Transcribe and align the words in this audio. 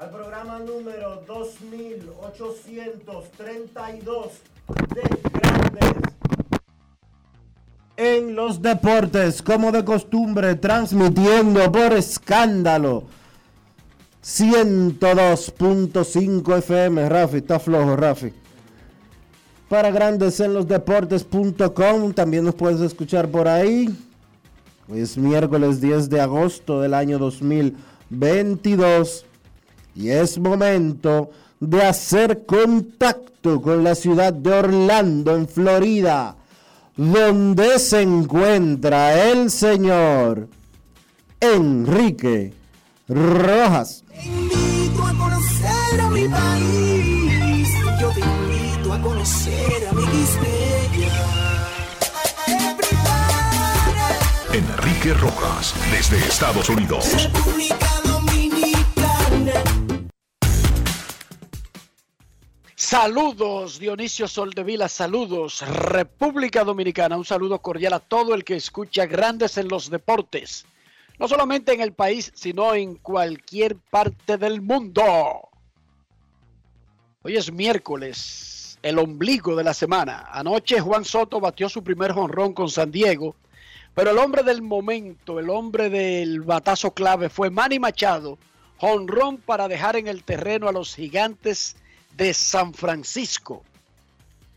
al 0.00 0.10
programa 0.10 0.58
número 0.60 1.22
2832 1.26 4.26
de 4.94 5.02
Grandes 5.30 5.92
en 7.98 8.34
los 8.34 8.62
deportes, 8.62 9.42
como 9.42 9.70
de 9.72 9.84
costumbre, 9.84 10.54
transmitiendo 10.54 11.70
por 11.70 11.92
escándalo 11.92 13.04
102.5 14.24 16.58
FM. 16.58 17.06
Rafi, 17.06 17.36
está 17.36 17.60
flojo, 17.60 17.94
Rafi. 17.94 18.32
Para 19.68 19.90
grandes 19.90 20.40
en 20.40 20.54
los 20.54 20.66
deportes.com, 20.66 22.14
también 22.14 22.44
nos 22.44 22.54
puedes 22.54 22.80
escuchar 22.80 23.28
por 23.28 23.46
ahí. 23.46 23.94
Hoy 24.88 25.00
es 25.00 25.18
miércoles 25.18 25.82
10 25.82 26.08
de 26.08 26.22
agosto 26.22 26.80
del 26.80 26.94
año 26.94 27.18
2022 27.18 29.26
y 30.00 30.10
es 30.10 30.38
momento 30.38 31.30
de 31.60 31.82
hacer 31.82 32.46
contacto 32.46 33.60
con 33.60 33.84
la 33.84 33.94
ciudad 33.94 34.32
de 34.32 34.50
Orlando, 34.50 35.36
en 35.36 35.46
Florida 35.46 36.36
donde 36.96 37.78
se 37.78 38.02
encuentra 38.02 39.30
el 39.30 39.50
señor 39.50 40.48
Enrique 41.40 42.52
Rojas. 43.08 44.04
Te 44.12 44.26
invito 44.26 45.06
a 45.06 45.14
conocer 45.14 46.00
a 46.00 46.10
mi 46.10 46.28
país, 46.28 47.68
yo 47.98 48.10
te 48.10 48.20
invito 48.20 48.92
a 48.92 49.00
conocer 49.00 49.88
a 49.88 49.92
mi 49.94 50.02
Enrique 54.52 55.14
Rojas, 55.14 55.74
desde 55.92 56.18
Estados 56.18 56.68
Unidos. 56.68 57.30
Saludos 62.82 63.78
Dionisio 63.78 64.26
Soldevila, 64.26 64.88
saludos 64.88 65.60
República 65.68 66.64
Dominicana, 66.64 67.18
un 67.18 67.26
saludo 67.26 67.60
cordial 67.60 67.92
a 67.92 68.00
todo 68.00 68.34
el 68.34 68.42
que 68.42 68.56
escucha 68.56 69.04
Grandes 69.04 69.58
en 69.58 69.68
los 69.68 69.90
Deportes, 69.90 70.64
no 71.18 71.28
solamente 71.28 71.74
en 71.74 71.82
el 71.82 71.92
país, 71.92 72.32
sino 72.34 72.74
en 72.74 72.94
cualquier 72.94 73.76
parte 73.76 74.38
del 74.38 74.62
mundo. 74.62 75.50
Hoy 77.22 77.36
es 77.36 77.52
miércoles, 77.52 78.78
el 78.82 78.98
ombligo 78.98 79.54
de 79.56 79.64
la 79.64 79.74
semana. 79.74 80.30
Anoche 80.32 80.80
Juan 80.80 81.04
Soto 81.04 81.38
batió 81.38 81.68
su 81.68 81.84
primer 81.84 82.12
jonrón 82.12 82.54
con 82.54 82.70
San 82.70 82.90
Diego, 82.90 83.36
pero 83.94 84.12
el 84.12 84.18
hombre 84.18 84.42
del 84.42 84.62
momento, 84.62 85.38
el 85.38 85.50
hombre 85.50 85.90
del 85.90 86.40
batazo 86.40 86.92
clave 86.92 87.28
fue 87.28 87.50
Manny 87.50 87.78
Machado, 87.78 88.38
jonrón 88.78 89.36
para 89.36 89.68
dejar 89.68 89.96
en 89.96 90.08
el 90.08 90.24
terreno 90.24 90.66
a 90.66 90.72
los 90.72 90.94
gigantes 90.94 91.76
de 92.20 92.34
San 92.34 92.74
Francisco. 92.74 93.64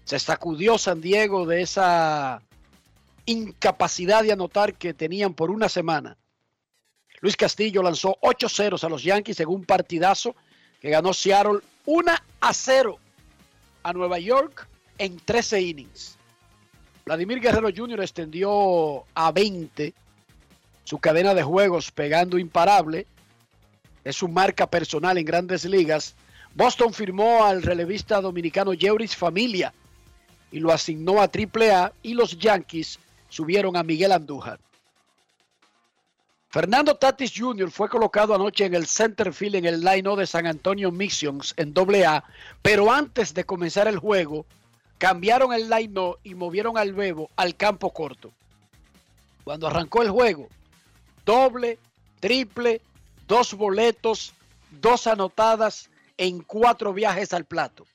Se 0.03 0.19
sacudió 0.19 0.78
San 0.78 1.00
Diego 1.00 1.46
de 1.46 1.62
esa 1.62 2.41
incapacidad 3.25 4.22
de 4.22 4.34
anotar 4.34 4.74
que 4.74 4.94
tenían 4.94 5.34
por 5.34 5.50
una 5.50 5.69
semana. 5.69 6.18
Luis 7.22 7.38
Castillo 7.38 7.81
lanzó 7.81 8.18
8 8.19 8.50
ceros 8.50 8.84
a 8.84 8.90
los 8.90 9.01
Yankees 9.01 9.40
en 9.40 9.47
un 9.47 9.63
partidazo 9.63 10.35
que 10.81 10.90
ganó 10.90 11.13
Seattle 11.13 11.62
1 11.85 12.12
a 12.41 12.53
0 12.53 13.00
a 13.84 13.94
Nueva 13.94 14.19
York 14.19 14.68
en 14.97 15.16
13 15.16 15.62
innings. 15.62 16.18
Vladimir 17.06 17.40
Guerrero 17.40 17.69
Jr. 17.74 18.01
extendió 18.01 19.06
a 19.16 19.31
20 19.31 19.94
su 20.84 21.00
cadena 21.00 21.34
de 21.34 21.44
juegos 21.44 21.91
pegando 21.91 22.38
imparable. 22.38 23.07
Es 24.03 24.18
su 24.18 24.28
marca 24.28 24.69
personal 24.69 25.18
en 25.18 25.24
grandes 25.24 25.63
ligas 25.63 26.13
Boston 26.56 26.94
firmó 26.94 27.44
al 27.44 27.64
relevista 27.64 28.22
dominicano 28.22 28.74
Jeuris 28.78 29.16
Familia 29.16 29.74
y 30.52 30.59
lo 30.59 30.72
asignó 30.72 31.22
a 31.22 31.30
AAA 31.30 31.94
y 32.03 32.14
los 32.14 32.38
Yankees 32.38 33.00
subieron 33.30 33.75
a 33.75 33.84
Miguel 33.84 34.12
Andújar. 34.12 34.59
Fernando 36.50 36.96
Tatis 36.96 37.34
Jr. 37.36 37.72
fue 37.72 37.90
colocado 37.90 38.36
anoche 38.36 38.66
en 38.66 38.75
el 38.75 38.86
center 38.86 39.34
field 39.34 39.56
en 39.56 39.66
el 39.66 39.81
line 39.81 40.16
de 40.16 40.28
San 40.28 40.46
Antonio 40.46 40.92
Missions 40.92 41.56
en 41.58 41.74
AA, 41.75 42.24
pero 42.62 42.92
antes 42.92 43.34
de 43.34 43.44
comenzar 43.44 43.88
el 43.88 43.97
juego 43.97 44.46
cambiaron 45.00 45.52
el 45.52 45.68
line 45.68 46.13
y 46.24 46.36
movieron 46.36 46.78
al 46.78 46.94
Bebo 46.94 47.31
al 47.36 47.56
campo 47.56 47.92
corto. 47.92 48.31
Cuando 49.44 49.66
arrancó 49.66 50.03
el 50.03 50.12
juego, 50.12 50.47
doble, 51.25 51.80
triple, 52.19 52.81
dos 53.28 53.56
boletos, 53.56 54.34
dos 54.80 55.08
anotadas, 55.08 55.90
en 56.18 56.41
cuatro 56.41 56.94
viajes 56.94 57.34
al 57.34 57.46
plato. 57.46 57.85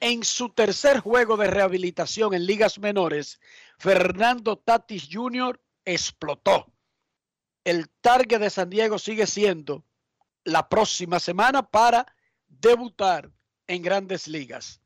En 0.00 0.24
su 0.24 0.48
tercer 0.48 1.00
juego 1.00 1.36
de 1.36 1.46
rehabilitación 1.46 2.32
en 2.34 2.46
ligas 2.46 2.78
menores, 2.78 3.40
Fernando 3.78 4.56
Tatis 4.56 5.08
Jr. 5.10 5.60
explotó. 5.84 6.72
El 7.64 7.90
target 8.00 8.40
de 8.40 8.50
San 8.50 8.70
Diego 8.70 8.98
sigue 8.98 9.26
siendo 9.26 9.84
la 10.44 10.68
próxima 10.68 11.20
semana 11.20 11.62
para 11.62 12.06
debutar 12.48 13.30
en 13.66 13.82
grandes 13.82 14.26
ligas. 14.26 14.80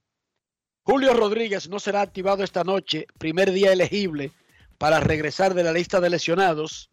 Julio 0.82 1.14
Rodríguez 1.14 1.69
no 1.69 1.81
será 1.81 2.02
activado 2.02 2.44
esta 2.44 2.64
noche, 2.64 3.06
primer 3.19 3.52
día 3.52 3.72
elegible 3.72 4.32
para 4.78 5.00
regresar 5.00 5.55
de 5.55 5.62
la 5.62 5.72
lista 5.72 6.00
de 6.00 6.11
lesionados. 6.11 6.90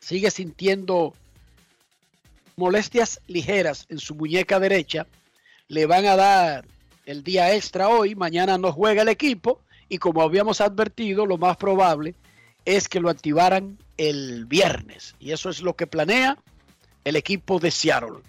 Sigue 0.00 0.30
sintiendo 0.30 1.14
molestias 2.56 3.20
ligeras 3.26 3.86
en 3.88 3.98
su 3.98 4.14
muñeca 4.14 4.58
derecha. 4.60 5.06
Le 5.68 5.86
van 5.86 6.06
a 6.06 6.16
dar 6.16 6.64
el 7.06 7.22
día 7.22 7.54
extra 7.54 7.88
hoy. 7.88 8.14
Mañana 8.14 8.58
no 8.58 8.72
juega 8.72 9.02
el 9.02 9.08
equipo. 9.08 9.60
Y 9.88 9.98
como 9.98 10.22
habíamos 10.22 10.60
advertido, 10.60 11.26
lo 11.26 11.38
más 11.38 11.56
probable 11.56 12.14
es 12.64 12.88
que 12.88 13.00
lo 13.00 13.10
activaran 13.10 13.78
el 13.96 14.46
viernes. 14.46 15.14
Y 15.20 15.32
eso 15.32 15.50
es 15.50 15.62
lo 15.62 15.74
que 15.74 15.86
planea 15.86 16.38
el 17.04 17.16
equipo 17.16 17.58
de 17.58 17.70
Seattle. 17.70 18.20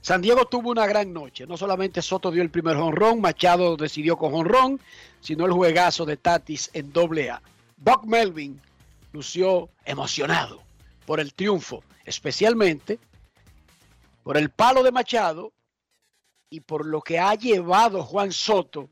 San 0.00 0.20
Diego 0.20 0.46
tuvo 0.46 0.70
una 0.70 0.86
gran 0.86 1.12
noche. 1.12 1.46
No 1.46 1.56
solamente 1.56 2.02
Soto 2.02 2.30
dio 2.30 2.42
el 2.42 2.50
primer 2.50 2.76
jonrón, 2.76 3.20
Machado 3.20 3.76
decidió 3.76 4.16
con 4.16 4.32
jonrón, 4.32 4.80
sino 5.20 5.46
el 5.46 5.52
juegazo 5.52 6.04
de 6.04 6.16
Tatis 6.16 6.70
en 6.72 6.92
doble 6.92 7.30
A. 7.30 7.40
Buck 7.76 8.04
Melvin 8.04 8.60
lució 9.12 9.68
emocionado 9.84 10.62
por 11.06 11.20
el 11.20 11.32
triunfo, 11.34 11.84
especialmente 12.04 12.98
por 14.22 14.36
el 14.36 14.50
palo 14.50 14.82
de 14.82 14.92
Machado 14.92 15.52
y 16.50 16.60
por 16.60 16.86
lo 16.86 17.00
que 17.00 17.18
ha 17.18 17.34
llevado 17.34 18.02
Juan 18.02 18.32
Soto 18.32 18.88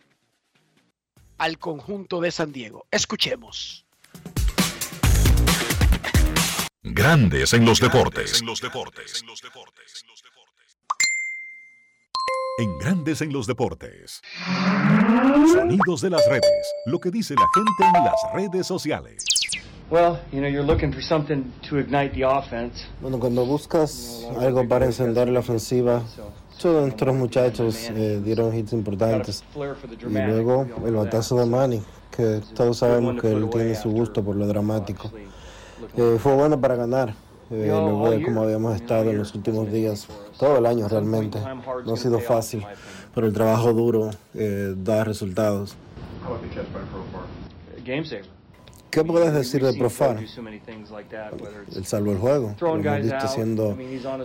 al 1.39 1.59
conjunto 1.59 2.21
de 2.21 2.31
San 2.31 2.53
Diego. 2.53 2.87
Escuchemos. 2.91 3.87
Grandes 6.83 7.53
en 7.53 7.65
los 7.65 7.81
deportes. 7.81 8.43
En 12.59 12.79
Grandes 12.79 13.23
en 13.23 13.33
los 13.33 13.47
deportes. 13.47 14.21
Sonidos 15.53 16.01
de 16.01 16.11
las 16.11 16.27
redes. 16.27 16.75
Lo 16.87 16.99
que 16.99 17.11
dice 17.11 17.35
la 17.35 17.47
gente 17.55 17.99
en 17.99 18.05
las 18.05 18.21
redes 18.35 18.67
sociales. 18.67 19.25
Bueno, 23.01 23.19
cuando 23.19 23.45
buscas 23.45 24.25
algo 24.39 24.69
para 24.69 24.87
encender 24.87 25.29
la 25.29 25.41
ofensiva, 25.41 26.03
todos 26.63 26.83
nuestros 26.83 27.17
muchachos 27.17 27.91
eh, 27.91 28.21
dieron 28.25 28.55
hits 28.55 28.73
importantes. 28.73 29.43
Y 29.57 30.13
luego 30.13 30.65
el 30.87 30.95
batazo 30.95 31.41
de 31.41 31.47
Manny, 31.47 31.83
que 32.17 32.41
todos 32.55 32.79
sabemos 32.79 33.21
que 33.21 33.33
él 33.33 33.51
tiene 33.51 33.75
su 33.75 33.91
gusto 33.91 34.23
por 34.23 34.37
lo 34.37 34.47
dramático. 34.47 35.11
Eh, 35.97 36.19
fue 36.21 36.35
bueno 36.35 36.61
para 36.61 36.77
ganar. 36.77 37.15
Eh, 37.51 37.67
luego 37.67 38.11
de 38.13 38.23
como 38.23 38.43
habíamos 38.43 38.77
estado 38.77 39.11
en 39.11 39.19
los 39.19 39.35
últimos 39.35 39.73
días, 39.73 40.07
todo 40.39 40.59
el 40.59 40.67
año 40.67 40.87
realmente. 40.87 41.41
No 41.85 41.95
ha 41.95 41.97
sido 41.97 42.21
fácil, 42.21 42.65
pero 43.13 43.27
el 43.27 43.33
trabajo 43.33 43.73
duro 43.73 44.11
eh, 44.35 44.73
da 44.77 45.03
resultados. 45.03 45.75
Game 47.85 48.05
saver. 48.05 48.40
¿Qué 48.91 49.05
puedes 49.05 49.33
decir 49.33 49.63
de 49.63 49.71
it's 49.71 50.01
Él 51.77 51.85
salvó 51.87 52.13
el 52.13 52.19
juego. 52.19 52.55
Lo 52.61 52.77
hemos 52.77 53.03
visto 53.03 53.17
haciendo 53.17 53.79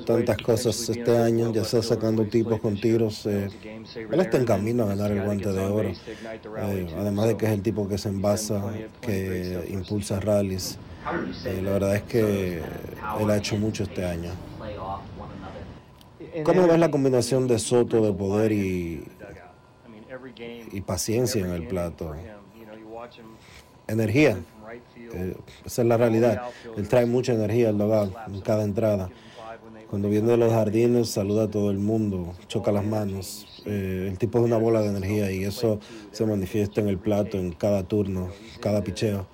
tantas 0.06 0.38
cosas 0.38 0.90
este 0.90 1.18
año, 1.18 1.54
ya 1.54 1.64
sea 1.64 1.82
sacando 1.84 2.26
tipos 2.26 2.60
con 2.60 2.80
tiros. 2.80 3.26
eh, 3.26 3.50
él 3.96 4.20
está 4.20 4.38
en 4.38 4.46
camino 4.46 4.84
a 4.84 4.88
ganar 4.88 5.12
el 5.12 5.24
guante 5.24 5.52
de 5.52 5.66
oro. 5.66 5.90
Eh, 5.90 6.88
además 6.98 7.28
de 7.28 7.38
que 7.38 7.46
es 7.46 7.52
el 7.52 7.62
tipo 7.62 7.88
que 7.88 7.98
se 7.98 8.10
envasa, 8.10 8.64
que 9.02 9.68
impulsa 9.70 10.20
rallies. 10.20 10.80
Eh, 11.46 11.62
la 11.64 11.72
verdad 11.72 11.96
es 11.98 12.04
que 12.04 12.62
él 13.20 13.30
ha 13.30 13.38
hecho 13.38 13.58
mucho 13.58 13.84
este 13.84 14.04
año. 14.04 14.32
¿Cómo 16.44 16.68
ves 16.68 16.80
la 16.80 16.92
combinación 16.92 17.48
de 17.48 17.60
Soto 17.60 18.04
de 18.04 18.12
poder 18.12 18.52
y, 18.52 19.06
paciencia 20.86 21.46
en 21.46 21.52
el 21.52 21.68
plato? 21.68 22.14
Energía. 23.88 24.38
Eh, 25.14 25.36
esa 25.66 25.82
es 25.82 25.88
la 25.88 25.98
realidad. 25.98 26.42
Él 26.78 26.88
trae 26.88 27.06
mucha 27.06 27.34
energía 27.34 27.70
al 27.70 27.78
local 27.78 28.14
en 28.28 28.42
cada 28.42 28.64
entrada. 28.64 29.10
Cuando 29.90 30.10
viene 30.10 30.32
de 30.32 30.38
los 30.38 30.52
jardines, 30.52 31.10
saluda 31.10 31.44
a 31.44 31.48
todo 31.50 31.72
el 31.72 31.78
mundo, 31.78 32.34
choca 32.48 32.72
las 32.72 32.84
manos. 32.84 33.64
Eh, 33.66 34.08
el 34.10 34.18
tipo 34.18 34.40
es 34.40 34.46
una 34.46 34.58
bola 34.58 34.82
de 34.82 34.90
energía 34.90 35.32
y 35.32 35.44
eso 35.44 35.80
se 36.12 36.26
manifiesta 36.26 36.82
en 36.82 36.90
el 36.90 36.98
plato, 36.98 37.38
en 37.38 37.52
cada 37.52 37.84
turno, 37.84 38.30
cada 38.60 38.84
picheo. 38.84 39.28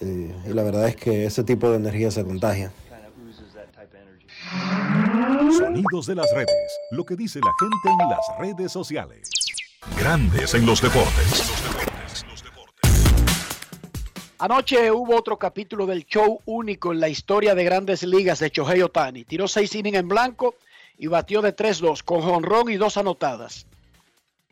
Eh, 0.00 0.32
y 0.48 0.52
la 0.52 0.62
verdad 0.62 0.88
es 0.88 0.96
que 0.96 1.24
ese 1.26 1.44
tipo 1.44 1.70
de 1.70 1.76
energía 1.76 2.10
se 2.10 2.24
contagia. 2.24 2.72
Sonidos 5.58 6.06
de 6.06 6.14
las 6.14 6.32
redes. 6.34 6.78
Lo 6.90 7.04
que 7.04 7.16
dice 7.16 7.40
la 7.40 7.52
gente 7.58 8.02
en 8.02 8.08
las 8.08 8.38
redes 8.38 8.72
sociales. 8.72 9.28
Grandes 9.98 10.54
en 10.54 10.66
los 10.66 10.80
deportes. 10.80 11.83
Anoche 14.44 14.92
hubo 14.92 15.16
otro 15.16 15.38
capítulo 15.38 15.86
del 15.86 16.04
show 16.04 16.42
único 16.44 16.92
en 16.92 17.00
la 17.00 17.08
historia 17.08 17.54
de 17.54 17.64
grandes 17.64 18.02
ligas 18.02 18.40
de 18.40 18.50
Shohei 18.50 18.82
Otani. 18.82 19.24
Tiró 19.24 19.48
seis 19.48 19.74
innings 19.74 19.96
en 19.96 20.06
blanco 20.06 20.56
y 20.98 21.06
batió 21.06 21.40
de 21.40 21.56
3-2 21.56 22.04
con 22.04 22.20
jonrón 22.20 22.70
y 22.70 22.76
dos 22.76 22.98
anotadas. 22.98 23.66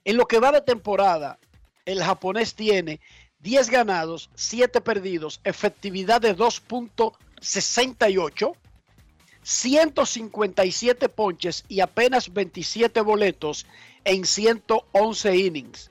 En 0.07 0.17
lo 0.17 0.25
que 0.25 0.41
va 0.41 0.51
de 0.51 0.63
temporada, 0.63 1.39
el 1.85 2.03
japonés 2.03 2.55
tiene 2.55 3.01
10 3.41 3.69
ganados, 3.69 4.31
7 4.35 4.81
perdidos, 4.81 5.43
efectividad 5.45 6.23
de 6.23 6.35
2.68, 6.35 8.57
157 9.43 11.09
ponches 11.11 11.67
y 11.69 11.81
apenas 11.81 12.33
27 12.33 12.99
boletos 13.03 13.67
en 14.07 14.25
111 14.25 15.37
innings. 15.37 15.91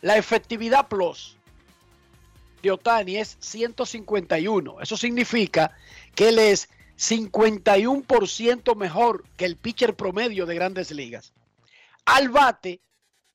La 0.00 0.16
efectividad 0.16 0.88
plus 0.88 1.36
de 2.62 2.70
Otani 2.70 3.16
es 3.16 3.36
151. 3.40 4.80
Eso 4.80 4.96
significa 4.96 5.76
que 6.14 6.28
él 6.28 6.38
es 6.38 6.68
51% 6.96 8.76
mejor 8.76 9.24
que 9.36 9.44
el 9.44 9.56
pitcher 9.56 9.94
promedio 9.94 10.46
de 10.46 10.54
grandes 10.54 10.90
ligas. 10.92 11.32
Al 12.04 12.28
bate 12.28 12.80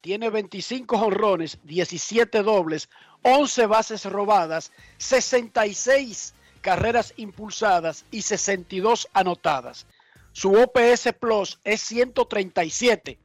tiene 0.01 0.29
25 0.29 0.97
jonrones, 0.97 1.59
17 1.63 2.43
dobles, 2.43 2.89
11 3.23 3.65
bases 3.65 4.05
robadas, 4.05 4.71
66 4.97 6.33
carreras 6.61 7.13
impulsadas 7.17 8.05
y 8.11 8.21
62 8.21 9.09
anotadas. 9.13 9.85
Su 10.31 10.53
OPS 10.53 11.13
Plus 11.19 11.59
es 11.63 11.81
137, 11.81 13.17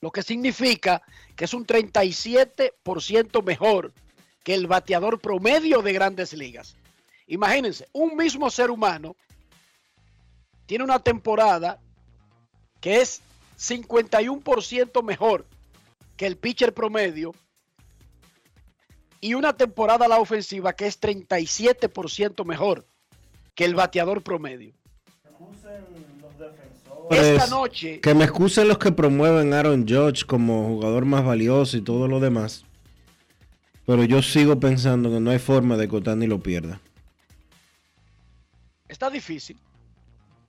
lo 0.00 0.10
que 0.10 0.22
significa 0.22 1.02
que 1.34 1.46
es 1.46 1.54
un 1.54 1.66
37% 1.66 3.42
mejor 3.42 3.92
que 4.46 4.54
el 4.54 4.68
bateador 4.68 5.18
promedio 5.18 5.82
de 5.82 5.92
grandes 5.92 6.32
ligas. 6.32 6.76
Imagínense, 7.26 7.88
un 7.92 8.16
mismo 8.16 8.48
ser 8.48 8.70
humano 8.70 9.16
tiene 10.66 10.84
una 10.84 11.00
temporada 11.00 11.80
que 12.80 13.00
es 13.00 13.22
51% 13.58 15.02
mejor 15.02 15.46
que 16.16 16.26
el 16.28 16.36
pitcher 16.36 16.72
promedio 16.72 17.34
y 19.20 19.34
una 19.34 19.56
temporada 19.56 20.04
a 20.04 20.08
la 20.08 20.20
ofensiva 20.20 20.74
que 20.74 20.86
es 20.86 21.00
37% 21.00 22.44
mejor 22.44 22.86
que 23.56 23.64
el 23.64 23.74
bateador 23.74 24.22
promedio. 24.22 24.74
Esta 27.10 27.34
Pues, 27.38 27.50
noche, 27.50 28.00
Que 28.00 28.14
me 28.14 28.22
excusen 28.22 28.68
los 28.68 28.78
que 28.78 28.92
promueven 28.92 29.52
a 29.52 29.58
Aaron 29.58 29.88
Judge 29.88 30.24
como 30.24 30.68
jugador 30.68 31.04
más 31.04 31.24
valioso 31.24 31.76
y 31.76 31.82
todo 31.82 32.06
lo 32.06 32.20
demás. 32.20 32.64
Pero 33.86 34.02
yo 34.04 34.20
sigo 34.20 34.58
pensando 34.58 35.10
que 35.10 35.20
no 35.20 35.30
hay 35.30 35.38
forma 35.38 35.76
de 35.76 35.88
que 35.88 35.96
Otani 35.96 36.26
lo 36.26 36.40
pierda. 36.40 36.80
está 38.88 39.08
difícil. 39.10 39.56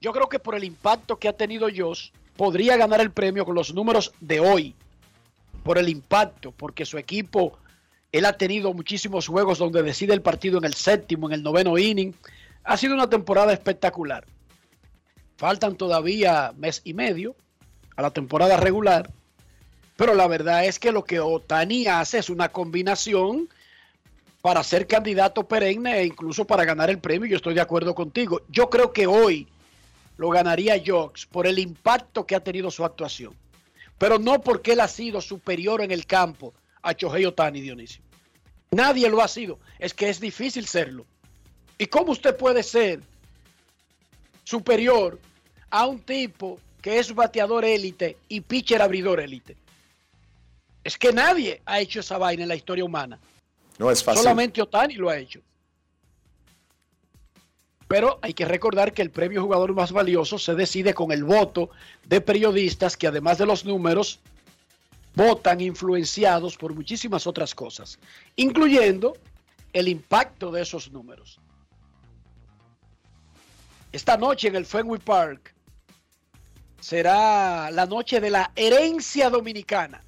Yo 0.01 0.11
creo 0.11 0.27
que 0.27 0.39
por 0.39 0.55
el 0.55 0.63
impacto 0.63 1.17
que 1.17 1.27
ha 1.27 1.33
tenido 1.33 1.67
Josh, 1.75 2.09
podría 2.35 2.77
ganar 2.77 3.01
el 3.01 3.11
premio 3.11 3.45
con 3.45 3.55
los 3.55 3.73
números 3.73 4.13
de 4.19 4.39
hoy. 4.39 4.75
Por 5.63 5.77
el 5.77 5.89
impacto, 5.89 6.51
porque 6.51 6.85
su 6.85 6.97
equipo, 6.97 7.57
él 8.11 8.25
ha 8.25 8.33
tenido 8.33 8.73
muchísimos 8.73 9.27
juegos 9.27 9.59
donde 9.59 9.83
decide 9.83 10.13
el 10.13 10.21
partido 10.21 10.57
en 10.57 10.65
el 10.65 10.73
séptimo, 10.73 11.27
en 11.27 11.33
el 11.33 11.43
noveno 11.43 11.77
inning. 11.77 12.13
Ha 12.63 12.77
sido 12.77 12.93
una 12.93 13.09
temporada 13.09 13.53
espectacular. 13.53 14.25
Faltan 15.35 15.75
todavía 15.75 16.53
mes 16.57 16.81
y 16.83 16.93
medio 16.93 17.35
a 17.95 18.01
la 18.01 18.11
temporada 18.11 18.57
regular. 18.57 19.11
Pero 19.97 20.13
la 20.13 20.27
verdad 20.27 20.63
es 20.65 20.79
que 20.79 20.91
lo 20.91 21.03
que 21.03 21.19
Otani 21.19 21.87
hace 21.87 22.19
es 22.19 22.29
una 22.29 22.49
combinación 22.49 23.49
para 24.41 24.63
ser 24.63 24.85
candidato 24.87 25.47
perenne 25.47 25.99
e 25.99 26.05
incluso 26.05 26.45
para 26.45 26.63
ganar 26.63 26.89
el 26.91 26.99
premio. 26.99 27.27
Yo 27.27 27.35
estoy 27.35 27.55
de 27.55 27.61
acuerdo 27.61 27.95
contigo. 27.95 28.41
Yo 28.47 28.69
creo 28.69 28.93
que 28.93 29.07
hoy 29.07 29.47
lo 30.17 30.29
ganaría 30.29 30.81
Jocks 30.85 31.25
por 31.25 31.47
el 31.47 31.57
impacto 31.57 32.25
que 32.25 32.35
ha 32.35 32.39
tenido 32.39 32.69
su 32.69 32.85
actuación. 32.85 33.33
Pero 33.97 34.19
no 34.19 34.39
porque 34.39 34.73
él 34.73 34.81
ha 34.81 34.87
sido 34.87 35.19
superior 35.19 35.81
en 35.81 35.91
el 35.91 36.05
campo 36.05 36.53
a 36.83 36.93
Chohei 36.93 37.25
Otani, 37.25 37.59
Dionisio. 37.59 38.03
Nadie 38.69 39.09
lo 39.09 39.21
ha 39.21 39.27
sido. 39.27 39.59
Es 39.79 39.95
que 39.95 40.09
es 40.09 40.19
difícil 40.19 40.67
serlo. 40.67 41.07
¿Y 41.79 41.87
cómo 41.87 42.11
usted 42.11 42.37
puede 42.37 42.61
ser 42.61 43.01
superior 44.43 45.19
a 45.71 45.87
un 45.87 45.99
tipo 45.99 46.59
que 46.83 46.99
es 46.99 47.13
bateador 47.13 47.65
élite 47.65 48.17
y 48.29 48.41
pitcher 48.41 48.83
abridor 48.83 49.19
élite? 49.19 49.57
Es 50.87 50.97
que 50.97 51.11
nadie 51.11 51.61
ha 51.65 51.81
hecho 51.81 51.99
esa 51.99 52.17
vaina 52.17 52.43
en 52.43 52.47
la 52.47 52.55
historia 52.55 52.85
humana. 52.85 53.19
No 53.77 53.91
es 53.91 54.01
fácil. 54.01 54.23
Solamente 54.23 54.61
Otani 54.61 54.93
lo 54.93 55.09
ha 55.09 55.17
hecho. 55.17 55.41
Pero 57.89 58.19
hay 58.21 58.33
que 58.33 58.45
recordar 58.45 58.93
que 58.93 59.01
el 59.01 59.11
premio 59.11 59.41
jugador 59.41 59.73
más 59.73 59.91
valioso 59.91 60.39
se 60.39 60.55
decide 60.55 60.93
con 60.93 61.11
el 61.11 61.25
voto 61.25 61.71
de 62.05 62.21
periodistas 62.21 62.95
que 62.95 63.05
además 63.05 63.37
de 63.37 63.45
los 63.45 63.65
números 63.65 64.21
votan 65.13 65.59
influenciados 65.59 66.55
por 66.55 66.73
muchísimas 66.73 67.27
otras 67.27 67.53
cosas, 67.53 67.99
incluyendo 68.37 69.17
el 69.73 69.89
impacto 69.89 70.53
de 70.53 70.61
esos 70.61 70.89
números. 70.89 71.37
Esta 73.91 74.15
noche 74.15 74.47
en 74.47 74.55
el 74.55 74.65
Fenway 74.65 75.01
Park 75.01 75.53
será 76.79 77.71
la 77.71 77.85
noche 77.85 78.21
de 78.21 78.29
la 78.29 78.53
herencia 78.55 79.29
dominicana. 79.29 80.01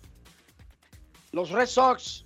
Los 1.32 1.50
Red 1.52 1.68
Sox 1.68 2.26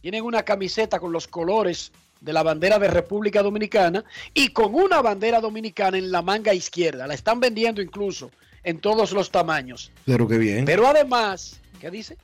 tienen 0.00 0.24
una 0.24 0.42
camiseta 0.42 1.00
con 1.00 1.12
los 1.12 1.26
colores 1.26 1.92
de 2.20 2.32
la 2.32 2.42
bandera 2.42 2.78
de 2.78 2.88
República 2.88 3.42
Dominicana 3.42 4.04
y 4.32 4.48
con 4.48 4.74
una 4.74 5.02
bandera 5.02 5.40
dominicana 5.40 5.98
en 5.98 6.10
la 6.10 6.22
manga 6.22 6.54
izquierda. 6.54 7.06
La 7.06 7.14
están 7.14 7.40
vendiendo 7.40 7.82
incluso 7.82 8.30
en 8.62 8.80
todos 8.80 9.12
los 9.12 9.30
tamaños. 9.30 9.92
Pero 10.04 10.26
qué 10.26 10.38
bien. 10.38 10.64
Pero 10.64 10.86
además, 10.86 11.60
¿qué 11.80 11.90
dice? 11.90 12.16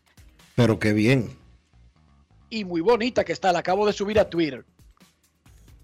Pero 0.55 0.79
qué 0.79 0.93
bien. 0.93 1.37
Y 2.51 2.65
muy 2.65 2.81
bonita 2.81 3.25
que 3.25 3.33
está, 3.33 3.53
la 3.53 3.61
acabo 3.61 3.87
de 3.87 3.93
subir 3.93 4.19
a 4.19 4.29
Twitter. 4.29 4.65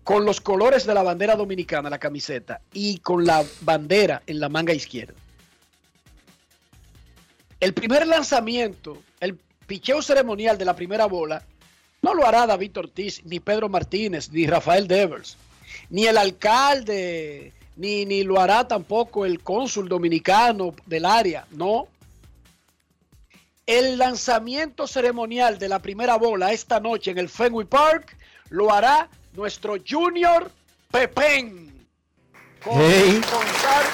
Con 0.05 0.25
los 0.25 0.41
colores 0.41 0.87
de 0.87 0.95
la 0.95 1.03
bandera 1.03 1.37
dominicana, 1.37 1.91
la 1.91 1.99
camiseta, 1.99 2.61
y 2.73 2.99
con 2.99 3.25
la 3.27 3.45
bandera 3.61 4.23
en 4.27 4.41
la 4.41 4.49
manga 4.49 4.73
izquierda. 4.73 5.15
El 7.61 7.75
primer 7.75 8.07
lanzamiento, 8.07 9.03
el 9.21 9.39
picheo 9.69 10.01
ceremonial 10.03 10.59
de 10.59 10.65
la 10.65 10.75
primera 10.75 11.07
bola, 11.07 11.45
no 12.01 12.15
lo 12.15 12.27
hará 12.27 12.47
David 12.47 12.79
Ortiz, 12.79 13.23
ni 13.25 13.39
Pedro 13.39 13.69
Martínez, 13.69 14.31
ni 14.31 14.47
Rafael 14.47 14.89
Devers, 14.89 15.37
ni 15.91 16.07
el 16.07 16.17
alcalde, 16.17 17.53
ni, 17.77 18.07
ni 18.07 18.25
lo 18.25 18.41
hará 18.41 18.67
tampoco 18.67 19.27
el 19.27 19.43
cónsul 19.43 19.89
dominicano 19.89 20.75
del 20.87 21.05
área, 21.05 21.47
no. 21.51 21.87
El 23.67 23.99
lanzamiento 23.99 24.87
ceremonial 24.87 25.59
de 25.59 25.69
la 25.69 25.79
primera 25.79 26.17
bola 26.17 26.53
esta 26.53 26.81
noche 26.81 27.11
en 27.11 27.19
el 27.19 27.29
Fenway 27.29 27.67
Park 27.67 28.17
lo 28.49 28.73
hará 28.73 29.11
nuestro 29.35 29.77
Junior 29.87 30.51
Pepén. 30.91 31.87
Con 32.65 32.81
Hey. 32.81 33.21
contar 33.31 33.85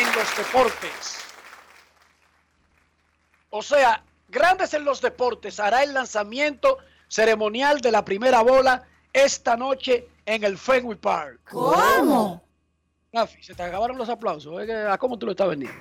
en 0.00 0.06
los 0.14 0.36
deportes. 0.36 1.19
O 3.50 3.62
sea, 3.62 4.02
Grandes 4.28 4.72
en 4.74 4.84
los 4.84 5.00
Deportes 5.00 5.58
hará 5.58 5.82
el 5.82 5.92
lanzamiento 5.92 6.78
ceremonial 7.08 7.80
de 7.80 7.90
la 7.90 8.04
primera 8.04 8.42
bola 8.42 8.84
esta 9.12 9.56
noche 9.56 10.06
en 10.24 10.44
el 10.44 10.56
Fenway 10.56 10.96
Park. 10.96 11.40
¿Cómo? 11.50 12.42
Rafi, 13.12 13.42
se 13.42 13.54
te 13.54 13.62
acabaron 13.64 13.98
los 13.98 14.08
aplausos. 14.08 14.54
¿A 14.88 14.96
cómo 14.98 15.18
tú 15.18 15.26
lo 15.26 15.32
estás 15.32 15.48
vendiendo? 15.48 15.76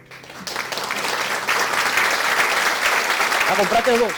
A 3.51 3.55
comprarte 3.55 3.97
dos. 3.99 4.13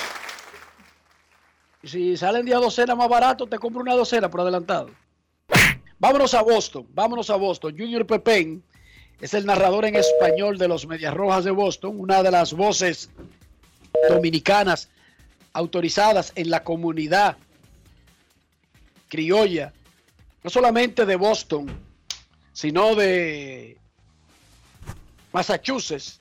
Y 1.83 1.87
si 1.89 2.17
salen 2.17 2.45
día 2.45 2.57
docena 2.57 2.95
más 2.95 3.09
barato, 3.09 3.47
te 3.47 3.59
compro 3.59 3.81
una 3.81 3.95
docena 3.95 4.29
por 4.29 4.41
adelantado. 4.41 4.91
Vámonos 5.99 6.33
a 6.33 6.41
Boston, 6.41 6.87
vámonos 6.91 7.29
a 7.29 7.35
Boston. 7.35 7.75
Junior 7.77 8.05
Pepén 8.05 8.63
es 9.19 9.33
el 9.33 9.45
narrador 9.45 9.85
en 9.85 9.95
español 9.95 10.57
de 10.57 10.69
los 10.69 10.87
Medias 10.87 11.13
Rojas 11.13 11.43
de 11.43 11.51
Boston, 11.51 11.99
una 11.99 12.23
de 12.23 12.31
las 12.31 12.53
voces 12.53 13.09
dominicanas 14.09 14.89
autorizadas 15.53 16.31
en 16.35 16.49
la 16.49 16.63
comunidad 16.63 17.37
criolla, 19.09 19.73
no 20.43 20.49
solamente 20.49 21.05
de 21.05 21.15
Boston, 21.15 21.69
sino 22.53 22.95
de 22.95 23.77
Massachusetts. 25.33 26.19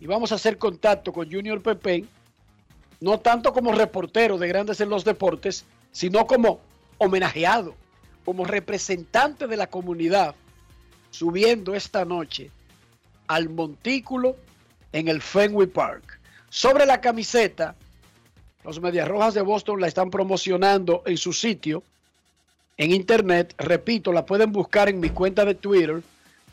Y 0.00 0.06
vamos 0.06 0.32
a 0.32 0.36
hacer 0.36 0.56
contacto 0.56 1.12
con 1.12 1.30
Junior 1.30 1.62
Pepén, 1.62 2.08
no 3.00 3.20
tanto 3.20 3.52
como 3.52 3.72
reportero 3.72 4.38
de 4.38 4.48
Grandes 4.48 4.80
en 4.80 4.88
los 4.88 5.04
Deportes, 5.04 5.64
sino 5.92 6.26
como 6.26 6.60
homenajeado, 6.98 7.74
como 8.24 8.44
representante 8.44 9.46
de 9.46 9.56
la 9.56 9.66
comunidad, 9.66 10.34
subiendo 11.10 11.74
esta 11.74 12.04
noche 12.04 12.50
al 13.26 13.48
montículo 13.48 14.36
en 14.92 15.08
el 15.08 15.20
Fenway 15.20 15.66
Park. 15.66 16.19
Sobre 16.50 16.84
la 16.84 17.00
camiseta, 17.00 17.76
los 18.64 18.80
Medias 18.80 19.06
Rojas 19.06 19.34
de 19.34 19.40
Boston 19.40 19.80
la 19.80 19.86
están 19.86 20.10
promocionando 20.10 21.04
en 21.06 21.16
su 21.16 21.32
sitio, 21.32 21.84
en 22.76 22.90
internet. 22.90 23.54
Repito, 23.56 24.12
la 24.12 24.26
pueden 24.26 24.50
buscar 24.50 24.88
en 24.88 24.98
mi 24.98 25.10
cuenta 25.10 25.44
de 25.44 25.54
Twitter 25.54 26.02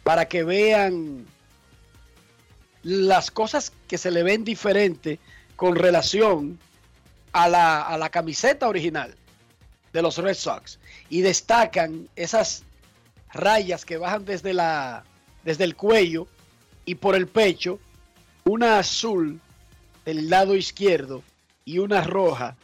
para 0.04 0.28
que 0.28 0.44
vean 0.44 1.26
las 2.84 3.32
cosas 3.32 3.74
que 3.88 3.98
se 3.98 4.12
le 4.12 4.22
ven 4.22 4.44
diferente 4.44 5.20
con 5.56 5.76
relación 5.76 6.60
a 7.34 7.50
la, 7.50 7.82
a 7.82 7.98
la 7.98 8.10
camiseta 8.10 8.68
original 8.68 9.16
de 9.94 10.02
los 10.04 10.20
Red 10.20 10.36
Sox. 10.36 10.78
Y 11.10 11.22
destacan 11.22 12.08
esas 12.16 12.64
rayas 13.34 13.84
que 13.84 13.98
bajan 13.98 14.26
desde, 14.26 14.54
la, 14.54 15.04
desde 15.44 15.64
el 15.64 15.76
cuello 15.76 16.28
y 16.86 16.96
por 16.96 17.16
el 17.16 17.28
pecho, 17.28 17.80
una 18.46 18.78
azul 18.78 19.42
del 20.08 20.30
lado 20.30 20.56
izquierdo 20.56 21.22
y 21.66 21.80
una 21.80 22.00
roja 22.00 22.56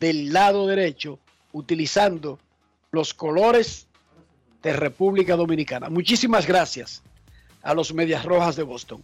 del 0.00 0.32
lado 0.32 0.66
derecho, 0.66 1.18
utilizando 1.52 2.38
los 2.90 3.12
colores 3.12 3.86
de 4.62 4.72
República 4.72 5.36
Dominicana. 5.36 5.90
Muchísimas 5.90 6.46
gracias 6.46 7.02
a 7.62 7.74
los 7.74 7.92
Medias 7.92 8.24
Rojas 8.24 8.56
de 8.56 8.62
Boston. 8.62 9.02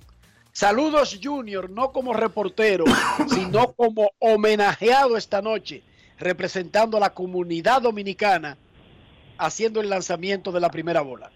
Saludos 0.53 1.21
Junior, 1.23 1.69
no 1.69 1.93
como 1.93 2.15
reportero, 2.15 2.87
sino 3.29 3.73
como 3.73 4.13
homenajeado 4.21 5.19
esta 5.19 5.43
noche, 5.43 5.83
representando 6.19 6.97
a 6.97 7.01
la 7.01 7.13
comunidad 7.13 7.83
dominicana, 7.83 8.57
haciendo 9.37 9.83
el 9.83 9.91
lanzamiento 9.91 10.51
de 10.51 10.61
la 10.61 10.71
primera 10.71 11.03
bola. 11.03 11.31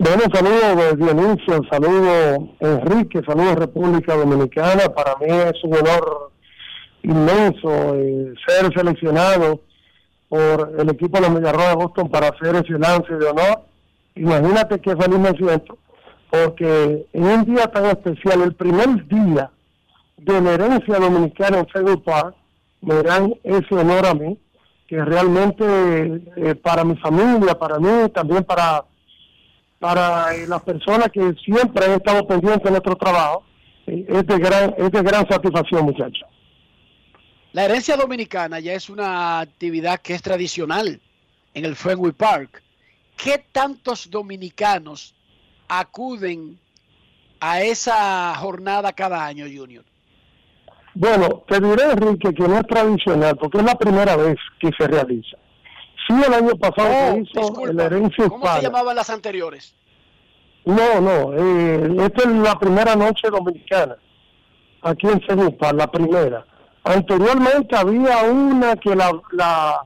Bueno, 0.00 0.22
saludos 0.32 0.96
Dionisio, 0.96 1.60
saludos 1.68 2.50
Enrique, 2.60 3.20
saludos 3.26 3.56
República 3.56 4.14
Dominicana. 4.14 4.88
Para 4.94 5.16
mí 5.16 5.26
es 5.26 5.64
un 5.64 5.74
honor 5.74 6.30
inmenso 7.02 7.96
eh, 7.96 8.32
ser 8.46 8.72
seleccionado 8.72 9.60
por 10.28 10.72
el 10.78 10.88
equipo 10.90 11.18
de 11.18 11.22
los 11.22 11.32
Mediarrojas 11.32 11.70
de 11.70 11.84
Boston 11.84 12.10
para 12.10 12.28
hacer 12.28 12.54
ese 12.54 12.78
lance 12.78 13.12
de 13.12 13.26
honor. 13.26 13.64
Imagínate 14.14 14.80
qué 14.80 14.94
feliz 14.94 15.18
me 15.18 15.30
siento, 15.32 15.76
porque 16.30 17.08
en 17.12 17.24
un 17.24 17.44
día 17.44 17.66
tan 17.66 17.86
especial, 17.86 18.42
el 18.42 18.54
primer 18.54 19.04
día 19.08 19.50
de 20.16 20.40
la 20.40 20.52
herencia 20.52 21.00
dominicana 21.00 21.58
en 21.58 21.66
Fenway 21.70 21.96
Park, 21.96 22.36
me 22.82 23.02
dan 23.02 23.34
ese 23.42 23.74
honor 23.74 24.06
a 24.06 24.14
mí, 24.14 24.38
que 24.86 25.04
realmente 25.04 25.64
eh, 26.36 26.54
para 26.54 26.84
mi 26.84 26.94
familia, 26.98 27.58
para 27.58 27.80
mí, 27.80 28.08
también 28.14 28.44
para 28.44 28.84
para 29.78 30.34
eh, 30.34 30.46
las 30.46 30.62
personas 30.62 31.08
que 31.12 31.34
siempre 31.44 31.84
han 31.84 31.92
estado 31.92 32.26
pendientes 32.26 32.62
de 32.62 32.70
nuestro 32.70 32.96
trabajo, 32.96 33.44
eh, 33.86 34.04
es, 34.08 34.26
de 34.26 34.38
gran, 34.38 34.74
es 34.76 34.90
de 34.90 35.02
gran 35.02 35.28
satisfacción, 35.28 35.84
muchachos. 35.84 36.28
La 37.52 37.64
herencia 37.64 37.96
dominicana 37.96 38.60
ya 38.60 38.74
es 38.74 38.90
una 38.90 39.40
actividad 39.40 40.00
que 40.00 40.14
es 40.14 40.22
tradicional 40.22 41.00
en 41.54 41.64
el 41.64 41.76
Fenway 41.76 42.12
Park. 42.12 42.62
¿Qué 43.16 43.44
tantos 43.52 44.10
dominicanos 44.10 45.14
acuden 45.66 46.58
a 47.40 47.62
esa 47.62 48.34
jornada 48.36 48.92
cada 48.92 49.24
año, 49.24 49.46
Junior? 49.46 49.84
Bueno, 50.94 51.44
te 51.46 51.60
diré, 51.60 51.92
Enrique, 51.92 52.34
que 52.34 52.48
no 52.48 52.58
es 52.58 52.66
tradicional, 52.66 53.36
porque 53.36 53.58
es 53.58 53.64
la 53.64 53.76
primera 53.76 54.16
vez 54.16 54.36
que 54.60 54.70
se 54.76 54.86
realiza. 54.86 55.36
Sí, 56.08 56.14
el 56.26 56.32
año 56.34 56.56
pasado 56.56 56.88
Oh, 56.88 57.12
se 57.12 57.20
hizo 57.20 57.40
disculpa, 57.40 57.72
la 57.74 57.84
herencia 57.84 58.28
¿Cómo 58.28 58.46
se 58.56 58.62
llamaban 58.62 58.96
las 58.96 59.10
anteriores? 59.10 59.74
No, 60.64 61.00
no, 61.00 61.32
eh, 61.34 61.96
esta 62.06 62.22
es 62.28 62.36
la 62.36 62.58
primera 62.58 62.96
noche 62.96 63.28
dominicana, 63.30 63.96
aquí 64.82 65.06
en 65.06 65.20
Cenupa, 65.26 65.72
la 65.72 65.90
primera. 65.90 66.44
Anteriormente 66.84 67.76
había 67.76 68.22
una 68.24 68.76
que 68.76 68.94
la, 68.94 69.10
la, 69.32 69.80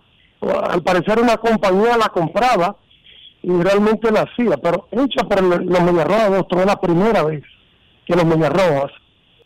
al 0.71 0.83
parecer 0.83 1.21
una 1.21 1.37
compañía 1.37 1.97
la 1.97 2.09
compraba 2.09 2.76
y 3.43 3.50
realmente 3.61 4.11
la 4.11 4.23
hacía, 4.23 4.57
pero 4.57 4.88
hecha 4.91 5.25
por 5.29 5.43
los 5.43 5.81
Mediarrojas 5.83 6.31
de 6.31 6.37
Boston 6.38 6.61
es 6.61 6.67
la 6.67 6.81
primera 6.81 7.23
vez 7.25 7.43
que 8.07 8.14
los 8.17 8.25
Mediarrojas 8.25 8.91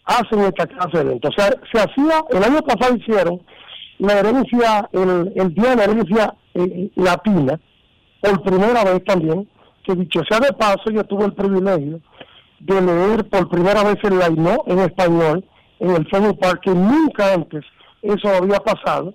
hacen 0.05 0.41
esta 0.41 0.67
clase 0.67 0.99
de 0.99 1.01
eventos. 1.03 1.35
O 1.37 1.41
sea, 1.41 1.51
se 1.73 1.79
hacía, 1.79 2.25
el 2.31 2.45
año 2.45 2.63
pasado 2.63 2.97
hicieron 2.97 3.43
la 3.99 4.19
herencia, 4.19 4.89
el, 4.93 5.33
el 5.35 5.55
día 5.55 5.71
de 5.71 5.77
la 5.77 5.85
herencia 5.85 6.35
eh, 6.55 6.91
latina, 6.97 7.59
por 8.21 8.43
primera 8.43 8.85
vez 8.85 9.05
también, 9.05 9.49
que 9.85 9.95
dicho 9.95 10.23
sea 10.29 10.41
de 10.41 10.53
paso, 10.53 10.91
yo 10.91 11.05
tuve 11.05 11.27
el 11.27 11.35
privilegio 11.35 12.01
de 12.61 12.81
leer 12.81 13.29
por 13.29 13.49
primera 13.49 13.85
vez 13.85 13.97
el 14.03 14.19
Lainó 14.19 14.65
en 14.67 14.79
español 14.81 15.45
en 15.79 15.91
el 15.91 16.07
Fenway 16.09 16.37
Park, 16.37 16.67
nunca 16.67 17.35
antes 17.35 17.65
eso 18.03 18.29
había 18.29 18.59
pasado, 18.61 19.15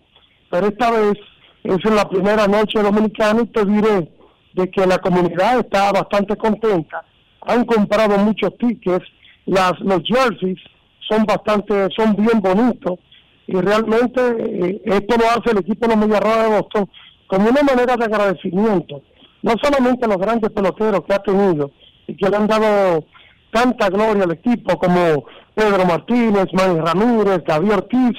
pero 0.49 0.67
esta 0.67 0.91
vez 0.91 1.17
es 1.63 1.77
en 1.85 1.95
la 1.95 2.07
primera 2.07 2.47
noche 2.47 2.81
dominicana 2.81 3.41
y 3.41 3.47
te 3.47 3.65
diré 3.65 4.11
de 4.53 4.69
que 4.69 4.85
la 4.85 4.97
comunidad 4.99 5.59
está 5.59 5.91
bastante 5.91 6.35
contenta, 6.35 7.03
han 7.41 7.65
comprado 7.65 8.17
muchos 8.17 8.55
tickets, 8.57 9.05
las, 9.45 9.79
los 9.79 10.01
jerseys 10.05 10.59
son 11.09 11.23
bastante, 11.25 11.87
son 11.95 12.15
bien 12.15 12.39
bonitos 12.39 12.99
y 13.47 13.53
realmente 13.53 14.21
eh, 14.21 14.81
esto 14.85 15.15
lo 15.17 15.25
hace 15.25 15.51
el 15.51 15.59
equipo 15.59 15.87
de 15.87 15.95
los 15.95 16.05
Mediarrojas 16.05 16.43
de 16.43 16.57
Boston 16.59 16.89
como 17.27 17.49
una 17.49 17.63
manera 17.63 17.95
de 17.95 18.05
agradecimiento, 18.05 19.01
no 19.41 19.53
solamente 19.61 20.05
a 20.05 20.09
los 20.09 20.17
grandes 20.17 20.51
peloteros 20.51 21.01
que 21.05 21.13
ha 21.13 21.19
tenido 21.19 21.71
y 22.07 22.15
que 22.15 22.29
le 22.29 22.37
han 22.37 22.47
dado 22.47 23.05
tanta 23.51 23.89
gloria 23.89 24.23
al 24.23 24.31
equipo 24.31 24.77
como 24.77 25.25
Pedro 25.53 25.85
Martínez, 25.85 26.45
Manny 26.53 26.79
Ramírez, 26.79 27.43
David 27.45 27.73
Ortiz, 27.73 28.17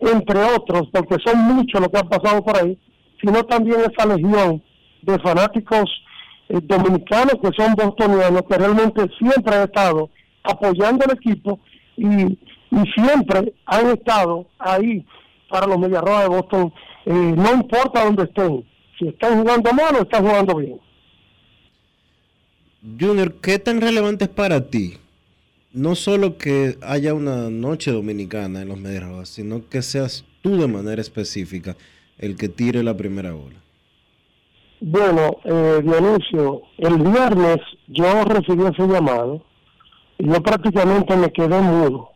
entre 0.00 0.42
otros, 0.56 0.88
porque 0.92 1.16
son 1.24 1.38
muchos 1.38 1.80
los 1.80 1.90
que 1.90 1.98
han 1.98 2.08
pasado 2.08 2.44
por 2.44 2.56
ahí, 2.56 2.78
sino 3.20 3.44
también 3.44 3.80
esa 3.80 4.06
legión 4.06 4.62
de 5.02 5.18
fanáticos 5.18 5.90
eh, 6.48 6.60
dominicanos 6.62 7.34
que 7.42 7.50
son 7.56 7.74
bostonianos, 7.74 8.42
que 8.48 8.58
realmente 8.58 9.06
siempre 9.18 9.56
han 9.56 9.64
estado 9.64 10.10
apoyando 10.44 11.04
al 11.04 11.16
equipo 11.16 11.58
y, 11.96 12.38
y 12.70 13.00
siempre 13.00 13.54
han 13.66 13.90
estado 13.90 14.46
ahí 14.58 15.04
para 15.48 15.66
los 15.66 15.78
Medias 15.78 16.02
Rojas 16.02 16.22
de 16.22 16.28
Boston, 16.28 16.72
eh, 17.06 17.12
no 17.12 17.54
importa 17.54 18.04
dónde 18.04 18.24
estén, 18.24 18.64
si 18.98 19.08
están 19.08 19.40
jugando 19.40 19.72
mal 19.72 19.96
o 19.96 20.02
están 20.02 20.26
jugando 20.26 20.56
bien. 20.56 20.80
Junior, 22.98 23.34
¿qué 23.40 23.58
tan 23.58 23.80
relevante 23.80 24.24
es 24.24 24.30
para 24.30 24.68
ti? 24.68 24.98
No 25.72 25.94
solo 25.94 26.38
que 26.38 26.76
haya 26.82 27.14
una 27.14 27.50
noche 27.50 27.90
dominicana 27.90 28.62
en 28.62 28.68
los 28.68 28.78
Medias 28.78 29.04
Rojas, 29.04 29.28
sino 29.28 29.68
que 29.68 29.82
seas 29.82 30.24
tú 30.42 30.56
de 30.56 30.68
manera 30.68 31.00
específica 31.00 31.76
el 32.18 32.36
que 32.36 32.48
tire 32.48 32.82
la 32.82 32.96
primera 32.96 33.32
bola. 33.32 33.56
Bueno, 34.80 35.38
eh, 35.44 35.80
Dionisio, 35.82 36.62
el 36.78 36.98
viernes 36.98 37.58
yo 37.88 38.24
recibí 38.24 38.64
ese 38.64 38.86
llamado 38.86 39.42
y 40.18 40.26
yo 40.28 40.40
prácticamente 40.40 41.16
me 41.16 41.32
quedé 41.32 41.60
mudo, 41.60 42.10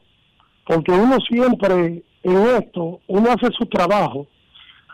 porque 0.66 0.92
uno 0.92 1.18
siempre 1.28 2.02
en 2.22 2.36
esto, 2.58 3.00
uno 3.08 3.30
hace 3.30 3.52
su 3.58 3.66
trabajo, 3.66 4.26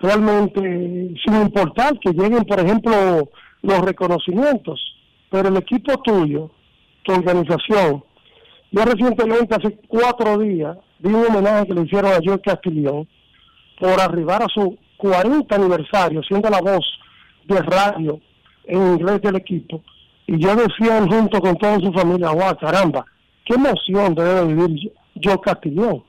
realmente 0.01 0.61
sin 1.25 1.43
importar 1.43 1.99
que 2.01 2.13
lleguen, 2.13 2.45
por 2.45 2.61
ejemplo, 2.61 3.29
los 3.63 3.81
reconocimientos, 3.81 4.81
pero 5.31 5.49
el 5.49 5.57
equipo 5.57 5.97
tuyo, 6.03 6.51
tu 7.03 7.13
organización, 7.13 8.03
yo 8.71 8.85
recientemente, 8.85 9.55
hace 9.55 9.79
cuatro 9.89 10.39
días, 10.39 10.77
vi 10.99 11.09
un 11.09 11.25
homenaje 11.27 11.69
que 11.69 11.75
le 11.75 11.83
hicieron 11.83 12.13
a 12.13 12.21
Joe 12.23 12.41
Castillón 12.41 13.09
por 13.81 13.99
arribar 13.99 14.43
a 14.43 14.49
su 14.49 14.77
40 14.99 15.55
aniversario, 15.55 16.23
siendo 16.23 16.51
la 16.51 16.61
voz 16.61 16.87
de 17.47 17.63
radio 17.63 18.21
en 18.65 18.95
inglés 18.95 19.23
del 19.23 19.37
equipo. 19.37 19.83
Y 20.27 20.39
yo 20.39 20.55
decía 20.55 21.01
junto 21.09 21.41
con 21.41 21.57
toda 21.57 21.79
su 21.81 21.91
familia, 21.93 22.31
guau, 22.31 22.59
caramba, 22.59 23.07
qué 23.47 23.55
emoción 23.55 24.15
debe 24.15 24.53
vivir 24.53 24.93
yo 25.21 25.41
Castillón. 25.41 26.05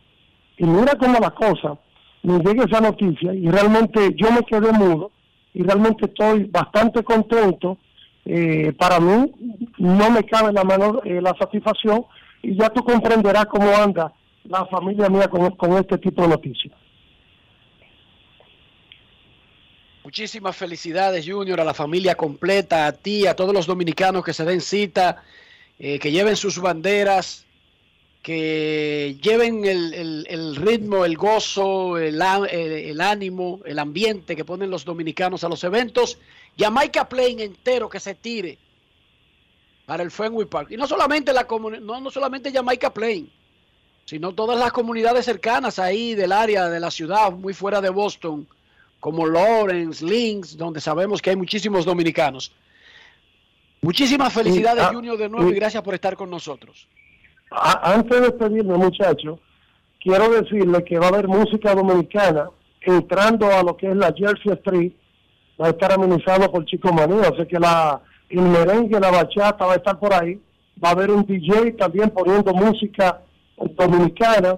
Y 0.58 0.66
mira 0.66 0.96
cómo 0.96 1.20
la 1.20 1.32
cosa, 1.32 1.78
me 2.24 2.40
llega 2.40 2.66
esa 2.66 2.82
noticia 2.82 3.34
y 3.34 3.48
realmente 3.48 4.14
yo 4.16 4.32
me 4.32 4.44
quedé 4.44 4.72
mudo 4.72 5.12
y 5.54 5.64
realmente 5.64 6.06
estoy 6.06 6.46
bastante 6.46 7.04
contento. 7.04 7.78
Eh, 8.26 8.74
para 8.78 9.00
mí 9.00 9.32
no 9.78 10.12
me 10.12 10.24
cabe 10.24 10.52
la 10.54 10.64
mano 10.64 11.02
eh, 11.04 11.22
la 11.22 11.34
satisfacción 11.40 12.06
y 12.44 12.56
ya 12.56 12.70
tú 12.70 12.84
comprenderás 12.84 13.46
cómo 13.46 13.70
anda 13.76 14.14
la 14.44 14.66
familia 14.66 15.10
mía 15.10 15.28
con, 15.28 15.50
con 15.52 15.74
este 15.78 15.98
tipo 15.98 16.22
de 16.24 16.28
noticias. 16.28 16.74
Muchísimas 20.04 20.56
felicidades, 20.56 21.30
Junior, 21.30 21.62
a 21.62 21.64
la 21.64 21.74
familia 21.74 22.16
completa, 22.16 22.88
a 22.88 22.94
ti, 22.94 23.28
a 23.28 23.36
todos 23.36 23.54
los 23.54 23.68
dominicanos 23.68 24.24
que 24.24 24.34
se 24.34 24.44
den 24.44 24.60
cita, 24.60 25.24
eh, 25.78 26.00
que 26.00 26.12
lleven 26.12 26.36
sus 26.36 26.60
banderas, 26.60 27.46
que 28.22 29.18
lleven 29.22 29.64
el, 29.66 29.94
el- 29.94 30.28
el 30.30 30.56
ritmo, 30.56 31.06
el 31.06 31.16
gozo, 31.18 31.98
el, 31.98 32.22
á- 32.22 32.46
el- 32.52 33.00
ánimo, 33.02 33.62
el 33.66 33.80
ambiente 33.80 34.36
que 34.36 34.44
ponen 34.46 34.70
los 34.70 34.84
dominicanos 34.86 35.44
a 35.44 35.50
los 35.50 35.64
eventos. 35.64 36.18
Jamaica 36.58 37.08
Plain 37.08 37.40
entero 37.40 37.88
que 37.88 38.00
se 38.00 38.16
tire 38.16 38.58
para 39.86 40.04
el 40.04 40.12
Fenway 40.12 40.46
Park. 40.48 40.72
Y 40.72 40.78
no 40.78 40.86
solamente, 40.86 41.32
la 41.34 41.48
no, 41.50 42.02
no 42.02 42.12
solamente 42.12 42.52
Jamaica 42.52 42.94
Plain, 42.94 43.32
sino 44.06 44.34
todas 44.34 44.60
las 44.60 44.72
comunidades 44.74 45.24
cercanas 45.26 45.80
ahí 45.80 46.14
del 46.14 46.32
área 46.34 46.68
de 46.70 46.80
la 46.80 46.92
ciudad, 46.92 47.32
muy 47.32 47.54
fuera 47.54 47.80
de 47.80 47.90
Boston, 47.90 48.48
como 49.00 49.26
Lawrence, 49.26 50.04
Links, 50.04 50.58
donde 50.58 50.82
sabemos 50.82 51.22
que 51.22 51.30
hay 51.30 51.36
muchísimos 51.38 51.86
dominicanos. 51.86 52.52
Muchísimas 53.82 54.34
felicidades, 54.34 54.84
ah, 54.84 54.92
Junior, 54.94 55.18
de 55.18 55.30
nuevo 55.30 55.50
y- 55.50 55.54
gracias 55.54 55.82
por 55.84 55.94
estar 55.94 56.18
con 56.18 56.30
nosotros. 56.30 56.88
A- 57.52 57.94
antes 57.94 58.10
de 58.22 58.28
despedirme, 58.30 58.78
muchachos, 58.78 59.40
quiero 60.02 60.30
decirle 60.30 60.84
que 60.84 61.00
va 61.00 61.08
a 61.08 61.10
haber 61.10 61.28
música 61.28 61.74
dominicana 61.74 62.50
entrando 62.82 63.48
a 63.52 63.64
lo 63.64 63.76
que 63.76 63.88
es 63.90 63.96
la 63.96 64.14
Jersey 64.16 64.54
Street. 64.54 64.94
Va 65.62 65.68
a 65.68 65.70
estar 65.72 65.92
amenizado 65.92 66.50
por 66.52 66.64
Chico 66.66 66.90
o 66.90 67.36
sea 67.36 67.46
que 67.46 67.60
la, 67.60 68.00
el 68.30 68.42
merengue, 68.42 69.00
la 69.00 69.12
bachata 69.12 69.66
va 69.66 69.74
a 69.74 69.78
estar 69.78 70.00
por 70.00 70.14
ahí. 70.14 70.40
Va 70.82 70.90
a 70.90 70.92
haber 70.94 71.12
un 71.12 71.26
DJ 71.26 71.74
también 71.74 72.10
poniendo 72.12 72.54
música 72.54 73.20
dominicana, 73.76 74.58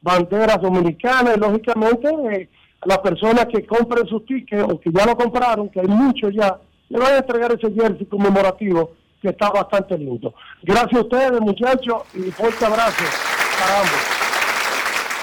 banderas 0.00 0.62
dominicanas 0.62 1.36
y 1.36 1.40
lógicamente 1.40 2.08
eh, 2.32 2.48
las 2.86 2.98
personas 2.98 3.46
que 3.46 3.66
compren 3.66 4.06
sus 4.06 4.24
tickets 4.24 4.62
o 4.62 4.80
que 4.80 4.90
ya 4.90 5.04
lo 5.04 5.14
compraron, 5.14 5.68
que 5.68 5.80
hay 5.80 5.86
muchos 5.86 6.32
ya, 6.32 6.58
le 6.88 6.98
van 6.98 7.12
a 7.12 7.18
entregar 7.18 7.52
ese 7.52 7.70
jersey 7.74 8.06
conmemorativo 8.06 8.92
que 9.20 9.28
está 9.28 9.50
bastante 9.50 9.96
lindo. 9.98 10.34
Gracias 10.62 10.94
a 10.94 11.00
ustedes, 11.02 11.40
muchachos, 11.40 12.02
y 12.14 12.30
fuerte 12.30 12.64
abrazo 12.64 13.04
para 13.58 13.80
ambos. 13.80 14.20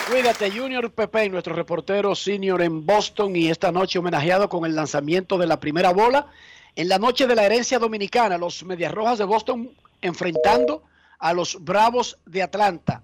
Cuídate, 0.09 0.51
Junior 0.51 0.89
Pepe, 0.91 1.27
nuestro 1.29 1.53
reportero 1.53 2.15
senior 2.15 2.61
en 2.61 2.85
Boston 2.85 3.35
y 3.35 3.49
esta 3.49 3.71
noche 3.71 3.99
homenajeado 3.99 4.47
con 4.47 4.65
el 4.65 4.75
lanzamiento 4.75 5.37
de 5.37 5.47
la 5.47 5.59
primera 5.59 5.91
bola. 5.91 6.27
En 6.75 6.87
la 6.87 6.97
noche 6.97 7.27
de 7.27 7.35
la 7.35 7.43
herencia 7.43 7.79
dominicana, 7.79 8.37
los 8.37 8.63
Medias 8.63 8.93
Rojas 8.93 9.17
de 9.17 9.25
Boston 9.25 9.71
enfrentando 10.01 10.83
a 11.19 11.33
los 11.33 11.63
Bravos 11.63 12.19
de 12.25 12.43
Atlanta. 12.43 13.01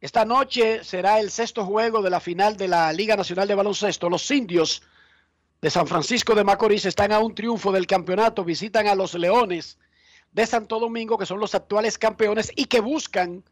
Esta 0.00 0.24
noche 0.24 0.82
será 0.82 1.20
el 1.20 1.30
sexto 1.30 1.64
juego 1.64 2.02
de 2.02 2.10
la 2.10 2.18
final 2.18 2.56
de 2.56 2.66
la 2.66 2.92
Liga 2.92 3.14
Nacional 3.14 3.46
de 3.46 3.54
Baloncesto. 3.54 4.10
Los 4.10 4.28
indios 4.32 4.82
de 5.62 5.70
San 5.70 5.86
Francisco 5.86 6.34
de 6.34 6.42
Macorís 6.42 6.84
están 6.86 7.12
a 7.12 7.20
un 7.20 7.36
triunfo 7.36 7.70
del 7.70 7.86
campeonato, 7.86 8.44
visitan 8.44 8.88
a 8.88 8.96
los 8.96 9.14
Leones 9.14 9.78
de 10.32 10.44
Santo 10.44 10.80
Domingo, 10.80 11.16
que 11.16 11.24
son 11.24 11.38
los 11.38 11.54
actuales 11.54 11.98
campeones 11.98 12.50
y 12.56 12.64
que 12.64 12.80
buscan 12.80 13.44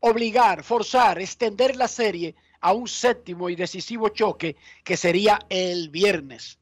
obligar, 0.00 0.64
forzar, 0.64 1.20
extender 1.20 1.76
la 1.76 1.86
serie 1.86 2.34
a 2.60 2.72
un 2.72 2.88
séptimo 2.88 3.48
y 3.48 3.54
decisivo 3.54 4.08
choque 4.08 4.56
que 4.82 4.96
sería 4.96 5.38
el 5.48 5.88
viernes. 5.88 6.58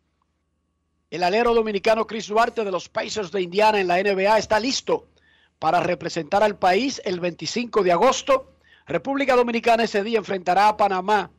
El 1.08 1.22
alero 1.22 1.54
dominicano 1.54 2.06
Chris 2.06 2.28
Duarte 2.28 2.62
de 2.62 2.70
los 2.70 2.90
Pacers 2.90 3.32
de 3.32 3.40
Indiana 3.40 3.80
en 3.80 3.88
la 3.88 4.02
NBA 4.02 4.36
está 4.36 4.60
listo 4.60 5.08
para 5.58 5.80
representar 5.80 6.42
al 6.42 6.58
país 6.58 7.00
el 7.06 7.20
25 7.20 7.82
de 7.82 7.92
agosto. 7.92 8.52
República 8.86 9.34
Dominicana 9.34 9.84
ese 9.84 10.04
día 10.04 10.18
enfrentará 10.18 10.68
a 10.68 10.76
Panamá 10.76 11.30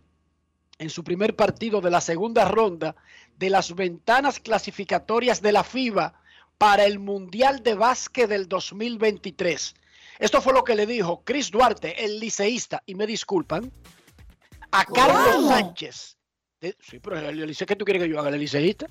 en 0.78 0.90
su 0.90 1.04
primer 1.04 1.36
partido 1.36 1.80
de 1.82 1.92
la 1.92 2.02
segunda 2.02 2.46
ronda 2.46 2.96
de 3.38 3.50
las 3.50 3.76
ventanas 3.76 4.40
clasificatorias 4.40 5.42
de 5.42 5.52
la 5.52 5.64
FIBA 5.64 6.14
para 6.58 6.86
el 6.86 7.00
Mundial 7.00 7.64
de 7.64 7.74
Básquet 7.74 8.30
del 8.30 8.48
2023. 8.48 9.76
Esto 10.20 10.42
fue 10.42 10.54
lo 10.54 10.64
que 10.64 10.76
le 10.76 10.86
dijo 10.86 11.24
Chris 11.26 11.52
Duarte, 11.52 12.06
el 12.06 12.20
liceísta, 12.20 12.82
y 12.86 12.96
me 12.96 13.06
disculpan, 13.06 13.72
a 14.72 14.86
Carlos 14.86 15.48
Sánchez. 15.50 16.18
De- 16.62 16.76
sí, 16.80 17.00
pero 17.00 17.20
el 17.20 17.40
el 17.40 17.48
liceo, 17.48 17.68
¿qué 17.68 17.76
tú 17.76 17.84
quieres 17.86 18.04
que 18.04 18.10
yo 18.10 18.20
haga, 18.20 18.30
el 18.30 18.40
liceísta? 18.40 18.88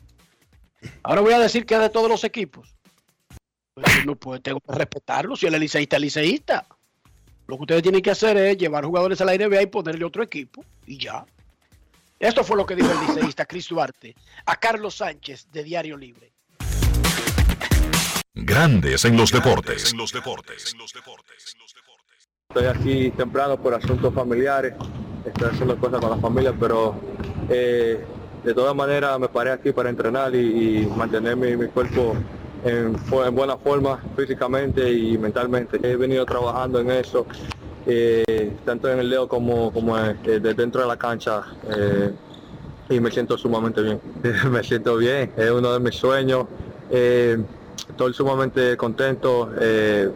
Ahora 1.03 1.23
voy 1.23 1.33
a 1.33 1.39
decir 1.39 1.65
que 1.65 1.75
es 1.75 1.81
de 1.81 1.89
todos 1.89 2.11
los 2.11 2.25
equipos. 2.25 2.77
Pues, 3.75 4.05
no 4.07 4.17
puedo, 4.17 4.41
tengo 4.41 4.61
que 4.61 4.73
respetarlo. 4.73 5.35
Si 5.35 5.47
es 5.47 5.59
liceísta, 5.59 5.97
es 5.97 6.03
liceísta. 6.03 6.67
Lo 7.47 7.57
que 7.57 7.63
ustedes 7.63 7.83
tienen 7.83 8.03
que 8.03 8.11
hacer 8.11 8.37
es 8.37 8.57
llevar 8.57 8.85
jugadores 8.85 9.21
a 9.21 9.25
la 9.25 9.35
NBA 9.35 9.63
y 9.63 9.67
ponerle 9.67 10.05
otro 10.05 10.23
equipo. 10.23 10.65
Y 10.87 10.99
ya. 10.99 11.27
Esto 12.25 12.43
fue 12.43 12.57
lo 12.57 12.65
que 12.65 12.75
dijo 12.75 12.91
el 12.91 13.07
liceísta 13.07 13.45
Chris 13.45 13.69
Duarte 13.69 14.17
a 14.47 14.57
Carlos 14.57 14.95
Sánchez 14.95 15.47
de 15.53 15.63
Diario 15.63 15.95
Libre. 15.95 16.33
Grandes 18.33 19.05
en 19.05 19.15
los 19.15 19.31
deportes. 19.31 19.93
Estoy 22.49 22.67
aquí 22.67 23.11
temprano 23.11 23.61
por 23.61 23.75
asuntos 23.75 24.15
familiares, 24.15 24.73
estoy 25.27 25.51
haciendo 25.51 25.77
cosas 25.79 26.01
con 26.01 26.11
la 26.13 26.17
familia, 26.17 26.55
pero 26.59 26.99
eh, 27.51 28.03
de 28.43 28.55
todas 28.55 28.75
maneras 28.75 29.21
me 29.21 29.29
paré 29.29 29.51
aquí 29.51 29.73
para 29.73 29.91
entrenar 29.91 30.35
y, 30.35 30.79
y 30.79 30.87
mantener 30.87 31.37
mi, 31.37 31.55
mi 31.59 31.69
cuerpo 31.69 32.17
en, 32.65 32.97
en 32.97 33.35
buena 33.35 33.59
forma 33.59 34.03
físicamente 34.17 34.91
y 34.91 35.19
mentalmente. 35.19 35.79
He 35.83 35.97
venido 35.97 36.25
trabajando 36.25 36.81
en 36.81 36.91
eso, 36.91 37.27
eh, 37.87 38.53
tanto 38.65 38.91
en 38.91 39.01
el 39.01 39.11
dedo 39.11 39.29
como, 39.29 39.73
como 39.73 39.99
eh, 39.99 40.15
de 40.25 40.55
dentro 40.55 40.81
de 40.83 40.87
la 40.89 40.97
cancha. 40.97 41.43
eh, 41.71 42.11
y 42.91 43.01
me 43.01 43.11
siento 43.11 43.39
sumamente 43.39 43.81
bien. 43.81 43.99
me 44.51 44.63
siento 44.63 44.97
bien, 44.99 45.33
es 45.37 45.51
uno 45.51 45.73
de 45.73 45.81
mis 45.81 45.95
sueños. 45.95 46.47
eh, 46.91 47.39
estoy 47.89 48.13
sumamente 48.13 48.77
contento. 48.77 49.51
eh, 49.61 50.11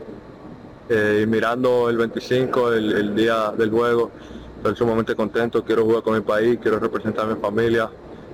eh, 0.91 1.21
y 1.23 1.27
mirando 1.27 1.91
el 1.91 1.99
25, 1.99 2.73
el, 2.73 2.93
el 2.93 3.15
día 3.15 3.53
del 3.57 3.71
juego, 3.71 4.11
estoy 4.57 4.75
sumamente 4.75 5.15
contento, 5.15 5.63
quiero 5.63 5.85
jugar 5.85 6.03
con 6.03 6.15
mi 6.15 6.21
país, 6.23 6.59
quiero 6.63 6.79
representar 6.79 7.27
a 7.31 7.35
mi 7.35 7.41
familia, 7.41 7.91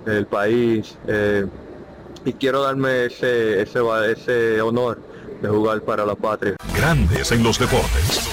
el 0.07 0.27
país, 0.27 0.97
eh, 1.09 1.47
y 2.25 2.33
quiero 2.35 2.62
darme 2.62 3.07
ese, 3.07 3.61
ese, 3.61 3.81
ese 4.12 4.61
honor 4.62 4.99
de 5.42 5.49
jugar 5.49 5.81
para 5.83 6.07
la 6.07 6.14
patria. 6.14 6.55
Grandes 6.77 7.33
en 7.33 7.42
los 7.42 7.59
deportes. 7.59 8.31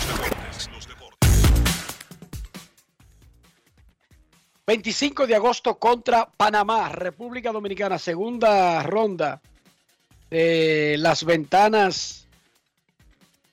25 4.68 5.26
de 5.26 5.36
agosto 5.36 5.80
contra 5.80 6.30
Panamá, 6.30 6.90
República 6.90 7.52
Dominicana, 7.52 7.98
segunda 7.98 8.84
ronda 8.84 9.42
de 10.30 10.96
las 11.00 11.26
ventanas 11.26 12.28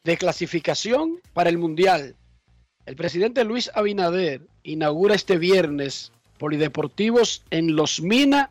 de 0.04 0.16
clasificación 0.16 1.20
para 1.32 1.50
el 1.50 1.58
Mundial. 1.58 2.14
El 2.84 2.94
presidente 2.94 3.44
Luis 3.44 3.70
Abinader 3.74 4.42
inaugura 4.62 5.14
este 5.14 5.38
viernes 5.38 6.12
polideportivos 6.38 7.42
en 7.50 7.74
Los 7.74 8.00
Mina 8.00 8.50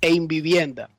e 0.00 0.10
Invivienda. 0.12 0.90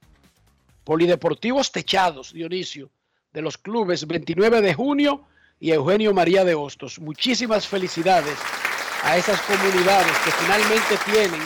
Polideportivos 0.84 1.72
techados, 1.72 2.34
Dionisio, 2.34 2.90
de 3.34 3.42
los 3.42 3.58
clubes 3.58 4.08
29 4.08 4.62
de 4.62 4.74
junio 4.74 5.24
y 5.60 5.72
Eugenio 5.72 6.14
María 6.14 6.44
de 6.44 6.56
Hostos. 6.56 7.00
Muchísimas 7.00 7.68
felicidades 7.68 8.38
a 9.04 9.18
esas 9.18 9.40
comunidades 9.42 10.12
que 10.26 10.32
finalmente 10.32 10.98
tienen 11.06 11.42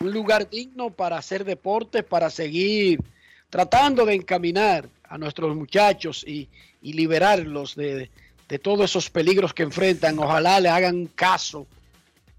un 0.00 0.12
lugar 0.12 0.48
digno 0.50 0.90
para 0.90 1.16
hacer 1.18 1.44
deporte, 1.44 2.02
para 2.02 2.30
seguir 2.30 3.00
tratando 3.48 4.04
de 4.04 4.14
encaminar 4.14 4.88
a 5.04 5.16
nuestros 5.16 5.56
muchachos 5.56 6.24
y, 6.26 6.48
y 6.82 6.92
liberarlos 6.92 7.74
de, 7.74 8.10
de 8.48 8.58
todos 8.58 8.90
esos 8.90 9.10
peligros 9.10 9.54
que 9.54 9.62
enfrentan. 9.62 10.18
Ojalá 10.18 10.60
le 10.60 10.68
hagan 10.68 11.06
caso 11.06 11.66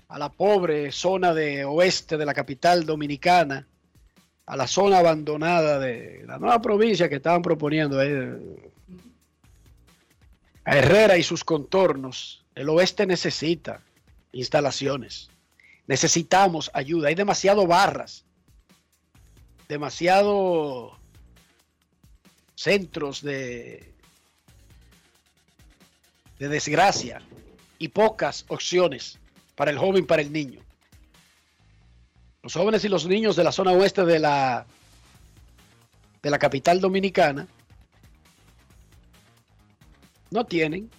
a 0.08 0.20
la 0.20 0.30
pobre 0.30 0.92
zona 0.92 1.34
de 1.34 1.66
oeste 1.66 2.18
de 2.18 2.26
la 2.26 2.34
capital 2.34 2.86
dominicana, 2.86 3.68
a 4.46 4.56
la 4.56 4.68
zona 4.68 5.00
abandonada 5.00 5.80
de 5.80 6.24
la 6.28 6.38
nueva 6.38 6.62
provincia 6.62 7.10
que 7.10 7.16
estaban 7.16 7.42
proponiendo, 7.42 8.02
eh, 8.04 8.38
a 10.66 10.78
Herrera 10.78 11.18
y 11.18 11.24
sus 11.24 11.44
contornos. 11.44 12.45
El 12.56 12.70
oeste 12.70 13.06
necesita 13.06 13.82
instalaciones. 14.32 15.30
Necesitamos 15.88 16.72
ayuda. 16.74 17.10
Hay 17.10 17.16
demasiado 17.16 17.68
barras, 17.68 18.26
demasiado 19.68 20.98
centros 22.56 23.22
de, 23.22 23.94
de 26.40 26.48
desgracia 26.48 27.22
y 27.78 27.90
pocas 27.90 28.46
opciones 28.48 29.20
para 29.56 29.72
el 29.72 29.78
joven, 29.78 30.06
para 30.06 30.22
el 30.22 30.32
niño. 30.32 30.62
Los 32.42 32.54
jóvenes 32.54 32.84
y 32.86 32.90
los 32.90 33.06
niños 33.06 33.36
de 33.36 33.44
la 33.44 33.52
zona 33.52 33.72
oeste 33.72 34.06
de 34.06 34.20
la, 34.20 34.66
de 36.22 36.30
la 36.30 36.40
capital 36.40 36.80
dominicana 36.80 37.48
no 40.32 40.46
tienen. 40.46 40.90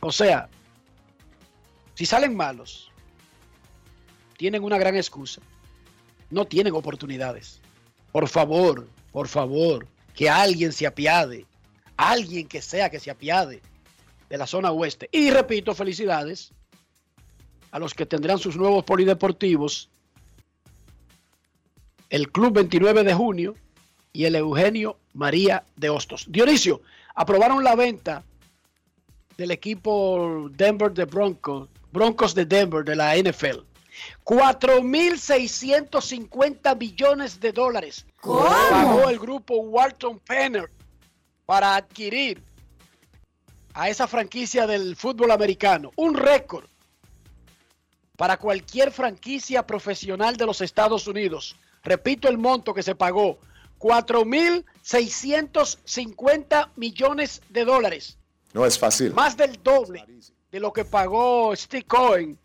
O 0.00 0.12
sea, 0.12 0.48
si 1.94 2.06
salen 2.06 2.36
malos, 2.36 2.90
tienen 4.36 4.62
una 4.62 4.78
gran 4.78 4.96
excusa. 4.96 5.40
No 6.30 6.46
tienen 6.46 6.74
oportunidades. 6.74 7.60
Por 8.12 8.28
favor, 8.28 8.86
por 9.12 9.28
favor, 9.28 9.86
que 10.14 10.30
alguien 10.30 10.72
se 10.72 10.86
apiade. 10.86 11.46
Alguien 11.96 12.46
que 12.46 12.62
sea 12.62 12.90
que 12.90 13.00
se 13.00 13.10
apiade 13.10 13.60
de 14.28 14.38
la 14.38 14.46
zona 14.46 14.70
oeste. 14.70 15.08
Y 15.10 15.30
repito, 15.30 15.74
felicidades 15.74 16.52
a 17.70 17.78
los 17.78 17.94
que 17.94 18.06
tendrán 18.06 18.38
sus 18.38 18.56
nuevos 18.56 18.84
polideportivos. 18.84 19.90
El 22.10 22.30
Club 22.30 22.54
29 22.54 23.02
de 23.02 23.14
junio 23.14 23.54
y 24.12 24.24
el 24.24 24.36
Eugenio 24.36 24.98
María 25.14 25.64
de 25.76 25.90
Hostos. 25.90 26.26
Dionisio, 26.28 26.80
aprobaron 27.14 27.64
la 27.64 27.74
venta 27.74 28.22
del 29.38 29.50
equipo 29.52 30.50
Denver 30.50 30.92
de 30.92 31.04
Broncos, 31.04 31.68
Broncos 31.92 32.34
de 32.34 32.44
Denver 32.44 32.84
de 32.84 32.96
la 32.96 33.16
NFL. 33.16 33.60
4.650 34.24 36.76
millones 36.76 37.38
de 37.40 37.52
dólares 37.52 38.04
pagó 38.20 39.08
el 39.08 39.18
grupo 39.18 39.58
Walton 39.58 40.18
Penner 40.18 40.70
para 41.46 41.76
adquirir 41.76 42.42
a 43.74 43.88
esa 43.88 44.08
franquicia 44.08 44.66
del 44.66 44.96
fútbol 44.96 45.30
americano. 45.30 45.92
Un 45.94 46.14
récord 46.14 46.66
para 48.16 48.38
cualquier 48.38 48.90
franquicia 48.90 49.64
profesional 49.64 50.36
de 50.36 50.46
los 50.46 50.60
Estados 50.60 51.06
Unidos. 51.06 51.54
Repito 51.84 52.28
el 52.28 52.38
monto 52.38 52.74
que 52.74 52.82
se 52.82 52.96
pagó. 52.96 53.38
4.650 53.78 56.70
millones 56.74 57.40
de 57.50 57.64
dólares. 57.64 58.17
No 58.52 58.64
es 58.64 58.78
fácil. 58.78 59.12
Más 59.12 59.36
del 59.36 59.62
doble 59.62 60.04
de 60.50 60.60
lo 60.60 60.72
que 60.72 60.84
pagó 60.84 61.54
Steve 61.54 61.84
Cohen 61.84 62.38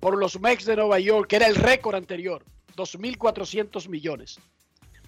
por 0.00 0.18
los 0.18 0.40
Mex 0.40 0.64
de 0.64 0.76
Nueva 0.76 0.98
York, 0.98 1.28
que 1.28 1.36
era 1.36 1.46
el 1.46 1.56
récord 1.56 1.94
anterior. 1.94 2.42
2.400 2.76 3.88
millones. 3.88 4.38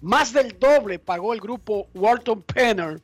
Más 0.01 0.33
del 0.33 0.59
doble 0.59 0.99
pagó 0.99 1.33
el 1.33 1.41
grupo 1.41 1.89
Walton 1.95 2.43
Penner 2.43 3.01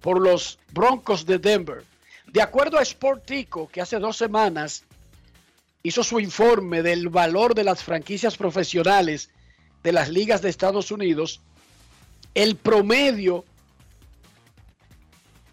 por 0.00 0.20
los 0.20 0.58
Broncos 0.72 1.26
de 1.26 1.38
Denver. 1.38 1.84
De 2.26 2.40
acuerdo 2.40 2.78
a 2.78 2.84
Sportico, 2.84 3.68
que 3.68 3.82
hace 3.82 3.98
dos 3.98 4.16
semanas 4.16 4.84
hizo 5.82 6.02
su 6.02 6.20
informe 6.20 6.82
del 6.82 7.08
valor 7.08 7.54
de 7.54 7.64
las 7.64 7.84
franquicias 7.84 8.36
profesionales 8.36 9.30
de 9.82 9.92
las 9.92 10.08
ligas 10.08 10.40
de 10.40 10.48
Estados 10.48 10.90
Unidos, 10.90 11.40
el 12.34 12.56
promedio 12.56 13.44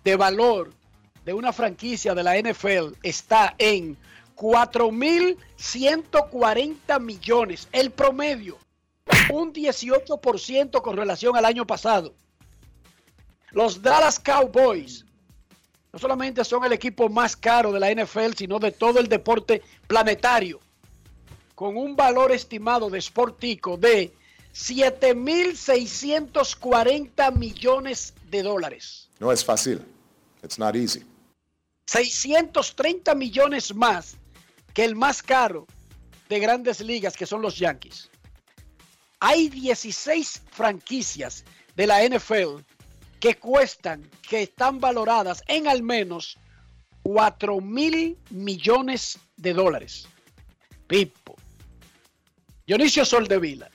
de 0.03 0.15
valor 0.15 0.71
de 1.25 1.33
una 1.33 1.51
franquicia 1.53 2.13
de 2.15 2.23
la 2.23 2.37
NFL 2.37 2.95
está 3.03 3.53
en 3.57 3.97
4.140 4.35 7.01
millones, 7.01 7.67
el 7.71 7.91
promedio, 7.91 8.57
un 9.29 9.53
18% 9.53 10.81
con 10.81 10.95
relación 10.95 11.35
al 11.35 11.43
año 11.45 11.67
pasado. 11.67 12.13
Los 13.51 13.81
Dallas 13.81 14.17
Cowboys 14.19 15.03
no 15.91 15.97
solamente 15.99 16.45
son 16.45 16.63
el 16.65 16.73
equipo 16.73 17.09
más 17.09 17.35
caro 17.35 17.71
de 17.71 17.79
la 17.79 17.91
NFL, 17.91 18.33
sino 18.37 18.59
de 18.59 18.71
todo 18.71 18.99
el 18.99 19.07
deporte 19.07 19.63
planetario, 19.87 20.59
con 21.55 21.75
un 21.75 21.95
valor 21.95 22.31
estimado 22.31 22.87
de 22.89 23.01
Sportico 23.01 23.75
de 23.75 24.13
7.640 24.53 27.35
millones 27.35 28.13
de 28.29 28.43
dólares. 28.43 29.09
No 29.19 29.31
es 29.31 29.43
fácil. 29.43 29.81
It's 30.43 30.57
not 30.57 30.75
easy. 30.75 31.03
630 31.85 33.15
millones 33.15 33.73
más 33.73 34.17
que 34.73 34.85
el 34.85 34.95
más 34.95 35.23
caro 35.23 35.65
de 36.29 36.39
grandes 36.39 36.79
ligas, 36.81 37.17
que 37.17 37.25
son 37.25 37.41
los 37.41 37.57
Yankees. 37.57 38.09
Hay 39.19 39.49
16 39.49 40.43
franquicias 40.51 41.43
de 41.75 41.87
la 41.87 42.03
NFL 42.07 42.61
que 43.19 43.35
cuestan, 43.35 44.09
que 44.27 44.43
están 44.43 44.79
valoradas 44.79 45.43
en 45.47 45.67
al 45.67 45.83
menos 45.83 46.37
4 47.03 47.59
mil 47.59 48.17
millones 48.29 49.19
de 49.35 49.53
dólares. 49.53 50.07
Pipo. 50.87 51.35
Dionisio 52.65 53.03
Soldevila. 53.03 53.69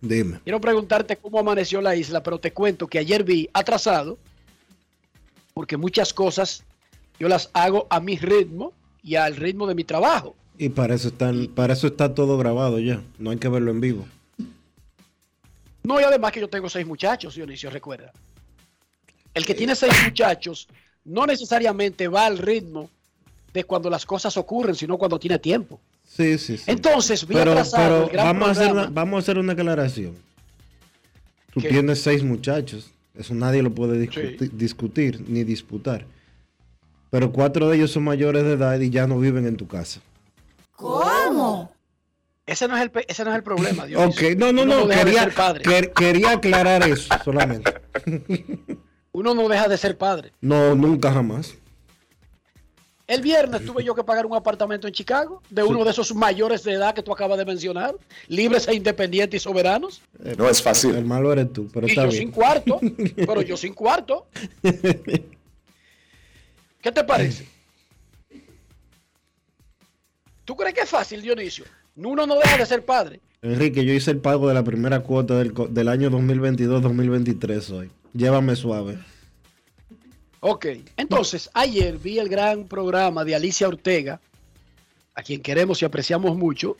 Dime. 0.00 0.40
Quiero 0.42 0.60
preguntarte 0.60 1.16
cómo 1.16 1.38
amaneció 1.38 1.80
la 1.80 1.94
isla, 1.94 2.22
pero 2.22 2.38
te 2.38 2.52
cuento 2.52 2.86
que 2.86 2.98
ayer 2.98 3.24
vi 3.24 3.48
atrasado, 3.52 4.18
porque 5.54 5.76
muchas 5.76 6.12
cosas 6.12 6.64
yo 7.18 7.28
las 7.28 7.48
hago 7.54 7.86
a 7.88 8.00
mi 8.00 8.16
ritmo 8.18 8.72
y 9.02 9.14
al 9.14 9.36
ritmo 9.36 9.66
de 9.66 9.74
mi 9.74 9.84
trabajo. 9.84 10.34
Y 10.58 10.68
para 10.68 10.94
eso, 10.94 11.08
están, 11.08 11.46
para 11.46 11.72
eso 11.72 11.86
está 11.86 12.14
todo 12.14 12.36
grabado 12.36 12.78
ya. 12.80 13.00
No 13.18 13.30
hay 13.30 13.38
que 13.38 13.48
verlo 13.48 13.70
en 13.70 13.80
vivo. 13.80 14.06
No, 15.84 16.00
y 16.00 16.04
además 16.04 16.32
que 16.32 16.40
yo 16.40 16.48
tengo 16.48 16.68
seis 16.68 16.86
muchachos, 16.86 17.34
Dionisio, 17.34 17.70
recuerda. 17.70 18.12
El 19.32 19.46
que 19.46 19.54
tiene 19.54 19.74
seis 19.76 19.92
muchachos 20.04 20.68
no 21.04 21.26
necesariamente 21.26 22.08
va 22.08 22.26
al 22.26 22.38
ritmo 22.38 22.90
de 23.52 23.64
cuando 23.64 23.90
las 23.90 24.04
cosas 24.04 24.36
ocurren, 24.36 24.74
sino 24.74 24.96
cuando 24.96 25.18
tiene 25.18 25.38
tiempo. 25.38 25.80
Sí, 26.04 26.38
sí, 26.38 26.56
sí. 26.56 26.64
Entonces, 26.66 27.24
pero, 27.24 27.52
atrasado 27.52 27.84
pero 27.84 28.04
el 28.04 28.10
gran 28.10 28.26
vamos, 28.26 28.48
a 28.48 28.50
hacer 28.50 28.72
una, 28.72 28.86
vamos 28.86 29.16
a 29.16 29.18
hacer 29.20 29.38
una 29.38 29.52
aclaración. 29.52 30.16
Tú 31.52 31.60
¿Qué? 31.60 31.68
tienes 31.68 32.00
seis 32.00 32.24
muchachos. 32.24 32.90
Eso 33.14 33.34
nadie 33.34 33.62
lo 33.62 33.70
puede 33.74 33.98
discuti- 33.98 34.38
Sí. 34.38 34.50
discutir 34.52 35.24
ni 35.28 35.44
disputar. 35.44 36.04
Pero 37.10 37.30
cuatro 37.32 37.68
de 37.68 37.76
ellos 37.76 37.92
son 37.92 38.02
mayores 38.04 38.42
de 38.42 38.52
edad 38.54 38.78
y 38.80 38.90
ya 38.90 39.06
no 39.06 39.18
viven 39.18 39.46
en 39.46 39.56
tu 39.56 39.68
casa. 39.68 40.00
Ese 42.46 42.68
no 42.68 42.76
es 42.76 42.82
el, 42.82 42.90
pe- 42.90 43.04
ese 43.08 43.24
no 43.24 43.30
es 43.30 43.36
el 43.36 43.42
problema, 43.42 43.86
Dionisio. 43.86 44.28
Ok, 44.30 44.36
no, 44.36 44.52
no, 44.52 44.62
Uno 44.62 44.80
no. 44.80 44.86
deja 44.86 45.00
de 45.00 45.04
Quería, 45.06 45.22
ser 45.24 45.34
padre. 45.34 45.64
quer- 45.64 45.92
quería 45.92 46.30
aclarar 46.32 46.86
eso 46.88 47.14
solamente. 47.24 47.72
Uno 49.12 49.34
no 49.34 49.48
deja 49.48 49.68
de 49.68 49.76
ser 49.78 49.96
padre. 49.96 50.32
No, 50.40 50.74
nunca 50.74 51.12
jamás. 51.12 51.54
El 53.06 53.20
viernes 53.20 53.66
tuve 53.66 53.84
yo 53.84 53.94
que 53.94 54.02
pagar 54.02 54.24
un 54.24 54.34
apartamento 54.34 54.86
en 54.86 54.94
Chicago 54.94 55.42
de 55.50 55.62
uno 55.62 55.84
de 55.84 55.90
esos 55.90 56.14
mayores 56.14 56.64
de 56.64 56.72
edad 56.72 56.94
que 56.94 57.02
tú 57.02 57.12
acabas 57.12 57.36
de 57.36 57.44
mencionar, 57.44 57.94
libres 58.28 58.66
e 58.66 58.74
independientes 58.74 59.42
y 59.42 59.44
soberanos. 59.44 60.00
No 60.38 60.48
es 60.48 60.58
El 60.58 60.64
fácil. 60.64 61.04
malo 61.04 61.30
eres 61.32 61.52
tú, 61.52 61.68
pero 61.72 61.86
Y 61.86 61.90
está 61.90 62.04
yo 62.04 62.08
bien. 62.08 62.20
sin 62.22 62.30
cuarto, 62.30 62.80
pero 63.16 63.42
yo 63.42 63.58
sin 63.58 63.74
cuarto. 63.74 64.26
¿Qué 66.80 66.92
te 66.92 67.04
parece? 67.04 67.46
¿Tú 70.46 70.56
crees 70.56 70.74
que 70.74 70.80
es 70.82 70.90
fácil, 70.90 71.20
Dionisio? 71.22 71.64
Uno 71.96 72.26
no 72.26 72.36
deja 72.36 72.56
de 72.56 72.66
ser 72.66 72.84
padre, 72.84 73.20
Enrique, 73.42 73.84
yo 73.84 73.92
hice 73.92 74.10
el 74.10 74.18
pago 74.18 74.48
de 74.48 74.54
la 74.54 74.64
primera 74.64 75.00
cuota 75.00 75.36
del, 75.36 75.52
co- 75.52 75.66
del 75.68 75.88
año 75.88 76.10
2022-2023 76.10 77.70
hoy. 77.72 77.90
Llévame 78.14 78.56
suave. 78.56 78.98
Ok, 80.46 80.66
entonces 80.98 81.48
ayer 81.54 81.96
vi 81.96 82.18
el 82.18 82.28
gran 82.28 82.68
programa 82.68 83.24
de 83.24 83.34
Alicia 83.34 83.66
Ortega, 83.66 84.20
a 85.14 85.22
quien 85.22 85.40
queremos 85.40 85.80
y 85.80 85.86
apreciamos 85.86 86.36
mucho, 86.36 86.76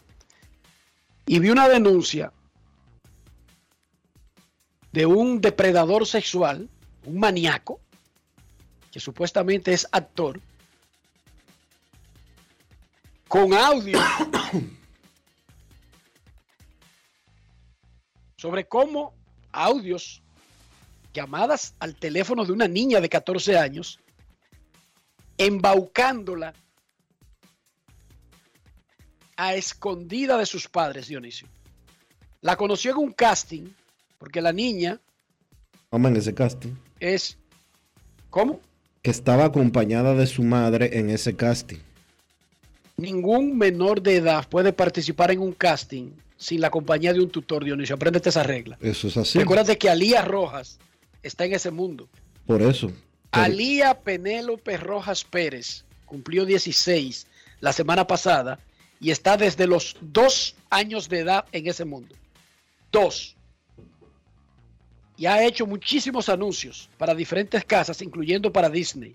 y 1.24 1.38
vi 1.38 1.48
una 1.48 1.66
denuncia 1.66 2.30
de 4.92 5.06
un 5.06 5.40
depredador 5.40 6.06
sexual, 6.06 6.68
un 7.06 7.18
maníaco, 7.18 7.80
que 8.92 9.00
supuestamente 9.00 9.72
es 9.72 9.88
actor, 9.92 10.38
con 13.28 13.54
audio 13.54 13.98
sobre 18.36 18.68
cómo 18.68 19.14
audios 19.52 20.22
llamadas 21.14 21.74
al 21.78 21.94
teléfono 21.94 22.44
de 22.44 22.52
una 22.52 22.68
niña 22.68 23.00
de 23.00 23.08
14 23.08 23.56
años, 23.56 24.00
embaucándola 25.38 26.52
a 29.36 29.54
escondida 29.54 30.36
de 30.36 30.44
sus 30.44 30.68
padres, 30.68 31.08
Dionisio. 31.08 31.48
La 32.42 32.56
conoció 32.56 32.90
en 32.90 32.98
un 32.98 33.12
casting, 33.12 33.68
porque 34.18 34.42
la 34.42 34.52
niña 34.52 35.00
Vamos 35.90 36.10
en 36.10 36.16
ese 36.16 36.34
casting. 36.34 36.72
es... 37.00 37.38
¿Cómo? 38.28 38.60
Que 39.00 39.12
estaba 39.12 39.44
acompañada 39.44 40.14
de 40.14 40.26
su 40.26 40.42
madre 40.42 40.98
en 40.98 41.08
ese 41.08 41.36
casting. 41.36 41.78
Ningún 42.96 43.56
menor 43.56 44.02
de 44.02 44.16
edad 44.16 44.48
puede 44.48 44.72
participar 44.72 45.30
en 45.30 45.38
un 45.38 45.52
casting 45.52 46.10
sin 46.36 46.60
la 46.60 46.70
compañía 46.70 47.12
de 47.12 47.20
un 47.20 47.30
tutor, 47.30 47.64
Dionisio. 47.64 47.94
Apréndete 47.94 48.30
esa 48.30 48.42
regla. 48.42 48.76
Eso 48.80 49.06
es 49.06 49.16
así. 49.16 49.38
Recuerda 49.38 49.76
que 49.76 49.88
Alía 49.88 50.22
Rojas 50.22 50.80
está 51.24 51.44
en 51.44 51.54
ese 51.54 51.70
mundo. 51.70 52.08
Por 52.46 52.62
eso. 52.62 52.88
Pero- 53.30 53.44
Alía 53.44 54.00
Penélope 54.00 54.76
Rojas 54.76 55.24
Pérez 55.24 55.84
cumplió 56.04 56.44
16 56.44 57.26
la 57.60 57.72
semana 57.72 58.06
pasada 58.06 58.60
y 59.00 59.10
está 59.10 59.36
desde 59.36 59.66
los 59.66 59.96
dos 60.00 60.54
años 60.70 61.08
de 61.08 61.20
edad 61.20 61.44
en 61.52 61.66
ese 61.66 61.84
mundo. 61.84 62.14
Dos. 62.92 63.34
Y 65.16 65.26
ha 65.26 65.44
hecho 65.44 65.66
muchísimos 65.66 66.28
anuncios 66.28 66.88
para 66.98 67.14
diferentes 67.14 67.64
casas, 67.64 68.00
incluyendo 68.02 68.52
para 68.52 68.68
Disney. 68.68 69.14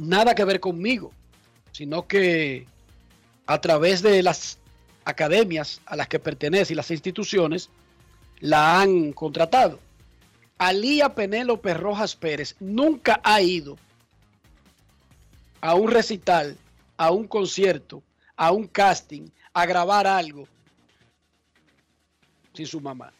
Nada 0.00 0.34
que 0.34 0.44
ver 0.44 0.60
conmigo, 0.60 1.12
sino 1.72 2.06
que 2.06 2.66
a 3.46 3.60
través 3.60 4.02
de 4.02 4.22
las 4.22 4.58
academias 5.04 5.80
a 5.86 5.96
las 5.96 6.08
que 6.08 6.18
pertenece 6.18 6.72
y 6.72 6.76
las 6.76 6.90
instituciones, 6.90 7.68
la 8.40 8.80
han 8.80 9.12
contratado. 9.12 9.78
Alía 10.58 11.14
Penélope 11.14 11.74
Rojas 11.74 12.14
Pérez 12.14 12.54
nunca 12.60 13.20
ha 13.24 13.40
ido 13.42 13.76
a 15.60 15.74
un 15.74 15.90
recital, 15.90 16.56
a 16.96 17.10
un 17.10 17.26
concierto, 17.26 18.02
a 18.36 18.52
un 18.52 18.66
casting, 18.66 19.28
a 19.52 19.66
grabar 19.66 20.06
algo 20.06 20.46
sin 22.52 22.66
su 22.66 22.80
mamá. 22.80 23.12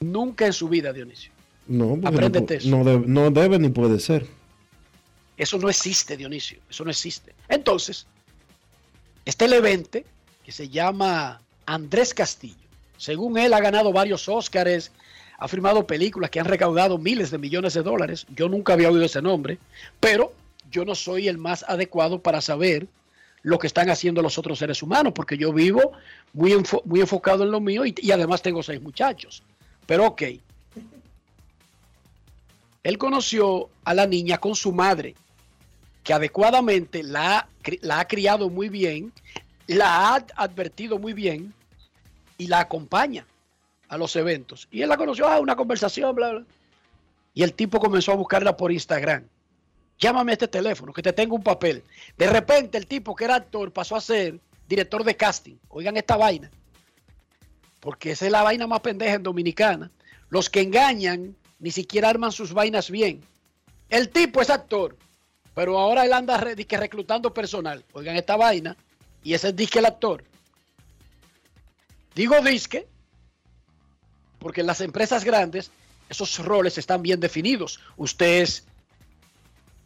Nunca 0.00 0.46
en 0.46 0.52
su 0.52 0.68
vida, 0.68 0.92
Dionisio. 0.92 1.32
No, 1.66 1.96
no, 1.96 2.08
Apréndete 2.08 2.54
pu- 2.54 2.58
eso. 2.58 2.68
no 2.68 2.84
debe, 2.84 3.06
no 3.06 3.30
debe 3.30 3.58
ni 3.58 3.68
puede 3.68 4.00
ser. 4.00 4.26
Eso 5.36 5.56
no 5.58 5.68
existe, 5.70 6.16
Dionisio. 6.16 6.58
Eso 6.68 6.84
no 6.84 6.90
existe. 6.90 7.34
Entonces, 7.48 8.06
este 9.24 9.48
Levente, 9.48 10.04
que 10.44 10.52
se 10.52 10.68
llama 10.68 11.40
Andrés 11.66 12.12
Castillo, 12.12 12.56
según 12.98 13.38
él 13.38 13.54
ha 13.54 13.60
ganado 13.60 13.92
varios 13.92 14.28
Óscares, 14.28 14.92
ha 15.40 15.48
firmado 15.48 15.86
películas 15.86 16.30
que 16.30 16.38
han 16.38 16.44
recaudado 16.46 16.98
miles 16.98 17.30
de 17.30 17.38
millones 17.38 17.72
de 17.72 17.82
dólares. 17.82 18.26
Yo 18.36 18.48
nunca 18.48 18.74
había 18.74 18.90
oído 18.90 19.04
ese 19.04 19.22
nombre, 19.22 19.58
pero 19.98 20.34
yo 20.70 20.84
no 20.84 20.94
soy 20.94 21.28
el 21.28 21.38
más 21.38 21.64
adecuado 21.66 22.20
para 22.20 22.42
saber 22.42 22.86
lo 23.42 23.58
que 23.58 23.66
están 23.66 23.88
haciendo 23.88 24.20
los 24.20 24.36
otros 24.36 24.58
seres 24.58 24.82
humanos, 24.82 25.14
porque 25.14 25.38
yo 25.38 25.50
vivo 25.50 25.92
muy, 26.34 26.52
enfo- 26.52 26.82
muy 26.84 27.00
enfocado 27.00 27.42
en 27.42 27.50
lo 27.50 27.58
mío 27.58 27.86
y, 27.86 28.12
además 28.12 28.42
tengo 28.42 28.62
seis 28.62 28.82
muchachos. 28.82 29.42
Pero 29.86 30.08
ok. 30.08 30.22
Él 32.82 32.98
conoció 32.98 33.70
a 33.84 33.94
la 33.94 34.06
niña 34.06 34.36
con 34.36 34.54
su 34.54 34.72
madre, 34.72 35.14
que 36.04 36.12
adecuadamente 36.12 37.02
la 37.02 37.48
ha 37.88 38.04
criado 38.06 38.50
muy 38.50 38.68
bien, 38.68 39.10
la 39.66 40.14
ha 40.14 40.26
advertido 40.36 40.98
muy 40.98 41.14
bien 41.14 41.54
y 42.36 42.46
la 42.46 42.60
acompaña 42.60 43.24
a 43.90 43.98
los 43.98 44.14
eventos. 44.16 44.68
Y 44.70 44.82
él 44.82 44.88
la 44.88 44.96
conoció, 44.96 45.26
a 45.26 45.40
una 45.40 45.56
conversación, 45.56 46.14
bla, 46.14 46.30
bla. 46.30 46.44
Y 47.34 47.42
el 47.42 47.52
tipo 47.52 47.80
comenzó 47.80 48.12
a 48.12 48.14
buscarla 48.14 48.56
por 48.56 48.72
Instagram. 48.72 49.24
Llámame 49.98 50.32
a 50.32 50.34
este 50.34 50.48
teléfono, 50.48 50.92
que 50.92 51.02
te 51.02 51.12
tengo 51.12 51.34
un 51.34 51.42
papel. 51.42 51.82
De 52.16 52.28
repente 52.28 52.78
el 52.78 52.86
tipo 52.86 53.14
que 53.14 53.24
era 53.24 53.34
actor 53.34 53.72
pasó 53.72 53.96
a 53.96 54.00
ser 54.00 54.38
director 54.68 55.02
de 55.02 55.16
casting. 55.16 55.56
Oigan 55.68 55.96
esta 55.96 56.16
vaina. 56.16 56.50
Porque 57.80 58.12
esa 58.12 58.26
es 58.26 58.32
la 58.32 58.44
vaina 58.44 58.66
más 58.68 58.80
pendeja 58.80 59.14
en 59.14 59.24
Dominicana. 59.24 59.90
Los 60.28 60.48
que 60.48 60.62
engañan 60.62 61.36
ni 61.58 61.72
siquiera 61.72 62.08
arman 62.08 62.30
sus 62.30 62.52
vainas 62.52 62.90
bien. 62.90 63.20
El 63.88 64.08
tipo 64.10 64.40
es 64.40 64.50
actor, 64.50 64.96
pero 65.52 65.78
ahora 65.78 66.04
él 66.04 66.12
anda 66.12 66.38
reclutando 66.38 67.34
personal. 67.34 67.84
Oigan 67.92 68.16
esta 68.16 68.36
vaina. 68.36 68.76
Y 69.24 69.34
ese 69.34 69.48
es 69.48 69.56
disque 69.56 69.80
el 69.80 69.86
actor. 69.86 70.22
Digo 72.14 72.40
disque, 72.40 72.86
porque 74.40 74.62
en 74.62 74.66
las 74.66 74.80
empresas 74.80 75.24
grandes 75.24 75.70
esos 76.08 76.38
roles 76.38 76.76
están 76.76 77.02
bien 77.02 77.20
definidos. 77.20 77.78
Usted 77.96 78.42
es 78.42 78.64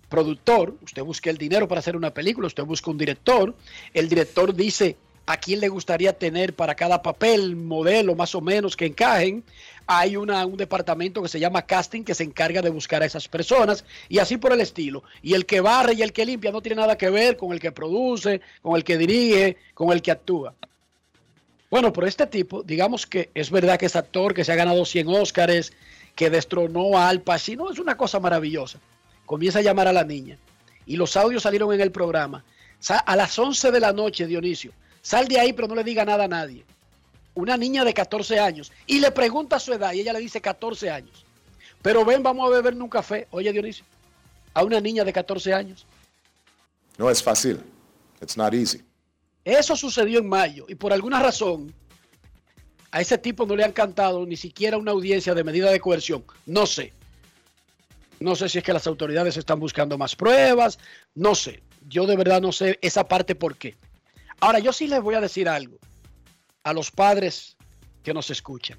productor, 0.09 0.75
usted 0.83 1.03
busca 1.03 1.29
el 1.29 1.37
dinero 1.37 1.69
para 1.69 1.81
hacer 1.81 1.97
una 1.97 2.15
película, 2.15 2.47
usted 2.47 2.65
busca 2.65 2.91
un 2.91 2.97
director, 2.99 3.55
el 3.93 4.09
director 4.09 4.55
dice 4.55 4.97
a 5.27 5.39
quién 5.39 5.61
le 5.61 5.69
gustaría 5.69 6.13
tener 6.13 6.55
para 6.55 6.75
cada 6.75 7.03
papel, 7.03 7.57
modelo 7.57 8.15
más 8.15 8.35
o 8.35 8.41
menos 8.41 8.77
que 8.77 8.87
encajen. 8.87 9.43
Hay 9.87 10.17
un 10.17 10.57
departamento 10.57 11.23
que 11.23 11.29
se 11.29 11.41
llama 11.41 11.63
casting 11.63 12.05
que 12.05 12.15
se 12.15 12.25
encarga 12.25 12.63
de 12.63 12.71
buscar 12.71 13.03
a 13.03 13.07
esas 13.07 13.29
personas 13.29 13.85
y 14.09 14.19
así 14.19 14.37
por 14.37 14.53
el 14.53 14.61
estilo. 14.61 15.03
Y 15.23 15.35
el 15.35 15.47
que 15.47 15.61
barre 15.61 15.95
y 15.95 16.03
el 16.03 16.13
que 16.13 16.25
limpia 16.25 16.53
no 16.53 16.63
tiene 16.63 16.81
nada 16.81 16.97
que 16.97 17.11
ver 17.11 17.37
con 17.37 17.53
el 17.53 17.61
que 17.61 17.73
produce, 17.73 18.41
con 18.63 18.77
el 18.77 18.85
que 18.85 18.97
dirige, 18.97 19.57
con 19.75 19.93
el 19.93 20.01
que 20.01 20.11
actúa. 20.11 20.55
Bueno, 21.75 21.93
pero 21.93 22.07
este 22.07 22.29
tipo, 22.29 22.63
digamos 22.63 23.05
que 23.05 23.31
es 23.35 23.51
verdad 23.51 23.77
que 23.81 23.87
es 23.87 23.97
actor, 23.97 24.33
que 24.33 24.45
se 24.45 24.53
ha 24.53 24.55
ganado 24.55 24.85
100 24.85 25.09
Óscares, 25.09 25.73
que 26.15 26.31
destronó 26.31 26.97
a 26.97 27.09
Al 27.09 27.21
Pacino, 27.21 27.69
es 27.69 27.81
una 27.81 27.97
cosa 27.97 28.21
maravillosa. 28.21 28.79
Comienza 29.27 29.59
a 29.59 29.63
llamar 29.63 29.89
a 29.89 29.93
la 29.93 30.05
niña 30.05 30.39
y 30.87 30.95
los 30.95 31.17
audios 31.17 31.43
salieron 31.43 31.75
en 31.75 31.81
el 31.81 31.91
programa. 31.91 32.45
A 33.05 33.17
las 33.17 33.37
11 33.37 33.73
de 33.73 33.81
la 33.81 33.93
noche, 33.93 34.25
Dionisio, 34.25 34.71
sal 35.03 35.27
de 35.27 35.41
ahí 35.41 35.53
pero 35.53 35.67
no 35.67 35.75
le 35.75 35.83
diga 35.83 36.05
nada 36.05 36.27
a 36.27 36.29
nadie. 36.29 36.65
Una 37.35 37.57
niña 37.57 37.85
de 37.85 37.93
14 37.93 38.39
años 38.39 38.71
y 38.87 39.01
le 39.01 39.11
pregunta 39.11 39.59
su 39.59 39.73
edad 39.73 39.95
y 39.95 39.99
ella 39.99 40.13
le 40.13 40.21
dice 40.21 40.41
14 40.41 40.91
años. 40.91 41.27
Pero 41.83 42.05
ven, 42.05 42.23
vamos 42.23 42.47
a 42.47 42.55
beber 42.55 42.75
un 42.75 42.89
café. 42.89 43.27
Oye, 43.33 43.51
Dionisio, 43.51 43.85
a 44.53 44.63
una 44.63 44.81
niña 44.81 45.03
de 45.03 45.13
14 45.13 45.53
años. 45.53 45.89
No 46.99 47.11
es 47.11 47.21
fácil. 47.21 47.59
It's 48.23 48.37
not 48.37 48.55
easy. 48.55 48.81
Eso 49.45 49.77
sucedió 49.77 50.21
en 50.21 50.29
mayo 50.29 50.65
y 50.69 50.75
por 50.75 50.93
alguna 50.93 51.21
razón 51.21 51.75
a 52.91 53.01
ese 53.01 53.19
tipo 53.19 53.45
no 53.45 53.57
le 53.57 53.65
han 53.65 53.73
cantado 53.73 54.25
ni 54.25 54.37
siquiera 54.37 54.79
una 54.79 54.93
audiencia 54.93 55.35
de 55.35 55.45
medida 55.45 55.71
de 55.71 55.81
coerción. 55.81 56.25
No 56.47 56.65
sé. 56.65 56.93
No 58.21 58.37
sé 58.37 58.49
si 58.49 58.59
es 58.59 58.65
que 58.65 58.73
las 58.73 58.87
autoridades 58.87 59.37
están 59.37 59.59
buscando 59.59 59.99
más 59.99 60.15
pruebas. 60.15 60.79
No 61.15 61.35
sé. 61.35 61.63
Yo 61.89 62.07
de 62.07 62.17
verdad 62.17 62.41
no 62.41 62.53
sé 62.53 62.79
esa 62.81 63.07
parte 63.07 63.35
por 63.35 63.57
qué. 63.57 63.77
Ahora, 64.41 64.61
yo 64.61 64.73
sí 64.73 64.87
les 64.87 65.03
voy 65.03 65.15
a 65.17 65.21
decir 65.21 65.49
algo 65.49 65.79
a 66.63 66.73
los 66.73 66.91
padres 66.91 67.57
que 68.03 68.15
nos 68.15 68.31
escuchan. 68.31 68.79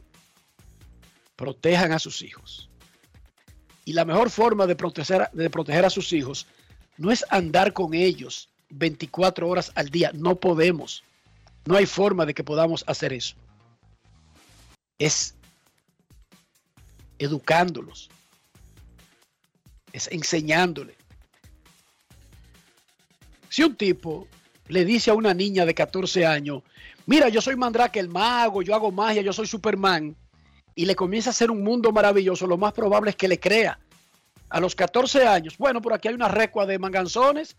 Protejan 1.36 1.92
a 1.92 2.00
sus 2.00 2.22
hijos. 2.22 2.70
Y 3.84 3.94
la 3.94 4.06
mejor 4.06 4.30
forma 4.30 4.66
de 4.66 4.76
proteger, 4.76 5.30
de 5.34 5.50
proteger 5.50 5.86
a 5.86 5.90
sus 5.90 6.12
hijos 6.14 6.48
no 6.98 7.12
es 7.12 7.26
andar 7.30 7.74
con 7.74 7.94
ellos 7.94 8.50
24 8.70 9.48
horas 9.48 9.72
al 9.76 9.90
día. 9.90 10.12
No 10.14 10.36
podemos. 10.36 11.04
No 11.66 11.76
hay 11.76 11.86
forma 11.86 12.26
de 12.26 12.34
que 12.34 12.44
podamos 12.44 12.84
hacer 12.88 13.14
eso. 13.14 13.36
Es 15.00 15.36
educándolos. 17.18 18.10
Es 19.92 20.08
enseñándole. 20.12 20.96
Si 23.50 23.64
un 23.64 23.76
tipo 23.76 24.28
le 24.68 24.84
dice 24.84 25.12
a 25.12 25.14
una 25.14 25.34
niña 25.34 25.66
de 25.66 25.74
14 25.74 26.26
años, 26.26 26.64
mira, 27.06 27.30
yo 27.30 27.42
soy 27.42 27.56
Mandrake 27.56 28.00
el 28.00 28.10
mago, 28.10 28.62
yo 28.62 28.76
hago 28.76 28.92
magia, 28.92 29.22
yo 29.22 29.32
soy 29.32 29.48
Superman, 29.48 30.16
y 30.76 30.86
le 30.86 30.96
comienza 30.96 31.30
a 31.30 31.32
hacer 31.32 31.50
un 31.50 31.64
mundo 31.64 31.92
maravilloso, 31.92 32.48
lo 32.48 32.58
más 32.58 32.74
probable 32.74 33.12
es 33.12 33.16
que 33.16 33.30
le 33.30 33.40
crea. 33.40 33.80
A 34.50 34.60
los 34.60 34.76
14 34.76 35.26
años, 35.26 35.58
bueno, 35.58 35.82
por 35.82 35.94
aquí 35.94 36.10
hay 36.10 36.14
una 36.14 36.28
recua 36.28 36.66
de 36.66 36.78
manganzones 36.78 37.56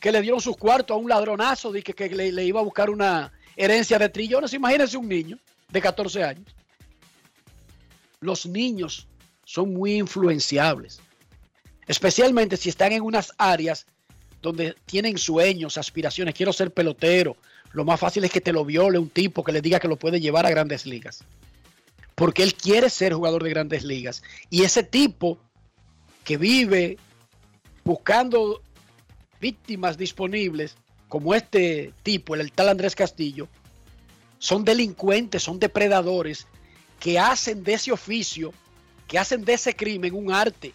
que 0.00 0.10
le 0.10 0.22
dieron 0.22 0.40
sus 0.40 0.56
cuartos 0.56 0.94
a 0.94 0.98
un 0.98 1.08
ladronazo 1.08 1.70
de 1.70 1.82
que, 1.82 2.08
le, 2.08 2.32
le 2.32 2.44
iba 2.44 2.58
a 2.58 2.64
buscar 2.64 2.88
una 2.88 3.32
herencia 3.54 3.98
de 3.98 4.08
trillones. 4.08 4.54
Imagínense 4.54 4.96
un 4.96 5.08
niño 5.08 5.38
de 5.68 5.80
14 5.80 6.24
años. 6.24 6.46
Los 8.20 8.46
niños 8.46 9.06
son 9.44 9.72
muy 9.74 9.96
influenciables, 9.96 11.00
especialmente 11.86 12.56
si 12.56 12.68
están 12.68 12.92
en 12.92 13.02
unas 13.02 13.32
áreas 13.38 13.86
donde 14.42 14.74
tienen 14.86 15.18
sueños, 15.18 15.76
aspiraciones. 15.76 16.34
Quiero 16.34 16.52
ser 16.52 16.72
pelotero. 16.72 17.36
Lo 17.72 17.84
más 17.84 18.00
fácil 18.00 18.24
es 18.24 18.30
que 18.30 18.40
te 18.40 18.52
lo 18.52 18.64
viole 18.64 18.98
un 18.98 19.10
tipo 19.10 19.44
que 19.44 19.52
le 19.52 19.60
diga 19.60 19.80
que 19.80 19.88
lo 19.88 19.96
puede 19.96 20.20
llevar 20.20 20.46
a 20.46 20.50
grandes 20.50 20.86
ligas. 20.86 21.24
Porque 22.14 22.42
él 22.42 22.54
quiere 22.54 22.90
ser 22.90 23.12
jugador 23.12 23.42
de 23.42 23.50
grandes 23.50 23.84
ligas. 23.84 24.22
Y 24.48 24.62
ese 24.62 24.82
tipo 24.82 25.38
que 26.24 26.36
vive 26.36 26.98
buscando 27.84 28.62
víctimas 29.40 29.96
disponibles, 29.96 30.76
como 31.08 31.34
este 31.34 31.92
tipo, 32.02 32.34
el 32.34 32.52
tal 32.52 32.68
Andrés 32.68 32.94
Castillo, 32.94 33.48
son 34.38 34.64
delincuentes, 34.64 35.42
son 35.42 35.58
depredadores 35.58 36.46
que 36.98 37.18
hacen 37.18 37.64
de 37.64 37.74
ese 37.74 37.92
oficio, 37.92 38.52
que 39.08 39.18
hacen 39.18 39.44
de 39.44 39.54
ese 39.54 39.74
crimen 39.74 40.14
un 40.14 40.32
arte. 40.32 40.72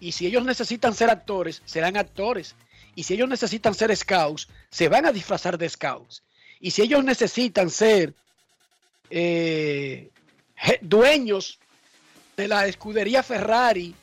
Y 0.00 0.12
si 0.12 0.26
ellos 0.26 0.44
necesitan 0.44 0.94
ser 0.94 1.10
actores, 1.10 1.62
serán 1.64 1.96
actores. 1.96 2.54
Y 2.94 3.04
si 3.04 3.14
ellos 3.14 3.28
necesitan 3.28 3.74
ser 3.74 3.94
scouts, 3.96 4.48
se 4.70 4.88
van 4.88 5.06
a 5.06 5.12
disfrazar 5.12 5.58
de 5.58 5.68
scouts. 5.68 6.22
Y 6.60 6.70
si 6.70 6.82
ellos 6.82 7.04
necesitan 7.04 7.70
ser 7.70 8.14
eh, 9.10 10.10
dueños 10.80 11.58
de 12.36 12.48
la 12.48 12.66
escudería 12.66 13.22
Ferrari, 13.22 13.94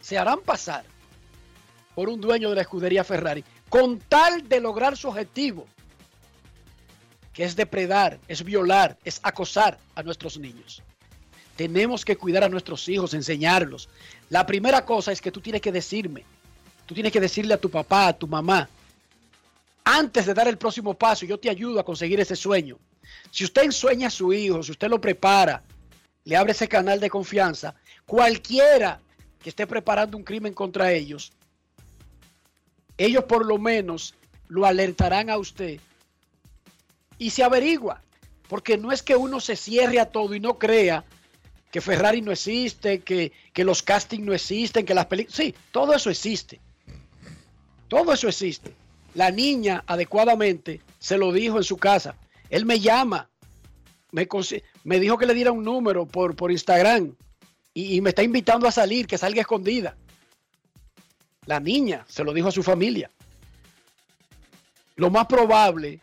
se 0.00 0.16
harán 0.16 0.40
pasar 0.40 0.84
por 1.98 2.08
un 2.08 2.20
dueño 2.20 2.48
de 2.50 2.54
la 2.54 2.60
escudería 2.60 3.02
Ferrari, 3.02 3.42
con 3.68 3.98
tal 3.98 4.48
de 4.48 4.60
lograr 4.60 4.96
su 4.96 5.08
objetivo, 5.08 5.66
que 7.32 7.42
es 7.42 7.56
depredar, 7.56 8.20
es 8.28 8.44
violar, 8.44 8.96
es 9.04 9.18
acosar 9.24 9.80
a 9.96 10.04
nuestros 10.04 10.38
niños. 10.38 10.80
Tenemos 11.56 12.04
que 12.04 12.16
cuidar 12.16 12.44
a 12.44 12.48
nuestros 12.48 12.88
hijos, 12.88 13.14
enseñarlos. 13.14 13.88
La 14.30 14.46
primera 14.46 14.84
cosa 14.84 15.10
es 15.10 15.20
que 15.20 15.32
tú 15.32 15.40
tienes 15.40 15.60
que 15.60 15.72
decirme, 15.72 16.22
tú 16.86 16.94
tienes 16.94 17.10
que 17.10 17.18
decirle 17.18 17.54
a 17.54 17.60
tu 17.60 17.68
papá, 17.68 18.06
a 18.06 18.16
tu 18.16 18.28
mamá, 18.28 18.68
antes 19.82 20.24
de 20.24 20.34
dar 20.34 20.46
el 20.46 20.56
próximo 20.56 20.94
paso, 20.94 21.26
yo 21.26 21.36
te 21.36 21.50
ayudo 21.50 21.80
a 21.80 21.84
conseguir 21.84 22.20
ese 22.20 22.36
sueño. 22.36 22.78
Si 23.32 23.42
usted 23.42 23.64
ensueña 23.64 24.06
a 24.06 24.10
su 24.10 24.32
hijo, 24.32 24.62
si 24.62 24.70
usted 24.70 24.88
lo 24.88 25.00
prepara, 25.00 25.64
le 26.22 26.36
abre 26.36 26.52
ese 26.52 26.68
canal 26.68 27.00
de 27.00 27.10
confianza, 27.10 27.74
cualquiera 28.06 29.00
que 29.42 29.48
esté 29.48 29.66
preparando 29.66 30.16
un 30.16 30.22
crimen 30.22 30.54
contra 30.54 30.92
ellos, 30.92 31.32
ellos 32.98 33.24
por 33.24 33.46
lo 33.46 33.58
menos 33.58 34.14
lo 34.48 34.66
alertarán 34.66 35.30
a 35.30 35.38
usted 35.38 35.80
y 37.16 37.30
se 37.30 37.42
averigua, 37.42 38.02
porque 38.48 38.76
no 38.76 38.92
es 38.92 39.02
que 39.02 39.16
uno 39.16 39.40
se 39.40 39.56
cierre 39.56 40.00
a 40.00 40.06
todo 40.10 40.34
y 40.34 40.40
no 40.40 40.58
crea 40.58 41.04
que 41.70 41.80
Ferrari 41.80 42.22
no 42.22 42.32
existe, 42.32 43.00
que, 43.00 43.32
que 43.52 43.64
los 43.64 43.82
castings 43.82 44.24
no 44.24 44.34
existen, 44.34 44.86
que 44.86 44.94
las 44.94 45.06
películas... 45.06 45.36
Sí, 45.36 45.54
todo 45.70 45.94
eso 45.94 46.10
existe. 46.10 46.60
Todo 47.88 48.12
eso 48.12 48.28
existe. 48.28 48.74
La 49.14 49.30
niña 49.30 49.84
adecuadamente 49.86 50.80
se 50.98 51.18
lo 51.18 51.32
dijo 51.32 51.58
en 51.58 51.64
su 51.64 51.76
casa. 51.76 52.16
Él 52.48 52.64
me 52.64 52.80
llama, 52.80 53.28
me, 54.12 54.26
me 54.84 55.00
dijo 55.00 55.18
que 55.18 55.26
le 55.26 55.34
diera 55.34 55.52
un 55.52 55.64
número 55.64 56.06
por, 56.06 56.34
por 56.36 56.50
Instagram 56.50 57.14
y, 57.74 57.96
y 57.96 58.00
me 58.00 58.10
está 58.10 58.22
invitando 58.22 58.66
a 58.66 58.72
salir, 58.72 59.06
que 59.06 59.18
salga 59.18 59.42
escondida. 59.42 59.96
La 61.48 61.60
niña 61.60 62.04
se 62.06 62.22
lo 62.24 62.34
dijo 62.34 62.48
a 62.48 62.52
su 62.52 62.62
familia. 62.62 63.10
Lo 64.96 65.08
más 65.08 65.24
probable, 65.24 66.02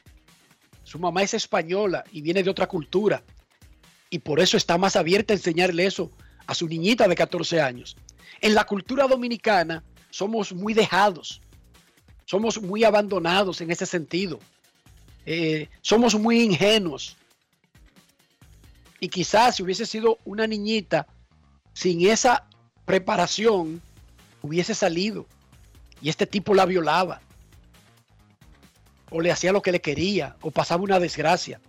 su 0.83 0.97
mamá 0.97 1.21
es 1.21 1.35
española 1.35 2.03
y 2.11 2.21
viene 2.21 2.41
de 2.41 2.49
otra 2.49 2.65
cultura. 2.65 3.21
Y 4.09 4.17
por 4.17 4.39
eso 4.39 4.57
está 4.57 4.79
más 4.79 4.95
abierta 4.95 5.33
a 5.33 5.37
enseñarle 5.37 5.85
eso 5.85 6.11
a 6.47 6.55
su 6.55 6.67
niñita 6.67 7.07
de 7.07 7.13
14 7.13 7.61
años. 7.61 7.95
En 8.41 8.55
la 8.55 8.63
cultura 8.63 9.07
dominicana 9.07 9.83
somos 10.09 10.51
muy 10.51 10.73
dejados, 10.73 11.43
somos 12.25 12.59
muy 12.59 12.83
abandonados 12.83 13.61
en 13.61 13.69
ese 13.69 13.85
sentido. 13.85 14.39
Eh, 15.27 15.69
somos 15.81 16.15
muy 16.15 16.41
ingenuos. 16.41 17.17
Y 18.99 19.09
quizás 19.09 19.57
si 19.57 19.61
hubiese 19.61 19.85
sido 19.85 20.17
una 20.25 20.47
niñita 20.47 21.05
sin 21.73 22.07
esa 22.07 22.47
preparación, 22.83 23.79
hubiese 24.41 24.73
salido 24.73 25.27
y 26.05 26.09
este 26.09 26.27
tipo 26.27 26.53
la 26.53 26.67
violaba, 26.67 27.19
o 29.09 29.21
le 29.21 29.31
hacía 29.31 29.51
lo 29.51 29.63
que 29.63 29.71
le 29.71 29.81
quería, 29.81 30.35
o 30.41 30.51
pasaba 30.51 30.83
una 30.83 30.99
desgracia. 30.99 31.59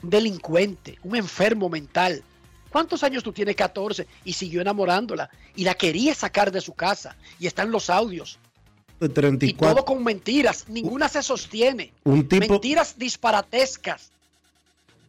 Un 0.00 0.10
delincuente, 0.10 0.96
un 1.02 1.16
enfermo 1.16 1.68
mental. 1.68 2.22
¿Cuántos 2.70 3.02
años 3.02 3.24
tú 3.24 3.32
tienes? 3.32 3.56
14 3.56 4.06
y 4.24 4.32
siguió 4.34 4.60
enamorándola 4.60 5.28
y 5.56 5.64
la 5.64 5.74
quería 5.74 6.14
sacar 6.14 6.52
de 6.52 6.60
su 6.60 6.72
casa 6.72 7.16
y 7.40 7.48
están 7.48 7.72
los 7.72 7.90
audios. 7.90 8.38
De 9.00 9.08
34. 9.08 9.48
Y 9.48 9.74
todo 9.74 9.84
con 9.84 10.04
mentiras, 10.04 10.66
ninguna 10.68 11.08
se 11.08 11.24
sostiene. 11.24 11.92
Un 12.04 12.28
tipo- 12.28 12.46
Mentiras 12.48 12.96
disparatescas. 12.96 14.12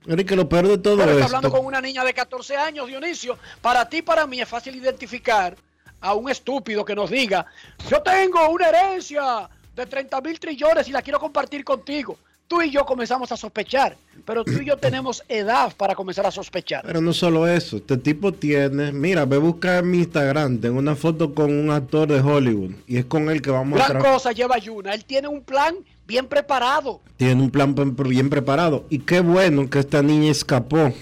Enrique, 0.07 0.35
lo 0.35 0.49
peor 0.49 0.67
de 0.69 0.79
todo 0.79 0.97
Pero 0.97 1.11
esto. 1.11 1.25
hablando 1.25 1.51
con 1.51 1.63
una 1.67 1.81
niña 1.81 2.03
de 2.03 2.15
14 2.15 2.57
años, 2.57 2.87
Dionisio. 2.87 3.37
Para 3.61 3.87
ti, 3.87 4.01
para 4.01 4.25
mí, 4.25 4.41
es 4.41 4.49
fácil 4.49 4.75
identificar 4.75 5.55
a 6.01 6.15
un 6.15 6.29
estúpido 6.29 6.83
que 6.83 6.95
nos 6.95 7.09
diga, 7.09 7.45
yo 7.89 8.01
tengo 8.01 8.49
una 8.49 8.69
herencia 8.69 9.49
de 9.75 9.85
30 9.85 10.21
mil 10.21 10.39
trillones 10.39 10.87
y 10.87 10.91
la 10.91 11.01
quiero 11.01 11.19
compartir 11.19 11.63
contigo. 11.63 12.17
Tú 12.47 12.61
y 12.61 12.69
yo 12.69 12.85
comenzamos 12.85 13.31
a 13.31 13.37
sospechar, 13.37 13.95
pero 14.25 14.43
tú 14.43 14.51
y 14.61 14.65
yo 14.65 14.75
tenemos 14.75 15.23
edad 15.29 15.73
para 15.77 15.95
comenzar 15.95 16.25
a 16.25 16.31
sospechar. 16.31 16.83
Pero 16.85 16.99
no 16.99 17.13
solo 17.13 17.47
eso, 17.47 17.77
este 17.77 17.95
tipo 17.95 18.33
tiene, 18.33 18.91
mira, 18.91 19.23
ve 19.23 19.37
a 19.37 19.39
buscar 19.39 19.83
en 19.83 19.91
mi 19.91 19.99
Instagram, 19.99 20.59
tengo 20.59 20.77
una 20.77 20.97
foto 20.97 21.33
con 21.33 21.53
un 21.53 21.71
actor 21.71 22.09
de 22.09 22.19
Hollywood 22.19 22.71
y 22.87 22.97
es 22.97 23.05
con 23.05 23.29
él 23.29 23.41
que 23.41 23.51
vamos 23.51 23.79
a 23.79 23.87
Gran 23.87 24.01
cosa 24.01 24.33
lleva 24.33 24.57
Yuna. 24.57 24.93
Él 24.93 25.05
tiene 25.05 25.29
un 25.29 25.41
plan 25.41 25.75
bien 26.05 26.27
preparado. 26.27 26.99
Tiene 27.15 27.41
un 27.41 27.51
plan 27.51 27.73
bien 27.73 28.29
preparado 28.29 28.85
y 28.89 28.99
qué 28.99 29.21
bueno 29.21 29.69
que 29.69 29.79
esta 29.79 30.01
niña 30.01 30.29
escapó. 30.29 30.93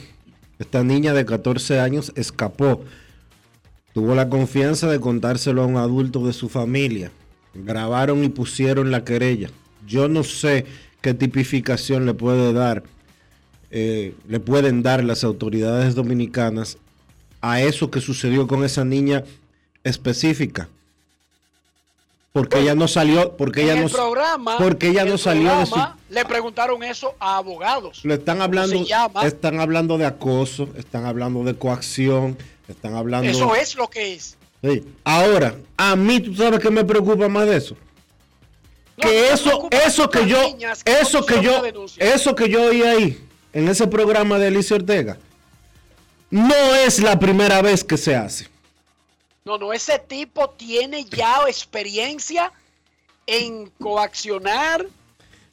Esta 0.60 0.84
niña 0.84 1.14
de 1.14 1.26
14 1.26 1.80
años 1.80 2.12
escapó. 2.16 2.84
Tuvo 3.94 4.16
la 4.16 4.30
confianza 4.30 4.88
de 4.88 5.00
contárselo 5.00 5.64
a 5.64 5.66
un 5.66 5.78
adulto 5.78 6.26
de 6.26 6.34
su 6.34 6.50
familia. 6.50 7.12
Grabaron 7.54 8.24
y 8.24 8.30
pusieron 8.30 8.92
la 8.92 9.04
querella. 9.04 9.50
Yo 9.88 10.08
no 10.08 10.24
sé 10.24 10.66
qué 11.02 11.14
tipificación 11.14 12.06
le 12.06 12.14
puede 12.14 12.54
dar, 12.54 12.84
eh, 13.72 14.14
le 14.28 14.40
pueden 14.40 14.84
dar 14.84 15.04
las 15.04 15.24
autoridades 15.24 15.96
dominicanas 15.96 16.78
a 17.42 17.62
eso 17.62 17.90
que 17.90 18.02
sucedió 18.02 18.48
con 18.48 18.64
esa 18.64 18.86
niña 18.86 19.24
específica. 19.84 20.70
Porque 22.32 22.60
ella 22.60 22.76
no 22.76 22.88
salió, 22.88 23.36
porque 23.38 23.64
ella 23.64 23.74
el 23.74 23.84
no, 23.84 23.90
programa, 23.90 24.58
porque 24.60 24.90
ella 24.90 25.04
no 25.04 25.18
salió 25.18 25.50
de 25.58 25.66
su, 25.66 25.72
programa, 25.72 25.98
Le 26.10 26.26
preguntaron 26.26 26.84
eso 26.84 27.16
a 27.20 27.38
abogados. 27.38 28.06
le 28.06 28.14
están 28.16 28.36
¿Cómo 28.38 28.44
hablando, 28.44 28.86
están 29.24 29.60
hablando 29.60 29.98
de 29.98 30.06
acoso, 30.06 30.70
están 30.78 31.06
hablando 31.06 31.44
de 31.44 31.56
coacción, 31.56 32.38
están 32.72 32.96
hablando. 32.96 33.30
Eso 33.30 33.56
es 33.56 33.76
lo 33.76 33.90
que 33.90 34.14
es. 34.14 34.38
Sí. 34.64 34.84
Ahora, 35.04 35.56
a 35.78 35.96
mí, 35.96 36.20
¿tú 36.20 36.36
sabes 36.36 36.60
qué 36.60 36.70
me 36.70 36.84
preocupa 36.84 37.28
más 37.28 37.48
de 37.48 37.58
eso? 37.58 37.76
No, 38.98 39.08
que 39.08 39.32
eso, 39.32 39.70
eso 39.72 40.10
que 40.10 40.28
yo, 40.28 40.58
que 40.58 41.00
eso 41.00 41.26
que 41.26 41.42
yo, 41.42 41.62
eso 41.98 42.36
que 42.36 42.50
yo 42.50 42.64
oí 42.64 42.82
ahí, 42.82 43.28
en 43.54 43.70
ese 43.70 43.88
programa 43.88 44.38
de 44.38 44.48
Alicia 44.48 44.76
Ortega, 44.76 45.18
no 46.30 46.76
es 46.76 47.00
la 47.00 47.18
primera 47.18 47.62
vez 47.62 47.84
que 47.84 47.98
se 47.98 48.16
hace. 48.16 48.48
No, 49.46 49.58
no, 49.58 49.72
ese 49.72 49.98
tipo 50.00 50.50
tiene 50.50 51.06
ya 51.06 51.40
experiencia 51.48 52.52
en 53.26 53.72
coaccionar, 53.82 54.86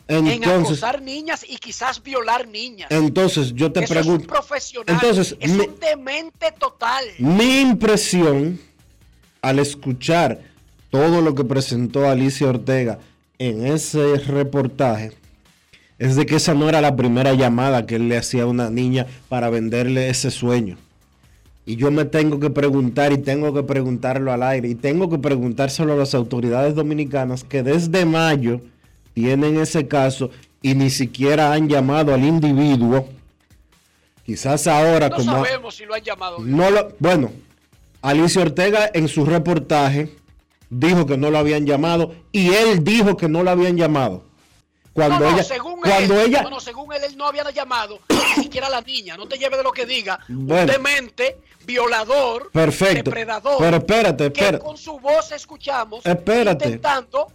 en 0.08 0.44
acosar 0.48 1.02
niñas 1.02 1.44
y 1.48 1.56
quizás 1.56 2.02
violar 2.02 2.46
niñas. 2.46 2.88
entonces 2.90 3.52
yo 3.54 3.72
te 3.72 3.80
Eso 3.84 3.94
es 3.94 3.98
un 4.00 4.04
pregunto, 4.04 4.28
profesional. 4.28 4.94
Entonces, 4.94 5.36
es 5.40 5.52
me- 5.52 5.64
un 5.68 5.80
demente 5.80 6.52
total. 6.58 7.04
Mi 7.18 7.60
impresión 7.60 8.60
al 9.42 9.58
escuchar 9.58 10.40
todo 10.90 11.20
lo 11.20 11.34
que 11.34 11.44
presentó 11.44 12.08
Alicia 12.08 12.46
Ortega 12.48 12.98
en 13.38 13.66
ese 13.66 14.16
reportaje 14.18 15.12
es 15.98 16.14
de 16.16 16.24
que 16.26 16.36
esa 16.36 16.54
no 16.54 16.68
era 16.68 16.80
la 16.80 16.94
primera 16.94 17.32
llamada 17.34 17.86
que 17.86 17.96
él 17.96 18.08
le 18.08 18.16
hacía 18.18 18.44
a 18.44 18.46
una 18.46 18.70
niña 18.70 19.06
para 19.28 19.50
venderle 19.50 20.08
ese 20.08 20.30
sueño. 20.30 20.76
Y 21.64 21.76
yo 21.76 21.90
me 21.90 22.04
tengo 22.04 22.38
que 22.38 22.50
preguntar 22.50 23.12
y 23.12 23.18
tengo 23.18 23.52
que 23.52 23.62
preguntarlo 23.64 24.32
al 24.32 24.42
aire 24.44 24.68
y 24.68 24.74
tengo 24.76 25.10
que 25.10 25.18
preguntárselo 25.18 25.94
a 25.94 25.96
las 25.96 26.14
autoridades 26.14 26.74
dominicanas 26.76 27.42
que 27.44 27.62
desde 27.64 28.04
mayo 28.04 28.60
tienen 29.16 29.58
ese 29.58 29.88
caso 29.88 30.28
y 30.60 30.74
ni 30.74 30.90
siquiera 30.90 31.50
han 31.54 31.70
llamado 31.70 32.12
al 32.12 32.22
individuo. 32.22 33.08
Quizás 34.26 34.66
ahora 34.66 35.08
No 35.08 35.16
como... 35.16 35.32
sabemos 35.32 35.74
si 35.74 35.86
lo 35.86 35.94
han 35.94 36.02
llamado. 36.02 36.36
No 36.40 36.70
lo, 36.70 36.94
bueno, 36.98 37.32
Alicia 38.02 38.42
Ortega 38.42 38.90
en 38.92 39.08
su 39.08 39.24
reportaje 39.24 40.14
dijo 40.68 41.06
que 41.06 41.16
no 41.16 41.30
lo 41.30 41.38
habían 41.38 41.64
llamado 41.64 42.14
y 42.30 42.52
él 42.52 42.84
dijo 42.84 43.16
que 43.16 43.26
no 43.26 43.42
lo 43.42 43.50
habían 43.52 43.78
llamado. 43.78 44.22
Cuando 44.92 45.20
no, 45.20 45.30
no, 45.30 45.34
ella, 45.34 45.44
según 45.44 45.80
cuando 45.80 46.20
él, 46.20 46.28
ella, 46.28 46.42
no, 46.42 46.50
no, 46.50 46.60
según 46.60 46.92
él, 46.92 47.02
él 47.04 47.16
no 47.16 47.24
había 47.26 47.50
llamado 47.50 48.00
ni 48.36 48.42
siquiera 48.42 48.66
a 48.66 48.70
la 48.70 48.82
niña. 48.82 49.16
No 49.16 49.26
te 49.26 49.38
lleves 49.38 49.56
de 49.56 49.64
lo 49.64 49.72
que 49.72 49.86
diga. 49.86 50.18
Bueno. 50.28 50.70
Demente, 50.70 51.38
violador, 51.64 52.50
Perfecto. 52.52 53.04
depredador. 53.04 53.56
Pero 53.60 53.76
espérate, 53.78 54.30
que 54.30 54.40
espérate. 54.40 54.62
con 54.64 54.76
su 54.76 54.98
voz 55.00 55.32
escuchamos 55.32 56.04
Espérate. 56.04 56.66
intentando 56.66 57.28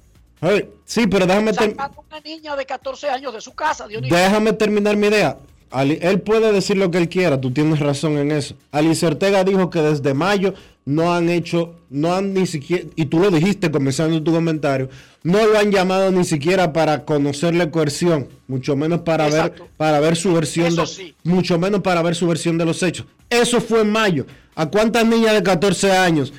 Sí, 0.85 1.07
pero 1.07 1.25
déjame, 1.27 1.53
ter- 1.53 1.71
sacar 1.71 1.91
a 1.95 1.99
una 1.99 2.19
niña 2.21 2.55
de 2.55 2.65
14 2.65 3.09
años 3.09 3.33
de 3.33 3.41
su 3.41 3.53
casa, 3.53 3.87
Dionisio. 3.87 4.15
déjame 4.17 4.53
terminar 4.53 4.97
mi 4.97 5.07
idea. 5.07 5.37
Ali- 5.69 5.99
él 6.01 6.19
puede 6.19 6.51
decir 6.51 6.75
lo 6.77 6.91
que 6.91 6.97
él 6.97 7.07
quiera, 7.07 7.39
tú 7.39 7.51
tienes 7.51 7.79
razón 7.79 8.17
en 8.17 8.31
eso. 8.31 8.55
Alice 8.71 9.05
Ortega 9.05 9.43
dijo 9.45 9.69
que 9.69 9.79
desde 9.81 10.13
mayo 10.13 10.53
no 10.83 11.13
han 11.13 11.29
hecho, 11.29 11.75
no 11.89 12.13
han 12.13 12.33
ni 12.33 12.45
siquiera, 12.47 12.83
y 12.95 13.05
tú 13.05 13.19
lo 13.19 13.29
dijiste 13.31 13.71
comenzando 13.71 14.21
tu 14.21 14.33
comentario, 14.33 14.89
no 15.23 15.45
lo 15.45 15.57
han 15.57 15.71
llamado 15.71 16.11
ni 16.11 16.25
siquiera 16.25 16.73
para 16.73 17.05
conocerle 17.05 17.69
coerción, 17.71 18.27
mucho 18.47 18.75
menos 18.75 19.01
para 19.01 19.27
Exacto. 19.27 19.63
ver, 19.63 19.71
para 19.77 19.99
ver 20.01 20.17
su 20.17 20.33
versión 20.33 20.67
Eso 20.67 20.81
de, 20.81 20.87
sí. 20.87 21.15
mucho 21.23 21.57
menos 21.59 21.81
para 21.81 22.01
ver 22.01 22.15
su 22.15 22.27
versión 22.27 22.57
de 22.57 22.65
los 22.65 22.81
hechos. 22.83 23.05
Eso 23.29 23.61
fue 23.61 23.81
en 23.81 23.91
mayo. 23.91 24.25
¿A 24.55 24.65
cuántas 24.65 25.05
niñas 25.05 25.33
de 25.35 25.43
14 25.43 25.91
años 25.93 26.33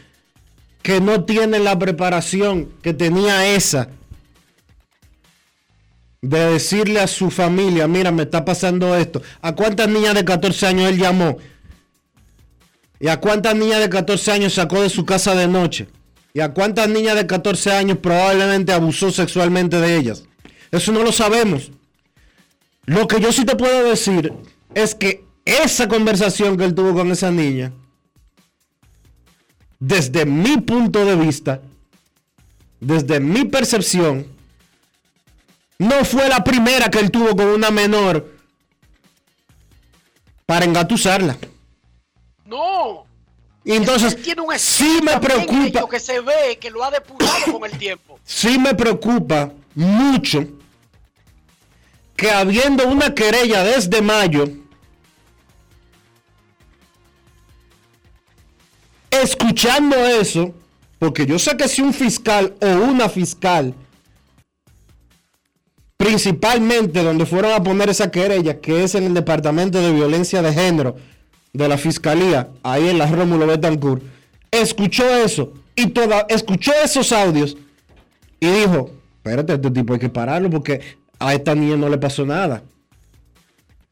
que 0.83 1.01
no 1.01 1.25
tienen 1.25 1.65
la 1.65 1.79
preparación 1.79 2.69
que 2.83 2.93
tenía 2.93 3.55
esa 3.55 3.89
de 6.21 6.53
decirle 6.53 7.01
a 7.01 7.09
su 7.09 7.31
familia, 7.31 7.89
mira, 7.89 8.13
me 8.13 8.23
está 8.23 8.45
pasando 8.45 8.97
esto. 8.97 9.23
¿A 9.41 9.55
cuántas 9.55 9.89
niñas 9.89 10.15
de 10.15 10.25
14 10.25 10.67
años 10.67 10.91
él 10.91 10.99
llamó? 10.99 11.39
¿Y 13.01 13.09
a 13.09 13.19
cuántas 13.19 13.57
niñas 13.57 13.81
de 13.81 13.89
14 13.89 14.31
años 14.31 14.55
sacó 14.55 14.81
de 14.81 14.89
su 14.89 15.05
casa 15.05 15.35
de 15.35 15.49
noche? 15.49 15.89
¿Y 16.33 16.41
a 16.41 16.55
cuántas 16.55 16.89
niñas 16.89 17.17
de 17.17 17.27
14 17.27 17.73
años 17.73 17.99
probablemente 17.99 18.73
abusó 18.73 19.11
sexualmente 19.11 19.81
de 19.81 19.97
ellas? 19.97 20.25
Eso 20.71 20.93
no 20.93 21.03
lo 21.03 21.11
sabemos. 21.11 21.73
Lo 22.87 23.07
que 23.09 23.21
yo 23.21 23.33
sí 23.33 23.45
te 23.45 23.57
puedo 23.57 23.85
decir 23.85 24.33
es 24.75 24.95
que 24.95 25.25
esa 25.45 25.89
conversación 25.89 26.57
que 26.57 26.65
él 26.65 26.75
tuvo 26.75 26.95
con 26.95 27.11
esa 27.11 27.33
niña, 27.33 27.73
desde 29.83 30.25
mi 30.25 30.59
punto 30.59 31.05
de 31.05 31.17
vista, 31.17 31.61
desde 32.79 33.19
mi 33.19 33.45
percepción, 33.47 34.25
no 35.79 36.05
fue 36.05 36.29
la 36.29 36.45
primera 36.45 36.89
que 36.89 37.01
él 37.01 37.11
tuvo 37.11 37.35
con 37.35 37.47
una 37.47 37.73
menor 37.73 38.33
para 40.47 40.65
engatusarla. 40.67 41.37
No. 42.47 43.07
Y 43.65 43.73
entonces, 43.73 44.15
Él 44.15 44.23
tiene 44.23 44.43
un 44.43 44.57
sí 44.57 45.01
me 45.03 45.19
preocupa, 45.19 45.89
que 45.89 45.99
se 45.99 46.21
ve 46.21 46.59
que 46.61 46.71
lo 46.71 46.85
ha 46.85 46.91
depurado 46.93 47.53
con 47.53 47.69
el 47.69 47.77
tiempo. 47.77 48.21
sí 48.25 48.59
me 48.59 48.75
preocupa 48.75 49.53
mucho 49.75 50.47
que 52.15 52.31
habiendo 52.31 52.87
una 52.87 53.15
querella 53.15 53.65
desde 53.65 54.01
mayo, 54.01 54.49
escuchando 59.23 59.97
eso, 59.97 60.53
porque 60.99 61.27
yo 61.27 61.39
sé 61.39 61.57
que 61.57 61.69
si 61.69 61.83
un 61.83 61.93
fiscal 61.93 62.55
o 62.61 62.67
una 62.91 63.09
fiscal, 63.09 63.75
principalmente 65.97 67.03
donde 67.03 67.27
fueron 67.27 67.53
a 67.53 67.63
poner 67.63 67.89
esa 67.91 68.11
querella, 68.11 68.61
que 68.61 68.83
es 68.85 68.95
en 68.95 69.05
el 69.05 69.15
Departamento 69.15 69.81
de 69.81 69.93
Violencia 69.93 70.43
de 70.43 70.53
Género 70.53 70.97
de 71.53 71.69
la 71.69 71.79
Fiscalía, 71.79 72.49
ahí 72.63 72.89
en 72.89 72.99
la 72.99 73.07
Rómulo 73.07 73.47
Betancourt, 73.47 74.03
escuchó 74.51 75.05
eso 75.17 75.53
y 75.77 75.89
toda, 75.89 76.27
escuchó 76.29 76.73
esos 76.85 77.13
audios 77.13 77.57
y 78.41 78.47
dijo, 78.51 78.91
espérate, 79.19 79.55
este 79.55 79.71
tipo 79.71 79.93
hay 79.95 80.01
que 80.01 80.09
pararlo 80.09 80.51
porque 80.51 80.81
a 81.19 81.35
esta 81.35 81.55
niña 81.55 81.77
no 81.77 81.89
le 81.89 81.99
pasó 81.99 82.27
nada. 82.27 82.63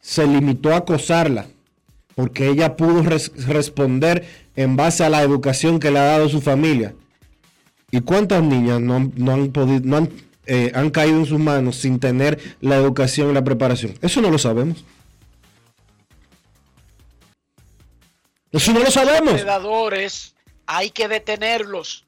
Se 0.01 0.26
limitó 0.26 0.72
a 0.72 0.78
acosarla 0.78 1.47
porque 2.16 2.49
ella 2.49 2.76
pudo 2.76 3.03
res- 3.03 3.31
responder 3.47 4.26
en 4.63 4.77
base 4.77 5.05
a 5.05 5.09
la 5.11 5.23
educación 5.23 5.79
que 5.81 5.91
le 5.91 5.99
ha 5.99 6.05
dado 6.05 6.29
su 6.29 6.41
familia. 6.41 6.95
¿Y 7.91 8.01
cuántas 8.01 8.43
niñas 8.43 8.81
no, 8.81 8.97
han- 8.97 9.51
podido, 9.53 9.81
no 9.85 9.97
han, 9.97 10.11
eh, 10.47 10.71
han 10.75 10.91
caído 10.91 11.19
en 11.19 11.27
sus 11.27 11.39
manos 11.39 11.77
sin 11.77 11.99
tener 11.99 12.39
la 12.61 12.77
educación 12.77 13.31
y 13.31 13.35
la 13.35 13.43
preparación? 13.45 13.95
Eso 14.01 14.21
no 14.21 14.31
lo 14.31 14.39
sabemos. 14.39 14.85
Eso 18.53 18.73
no 18.73 18.81
lo 18.81 18.91
sabemos. 18.91 19.35
Predadores 19.35 20.35
hay 20.67 20.91
que 20.91 21.09
detenerlos. 21.09 22.05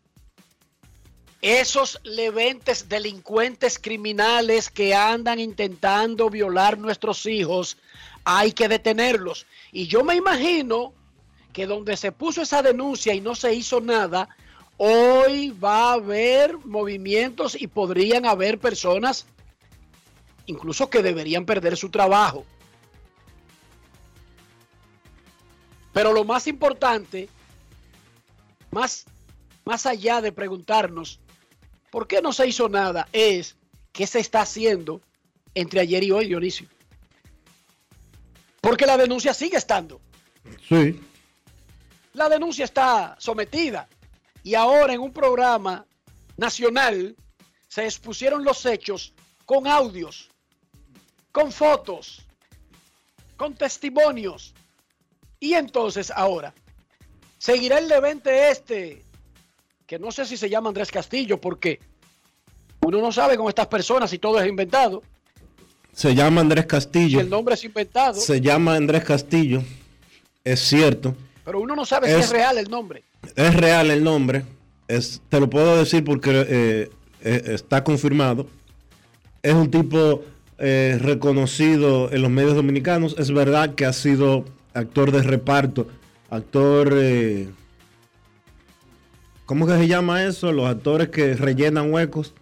Esos 1.41 2.01
leventes 2.05 2.89
delincuentes 2.89 3.79
criminales 3.79 4.71
que 4.71 4.95
andan 4.95 5.41
intentando 5.41 6.31
violar 6.31 6.79
nuestros 6.79 7.27
hijos, 7.27 7.77
hay 8.25 8.53
que 8.53 8.69
detenerlos. 8.69 9.47
Y 9.73 9.89
yo 9.89 10.05
me 10.05 10.15
imagino 10.15 10.93
que 11.53 11.67
donde 11.67 11.97
se 11.97 12.13
puso 12.13 12.43
esa 12.43 12.63
denuncia 12.63 13.15
y 13.15 13.21
no 13.21 13.35
se 13.35 13.55
hizo 13.55 13.81
nada, 13.81 14.29
hoy 14.77 15.51
va 15.51 15.91
a 15.91 15.93
haber 15.95 16.59
movimientos 16.65 17.61
y 17.61 17.67
podrían 17.67 18.27
haber 18.27 18.59
personas 18.59 19.27
incluso 20.47 20.91
que 20.91 21.03
deberían 21.03 21.47
perder 21.47 21.77
su 21.77 21.91
trabajo. 21.91 22.45
Pero 25.93 26.13
lo 26.13 26.25
más 26.25 26.47
importante, 26.47 27.29
más, 28.71 29.05
más 29.65 29.87
allá 29.87 30.21
de 30.21 30.33
preguntarnos 30.33 31.21
por 31.91 32.07
qué 32.07 32.23
no 32.23 32.33
se 32.33 32.49
hizo 32.49 32.69
nada, 32.69 33.07
es 33.13 33.57
qué 33.93 34.07
se 34.07 34.19
está 34.19 34.41
haciendo 34.41 35.03
entre 35.55 35.81
ayer 35.81 36.03
y 36.03 36.11
hoy, 36.11 36.27
Dionisio. 36.27 36.67
Porque 38.63 38.87
la 38.87 38.97
denuncia 38.97 39.35
sigue 39.35 39.59
estando. 39.59 40.01
Sí. 40.67 40.99
La 42.15 42.29
denuncia 42.29 42.65
está 42.65 43.17
sometida. 43.19 43.89
Y 44.43 44.55
ahora 44.55 44.93
en 44.93 45.01
un 45.01 45.13
programa 45.13 45.87
nacional 46.37 47.17
se 47.69 47.85
expusieron 47.85 48.45
los 48.45 48.67
hechos 48.67 49.15
con 49.47 49.67
audios, 49.67 50.29
con 51.31 51.53
fotos, 51.53 52.27
con 53.37 53.55
testimonios. 53.55 54.55
Y 55.41 55.55
entonces 55.55 56.13
ahora, 56.15 56.55
seguirá 57.39 57.79
el 57.79 57.89
levante 57.89 58.51
este, 58.51 59.03
que 59.87 59.99
no 59.99 60.13
sé 60.13 60.27
si 60.27 60.37
se 60.37 60.49
llama 60.49 60.69
Andrés 60.69 60.91
Castillo, 60.91 61.41
porque 61.41 61.81
uno 62.81 63.01
no 63.01 63.13
sabe 63.13 63.37
con 63.37 63.49
estas 63.49 63.69
personas 63.69 64.11
si 64.11 64.19
todo 64.19 64.41
es 64.41 64.49
inventado, 64.49 65.03
Se 65.93 66.15
llama 66.15 66.41
Andrés 66.41 66.67
Castillo. 66.67 67.21
el 67.21 67.29
nombre 67.29 67.55
es 67.55 67.65
inventado, 67.65 68.15
Se 68.15 68.41
llama 68.41 68.75
Andrés 68.75 69.05
Castillo. 69.05 69.63
Es 70.45 70.61
cierto. 70.61 71.15
Pero 71.45 71.61
uno 71.61 71.75
no 71.77 71.85
sabe 71.85 72.09
si 72.09 72.21
Es- 72.21 72.31
real 72.31 72.59
el 72.59 72.69
nombre. 72.71 73.05
Es 73.37 73.55
real 73.55 73.91
el 73.91 74.03
nombre. 74.05 74.45
Es, 74.89 75.23
te 75.29 75.41
lo 75.41 75.49
puedo 75.49 75.77
decir 75.77 76.05
porque 76.05 76.31
eh, 76.49 76.91
eh, 77.23 77.43
está 77.47 77.83
confirmado. 77.85 78.47
Es 79.43 79.55
un 79.55 79.71
tipo 79.71 80.23
eh, 80.59 80.99
reconocido 81.01 82.13
en 82.13 82.23
los 82.23 82.31
medios 82.31 82.55
dominicanos. 82.55 83.15
Es 83.19 83.31
verdad 83.33 83.75
que 83.75 83.87
ha 83.87 83.93
sido 83.93 84.45
actor 84.75 85.11
de 85.13 85.23
reparto, 85.23 85.89
actor... 86.31 86.95
¿Cómo 89.47 89.67
que 89.67 89.77
se 89.77 89.89
llama 89.89 90.25
eso? 90.25 90.53
Los 90.53 90.67
actores 90.67 91.09
que 91.09 91.35
rellenan 91.35 91.93
huecos. 91.93 92.33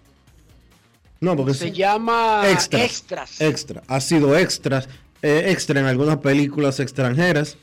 No, 1.21 1.37
porque 1.37 1.55
Se 1.55 1.73
llama 1.73 2.43
extras. 2.51 2.83
extras. 2.83 3.41
Extra. 3.41 3.83
Ha 3.89 4.01
sido 4.01 4.37
extras, 4.37 4.89
extra 5.23 5.81
en 5.81 5.87
algunas 5.87 6.19
películas 6.19 6.79
extranjeras. 6.81 7.57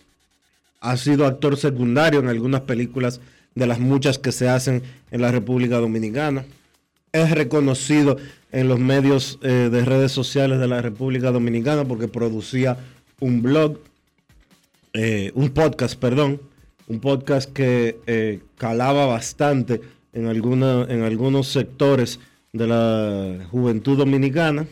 Ha 0.88 0.96
sido 0.96 1.26
actor 1.26 1.58
secundario 1.58 2.22
en 2.22 2.30
algunas 2.30 2.62
películas 2.62 3.20
de 3.56 3.68
las 3.68 3.78
muchas 3.78 4.18
que 4.18 4.32
se 4.32 4.48
hacen 4.48 4.84
en 5.12 5.22
la 5.22 5.34
República 5.34 5.80
Dominicana. 5.80 6.46
Es 7.12 7.30
reconocido 7.32 8.16
en 8.54 8.70
los 8.70 8.80
medios 8.80 9.38
eh, 9.42 9.68
de 9.70 9.84
redes 9.84 10.14
sociales 10.14 10.60
de 10.60 10.68
la 10.70 10.82
República 10.82 11.32
Dominicana 11.32 11.84
porque 11.84 12.08
producía 12.08 12.78
un 13.20 13.42
blog, 13.42 13.80
eh, 14.94 15.34
un 15.36 15.50
podcast, 15.50 16.00
perdón, 16.00 16.40
un 16.88 17.02
podcast 17.02 17.52
que 17.52 18.00
eh, 18.08 18.40
calaba 18.58 19.08
bastante 19.08 19.82
en, 20.14 20.28
alguna, 20.28 20.86
en 20.88 21.04
algunos 21.04 21.50
sectores 21.50 22.22
de 22.54 22.66
la 22.66 23.46
juventud 23.52 23.98
dominicana. 23.98 24.66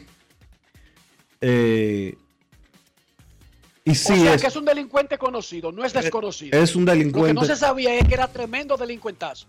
Y 3.88 3.94
sí, 3.96 4.14
o 4.14 4.16
sea 4.18 4.34
es, 4.34 4.42
que 4.42 4.48
es 4.48 4.56
un 4.56 4.66
delincuente 4.66 5.18
conocido, 5.18 5.72
no 5.72 5.86
es 5.86 5.94
desconocido. 5.94 6.60
es 6.60 6.76
un 6.76 6.86
Lo 6.86 6.92
que 6.92 6.98
delincuente. 6.98 7.34
no 7.36 7.46
se 7.46 7.56
sabía 7.56 7.94
es 7.94 8.08
que 8.08 8.16
era 8.16 8.28
tremendo 8.28 8.76
delincuentazo. 8.76 9.46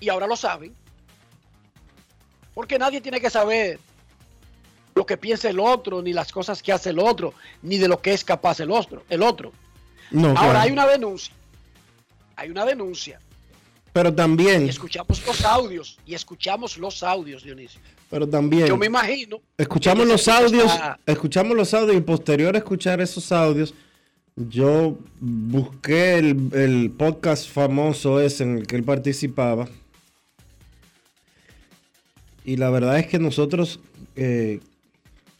Y 0.00 0.08
ahora 0.08 0.26
lo 0.26 0.34
saben. 0.36 0.74
Porque 2.52 2.78
nadie 2.78 3.00
tiene 3.00 3.20
que 3.20 3.30
saber 3.30 3.78
lo 4.94 5.06
que 5.06 5.16
piensa 5.16 5.48
el 5.48 5.60
otro, 5.60 6.02
ni 6.02 6.12
las 6.12 6.32
cosas 6.32 6.62
que 6.62 6.72
hace 6.72 6.90
el 6.90 6.98
otro, 6.98 7.32
ni 7.62 7.78
de 7.78 7.86
lo 7.88 8.02
que 8.02 8.12
es 8.12 8.24
capaz 8.24 8.58
el 8.60 8.72
otro. 8.72 9.04
El 9.08 9.22
otro. 9.22 9.52
No, 10.10 10.28
Ahora 10.28 10.40
claro. 10.40 10.58
hay 10.58 10.70
una 10.72 10.86
denuncia. 10.86 11.34
Hay 12.36 12.50
una 12.50 12.64
denuncia 12.64 13.20
Pero 13.92 14.08
Y 14.08 14.12
también, 14.12 14.68
escuchamos 14.68 15.24
los 15.24 15.44
audios, 15.44 15.98
y 16.04 16.14
escuchamos 16.14 16.76
los 16.76 17.02
audios, 17.02 17.44
Dionisio. 17.44 17.80
Pero 18.12 18.28
también. 18.28 18.66
Yo 18.68 18.76
me 18.76 18.86
imagino. 18.86 19.40
Escuchamos 19.58 20.06
los 20.06 20.28
audios, 20.28 20.64
está- 20.64 20.98
escuchamos 21.06 21.56
los 21.56 21.72
audios 21.74 21.96
y 21.96 22.00
posterior 22.02 22.54
a 22.54 22.58
escuchar 22.58 23.00
esos 23.00 23.32
audios, 23.32 23.74
yo 24.36 24.98
busqué 25.18 26.18
el, 26.18 26.50
el 26.52 26.90
podcast 26.90 27.48
famoso 27.48 28.20
ese 28.20 28.44
en 28.44 28.58
el 28.58 28.66
que 28.66 28.76
él 28.76 28.84
participaba. 28.84 29.66
Y 32.44 32.56
la 32.56 32.70
verdad 32.70 32.98
es 32.98 33.06
que 33.06 33.18
nosotros 33.18 33.80
eh, 34.16 34.60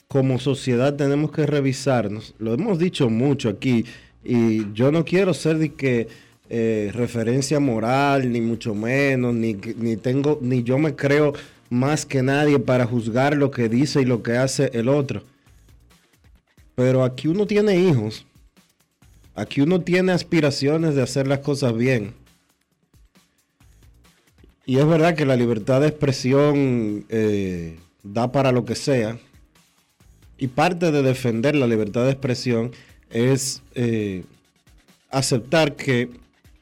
como 0.08 0.38
sociedad 0.38 0.94
tenemos 0.94 1.30
que 1.32 1.46
revisarnos. 1.46 2.34
Lo 2.38 2.54
hemos 2.54 2.78
dicho 2.78 3.10
mucho 3.10 3.48
aquí 3.48 3.84
y 4.24 4.72
yo 4.72 4.92
no 4.92 5.04
quiero 5.04 5.34
ser 5.34 5.58
de 5.58 5.74
que 5.74 6.08
eh, 6.48 6.90
referencia 6.94 7.58
moral 7.60 8.30
ni 8.30 8.40
mucho 8.40 8.74
menos 8.74 9.34
ni 9.34 9.54
ni 9.54 9.96
tengo 9.96 10.38
ni 10.42 10.62
yo 10.62 10.76
me 10.78 10.94
creo 10.94 11.32
más 11.72 12.04
que 12.04 12.22
nadie 12.22 12.58
para 12.58 12.84
juzgar 12.84 13.34
lo 13.34 13.50
que 13.50 13.70
dice 13.70 14.02
y 14.02 14.04
lo 14.04 14.22
que 14.22 14.36
hace 14.36 14.70
el 14.74 14.90
otro. 14.90 15.22
Pero 16.74 17.02
aquí 17.02 17.28
uno 17.28 17.46
tiene 17.46 17.78
hijos. 17.78 18.26
Aquí 19.34 19.62
uno 19.62 19.80
tiene 19.80 20.12
aspiraciones 20.12 20.94
de 20.94 21.00
hacer 21.00 21.26
las 21.26 21.38
cosas 21.38 21.74
bien. 21.74 22.12
Y 24.66 24.76
es 24.76 24.86
verdad 24.86 25.16
que 25.16 25.24
la 25.24 25.34
libertad 25.34 25.80
de 25.80 25.88
expresión 25.88 27.06
eh, 27.08 27.78
da 28.02 28.30
para 28.30 28.52
lo 28.52 28.66
que 28.66 28.74
sea. 28.74 29.18
Y 30.36 30.48
parte 30.48 30.92
de 30.92 31.02
defender 31.02 31.56
la 31.56 31.66
libertad 31.66 32.04
de 32.04 32.10
expresión 32.10 32.72
es 33.08 33.62
eh, 33.74 34.24
aceptar 35.08 35.74
que 35.76 36.10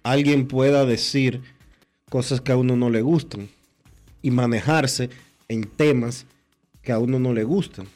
alguien 0.04 0.46
pueda 0.46 0.86
decir 0.86 1.40
cosas 2.08 2.40
que 2.40 2.52
a 2.52 2.56
uno 2.56 2.76
no 2.76 2.90
le 2.90 3.02
gustan 3.02 3.48
y 4.22 4.30
manejarse 4.30 5.10
en 5.48 5.64
temas 5.64 6.26
que 6.82 6.92
a 6.92 6.98
uno 6.98 7.18
no 7.18 7.32
le 7.32 7.44
gustan. 7.44 7.86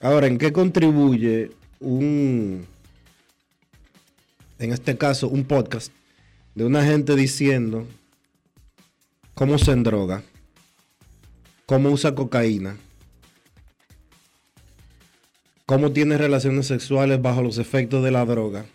Ahora, 0.00 0.26
¿en 0.26 0.38
qué 0.38 0.52
contribuye 0.52 1.50
un, 1.80 2.66
en 4.58 4.72
este 4.72 4.96
caso, 4.96 5.28
un 5.28 5.44
podcast 5.44 5.92
de 6.54 6.64
una 6.64 6.84
gente 6.84 7.14
diciendo 7.14 7.86
cómo 9.34 9.58
se 9.58 9.72
endroga, 9.72 10.22
cómo 11.66 11.90
usa 11.90 12.14
cocaína, 12.14 12.76
cómo 15.66 15.92
tiene 15.92 16.16
relaciones 16.16 16.66
sexuales 16.66 17.20
bajo 17.20 17.42
los 17.42 17.58
efectos 17.58 18.02
de 18.02 18.10
la 18.10 18.24
droga, 18.24 18.66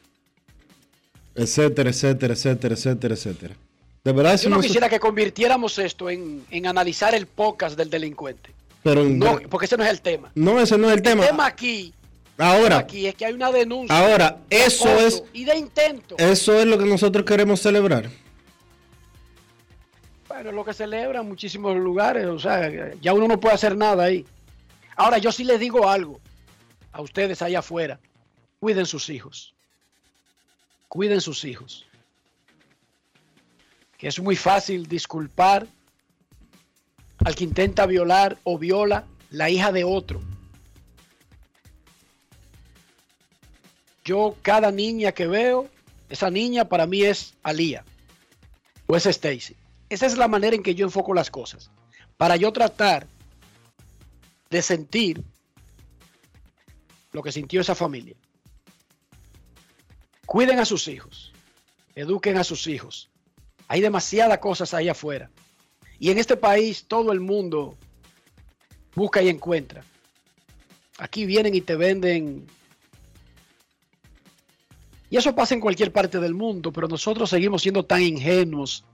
etcétera, 1.36 1.89
etcétera, 1.89 2.34
etcétera, 2.34 2.75
etcétera, 2.75 3.13
etcétera? 3.15 3.55
De 4.04 4.12
verdad 4.12 4.38
Yo 4.39 4.49
no 4.49 4.60
quisiera 4.60 4.89
que 4.89 4.99
convirtiéramos 4.99 5.78
esto 5.80 6.10
en, 6.10 6.45
en 6.51 6.68
analizar 6.68 7.16
el 7.16 7.26
podcast 7.26 7.78
del 7.78 7.89
delincuente. 7.89 8.51
pero 8.84 9.04
No, 9.06 9.39
porque 9.49 9.66
ese 9.66 9.78
no 9.78 9.84
es 9.86 9.89
el 9.89 10.01
tema. 10.01 10.32
no, 10.36 10.60
ese 10.60 10.78
no 10.78 10.88
es 10.88 10.93
el 10.93 10.97
El 10.99 11.04
tema. 11.04 11.26
tema 11.26 11.45
aquí, 11.45 11.93
Ahora, 12.38 12.80
aquí 12.80 13.06
es 13.08 13.16
que 13.16 13.26
hay 13.28 13.34
una 13.34 13.51
denuncia. 13.51 13.95
ahora, 13.97 14.39
de 14.49 14.66
eso 14.66 14.89
acoso 14.89 15.08
es, 15.08 15.24
Y 15.34 15.45
de 15.45 15.56
intento. 15.56 16.16
eso 16.18 16.60
es 16.60 16.66
lo 16.66 16.78
que 16.78 16.86
nosotros 16.86 17.24
queremos 17.26 17.62
celebrar. 17.62 18.10
Bueno, 20.28 20.49
es 20.49 20.56
lo 20.56 20.66
que 20.66 20.74
celebra 20.74 21.22
en 21.22 21.28
muchísimos 21.30 21.78
lugares. 21.78 22.26
O 22.26 22.39
sea, 22.39 22.91
ya 22.99 23.14
uno 23.14 23.28
no 23.28 23.39
puede 23.39 23.56
hacer 23.56 23.78
nada 23.78 24.04
ahí. 24.06 24.26
Ahora, 24.97 25.20
yo 25.20 25.32
sí 25.32 25.43
les 25.43 25.60
digo 25.60 25.88
algo 25.88 26.20
a 26.91 27.01
ustedes 27.01 27.41
allá 27.43 27.60
afuera. 27.60 27.99
Cuiden 28.60 28.86
sus 28.88 29.10
hijos. 29.10 29.54
Cuiden 30.89 31.22
sus 31.22 31.45
hijos. 31.45 31.86
Es 34.04 34.20
muy 34.20 34.36
fácil 34.36 34.86
disculpar 34.88 35.66
al 37.20 37.36
que 37.36 37.45
intenta 37.45 37.86
violar 37.86 38.38
o 38.43 38.60
viola 38.60 39.08
la 39.30 39.49
hija 39.49 39.72
de 39.72 39.86
otro. 39.86 40.22
Yo, 44.04 44.36
cada 44.41 44.74
niña 44.74 45.14
que 45.14 45.26
veo, 45.26 45.70
esa 46.10 46.30
niña 46.30 46.68
para 46.68 46.86
mí 46.86 47.04
es 47.04 47.36
Alía 47.43 47.86
o 48.88 48.97
es 48.97 49.06
Stacy. 49.06 49.56
Esa 49.88 50.06
es 50.06 50.18
la 50.18 50.28
manera 50.28 50.54
en 50.54 50.64
que 50.64 50.76
yo 50.76 50.86
enfoco 50.86 51.14
las 51.14 51.32
cosas. 51.32 51.72
Para 52.18 52.36
yo 52.36 52.51
tratar 52.51 53.08
de 54.49 54.62
sentir 54.62 55.24
lo 57.14 57.24
que 57.24 57.32
sintió 57.32 57.62
esa 57.62 57.74
familia. 57.74 58.18
Cuiden 60.26 60.60
a 60.60 60.66
sus 60.66 60.89
hijos. 60.89 61.32
Eduquen 61.95 62.36
a 62.38 62.43
sus 62.43 62.68
hijos. 62.68 63.12
Hay 63.74 63.82
demasiadas 63.82 64.38
cosas 64.38 64.71
ahí 64.76 64.88
afuera. 64.88 65.32
Y 65.97 66.11
en 66.11 66.19
este 66.19 66.38
país 66.38 66.86
todo 66.88 67.11
el 67.11 67.19
mundo 67.19 67.76
busca 68.93 69.19
y 69.24 69.30
encuentra. 69.30 69.84
Aquí 70.99 71.26
vienen 71.26 71.55
y 71.55 71.61
te 71.61 71.76
venden. 71.76 72.45
Y 75.09 75.17
eso 75.17 75.34
pasa 75.34 75.55
en 75.55 75.59
cualquier 75.59 75.91
parte 75.91 76.19
del 76.19 76.36
mundo, 76.36 76.71
pero 76.71 76.88
nosotros 76.88 77.32
seguimos 77.32 77.63
siendo 77.63 77.84
tan 77.84 78.03
ingenuos, 78.03 78.86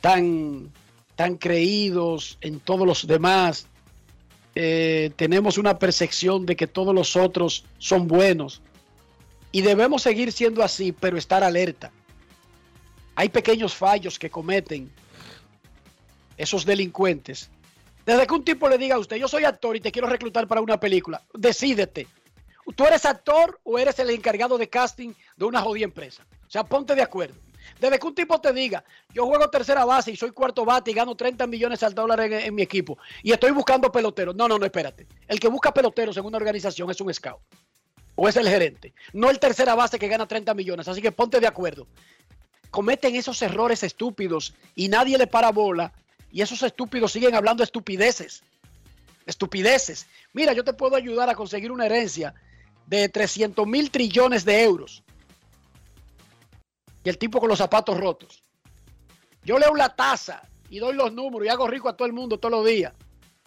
tan, 0.00 0.72
tan 1.14 1.36
creídos 1.36 2.38
en 2.40 2.58
todos 2.58 2.86
los 2.86 3.06
demás. 3.06 3.66
Eh, 4.54 5.10
tenemos 5.16 5.58
una 5.58 5.78
percepción 5.78 6.46
de 6.46 6.56
que 6.56 6.66
todos 6.66 6.94
los 6.94 7.16
otros 7.16 7.66
son 7.76 8.08
buenos. 8.08 8.62
Y 9.52 9.60
debemos 9.60 10.00
seguir 10.00 10.32
siendo 10.32 10.62
así, 10.62 10.90
pero 10.90 11.18
estar 11.18 11.44
alerta. 11.44 11.92
Hay 13.14 13.28
pequeños 13.28 13.74
fallos 13.74 14.18
que 14.18 14.30
cometen 14.30 14.90
esos 16.36 16.64
delincuentes. 16.64 17.50
Desde 18.06 18.26
que 18.26 18.34
un 18.34 18.44
tipo 18.44 18.68
le 18.68 18.78
diga 18.78 18.96
a 18.96 18.98
usted, 18.98 19.16
yo 19.16 19.28
soy 19.28 19.44
actor 19.44 19.76
y 19.76 19.80
te 19.80 19.92
quiero 19.92 20.08
reclutar 20.08 20.46
para 20.46 20.60
una 20.60 20.80
película, 20.80 21.22
decídete. 21.34 22.06
¿Tú 22.74 22.86
eres 22.86 23.04
actor 23.04 23.60
o 23.64 23.78
eres 23.78 23.98
el 23.98 24.10
encargado 24.10 24.56
de 24.56 24.68
casting 24.68 25.12
de 25.36 25.44
una 25.44 25.60
jodida 25.60 25.84
empresa? 25.84 26.24
O 26.46 26.50
sea, 26.50 26.64
ponte 26.64 26.94
de 26.94 27.02
acuerdo. 27.02 27.36
Desde 27.78 27.98
que 27.98 28.06
un 28.06 28.14
tipo 28.14 28.40
te 28.40 28.52
diga, 28.52 28.84
yo 29.12 29.26
juego 29.26 29.48
tercera 29.48 29.84
base 29.84 30.12
y 30.12 30.16
soy 30.16 30.30
cuarto 30.30 30.64
bate 30.64 30.90
y 30.90 30.94
gano 30.94 31.14
30 31.14 31.46
millones 31.46 31.82
al 31.82 31.94
dólar 31.94 32.20
en, 32.20 32.32
en 32.32 32.54
mi 32.54 32.62
equipo 32.62 32.98
y 33.22 33.32
estoy 33.32 33.50
buscando 33.50 33.90
peloteros. 33.90 34.34
No, 34.34 34.48
no, 34.48 34.58
no, 34.58 34.64
espérate. 34.64 35.06
El 35.28 35.38
que 35.38 35.48
busca 35.48 35.72
peloteros 35.72 36.16
en 36.16 36.24
una 36.24 36.36
organización 36.36 36.90
es 36.90 37.00
un 37.00 37.12
scout 37.12 37.40
o 38.14 38.28
es 38.28 38.36
el 38.36 38.48
gerente, 38.48 38.92
no 39.12 39.30
el 39.30 39.38
tercera 39.38 39.74
base 39.74 39.98
que 39.98 40.08
gana 40.08 40.26
30 40.26 40.52
millones. 40.54 40.88
Así 40.88 41.00
que 41.00 41.12
ponte 41.12 41.40
de 41.40 41.46
acuerdo. 41.46 41.86
Cometen 42.70 43.16
esos 43.16 43.40
errores 43.42 43.82
estúpidos 43.82 44.54
y 44.74 44.88
nadie 44.88 45.18
le 45.18 45.26
para 45.26 45.50
bola 45.50 45.92
y 46.32 46.42
esos 46.42 46.62
estúpidos 46.62 47.12
siguen 47.12 47.34
hablando 47.34 47.62
estupideces. 47.62 48.42
Estupideces. 49.26 50.06
Mira, 50.32 50.52
yo 50.52 50.64
te 50.64 50.72
puedo 50.72 50.96
ayudar 50.96 51.28
a 51.28 51.34
conseguir 51.34 51.72
una 51.72 51.86
herencia 51.86 52.34
de 52.86 53.08
300 53.08 53.66
mil 53.66 53.90
trillones 53.90 54.44
de 54.44 54.62
euros. 54.62 55.02
Y 57.02 57.08
el 57.08 57.18
tipo 57.18 57.40
con 57.40 57.48
los 57.48 57.58
zapatos 57.58 57.98
rotos. 57.98 58.44
Yo 59.42 59.58
leo 59.58 59.74
la 59.74 59.94
tasa 59.94 60.42
y 60.68 60.78
doy 60.78 60.94
los 60.94 61.12
números 61.12 61.46
y 61.46 61.48
hago 61.48 61.66
rico 61.66 61.88
a 61.88 61.96
todo 61.96 62.06
el 62.06 62.12
mundo 62.12 62.38
todos 62.38 62.52
los 62.52 62.66
días. 62.66 62.92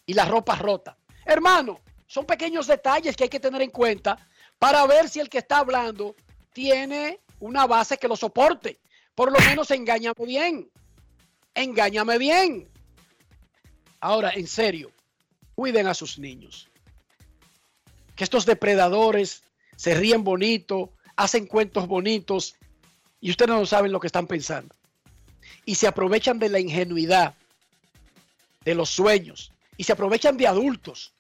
Y 0.06 0.14
la 0.14 0.26
ropa 0.26 0.56
rota. 0.56 0.98
Hermano, 1.26 1.80
son 2.08 2.26
pequeños 2.26 2.68
detalles 2.68 3.16
que 3.16 3.24
hay 3.24 3.30
que 3.30 3.40
tener 3.40 3.62
en 3.62 3.70
cuenta 3.70 4.18
para 4.60 4.86
ver 4.86 5.10
si 5.10 5.20
el 5.20 5.30
que 5.30 5.40
está 5.40 5.60
hablando 5.60 6.16
tiene 6.52 7.22
una 7.40 7.66
base 7.68 7.98
que 7.98 8.08
lo 8.08 8.16
soporte. 8.16 8.80
Por 9.16 9.32
lo 9.32 9.40
menos 9.40 9.70
engáñame 9.72 10.26
bien. 10.26 10.70
Engáñame 11.54 12.18
bien. 12.18 12.68
Ahora, 14.00 14.32
en 14.32 14.48
serio, 14.48 14.92
cuiden 15.56 15.88
a 15.88 15.94
sus 15.94 16.18
niños. 16.20 16.70
Que 18.16 18.24
estos 18.24 18.46
depredadores 18.46 19.44
se 19.76 19.96
ríen 19.96 20.24
bonito, 20.24 20.92
hacen 21.16 21.46
cuentos 21.46 21.88
bonitos 21.88 22.56
y 23.22 23.30
ustedes 23.30 23.50
no 23.50 23.66
saben 23.66 23.92
lo 23.92 24.00
que 24.00 24.08
están 24.08 24.28
pensando. 24.28 24.76
Y 25.66 25.76
se 25.76 25.88
aprovechan 25.88 26.40
de 26.40 26.50
la 26.50 26.60
ingenuidad, 26.60 27.36
de 28.66 28.76
los 28.76 28.90
sueños, 28.90 29.52
y 29.78 29.84
se 29.84 29.94
aprovechan 29.94 30.38
de 30.38 30.48
adultos. 30.48 31.14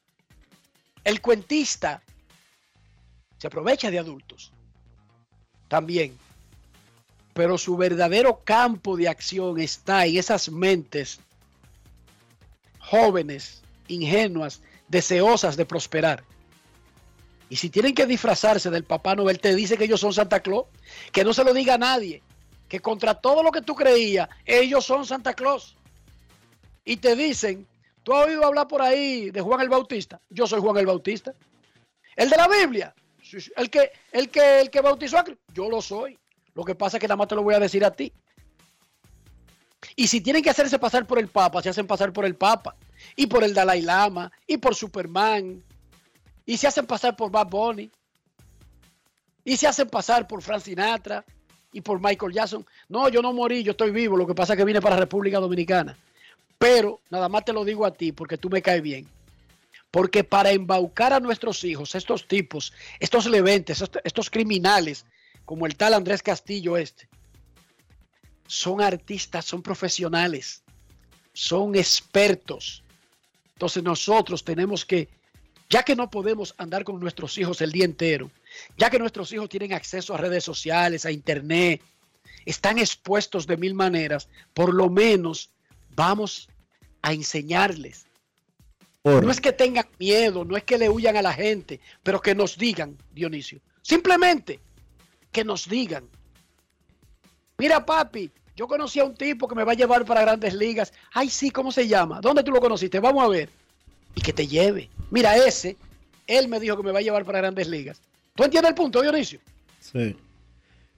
El 1.04 1.22
cuentista 1.22 2.02
se 3.38 3.48
aprovecha 3.48 3.92
de 3.92 4.00
adultos 4.00 4.52
también. 5.68 6.18
Pero 7.34 7.58
su 7.58 7.76
verdadero 7.76 8.42
campo 8.44 8.96
de 8.96 9.08
acción 9.08 9.60
está 9.60 10.06
en 10.06 10.18
esas 10.18 10.50
mentes 10.52 11.20
jóvenes, 12.80 13.64
ingenuas, 13.88 14.62
deseosas 14.88 15.58
de 15.58 15.66
prosperar. 15.66 16.24
Y 17.50 17.56
si 17.56 17.70
tienen 17.70 17.94
que 17.94 18.06
disfrazarse 18.06 18.70
del 18.70 18.84
Papá 18.84 19.16
Noel, 19.16 19.40
te 19.40 19.56
dice 19.56 19.78
que 19.78 19.86
ellos 19.86 20.00
son 20.00 20.14
Santa 20.14 20.40
Claus, 20.40 20.66
que 21.12 21.24
no 21.24 21.34
se 21.34 21.44
lo 21.44 21.54
diga 21.54 21.76
a 21.76 21.78
nadie, 21.78 22.22
que 22.68 22.80
contra 22.80 23.16
todo 23.16 23.44
lo 23.44 23.52
que 23.52 23.62
tú 23.62 23.76
creías, 23.76 24.28
ellos 24.46 24.86
son 24.86 25.06
Santa 25.06 25.34
Claus. 25.34 25.76
Y 26.86 26.98
te 26.98 27.16
dicen, 27.16 27.68
¿tú 28.04 28.14
has 28.14 28.28
oído 28.28 28.46
hablar 28.46 28.68
por 28.68 28.82
ahí 28.82 29.32
de 29.32 29.42
Juan 29.42 29.62
el 29.62 29.70
Bautista? 29.70 30.20
Yo 30.30 30.48
soy 30.48 30.60
Juan 30.60 30.78
el 30.78 30.86
Bautista. 30.86 31.34
¿El 32.16 32.30
de 32.30 32.38
la 32.38 32.48
Biblia? 32.48 32.94
¿El, 33.56 33.70
que, 33.70 33.92
el, 34.12 34.30
que, 34.30 34.62
el 34.62 34.70
que 34.70 34.82
bautizó 34.82 35.18
a 35.18 35.24
Cristo? 35.24 35.44
Yo 35.54 35.70
lo 35.70 35.82
soy. 35.82 36.18
Lo 36.56 36.64
que 36.64 36.76
pasa 36.76 36.98
es 36.98 37.02
que 37.02 37.08
nada 37.08 37.18
más 37.18 37.28
te 37.28 37.36
lo 37.36 37.44
voy 37.44 37.56
a 37.56 37.60
decir 37.60 37.84
a 37.84 37.92
ti. 37.92 38.12
Y 39.96 40.08
si 40.08 40.22
tienen 40.22 40.42
que 40.42 40.50
hacerse 40.50 40.80
pasar 40.80 41.06
por 41.06 41.20
el 41.20 41.28
Papa, 41.28 41.62
se 41.62 41.70
hacen 41.70 41.88
pasar 41.88 42.14
por 42.14 42.26
el 42.26 42.36
Papa. 42.36 42.76
Y 43.16 43.28
por 43.28 43.44
el 43.44 43.54
Dalai 43.54 43.82
Lama. 43.82 44.32
Y 44.48 44.58
por 44.58 44.76
Superman. 44.76 45.64
Y 46.46 46.58
se 46.58 46.68
hacen 46.68 46.86
pasar 46.86 47.16
por 47.16 47.32
Bad 47.32 47.48
Bunny. 47.48 47.92
Y 49.44 49.58
se 49.58 49.68
hacen 49.68 49.90
pasar 49.90 50.28
por 50.28 50.42
Frank 50.42 50.62
Sinatra. 50.62 51.26
Y 51.72 51.82
por 51.82 52.02
Michael 52.02 52.34
Jackson. 52.34 52.66
No, 52.88 53.10
yo 53.10 53.22
no 53.22 53.34
morí, 53.34 53.64
yo 53.64 53.72
estoy 53.72 53.92
vivo. 53.92 54.16
Lo 54.16 54.28
que 54.28 54.36
pasa 54.36 54.54
es 54.54 54.58
que 54.58 54.66
vine 54.66 54.82
para 54.82 54.96
República 54.96 55.40
Dominicana. 55.40 55.98
Pero 56.58 57.02
nada 57.10 57.28
más 57.28 57.44
te 57.44 57.52
lo 57.52 57.66
digo 57.66 57.86
a 57.86 57.94
ti 57.94 58.12
porque 58.12 58.38
tú 58.38 58.50
me 58.50 58.62
caes 58.62 58.82
bien. 58.82 59.08
Porque 59.92 60.24
para 60.24 60.52
embaucar 60.52 61.14
a 61.14 61.20
nuestros 61.20 61.64
hijos, 61.64 61.94
estos 61.94 62.28
tipos, 62.28 62.74
estos 63.00 63.26
leventes, 63.26 63.84
estos 64.04 64.30
criminales, 64.30 65.06
como 65.46 65.66
el 65.66 65.76
tal 65.76 65.94
Andrés 65.94 66.24
Castillo 66.24 66.78
este, 66.78 67.08
son 68.48 68.82
artistas, 68.82 69.46
son 69.46 69.62
profesionales, 69.62 70.64
son 71.34 71.76
expertos. 71.76 72.84
Entonces 73.54 73.84
nosotros 73.84 74.44
tenemos 74.44 74.86
que, 74.86 75.10
ya 75.70 75.84
que 75.84 75.96
no 75.96 76.10
podemos 76.10 76.54
andar 76.58 76.84
con 76.84 77.00
nuestros 77.00 77.38
hijos 77.38 77.62
el 77.62 77.72
día 77.72 77.86
entero, 77.86 78.32
ya 78.78 78.90
que 78.90 79.00
nuestros 79.00 79.32
hijos 79.34 79.50
tienen 79.50 79.74
acceso 79.74 80.14
a 80.14 80.18
redes 80.18 80.44
sociales, 80.44 81.06
a 81.06 81.12
internet, 81.12 81.82
están 82.46 82.78
expuestos 82.78 83.48
de 83.48 83.58
mil 83.58 83.74
maneras, 83.74 84.28
por 84.54 84.74
lo 84.74 84.90
menos 84.90 85.50
vamos 85.96 86.50
a 87.02 87.14
enseñarles. 87.14 88.06
No 89.04 89.30
es 89.30 89.42
que 89.42 89.52
tengan 89.52 89.88
miedo, 90.00 90.46
no 90.46 90.56
es 90.56 90.64
que 90.64 90.78
le 90.78 90.88
huyan 90.88 91.18
a 91.18 91.22
la 91.22 91.34
gente, 91.34 91.82
pero 92.04 92.22
que 92.22 92.34
nos 92.34 92.58
digan, 92.58 92.98
Dionisio, 93.12 93.60
simplemente 93.82 94.62
que 95.34 95.44
nos 95.44 95.68
digan. 95.68 96.06
Mira, 97.58 97.86
papi, 97.86 98.32
yo 98.56 98.68
conocí 98.68 99.00
a 99.00 99.04
un 99.04 99.16
tipo 99.16 99.48
que 99.48 99.56
me 99.56 99.64
va 99.66 99.74
a 99.74 99.76
llevar 99.76 100.06
para 100.06 100.22
grandes 100.22 100.54
ligas. 100.54 100.94
Ay, 101.12 101.30
sí, 101.30 101.52
¿cómo 101.52 101.72
se 101.72 101.88
llama? 101.88 102.22
¿Dónde 102.22 102.44
tú 102.44 102.52
lo 102.52 102.62
conociste? 102.62 103.00
Vamos 103.00 103.24
a 103.24 103.28
ver. 103.28 103.50
Y 104.16 104.22
que 104.22 104.32
te 104.32 104.48
lleve. 104.48 104.90
Mira, 105.12 105.36
ese, 105.36 105.76
él 106.28 106.48
me 106.48 106.60
dijo 106.60 106.78
que 106.78 106.84
me 106.84 106.92
va 106.92 107.00
a 107.00 107.02
llevar 107.02 107.26
para 107.26 107.40
grandes 107.40 107.68
ligas. 107.68 108.00
¿Tú 108.36 108.44
entiendes 108.44 108.70
el 108.70 108.76
punto, 108.76 109.02
Dionisio? 109.02 109.40
Sí. 109.80 110.16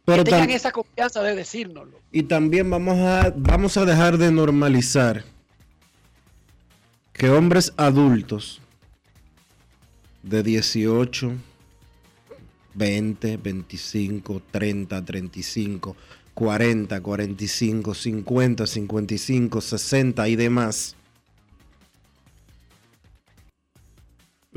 Pero 0.03 0.23
que 0.23 0.31
tengan 0.31 0.51
esa 0.51 0.71
confianza 0.71 1.23
de 1.23 1.35
decírnoslo. 1.35 1.99
Y 2.11 2.23
también 2.23 2.69
vamos 2.69 2.99
a, 2.99 3.33
vamos 3.35 3.75
a 3.77 3.85
dejar 3.85 4.17
de 4.17 4.31
normalizar 4.31 5.23
que 7.13 7.29
hombres 7.29 7.73
adultos 7.77 8.61
de 10.21 10.43
18, 10.43 11.33
20, 12.75 13.37
25, 13.37 14.41
30, 14.51 15.05
35, 15.05 15.95
40, 16.33 17.01
45, 17.01 17.93
50, 17.93 18.67
55, 18.67 19.61
60 19.61 20.27
y 20.29 20.35
demás 20.35 20.95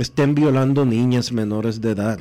estén 0.03 0.35
violando 0.35 0.85
niñas 0.85 1.33
menores 1.33 1.81
de 1.81 1.91
edad. 1.91 2.21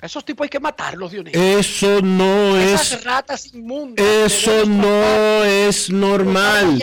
Esos 0.00 0.24
tipos 0.24 0.44
hay 0.44 0.50
que 0.50 0.58
matarlos, 0.58 1.12
Dionisio. 1.12 1.40
Eso 1.40 2.02
no 2.02 2.56
Esas 2.56 2.92
es. 2.92 3.04
ratas 3.04 3.54
inmundas. 3.54 4.04
Eso 4.04 4.66
matar. 4.66 4.68
no 4.68 5.44
es 5.44 5.90
normal. 5.90 6.82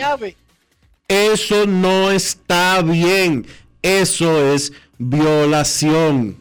Eso 1.06 1.66
no 1.66 2.10
está 2.10 2.80
bien. 2.80 3.46
Eso 3.82 4.54
es 4.54 4.72
violación. 4.96 6.39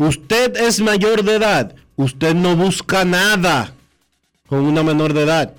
Usted 0.00 0.56
es 0.56 0.80
mayor 0.80 1.22
de 1.22 1.36
edad. 1.36 1.74
Usted 1.94 2.34
no 2.34 2.56
busca 2.56 3.04
nada 3.04 3.74
con 4.46 4.60
una 4.60 4.82
menor 4.82 5.12
de 5.12 5.24
edad. 5.24 5.52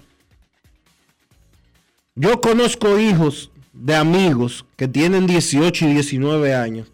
Yo 2.15 2.41
conozco 2.41 2.97
hijos 2.97 3.51
de 3.71 3.95
amigos 3.95 4.65
que 4.77 4.87
tienen 4.87 5.27
18 5.27 5.85
y 5.85 5.93
19 5.93 6.55
años. 6.55 6.87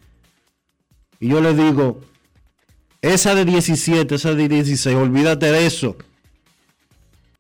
Y 1.22 1.30
yo 1.30 1.40
les 1.40 1.56
digo, 1.56 2.02
esa 3.02 3.34
de 3.34 3.46
17, 3.46 4.16
esa 4.16 4.34
de 4.34 4.50
16, 4.50 4.98
olvídate 4.98 5.50
de 5.50 5.68
eso. 5.68 5.96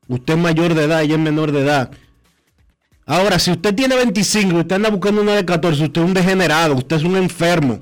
Usted 0.07 0.35
es 0.35 0.39
mayor 0.39 0.73
de 0.73 0.85
edad, 0.85 1.01
ella 1.01 1.15
es 1.15 1.19
menor 1.19 1.51
de 1.51 1.63
edad. 1.63 1.91
Ahora, 3.05 3.39
si 3.39 3.51
usted 3.51 3.75
tiene 3.75 3.97
25 3.97 4.55
y 4.55 4.59
usted 4.61 4.77
anda 4.77 4.89
buscando 4.89 5.21
una 5.21 5.35
de 5.35 5.43
14, 5.43 5.83
usted 5.83 6.01
es 6.01 6.07
un 6.07 6.13
degenerado, 6.13 6.75
usted 6.75 6.95
es 6.95 7.03
un 7.03 7.17
enfermo. 7.17 7.81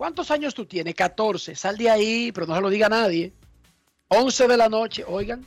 ¿Cuántos 0.00 0.30
años 0.30 0.54
tú 0.54 0.64
tienes? 0.64 0.94
14. 0.94 1.54
Sal 1.54 1.76
de 1.76 1.90
ahí, 1.90 2.32
pero 2.32 2.46
no 2.46 2.54
se 2.54 2.62
lo 2.62 2.70
diga 2.70 2.86
a 2.86 2.88
nadie. 2.88 3.34
11 4.08 4.48
de 4.48 4.56
la 4.56 4.70
noche, 4.70 5.04
oigan. 5.06 5.44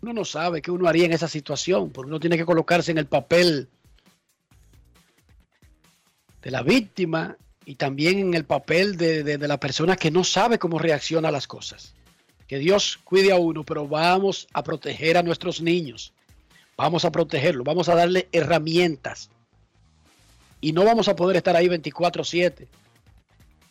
Uno 0.00 0.14
no 0.14 0.24
sabe 0.24 0.62
qué 0.62 0.70
uno 0.70 0.88
haría 0.88 1.04
en 1.04 1.12
esa 1.12 1.28
situación, 1.28 1.90
porque 1.90 2.08
uno 2.08 2.18
tiene 2.20 2.38
que 2.38 2.46
colocarse 2.46 2.90
en 2.90 2.96
el 2.96 3.04
papel 3.04 3.68
de 6.40 6.50
la 6.50 6.62
víctima 6.62 7.36
y 7.66 7.74
también 7.74 8.18
en 8.18 8.32
el 8.32 8.46
papel 8.46 8.96
de, 8.96 9.22
de- 9.22 9.36
de 9.36 9.46
la 9.48 9.60
persona 9.60 9.96
que 9.96 10.10
no 10.10 10.24
sabe 10.24 10.58
cómo 10.58 10.78
reacciona 10.78 11.28
a 11.28 11.32
las 11.32 11.46
cosas. 11.46 11.92
Que 12.46 12.58
Dios 12.58 12.98
cuide 13.04 13.30
a 13.30 13.36
uno, 13.36 13.62
pero 13.62 13.86
vamos 13.86 14.48
a 14.54 14.62
proteger 14.62 15.18
a 15.18 15.22
nuestros 15.22 15.60
niños. 15.60 16.14
Vamos 16.78 17.04
a 17.04 17.12
protegerlos, 17.12 17.66
vamos 17.66 17.90
a 17.90 17.94
darle 17.94 18.26
herramientas 18.32 19.28
y 20.60 20.72
no 20.72 20.84
vamos 20.84 21.08
a 21.08 21.16
poder 21.16 21.36
estar 21.36 21.56
ahí 21.56 21.68
24/7 21.68 22.68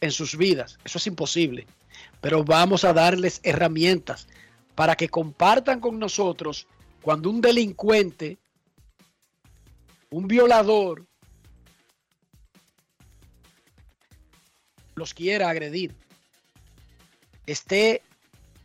en 0.02 0.12
sus 0.12 0.38
vidas. 0.38 0.78
Eso 0.84 0.98
es 0.98 1.08
imposible. 1.08 1.68
Pero 2.22 2.44
vamos 2.44 2.84
a 2.84 2.94
darles 2.94 3.40
herramientas 3.44 4.28
para 4.76 4.96
que 4.96 5.10
compartan 5.10 5.80
con 5.80 6.00
nosotros 6.00 6.68
cuando 7.02 7.30
un 7.30 7.42
delincuente, 7.42 8.38
un 10.10 10.28
violador, 10.28 11.06
los 14.96 15.14
quiera 15.14 15.50
agredir, 15.50 15.96
esté 17.46 18.02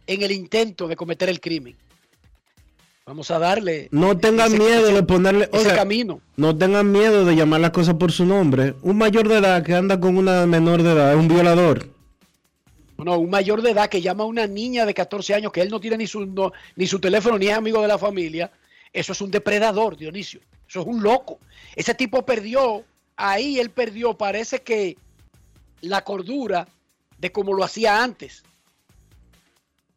en 0.07 0.22
el 0.22 0.33
intento 0.33 0.89
de 0.89 0.97
cometer 0.97 1.29
el 1.29 1.41
crimen. 1.41 1.77
Vamos 3.07 3.31
a 3.31 3.39
darle 3.39 3.89
No 3.91 4.17
tengan 4.17 4.49
ese- 4.49 4.59
miedo 4.59 4.87
ese- 4.87 4.95
de 4.95 5.03
ponerle... 5.03 5.45
ese 5.53 5.59
oiga, 5.69 5.75
camino. 5.75 6.21
no 6.37 6.57
tengan 6.57 6.91
miedo 6.91 7.25
de 7.27 7.37
llamar 7.37 7.61
las 7.61 7.71
cosas 7.71 7.95
por 7.97 8.11
su 8.13 8.25
nombre. 8.25 8.75
Un 8.83 8.97
mayor 8.97 9.29
de 9.29 9.39
edad 9.39 9.63
que 9.63 9.75
anda 9.75 10.01
con 10.01 10.17
una 10.17 10.47
menor 10.47 10.83
de 10.83 10.93
edad 10.93 11.13
es 11.13 11.19
un 11.19 11.29
violador. 11.29 11.87
No, 12.97 13.19
un 13.19 13.29
mayor 13.29 13.61
de 13.61 13.73
edad 13.73 13.91
que 13.91 14.01
llama 14.01 14.25
a 14.25 14.27
una 14.27 14.47
niña 14.47 14.87
de 14.87 14.95
14 14.95 15.35
años 15.35 15.53
que 15.53 15.61
él 15.61 15.69
no 15.69 15.81
tiene 15.81 15.99
ni 15.99 16.07
su, 16.07 16.25
no- 16.25 16.53
ni 16.77 16.87
su 16.87 16.99
teléfono 16.99 17.37
ni 17.39 17.49
es 17.49 17.55
amigo 17.55 17.83
de 17.83 17.89
la 17.89 17.99
familia, 17.99 18.51
eso 18.93 19.13
es 19.13 19.21
un 19.21 19.31
depredador, 19.31 19.97
Dionisio. 19.99 20.41
Eso 20.67 20.81
es 20.81 20.87
un 20.87 21.03
loco. 21.03 21.39
Ese 21.77 21.93
tipo 21.95 22.25
perdió, 22.25 22.85
ahí 23.17 23.59
él 23.59 23.69
perdió, 23.71 24.15
parece 24.15 24.63
que 24.63 24.97
la 25.83 26.03
cordura 26.05 26.67
de 27.19 27.31
como 27.33 27.53
lo 27.53 27.65
hacía 27.65 28.03
antes, 28.03 28.45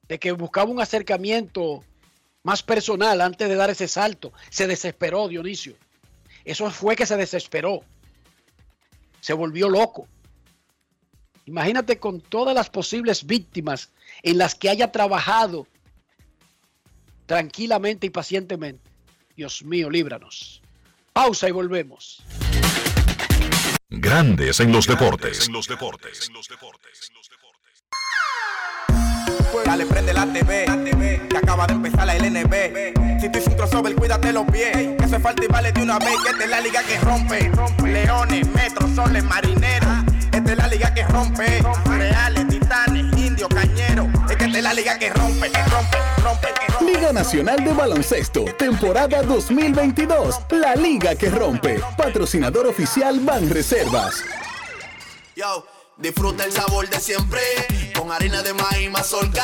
de 0.10 0.20
que 0.20 0.34
buscaba 0.34 0.70
un 0.70 0.82
acercamiento 0.82 1.84
más 2.48 2.64
personal 2.64 3.20
antes 3.20 3.50
de 3.50 3.56
dar 3.56 3.70
ese 3.70 3.90
salto. 3.90 4.32
Se 4.50 4.68
desesperó, 4.68 5.28
Dionisio. 5.28 5.76
Eso 6.46 6.72
fue 6.72 6.96
que 6.96 7.06
se 7.06 7.18
desesperó. 7.18 7.82
Se 9.20 9.34
volvió 9.34 9.68
loco. 9.68 10.08
Imagínate 11.44 12.00
con 12.00 12.22
todas 12.22 12.56
las 12.56 12.70
posibles 12.70 13.26
víctimas 13.26 13.92
en 14.24 14.38
las 14.38 14.56
que 14.56 14.70
haya 14.70 14.94
trabajado 14.94 15.68
tranquilamente 17.26 18.08
y 18.08 18.12
pacientemente. 18.12 18.90
Dios 19.36 19.64
mío, 19.64 19.90
líbranos. 19.90 20.62
Pausa 21.12 21.50
y 21.50 21.52
volvemos. 21.52 22.24
Grandes 23.90 24.62
en 24.62 24.72
los 24.72 24.88
deportes. 24.88 25.50
Dale, 29.66 29.86
prende 29.86 30.14
la 30.14 30.32
TV, 30.32 30.66
que 31.40 31.46
acaba 31.46 31.68
de 31.68 31.74
empezar 31.74 32.06
la 32.06 32.16
LNB. 32.16 33.20
Si 33.22 33.30
tú 33.30 33.38
hiciste 33.38 33.50
un 33.52 33.58
crossover, 33.58 33.96
cuídate 33.96 34.34
los 34.34 34.46
pies. 34.50 34.72
Que 34.98 35.04
hace 35.04 35.20
falta 35.20 35.44
y 35.44 35.48
vale 35.48 35.72
de 35.72 35.82
una 35.82 36.00
vez. 36.00 36.16
Que 36.24 36.32
esta 36.32 36.44
es 36.44 36.50
la 36.50 36.62
liga 36.62 36.84
que 36.84 37.00
rompe. 37.00 37.52
Leones, 37.84 38.48
metros, 38.50 38.92
soles, 38.96 39.24
marineros. 39.24 39.90
Esta 40.32 40.52
es 40.52 40.58
la 40.58 40.68
liga 40.68 40.94
que 40.94 41.04
rompe. 41.04 41.64
Reales, 41.86 42.48
titanes, 42.48 43.18
indios, 43.18 43.50
cañeros. 43.50 44.08
Es 44.30 44.38
que 44.38 44.46
esta 44.46 44.58
es 44.58 44.64
la 44.64 44.74
liga 44.74 45.00
que 45.00 45.10
rompe, 45.10 45.52
que 45.52 45.64
rompe, 45.64 45.98
rompe, 46.24 46.48
que 46.60 46.74
rompe. 46.74 46.94
Liga 46.94 47.14
Nacional 47.14 47.64
de 47.64 47.74
Baloncesto, 47.74 48.46
temporada 48.58 49.22
2022. 49.24 50.40
La 50.52 50.76
liga 50.76 51.16
que 51.16 51.30
rompe. 51.30 51.80
Patrocinador 51.98 52.68
oficial 52.68 53.20
Banreservas. 53.20 54.24
Yo, 55.36 55.66
disfruta 55.98 56.46
el 56.46 56.52
sabor 56.52 56.90
de 56.90 57.00
siempre 57.00 57.42
con 57.98 58.12
harina 58.12 58.42
de 58.42 58.54
maíz 58.54 58.92
mazorca 58.92 59.44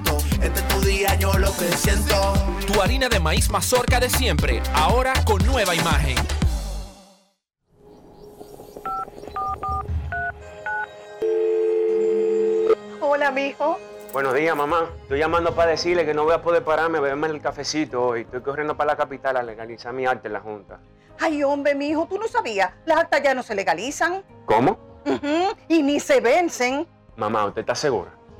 Este 0.41 0.59
es 0.59 0.67
tu 0.67 0.81
día, 0.81 1.15
yo 1.15 1.31
lo 1.33 1.51
que 1.55 1.65
siento. 1.77 2.33
Tu 2.65 2.81
harina 2.81 3.09
de 3.09 3.19
maíz 3.19 3.49
mazorca 3.49 3.99
de 3.99 4.09
siempre, 4.09 4.61
ahora 4.73 5.13
con 5.25 5.43
nueva 5.45 5.75
imagen. 5.75 6.15
Hola, 13.01 13.31
mijo. 13.31 13.77
Buenos 14.13 14.33
días, 14.33 14.55
mamá. 14.55 14.89
Estoy 15.03 15.19
llamando 15.19 15.55
para 15.55 15.71
decirle 15.71 16.05
que 16.05 16.13
no 16.13 16.23
voy 16.23 16.33
a 16.33 16.41
poder 16.41 16.63
pararme 16.63 16.97
a 16.97 17.01
beberme 17.01 17.27
el 17.27 17.41
cafecito 17.41 18.01
hoy. 18.03 18.21
Estoy 18.21 18.41
corriendo 18.41 18.75
para 18.75 18.91
la 18.91 18.97
capital 18.97 19.37
a 19.37 19.43
legalizar 19.43 19.93
mi 19.93 20.05
arte 20.05 20.27
en 20.27 20.33
la 20.33 20.41
Junta. 20.41 20.79
Ay, 21.19 21.43
hombre, 21.43 21.75
mijo, 21.75 22.07
tú 22.09 22.17
no 22.17 22.27
sabías. 22.27 22.71
Las 22.85 22.99
actas 22.99 23.21
ya 23.23 23.33
no 23.33 23.43
se 23.43 23.55
legalizan. 23.55 24.23
¿Cómo? 24.45 24.77
Ujú, 25.05 25.55
Y 25.67 25.81
ni 25.83 25.99
se 25.99 26.19
vencen. 26.19 26.87
Mamá, 27.15 27.45
¿usted 27.45 27.61
está 27.61 27.75
segura? 27.75 28.11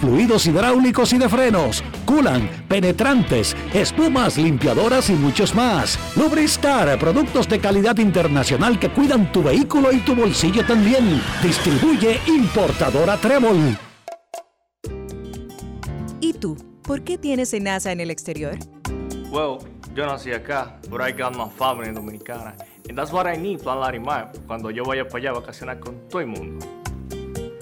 fluidos 0.00 0.46
hidráulicos 0.46 1.12
y 1.12 1.18
de 1.18 1.28
frenos, 1.28 1.82
culan, 2.04 2.48
penetrantes, 2.68 3.56
espumas, 3.72 4.36
limpiadoras 4.36 5.10
y 5.10 5.14
muchos 5.14 5.54
más. 5.54 5.98
Lubristar, 6.16 6.98
productos 6.98 7.48
de 7.48 7.58
calidad 7.58 7.98
internacional 7.98 8.78
que 8.78 8.90
cuidan 8.90 9.30
tu 9.32 9.42
vehículo 9.42 9.92
y 9.92 9.98
tu 9.98 10.14
bolsillo 10.14 10.64
también. 10.66 11.20
Distribuye 11.42 12.20
importadora 12.26 13.16
Trébol. 13.16 13.78
¿Y 16.20 16.32
tú? 16.34 16.56
¿Por 16.82 17.02
qué 17.02 17.18
tienes 17.18 17.52
NASA 17.60 17.92
en 17.92 18.00
el 18.00 18.10
exterior? 18.10 18.58
Well, 19.30 19.58
yo 19.94 20.06
nací 20.06 20.32
acá, 20.32 20.78
but 20.88 21.00
I 21.00 21.12
got 21.12 21.36
my 21.36 21.48
family 21.56 21.92
dominicana. 21.92 22.54
And 22.88 22.98
that's 22.98 23.12
what 23.12 23.26
I 23.26 23.36
need, 23.36 23.60
Plan 23.60 23.80
Larimar, 23.80 24.32
cuando 24.46 24.70
yo 24.70 24.84
vaya 24.84 25.06
para 25.06 25.18
allá 25.18 25.30
a 25.30 25.40
vacacionar 25.40 25.80
con 25.80 26.08
todo 26.08 26.20
el 26.20 26.26
mundo. 26.26 26.81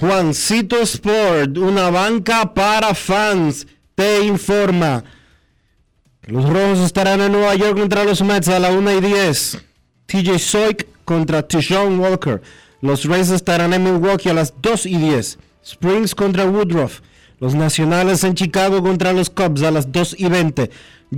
Juancito 0.00 0.80
Sport, 0.82 1.58
una 1.58 1.90
banca 1.90 2.54
para 2.54 2.94
fans, 2.94 3.66
te 3.96 4.24
informa. 4.24 5.02
Los 6.22 6.48
Rojos 6.48 6.78
estarán 6.78 7.20
en 7.20 7.32
Nueva 7.32 7.56
York 7.56 7.76
contra 7.76 8.04
los 8.04 8.22
Mets 8.22 8.48
a 8.48 8.60
la 8.60 8.70
1 8.70 8.92
y 8.92 9.00
10. 9.00 9.64
TJ 10.06 10.38
Soik 10.38 10.86
contra 11.04 11.42
Tishon 11.42 11.98
Walker. 11.98 12.40
Los 12.80 13.06
Rays 13.06 13.30
estarán 13.30 13.72
en 13.72 13.82
Milwaukee 13.82 14.28
a 14.28 14.34
las 14.34 14.54
2 14.62 14.86
y 14.86 14.98
10. 14.98 15.38
Springs 15.64 16.14
contra 16.14 16.46
Woodruff. 16.46 17.00
Los 17.40 17.56
Nacionales 17.56 18.22
en 18.22 18.34
Chicago 18.34 18.80
contra 18.82 19.12
los 19.12 19.30
Cubs 19.30 19.62
a 19.62 19.72
las 19.72 19.90
2 19.90 20.14
y 20.16 20.28
20. 20.28 20.70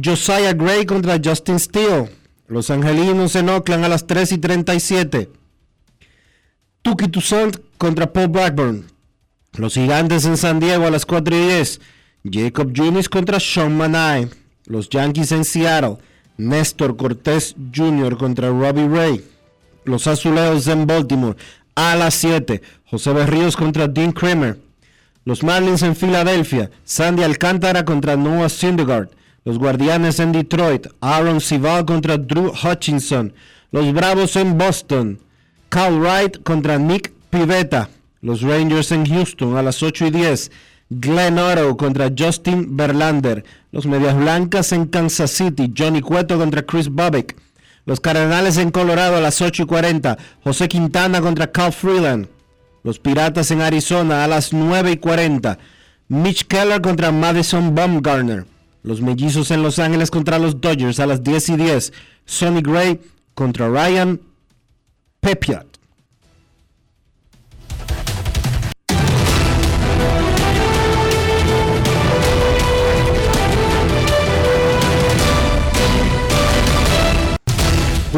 Josiah 0.03 0.55
Gray 0.55 0.87
contra 0.87 1.21
Justin 1.23 1.59
Steele. 1.59 2.11
Los 2.47 2.71
Angelinos 2.71 3.37
en 3.37 3.51
Oakland 3.51 3.85
a 3.85 3.91
las 3.91 4.07
3 4.07 4.33
y 4.33 4.39
37. 4.39 5.29
Tuki 6.83 7.09
Toussaint 7.09 7.59
contra 7.81 8.13
Paul 8.13 8.29
Blackburn. 8.29 8.85
Los 9.55 9.73
Gigantes 9.73 10.27
en 10.27 10.37
San 10.37 10.61
Diego 10.61 10.87
a 10.87 10.91
las 10.91 11.07
4 11.07 11.35
y 11.35 11.47
10. 11.47 11.81
Jacob 12.31 12.73
Junis 12.77 13.09
contra 13.09 13.41
Sean 13.41 13.75
Manai. 13.75 14.29
Los 14.67 14.91
Yankees 14.91 15.33
en 15.33 15.47
Seattle. 15.47 15.97
Néstor 16.37 16.99
Cortés 16.99 17.57
Jr. 17.75 18.19
contra 18.19 18.49
Robbie 18.49 18.87
Ray. 18.87 19.25
Los 19.87 20.07
Azulejos 20.07 20.67
en 20.67 20.87
Baltimore 20.87 21.39
a 21.75 21.97
las 21.97 22.17
7. 22.17 22.61
José 22.85 23.15
Berríos 23.15 23.57
contra 23.57 23.89
Dean 23.89 24.13
Kramer. 24.13 24.61
Los 25.25 25.43
Marlins 25.43 25.83
en 25.83 25.97
Filadelfia. 25.97 26.71
Sandy 26.85 27.23
Alcántara 27.23 27.87
contra 27.87 28.15
Noah 28.15 28.51
Syndergaard. 28.51 29.09
Los 29.47 29.59
Guardianes 29.59 30.21
en 30.21 30.33
Detroit. 30.33 30.87
Aaron 31.01 31.41
Sival 31.41 31.87
contra 31.87 32.19
Drew 32.19 32.53
Hutchinson. 32.53 33.33
Los 33.73 33.91
Bravos 33.95 34.37
en 34.37 34.59
Boston. 34.59 35.19
Cal 35.71 35.99
Wright 35.99 36.43
contra 36.43 36.79
Nick 36.79 37.15
Pivetta. 37.31 37.89
Los 38.21 38.43
Rangers 38.43 38.93
en 38.93 39.07
Houston 39.07 39.57
a 39.57 39.63
las 39.63 39.83
8 39.83 40.07
y 40.07 40.11
10. 40.11 40.51
Glenn 40.91 41.39
Otto 41.39 41.77
contra 41.77 42.11
Justin 42.17 42.77
Verlander. 42.77 43.45
Los 43.73 43.87
Medias 43.87 44.17
Blancas 44.17 44.73
en 44.73 44.87
Kansas 44.87 45.31
City. 45.31 45.73
Johnny 45.77 46.01
Cueto 46.01 46.37
contra 46.37 46.67
Chris 46.67 46.89
Bobbick. 46.89 47.37
Los 47.87 48.01
Cardenales 48.01 48.59
en 48.59 48.71
Colorado 48.71 49.17
a 49.17 49.21
las 49.21 49.41
8 49.41 49.63
y 49.63 49.67
40. 49.67 50.19
José 50.43 50.69
Quintana 50.69 51.21
contra 51.21 51.51
Cal 51.51 51.73
Freeland. 51.73 52.29
Los 52.83 52.99
Piratas 52.99 53.51
en 53.51 53.63
Arizona 53.63 54.25
a 54.25 54.29
las 54.29 54.53
9 54.53 54.93
y 54.93 54.97
40. 54.97 55.59
Mitch 56.09 56.47
Keller 56.47 56.81
contra 56.81 57.13
Madison 57.13 57.75
Bumgarner. 57.75 58.47
Los 58.83 59.01
Mellizos 59.01 59.51
en 59.51 59.63
Los 59.63 59.79
Ángeles 59.79 60.11
contra 60.11 60.39
los 60.39 60.61
Dodgers 60.61 60.99
a 61.01 61.07
las 61.07 61.23
10 61.23 61.51
y 61.51 61.57
10. 61.57 61.93
Sonny 62.25 62.63
Gray 62.63 63.01
contra 63.35 63.69
Ryan 63.69 64.21
Pepiot. 65.21 65.70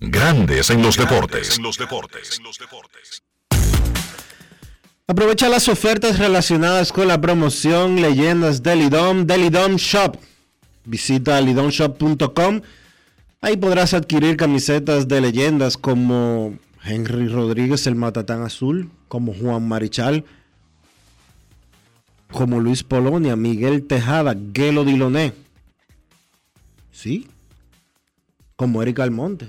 Grandes 0.00 0.70
en 0.70 0.82
los 0.82 0.96
deportes. 0.96 1.60
Aprovecha 5.06 5.50
las 5.50 5.68
ofertas 5.68 6.18
relacionadas 6.18 6.90
con 6.90 7.06
la 7.06 7.20
promoción 7.20 8.00
Leyendas 8.00 8.62
del 8.62 8.78
Lidom 8.78 9.26
del 9.26 9.42
Lidom 9.42 9.76
Shop. 9.76 10.16
Visita 10.86 11.38
lidomshop.com. 11.40 12.62
Ahí 13.42 13.58
podrás 13.58 13.92
adquirir 13.92 14.38
camisetas 14.38 15.06
de 15.06 15.20
leyendas 15.20 15.76
como 15.76 16.58
Henry 16.82 17.28
Rodríguez, 17.28 17.86
el 17.86 17.94
Matatán 17.94 18.42
Azul, 18.42 18.90
como 19.08 19.34
Juan 19.34 19.68
Marichal, 19.68 20.24
como 22.32 22.58
Luis 22.58 22.82
Polonia, 22.84 23.36
Miguel 23.36 23.86
Tejada, 23.86 24.34
Gelo 24.54 24.84
Diloné. 24.84 25.34
Sí, 26.90 27.28
como 28.56 28.82
Eric 28.82 29.00
Almonte, 29.00 29.48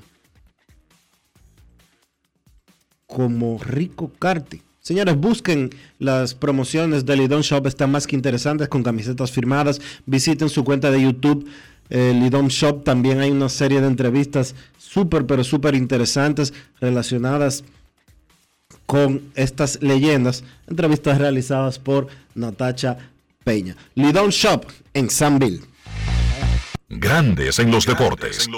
como 3.11 3.59
Rico 3.59 4.11
Carti. 4.17 4.61
Señores, 4.79 5.15
busquen 5.17 5.69
las 5.99 6.33
promociones 6.33 7.05
de 7.05 7.17
Lidon 7.17 7.41
Shop, 7.41 7.67
están 7.67 7.91
más 7.91 8.07
que 8.07 8.15
interesantes 8.15 8.67
con 8.67 8.81
camisetas 8.81 9.31
firmadas. 9.31 9.79
Visiten 10.05 10.49
su 10.49 10.63
cuenta 10.63 10.89
de 10.89 11.01
YouTube, 11.01 11.47
eh, 11.89 12.13
Lidon 12.15 12.47
Shop. 12.47 12.83
También 12.83 13.19
hay 13.19 13.29
una 13.29 13.49
serie 13.49 13.81
de 13.81 13.87
entrevistas 13.87 14.55
súper, 14.77 15.25
pero 15.25 15.43
súper 15.43 15.75
interesantes 15.75 16.53
relacionadas 16.79 17.63
con 18.87 19.21
estas 19.35 19.81
leyendas. 19.83 20.43
Entrevistas 20.67 21.19
realizadas 21.19 21.77
por 21.77 22.07
Natacha 22.33 22.97
Peña. 23.43 23.75
Lidon 23.93 24.29
Shop 24.29 24.65
en 24.93 25.09
Sanville. 25.09 25.61
Grandes 26.89 27.59
en 27.59 27.71
los 27.71 27.85
deportes. 27.85 28.49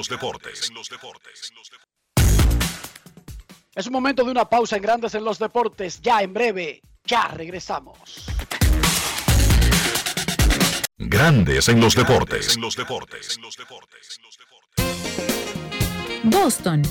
Es 3.76 3.88
un 3.88 3.94
momento 3.94 4.24
de 4.24 4.30
una 4.30 4.46
pausa 4.46 4.76
en 4.76 4.84
Grandes 4.84 5.16
en 5.16 5.24
los 5.24 5.40
Deportes. 5.40 6.00
Ya 6.00 6.22
en 6.22 6.32
breve, 6.32 6.84
ya 7.06 7.30
regresamos. 7.30 8.28
Grandes 11.00 11.68
en 11.70 11.82
los 11.82 11.96
deportes. 11.96 12.56
Boston, 16.22 16.84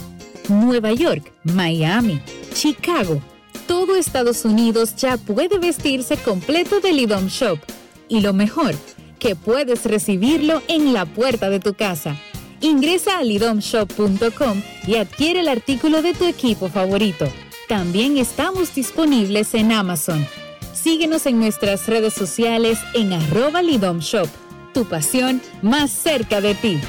Nueva 0.49 0.93
York, 0.93 1.33
Miami, 1.45 2.21
Chicago. 2.53 3.23
Todo 3.69 3.95
Estados 3.95 4.45
Unidos 4.45 4.97
ya 4.97 5.19
puede 5.19 5.61
vestirse 5.61 6.17
completo 6.17 6.81
del 6.81 6.99
IDOM 6.99 7.29
Shop. 7.29 7.61
Y 8.09 8.23
lo 8.23 8.33
mejor, 8.33 8.75
que 9.21 9.37
puedes 9.37 9.85
recibirlo 9.85 10.61
en 10.67 10.93
la 10.93 11.07
puerta 11.07 11.49
de 11.49 11.61
tu 11.61 11.75
casa. 11.75 12.17
Ingresa 12.63 13.19
a 13.19 13.25
lidomshop.com 13.25 14.63
y 14.87 14.95
adquiere 14.95 15.41
el 15.41 15.49
artículo 15.49 16.01
de 16.01 16.15
tu 16.15 16.25
equipo 16.25 16.69
favorito. 16.69 17.27
También 17.69 18.17
estamos 18.19 18.73
disponibles 18.73 19.53
en 19.55 19.73
Amazon. 19.73 20.25
Síguenos 20.73 21.27
en 21.27 21.41
nuestras 21.41 21.89
redes 21.89 22.15
sociales 22.15 22.79
en 22.95 23.13
arroba 23.13 23.63
lidomshop. 23.63 24.29
Tu 24.73 24.85
pasión 24.85 25.43
más 25.61 25.91
cerca 25.91 26.41
de 26.41 26.55
ti. 26.55 26.81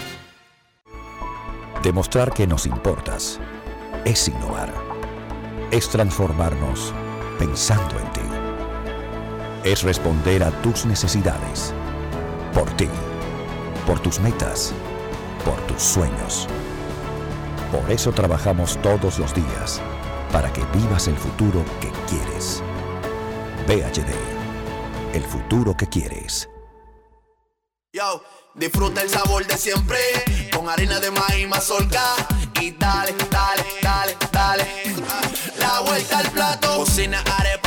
Demostrar 1.81 2.31
que 2.33 2.45
nos 2.45 2.67
importas 2.67 3.39
es 4.05 4.27
innovar. 4.27 4.71
Es 5.71 5.89
transformarnos 5.89 6.93
pensando 7.39 7.97
en 7.97 8.13
ti. 8.13 9.69
Es 9.69 9.81
responder 9.81 10.43
a 10.43 10.51
tus 10.61 10.85
necesidades. 10.85 11.73
Por 12.53 12.69
ti. 12.77 12.87
Por 13.87 13.99
tus 13.99 14.19
metas. 14.19 14.71
Por 15.45 15.59
tus 15.67 15.81
sueños. 15.81 16.47
Por 17.71 17.91
eso 17.91 18.11
trabajamos 18.11 18.81
todos 18.81 19.19
los 19.19 19.33
días. 19.33 19.81
Para 20.31 20.51
que 20.53 20.63
vivas 20.77 21.07
el 21.07 21.17
futuro 21.17 21.63
que 21.79 21.91
quieres. 22.07 22.63
PHD. 23.67 24.13
El 25.13 25.23
futuro 25.23 25.75
que 25.75 25.87
quieres. 25.87 26.49
Yo, 27.91 28.23
disfruta 28.55 29.01
el 29.03 29.09
sabor 29.09 29.45
de 29.45 29.55
siempre 29.55 29.99
con 30.51 30.67
harina 30.67 30.99
de 30.99 31.11
maíz 31.11 31.47
mazorca 31.47 32.15
y 32.59 32.71
dale, 32.71 33.13
dale, 33.29 33.63
dale, 33.81 34.17
dale. 34.31 34.67
La 35.59 35.81
vuelta 35.81 36.17
al 36.17 36.31
plato, 36.31 36.77
cocina 36.77 37.23
arepa, 37.39 37.62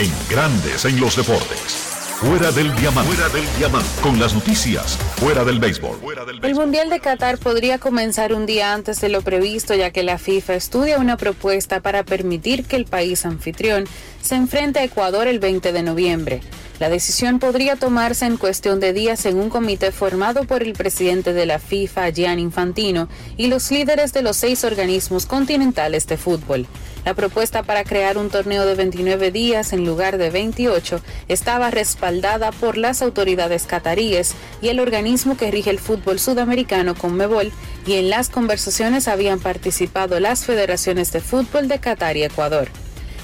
En 0.00 0.10
Grandes 0.30 0.86
en 0.86 0.98
los 0.98 1.14
deportes. 1.14 1.74
Fuera 2.20 2.50
del 2.52 2.74
diamante. 2.76 3.12
Fuera 3.12 3.28
del 3.28 3.44
diamante. 3.58 3.88
Con 4.00 4.18
las 4.18 4.32
noticias. 4.32 4.96
Fuera 5.16 5.44
del 5.44 5.58
béisbol. 5.60 5.98
El 6.42 6.54
Mundial 6.54 6.88
de 6.88 7.00
Qatar 7.00 7.36
podría 7.36 7.76
comenzar 7.76 8.32
un 8.32 8.46
día 8.46 8.72
antes 8.72 9.02
de 9.02 9.10
lo 9.10 9.20
previsto 9.20 9.74
ya 9.74 9.90
que 9.90 10.02
la 10.02 10.16
FIFA 10.16 10.54
estudia 10.54 10.98
una 10.98 11.18
propuesta 11.18 11.80
para 11.80 12.02
permitir 12.02 12.64
que 12.64 12.76
el 12.76 12.86
país 12.86 13.26
anfitrión 13.26 13.84
se 14.22 14.36
enfrente 14.36 14.78
a 14.78 14.84
Ecuador 14.84 15.28
el 15.28 15.38
20 15.38 15.70
de 15.70 15.82
noviembre. 15.82 16.40
La 16.78 16.88
decisión 16.88 17.38
podría 17.38 17.76
tomarse 17.76 18.24
en 18.24 18.38
cuestión 18.38 18.80
de 18.80 18.94
días 18.94 19.26
en 19.26 19.36
un 19.36 19.50
comité 19.50 19.92
formado 19.92 20.44
por 20.44 20.62
el 20.62 20.72
presidente 20.72 21.34
de 21.34 21.44
la 21.44 21.58
FIFA, 21.58 22.08
Gianni 22.08 22.40
Infantino, 22.40 23.10
y 23.36 23.48
los 23.48 23.70
líderes 23.70 24.14
de 24.14 24.22
los 24.22 24.38
seis 24.38 24.64
organismos 24.64 25.26
continentales 25.26 26.06
de 26.06 26.16
fútbol. 26.16 26.66
La 27.04 27.14
propuesta 27.14 27.62
para 27.62 27.84
crear 27.84 28.18
un 28.18 28.28
torneo 28.28 28.66
de 28.66 28.74
29 28.74 29.30
días 29.30 29.72
en 29.72 29.86
lugar 29.86 30.18
de 30.18 30.30
28 30.30 31.00
estaba 31.28 31.70
respaldada 31.70 32.52
por 32.52 32.76
las 32.76 33.00
autoridades 33.00 33.64
cataríes 33.64 34.34
y 34.60 34.68
el 34.68 34.80
organismo 34.80 35.36
que 35.36 35.50
rige 35.50 35.70
el 35.70 35.78
fútbol 35.78 36.18
sudamericano 36.18 36.94
Conmebol 36.94 37.52
y 37.86 37.94
en 37.94 38.10
las 38.10 38.28
conversaciones 38.28 39.08
habían 39.08 39.40
participado 39.40 40.20
las 40.20 40.44
federaciones 40.44 41.12
de 41.12 41.20
fútbol 41.20 41.68
de 41.68 41.78
Qatar 41.78 42.16
y 42.16 42.24
Ecuador. 42.24 42.68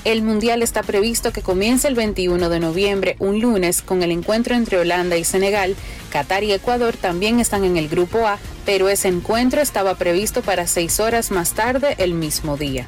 El 0.07 0.23
Mundial 0.23 0.63
está 0.63 0.85
previsto 0.85 1.33
que 1.33 1.43
comience 1.43 1.89
el 1.89 1.97
21 1.97 2.49
de 2.49 2.61
noviembre, 2.61 3.17
un 3.19 3.41
lunes, 3.41 3.83
con 3.83 4.05
el 4.05 4.13
encuentro 4.13 4.55
entre 4.55 4.79
Holanda 4.79 5.17
y 5.17 5.25
Senegal. 5.25 5.75
Qatar 6.13 6.45
y 6.45 6.53
Ecuador 6.53 6.97
también 6.97 7.41
están 7.41 7.65
en 7.65 7.77
el 7.77 7.89
Grupo 7.89 8.25
A, 8.25 8.39
pero 8.65 8.89
ese 8.89 9.09
encuentro 9.09 9.61
estaba 9.61 9.97
previsto 9.97 10.43
para 10.43 10.69
seis 10.69 11.01
horas 11.01 11.33
más 11.33 11.55
tarde 11.55 11.97
el 11.99 12.15
mismo 12.15 12.57
día. 12.57 12.87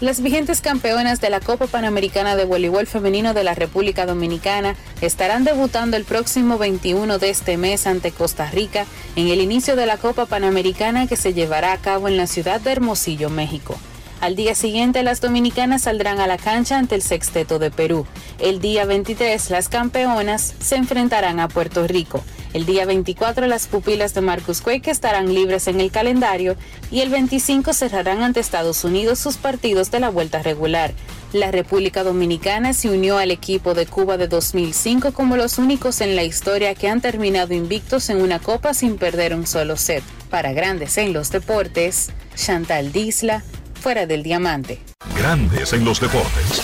Las 0.00 0.22
vigentes 0.22 0.62
campeonas 0.62 1.20
de 1.20 1.28
la 1.28 1.40
Copa 1.40 1.66
Panamericana 1.66 2.36
de 2.36 2.46
Voleibol 2.46 2.86
Femenino 2.86 3.34
de 3.34 3.44
la 3.44 3.54
República 3.54 4.06
Dominicana 4.06 4.76
estarán 5.02 5.44
debutando 5.44 5.98
el 5.98 6.04
próximo 6.04 6.56
21 6.56 7.18
de 7.18 7.28
este 7.28 7.58
mes 7.58 7.86
ante 7.86 8.12
Costa 8.12 8.50
Rica 8.50 8.86
en 9.14 9.28
el 9.28 9.42
inicio 9.42 9.76
de 9.76 9.84
la 9.84 9.98
Copa 9.98 10.24
Panamericana 10.24 11.06
que 11.06 11.16
se 11.16 11.34
llevará 11.34 11.74
a 11.74 11.78
cabo 11.82 12.08
en 12.08 12.16
la 12.16 12.26
ciudad 12.26 12.62
de 12.62 12.72
Hermosillo, 12.72 13.28
México. 13.28 13.76
Al 14.22 14.36
día 14.36 14.54
siguiente, 14.54 15.02
las 15.02 15.20
dominicanas 15.20 15.82
saldrán 15.82 16.20
a 16.20 16.28
la 16.28 16.38
cancha 16.38 16.78
ante 16.78 16.94
el 16.94 17.02
sexteto 17.02 17.58
de 17.58 17.72
Perú. 17.72 18.06
El 18.38 18.60
día 18.60 18.84
23, 18.84 19.50
las 19.50 19.68
campeonas 19.68 20.54
se 20.60 20.76
enfrentarán 20.76 21.40
a 21.40 21.48
Puerto 21.48 21.88
Rico. 21.88 22.22
El 22.52 22.64
día 22.64 22.86
24, 22.86 23.48
las 23.48 23.66
pupilas 23.66 24.14
de 24.14 24.20
Marcus 24.20 24.60
Quake 24.60 24.92
estarán 24.92 25.34
libres 25.34 25.66
en 25.66 25.80
el 25.80 25.90
calendario 25.90 26.54
y 26.92 27.00
el 27.00 27.08
25 27.08 27.72
cerrarán 27.72 28.22
ante 28.22 28.38
Estados 28.38 28.84
Unidos 28.84 29.18
sus 29.18 29.38
partidos 29.38 29.90
de 29.90 29.98
la 29.98 30.10
vuelta 30.10 30.40
regular. 30.40 30.92
La 31.32 31.50
República 31.50 32.04
Dominicana 32.04 32.74
se 32.74 32.90
unió 32.90 33.18
al 33.18 33.32
equipo 33.32 33.74
de 33.74 33.86
Cuba 33.86 34.18
de 34.18 34.28
2005 34.28 35.14
como 35.14 35.36
los 35.36 35.58
únicos 35.58 36.00
en 36.00 36.14
la 36.14 36.22
historia 36.22 36.76
que 36.76 36.88
han 36.88 37.00
terminado 37.00 37.54
invictos 37.54 38.08
en 38.08 38.22
una 38.22 38.38
copa 38.38 38.72
sin 38.72 38.98
perder 38.98 39.34
un 39.34 39.48
solo 39.48 39.76
set. 39.76 40.04
Para 40.30 40.52
Grandes 40.52 40.96
en 40.96 41.12
los 41.12 41.32
Deportes, 41.32 42.10
Chantal 42.36 42.92
Disla, 42.92 43.42
fuera 43.82 44.06
del 44.06 44.22
diamante. 44.22 44.78
Grandes 45.16 45.72
en 45.72 45.84
los 45.84 46.00
deportes. 46.00 46.62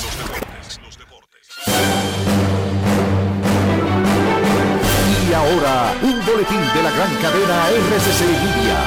Y 5.29 5.33
ahora, 5.35 5.95
un 6.01 6.25
boletín 6.25 6.61
de 6.61 6.83
la 6.85 6.91
gran 6.93 7.13
cadena 7.17 7.71
RCC 7.71 8.21
Libia. 8.23 8.79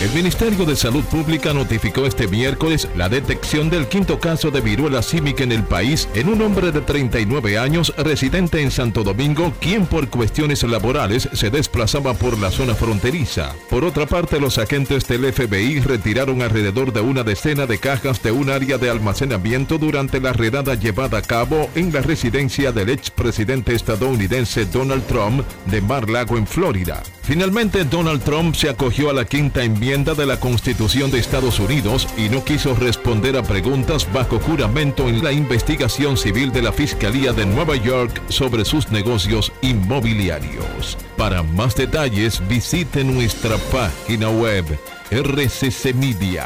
El 0.00 0.10
Ministerio 0.10 0.64
de 0.64 0.76
Salud 0.76 1.02
Pública 1.02 1.52
notificó 1.52 2.06
este 2.06 2.28
miércoles 2.28 2.88
la 2.94 3.08
detección 3.08 3.68
del 3.68 3.88
quinto 3.88 4.20
caso 4.20 4.52
de 4.52 4.60
viruela 4.60 5.02
símica 5.02 5.42
en 5.42 5.50
el 5.50 5.64
país 5.64 6.08
en 6.14 6.28
un 6.28 6.40
hombre 6.40 6.70
de 6.70 6.82
39 6.82 7.58
años 7.58 7.92
residente 7.96 8.62
en 8.62 8.70
Santo 8.70 9.02
Domingo, 9.02 9.52
quien 9.60 9.86
por 9.86 10.08
cuestiones 10.08 10.62
laborales 10.62 11.28
se 11.32 11.50
desplazaba 11.50 12.14
por 12.14 12.38
la 12.38 12.52
zona 12.52 12.76
fronteriza. 12.76 13.56
Por 13.68 13.84
otra 13.84 14.06
parte, 14.06 14.38
los 14.38 14.58
agentes 14.58 15.08
del 15.08 15.32
FBI 15.32 15.80
retiraron 15.80 16.42
alrededor 16.42 16.92
de 16.92 17.00
una 17.00 17.24
decena 17.24 17.66
de 17.66 17.78
cajas 17.78 18.22
de 18.22 18.30
un 18.30 18.50
área 18.50 18.78
de 18.78 18.90
almacenamiento 18.90 19.78
durante 19.78 20.20
la 20.20 20.32
redada 20.32 20.76
llevada 20.76 21.18
a 21.18 21.22
cabo 21.22 21.68
en 21.74 21.92
la 21.92 22.02
residencia 22.02 22.70
del 22.70 22.90
expresidente 22.90 23.74
estadounidense 23.74 24.64
Donald 24.64 25.04
Trump 25.08 25.42
de 25.66 25.80
Mar 25.80 26.08
Lago 26.08 26.38
en 26.38 26.46
Florida. 26.46 27.02
Finalmente, 27.22 27.84
Donald 27.84 28.22
Trump 28.22 28.54
se 28.54 28.70
acogió 28.70 29.10
a 29.10 29.12
la 29.12 29.26
quinta 29.26 29.62
enmienda 29.62 29.87
de 29.88 30.26
la 30.26 30.38
Constitución 30.38 31.10
de 31.10 31.18
Estados 31.18 31.58
Unidos 31.58 32.06
y 32.18 32.28
no 32.28 32.44
quiso 32.44 32.74
responder 32.74 33.38
a 33.38 33.42
preguntas 33.42 34.06
bajo 34.12 34.38
juramento 34.38 35.08
en 35.08 35.24
la 35.24 35.32
investigación 35.32 36.18
civil 36.18 36.52
de 36.52 36.60
la 36.60 36.72
Fiscalía 36.72 37.32
de 37.32 37.46
Nueva 37.46 37.74
York 37.74 38.20
sobre 38.28 38.66
sus 38.66 38.90
negocios 38.90 39.50
inmobiliarios. 39.62 40.98
Para 41.16 41.42
más 41.42 41.74
detalles, 41.74 42.46
visite 42.48 43.02
nuestra 43.02 43.56
página 43.72 44.28
web 44.28 44.66
rccmedia.com.do. 45.10 46.36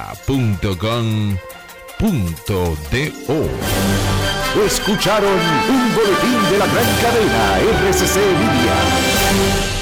Escucharon 4.65 5.41
un 5.69 5.95
boletín 5.97 6.51
de 6.53 6.59
la 6.59 6.67
gran 6.67 6.87
cadena 7.03 7.59
RCC 7.91 8.19
Media. 8.19 9.82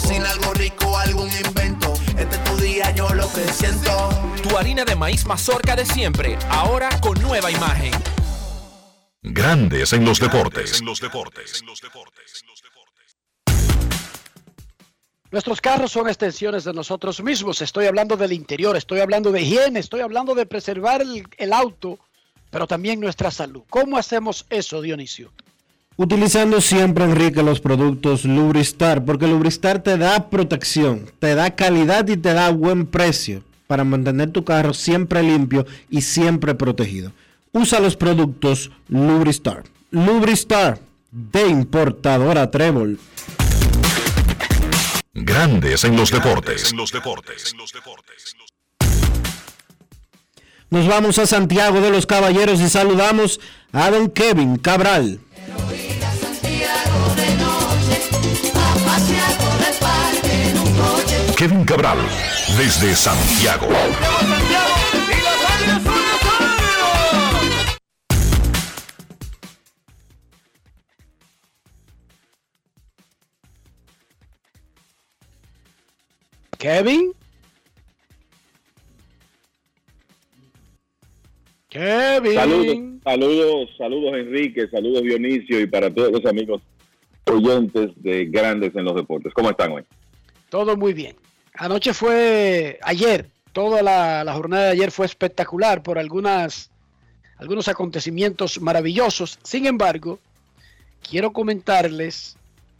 Cocina 0.00 0.30
algo 0.30 0.54
rico, 0.54 0.96
algún 0.96 1.28
invento. 1.44 1.92
Este 2.16 2.36
es 2.36 2.44
tu 2.44 2.56
día, 2.58 2.94
yo 2.94 3.08
lo 3.14 3.28
que 3.32 3.40
siento. 3.48 4.08
Tu 4.48 4.56
harina 4.56 4.84
de 4.84 4.94
maíz 4.94 5.26
mazorca 5.26 5.74
de 5.74 5.84
siempre, 5.84 6.38
ahora 6.50 6.88
con 7.00 7.20
nueva 7.20 7.50
imagen. 7.50 7.90
Grandes 9.22 9.92
en 9.92 10.04
los 10.04 10.20
deportes. 10.20 10.80
Nuestros 15.32 15.60
carros 15.60 15.90
son 15.90 16.06
extensiones 16.06 16.62
de 16.62 16.72
nosotros 16.72 17.20
mismos. 17.20 17.60
Estoy 17.60 17.86
hablando 17.86 18.16
del 18.16 18.32
interior, 18.32 18.76
estoy 18.76 19.00
hablando 19.00 19.32
de 19.32 19.42
higiene, 19.42 19.80
estoy 19.80 20.02
hablando 20.02 20.36
de 20.36 20.46
preservar 20.46 21.02
el, 21.02 21.26
el 21.38 21.52
auto, 21.52 21.98
pero 22.50 22.68
también 22.68 23.00
nuestra 23.00 23.32
salud. 23.32 23.64
¿Cómo 23.68 23.98
hacemos 23.98 24.46
eso, 24.48 24.80
Dionisio? 24.80 25.32
Utilizando 26.00 26.60
siempre, 26.60 27.04
Enrique, 27.04 27.42
los 27.42 27.58
productos 27.58 28.24
Lubristar, 28.24 29.04
porque 29.04 29.26
Lubristar 29.26 29.82
te 29.82 29.98
da 29.98 30.30
protección, 30.30 31.10
te 31.18 31.34
da 31.34 31.56
calidad 31.56 32.06
y 32.06 32.16
te 32.16 32.34
da 32.34 32.50
buen 32.50 32.86
precio 32.86 33.42
para 33.66 33.82
mantener 33.82 34.30
tu 34.30 34.44
carro 34.44 34.72
siempre 34.74 35.24
limpio 35.24 35.66
y 35.90 36.02
siempre 36.02 36.54
protegido. 36.54 37.10
Usa 37.50 37.80
los 37.80 37.96
productos 37.96 38.70
Lubristar. 38.88 39.64
Lubristar 39.90 40.78
de 41.10 41.48
importadora 41.48 42.48
Trébol. 42.48 43.00
Grandes 45.14 45.82
en 45.82 45.96
los 45.96 46.12
deportes. 46.12 46.72
Nos 50.70 50.86
vamos 50.86 51.18
a 51.18 51.26
Santiago 51.26 51.80
de 51.80 51.90
los 51.90 52.06
Caballeros 52.06 52.60
y 52.60 52.68
saludamos 52.68 53.40
a 53.72 53.90
don 53.90 54.08
Kevin 54.08 54.58
Cabral. 54.58 55.18
Kevin 61.38 61.64
Cabral, 61.64 61.98
desde 62.56 62.96
Santiago. 62.96 63.68
Kevin. 76.58 77.12
Kevin. 81.68 82.34
Saludos, 82.34 82.97
saludos, 83.08 83.70
saludos 83.78 84.12
Enrique, 84.18 84.68
saludos 84.68 85.02
Dionisio 85.02 85.60
y 85.60 85.66
para 85.66 85.92
todos 85.92 86.12
los 86.12 86.26
amigos 86.26 86.60
oyentes 87.24 87.90
de 87.96 88.26
Grandes 88.26 88.74
en 88.76 88.84
los 88.84 88.94
Deportes. 88.94 89.32
¿Cómo 89.32 89.50
están 89.50 89.72
hoy? 89.72 89.84
Todo 90.50 90.76
muy 90.76 90.92
bien. 90.92 91.16
Anoche 91.54 91.94
fue, 91.94 92.78
ayer, 92.82 93.26
toda 93.52 93.82
la, 93.82 94.24
la 94.24 94.34
jornada 94.34 94.64
de 94.64 94.70
ayer 94.72 94.90
fue 94.90 95.06
espectacular 95.06 95.82
por 95.82 95.98
algunas, 95.98 96.70
algunos 97.38 97.68
acontecimientos 97.68 98.60
maravillosos. 98.60 99.38
Sin 99.42 99.64
embargo, 99.64 100.18
quiero 101.08 101.32
comentarles 101.32 102.36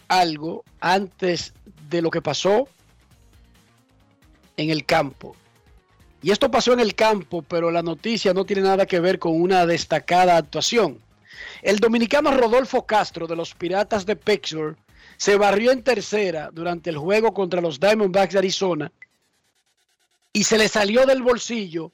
algo 0.08 0.62
antes 0.80 1.54
de 1.88 2.02
lo 2.02 2.10
que 2.10 2.20
pasó 2.20 2.68
en 4.58 4.68
el 4.70 4.84
campo. 4.84 5.34
Y 6.22 6.30
esto 6.30 6.50
pasó 6.50 6.72
en 6.72 6.80
el 6.80 6.94
campo, 6.94 7.42
pero 7.42 7.70
la 7.70 7.82
noticia 7.82 8.34
no 8.34 8.44
tiene 8.44 8.62
nada 8.62 8.86
que 8.86 9.00
ver 9.00 9.18
con 9.18 9.40
una 9.40 9.66
destacada 9.66 10.36
actuación. 10.36 10.98
El 11.62 11.78
dominicano 11.78 12.32
Rodolfo 12.32 12.86
Castro 12.86 13.26
de 13.26 13.36
los 13.36 13.54
Piratas 13.54 14.04
de 14.04 14.16
Pittsburgh 14.16 14.76
se 15.16 15.36
barrió 15.36 15.72
en 15.72 15.82
tercera 15.82 16.50
durante 16.52 16.90
el 16.90 16.98
juego 16.98 17.32
contra 17.34 17.60
los 17.60 17.78
Diamondbacks 17.78 18.32
de 18.32 18.38
Arizona 18.38 18.92
y 20.32 20.44
se 20.44 20.58
le 20.58 20.68
salió 20.68 21.06
del 21.06 21.22
bolsillo 21.22 21.92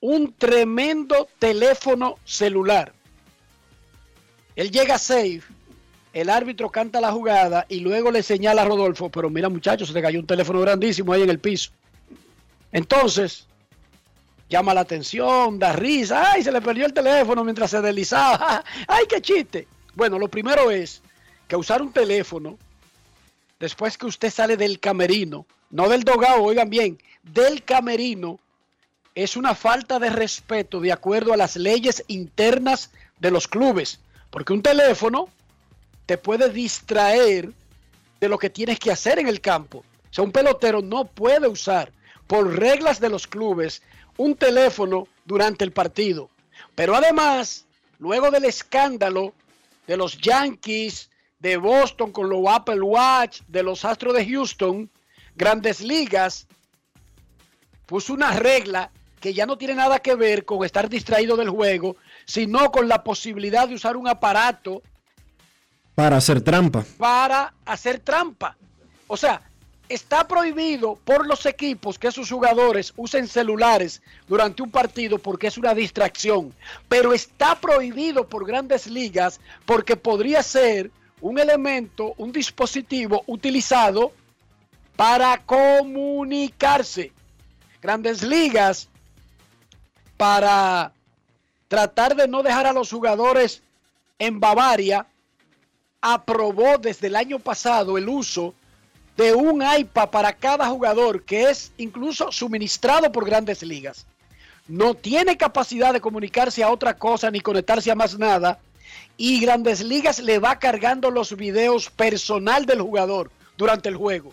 un 0.00 0.34
tremendo 0.34 1.28
teléfono 1.38 2.16
celular. 2.24 2.92
Él 4.56 4.70
llega 4.70 4.98
safe, 4.98 5.42
el 6.12 6.30
árbitro 6.30 6.70
canta 6.70 7.00
la 7.00 7.12
jugada 7.12 7.66
y 7.68 7.80
luego 7.80 8.10
le 8.10 8.22
señala 8.22 8.62
a 8.62 8.64
Rodolfo, 8.64 9.08
pero 9.08 9.30
mira 9.30 9.48
muchachos, 9.48 9.88
se 9.88 9.94
le 9.94 10.02
cayó 10.02 10.20
un 10.20 10.26
teléfono 10.26 10.60
grandísimo 10.60 11.12
ahí 11.12 11.22
en 11.22 11.30
el 11.30 11.38
piso. 11.38 11.70
Entonces, 12.72 13.47
llama 14.48 14.74
la 14.74 14.80
atención, 14.80 15.58
da 15.58 15.72
risa, 15.72 16.32
ay, 16.32 16.42
se 16.42 16.52
le 16.52 16.60
perdió 16.60 16.86
el 16.86 16.92
teléfono 16.92 17.44
mientras 17.44 17.70
se 17.70 17.80
deslizaba, 17.80 18.64
ay, 18.88 19.04
qué 19.08 19.20
chiste. 19.20 19.68
Bueno, 19.94 20.18
lo 20.18 20.28
primero 20.28 20.70
es 20.70 21.02
que 21.46 21.56
usar 21.56 21.82
un 21.82 21.92
teléfono 21.92 22.58
después 23.58 23.98
que 23.98 24.06
usted 24.06 24.30
sale 24.30 24.56
del 24.56 24.78
camerino, 24.80 25.46
no 25.70 25.88
del 25.88 26.04
dogado, 26.04 26.42
oigan 26.42 26.70
bien, 26.70 26.98
del 27.22 27.62
camerino, 27.64 28.38
es 29.14 29.36
una 29.36 29.54
falta 29.54 29.98
de 29.98 30.10
respeto 30.10 30.80
de 30.80 30.92
acuerdo 30.92 31.32
a 31.32 31.36
las 31.36 31.56
leyes 31.56 32.04
internas 32.06 32.92
de 33.18 33.30
los 33.30 33.48
clubes, 33.48 33.98
porque 34.30 34.52
un 34.52 34.62
teléfono 34.62 35.28
te 36.06 36.16
puede 36.16 36.50
distraer 36.50 37.50
de 38.20 38.28
lo 38.28 38.38
que 38.38 38.50
tienes 38.50 38.78
que 38.78 38.92
hacer 38.92 39.18
en 39.18 39.28
el 39.28 39.40
campo. 39.40 39.78
O 39.78 40.14
sea, 40.14 40.24
un 40.24 40.32
pelotero 40.32 40.82
no 40.82 41.04
puede 41.04 41.48
usar 41.48 41.92
por 42.26 42.58
reglas 42.58 43.00
de 43.00 43.08
los 43.08 43.26
clubes 43.26 43.82
un 44.18 44.36
teléfono 44.36 45.08
durante 45.24 45.64
el 45.64 45.72
partido. 45.72 46.28
Pero 46.74 46.94
además, 46.94 47.64
luego 47.98 48.30
del 48.30 48.44
escándalo 48.44 49.32
de 49.86 49.96
los 49.96 50.18
Yankees 50.18 51.10
de 51.38 51.56
Boston 51.56 52.12
con 52.12 52.28
los 52.28 52.44
Apple 52.48 52.82
Watch, 52.82 53.40
de 53.48 53.62
los 53.62 53.84
Astros 53.84 54.14
de 54.14 54.28
Houston, 54.28 54.90
Grandes 55.34 55.80
Ligas 55.80 56.46
puso 57.86 58.12
una 58.12 58.32
regla 58.32 58.90
que 59.20 59.32
ya 59.32 59.46
no 59.46 59.56
tiene 59.56 59.74
nada 59.74 59.98
que 60.00 60.14
ver 60.14 60.44
con 60.44 60.64
estar 60.64 60.88
distraído 60.88 61.36
del 61.36 61.48
juego, 61.48 61.96
sino 62.24 62.70
con 62.70 62.86
la 62.88 63.02
posibilidad 63.02 63.66
de 63.68 63.74
usar 63.74 63.96
un 63.96 64.06
aparato 64.08 64.82
Para 65.94 66.16
hacer 66.18 66.40
trampa. 66.40 66.84
para 66.98 67.54
hacer 67.64 67.98
trampa. 68.00 68.56
O 69.06 69.16
sea, 69.16 69.40
está 69.88 70.28
prohibido 70.28 70.96
por 71.04 71.26
los 71.26 71.46
equipos 71.46 71.98
que 71.98 72.12
sus 72.12 72.30
jugadores 72.30 72.92
usen 72.96 73.26
celulares 73.26 74.02
durante 74.26 74.62
un 74.62 74.70
partido 74.70 75.18
porque 75.18 75.46
es 75.46 75.58
una 75.58 75.74
distracción, 75.74 76.54
pero 76.88 77.12
está 77.12 77.54
prohibido 77.58 78.28
por 78.28 78.46
grandes 78.46 78.86
ligas 78.86 79.40
porque 79.64 79.96
podría 79.96 80.42
ser 80.42 80.90
un 81.20 81.38
elemento, 81.38 82.14
un 82.18 82.32
dispositivo 82.32 83.24
utilizado 83.26 84.12
para 84.96 85.38
comunicarse. 85.44 87.12
Grandes 87.80 88.22
ligas 88.22 88.88
para 90.16 90.92
tratar 91.68 92.16
de 92.16 92.26
no 92.26 92.42
dejar 92.42 92.66
a 92.66 92.72
los 92.72 92.90
jugadores 92.90 93.62
en 94.18 94.40
Bavaria, 94.40 95.06
aprobó 96.00 96.78
desde 96.78 97.06
el 97.06 97.16
año 97.16 97.38
pasado 97.38 97.98
el 97.98 98.08
uso 98.08 98.54
de 99.18 99.34
un 99.34 99.60
iPad 99.62 100.10
para 100.10 100.32
cada 100.32 100.68
jugador 100.68 101.24
que 101.24 101.50
es 101.50 101.72
incluso 101.76 102.30
suministrado 102.30 103.10
por 103.10 103.26
grandes 103.26 103.64
ligas. 103.64 104.06
No 104.68 104.94
tiene 104.94 105.36
capacidad 105.36 105.92
de 105.92 106.00
comunicarse 106.00 106.62
a 106.62 106.70
otra 106.70 106.96
cosa 106.96 107.28
ni 107.28 107.40
conectarse 107.40 107.90
a 107.90 107.96
más 107.96 108.16
nada. 108.16 108.60
Y 109.16 109.40
grandes 109.40 109.82
ligas 109.82 110.20
le 110.20 110.38
va 110.38 110.60
cargando 110.60 111.10
los 111.10 111.36
videos 111.36 111.90
personal 111.90 112.64
del 112.64 112.80
jugador 112.80 113.32
durante 113.56 113.88
el 113.88 113.96
juego. 113.96 114.32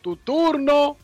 Tu 0.00 0.16
turno, 0.16 0.96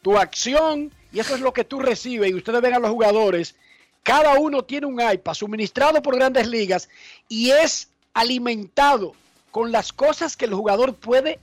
tu 0.00 0.16
acción, 0.16 0.92
y 1.12 1.18
eso 1.18 1.34
es 1.34 1.40
lo 1.40 1.52
que 1.52 1.64
tú 1.64 1.80
recibes. 1.80 2.30
Y 2.30 2.34
ustedes 2.34 2.60
ven 2.60 2.74
a 2.74 2.78
los 2.78 2.92
jugadores, 2.92 3.56
cada 4.04 4.38
uno 4.38 4.62
tiene 4.62 4.86
un 4.86 5.00
iPad 5.00 5.34
suministrado 5.34 6.00
por 6.00 6.14
grandes 6.14 6.46
ligas 6.46 6.88
y 7.28 7.50
es 7.50 7.90
alimentado 8.14 9.14
con 9.50 9.72
las 9.72 9.92
cosas 9.92 10.36
que 10.36 10.44
el 10.44 10.54
jugador 10.54 10.94
puede 10.94 11.40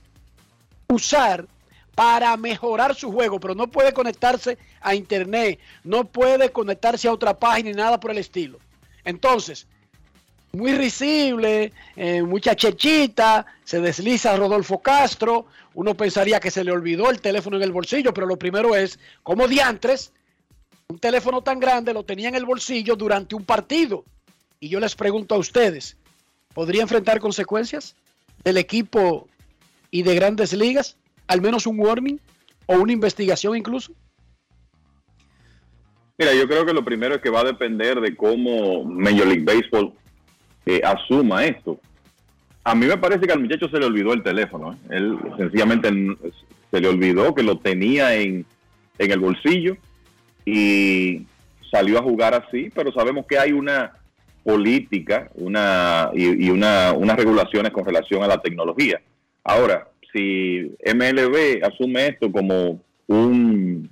usar 0.88 1.46
para 1.94 2.36
mejorar 2.36 2.94
su 2.94 3.12
juego, 3.12 3.38
pero 3.38 3.54
no 3.54 3.68
puede 3.68 3.92
conectarse 3.92 4.58
a 4.80 4.94
internet, 4.94 5.58
no 5.84 6.04
puede 6.04 6.50
conectarse 6.50 7.08
a 7.08 7.12
otra 7.12 7.38
página 7.38 7.70
ni 7.70 7.76
nada 7.76 8.00
por 8.00 8.10
el 8.10 8.18
estilo. 8.18 8.58
Entonces, 9.04 9.66
muy 10.52 10.72
risible, 10.72 11.72
eh, 11.96 12.22
mucha 12.22 12.54
chechita, 12.54 13.46
se 13.64 13.80
desliza 13.80 14.36
Rodolfo 14.36 14.80
Castro, 14.80 15.46
uno 15.74 15.94
pensaría 15.94 16.40
que 16.40 16.50
se 16.50 16.64
le 16.64 16.72
olvidó 16.72 17.10
el 17.10 17.20
teléfono 17.20 17.56
en 17.56 17.62
el 17.62 17.72
bolsillo, 17.72 18.14
pero 18.14 18.26
lo 18.26 18.38
primero 18.38 18.74
es, 18.76 18.98
como 19.22 19.48
diantres, 19.48 20.12
un 20.88 20.98
teléfono 20.98 21.42
tan 21.42 21.58
grande 21.58 21.92
lo 21.92 22.04
tenía 22.04 22.28
en 22.28 22.34
el 22.34 22.44
bolsillo 22.44 22.94
durante 22.96 23.34
un 23.34 23.44
partido. 23.44 24.04
Y 24.60 24.68
yo 24.68 24.80
les 24.80 24.94
pregunto 24.94 25.34
a 25.34 25.38
ustedes, 25.38 25.96
¿podría 26.54 26.82
enfrentar 26.82 27.20
consecuencias 27.20 27.96
del 28.44 28.58
equipo 28.58 29.28
y 29.94 30.02
de 30.02 30.16
grandes 30.16 30.52
ligas? 30.52 30.98
¿Al 31.28 31.40
menos 31.40 31.68
un 31.68 31.78
warning 31.78 32.18
o 32.66 32.74
una 32.78 32.92
investigación 32.92 33.56
incluso? 33.56 33.92
Mira, 36.18 36.34
yo 36.34 36.48
creo 36.48 36.66
que 36.66 36.72
lo 36.72 36.84
primero 36.84 37.14
es 37.14 37.20
que 37.20 37.30
va 37.30 37.42
a 37.42 37.44
depender 37.44 38.00
de 38.00 38.16
cómo 38.16 38.82
Major 38.84 39.28
League 39.28 39.44
Baseball 39.44 39.92
eh, 40.66 40.80
asuma 40.84 41.44
esto. 41.44 41.78
A 42.64 42.74
mí 42.74 42.86
me 42.86 42.96
parece 42.96 43.24
que 43.24 43.32
al 43.32 43.38
muchacho 43.38 43.68
se 43.68 43.78
le 43.78 43.86
olvidó 43.86 44.12
el 44.12 44.24
teléfono. 44.24 44.72
¿eh? 44.72 44.96
Él 44.96 45.16
sencillamente 45.36 45.88
se 46.72 46.80
le 46.80 46.88
olvidó 46.88 47.32
que 47.32 47.44
lo 47.44 47.58
tenía 47.58 48.16
en, 48.16 48.44
en 48.98 49.10
el 49.12 49.20
bolsillo 49.20 49.76
y 50.44 51.24
salió 51.70 52.00
a 52.00 52.02
jugar 52.02 52.34
así, 52.34 52.68
pero 52.74 52.90
sabemos 52.90 53.26
que 53.26 53.38
hay 53.38 53.52
una 53.52 53.92
política 54.42 55.30
una 55.34 56.10
y, 56.14 56.46
y 56.46 56.50
una, 56.50 56.92
unas 56.92 57.16
regulaciones 57.16 57.70
con 57.70 57.84
relación 57.84 58.24
a 58.24 58.26
la 58.26 58.42
tecnología. 58.42 59.00
Ahora, 59.44 59.88
si 60.12 60.72
MLB 60.84 61.62
asume 61.64 62.06
esto 62.08 62.32
como 62.32 62.80
un, 63.06 63.90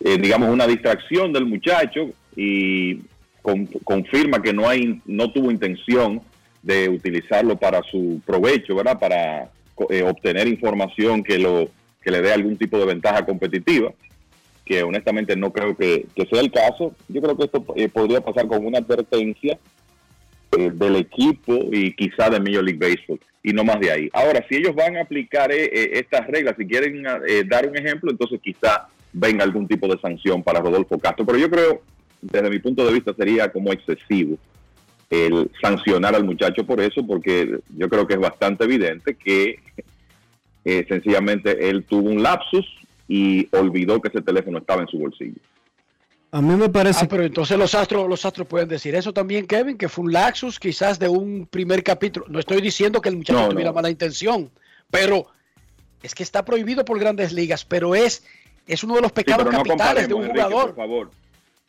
eh, 0.00 0.16
digamos, 0.20 0.48
una 0.50 0.66
distracción 0.66 1.32
del 1.32 1.44
muchacho 1.46 2.10
y 2.36 3.00
con- 3.42 3.66
confirma 3.84 4.40
que 4.40 4.52
no 4.52 4.68
hay, 4.68 5.00
no 5.06 5.32
tuvo 5.32 5.50
intención 5.50 6.20
de 6.62 6.88
utilizarlo 6.88 7.56
para 7.56 7.82
su 7.90 8.20
provecho, 8.24 8.76
¿verdad? 8.76 8.98
Para 8.98 9.50
eh, 9.90 10.02
obtener 10.02 10.46
información 10.46 11.22
que 11.22 11.38
lo 11.38 11.68
que 12.02 12.10
le 12.10 12.20
dé 12.22 12.32
algún 12.32 12.56
tipo 12.56 12.78
de 12.78 12.86
ventaja 12.86 13.24
competitiva, 13.26 13.92
que 14.64 14.82
honestamente 14.82 15.34
no 15.34 15.52
creo 15.52 15.76
que, 15.76 16.06
que 16.14 16.26
sea 16.26 16.40
el 16.40 16.50
caso. 16.52 16.94
Yo 17.08 17.20
creo 17.20 17.36
que 17.36 17.44
esto 17.44 17.64
eh, 17.74 17.88
podría 17.88 18.20
pasar 18.20 18.46
con 18.46 18.64
una 18.64 18.78
advertencia 18.78 19.58
eh, 20.56 20.70
del 20.72 20.96
equipo 20.96 21.54
y 21.72 21.92
quizá 21.94 22.30
de 22.30 22.38
Major 22.40 22.62
League 22.64 22.78
Baseball 22.78 23.18
y 23.48 23.52
no 23.54 23.64
más 23.64 23.80
de 23.80 23.90
ahí. 23.90 24.10
Ahora, 24.12 24.44
si 24.46 24.56
ellos 24.56 24.74
van 24.74 24.96
a 24.96 25.02
aplicar 25.02 25.50
eh, 25.50 25.64
eh, 25.72 25.90
estas 25.94 26.26
reglas, 26.26 26.54
si 26.58 26.66
quieren 26.66 27.02
eh, 27.26 27.44
dar 27.46 27.66
un 27.66 27.76
ejemplo, 27.76 28.10
entonces 28.10 28.38
quizá 28.42 28.88
venga 29.10 29.42
algún 29.42 29.66
tipo 29.66 29.88
de 29.88 29.98
sanción 30.00 30.42
para 30.42 30.60
Rodolfo 30.60 30.98
Castro. 30.98 31.24
Pero 31.24 31.38
yo 31.38 31.48
creo, 31.48 31.82
desde 32.20 32.50
mi 32.50 32.58
punto 32.58 32.84
de 32.84 32.92
vista, 32.92 33.14
sería 33.14 33.50
como 33.50 33.72
excesivo 33.72 34.36
el 35.08 35.50
sancionar 35.62 36.14
al 36.14 36.24
muchacho 36.24 36.66
por 36.66 36.78
eso, 36.82 37.06
porque 37.06 37.58
yo 37.74 37.88
creo 37.88 38.06
que 38.06 38.14
es 38.14 38.20
bastante 38.20 38.64
evidente 38.64 39.14
que 39.14 39.60
eh, 40.66 40.84
sencillamente 40.86 41.70
él 41.70 41.84
tuvo 41.84 42.10
un 42.10 42.22
lapsus 42.22 42.66
y 43.08 43.48
olvidó 43.56 44.02
que 44.02 44.08
ese 44.08 44.20
teléfono 44.20 44.58
estaba 44.58 44.82
en 44.82 44.88
su 44.88 44.98
bolsillo. 44.98 45.40
A 46.30 46.42
mí 46.42 46.54
me 46.56 46.68
parece 46.68 47.04
Ah, 47.04 47.08
pero 47.08 47.24
entonces 47.24 47.56
los 47.56 47.74
astros, 47.74 48.06
los 48.08 48.24
astros 48.24 48.46
pueden 48.46 48.68
decir 48.68 48.94
eso 48.94 49.12
también, 49.14 49.46
Kevin, 49.46 49.78
que 49.78 49.88
fue 49.88 50.04
un 50.04 50.12
laxus 50.12 50.60
quizás 50.60 50.98
de 50.98 51.08
un 51.08 51.46
primer 51.46 51.82
capítulo. 51.82 52.26
No 52.28 52.38
estoy 52.38 52.60
diciendo 52.60 53.00
que 53.00 53.08
el 53.08 53.16
muchacho 53.16 53.40
No, 53.40 53.48
tuviera 53.48 53.70
no. 53.70 53.74
mala 53.74 53.88
intención, 53.88 54.50
pero 54.90 55.26
es 56.02 56.14
que 56.14 56.22
está 56.22 56.44
prohibido 56.44 56.84
por 56.84 56.98
grandes 56.98 57.32
ligas, 57.32 57.64
pero 57.64 57.94
es, 57.94 58.24
es 58.66 58.84
uno 58.84 58.96
de 58.96 59.00
los 59.02 59.12
pecados 59.12 59.46
no 59.46 59.50
capitales 59.62 60.06
de 60.06 60.14
un 60.14 60.24
Enrique, 60.24 60.42
jugador. 60.42 60.66
por 60.66 60.76
favor. 60.76 61.10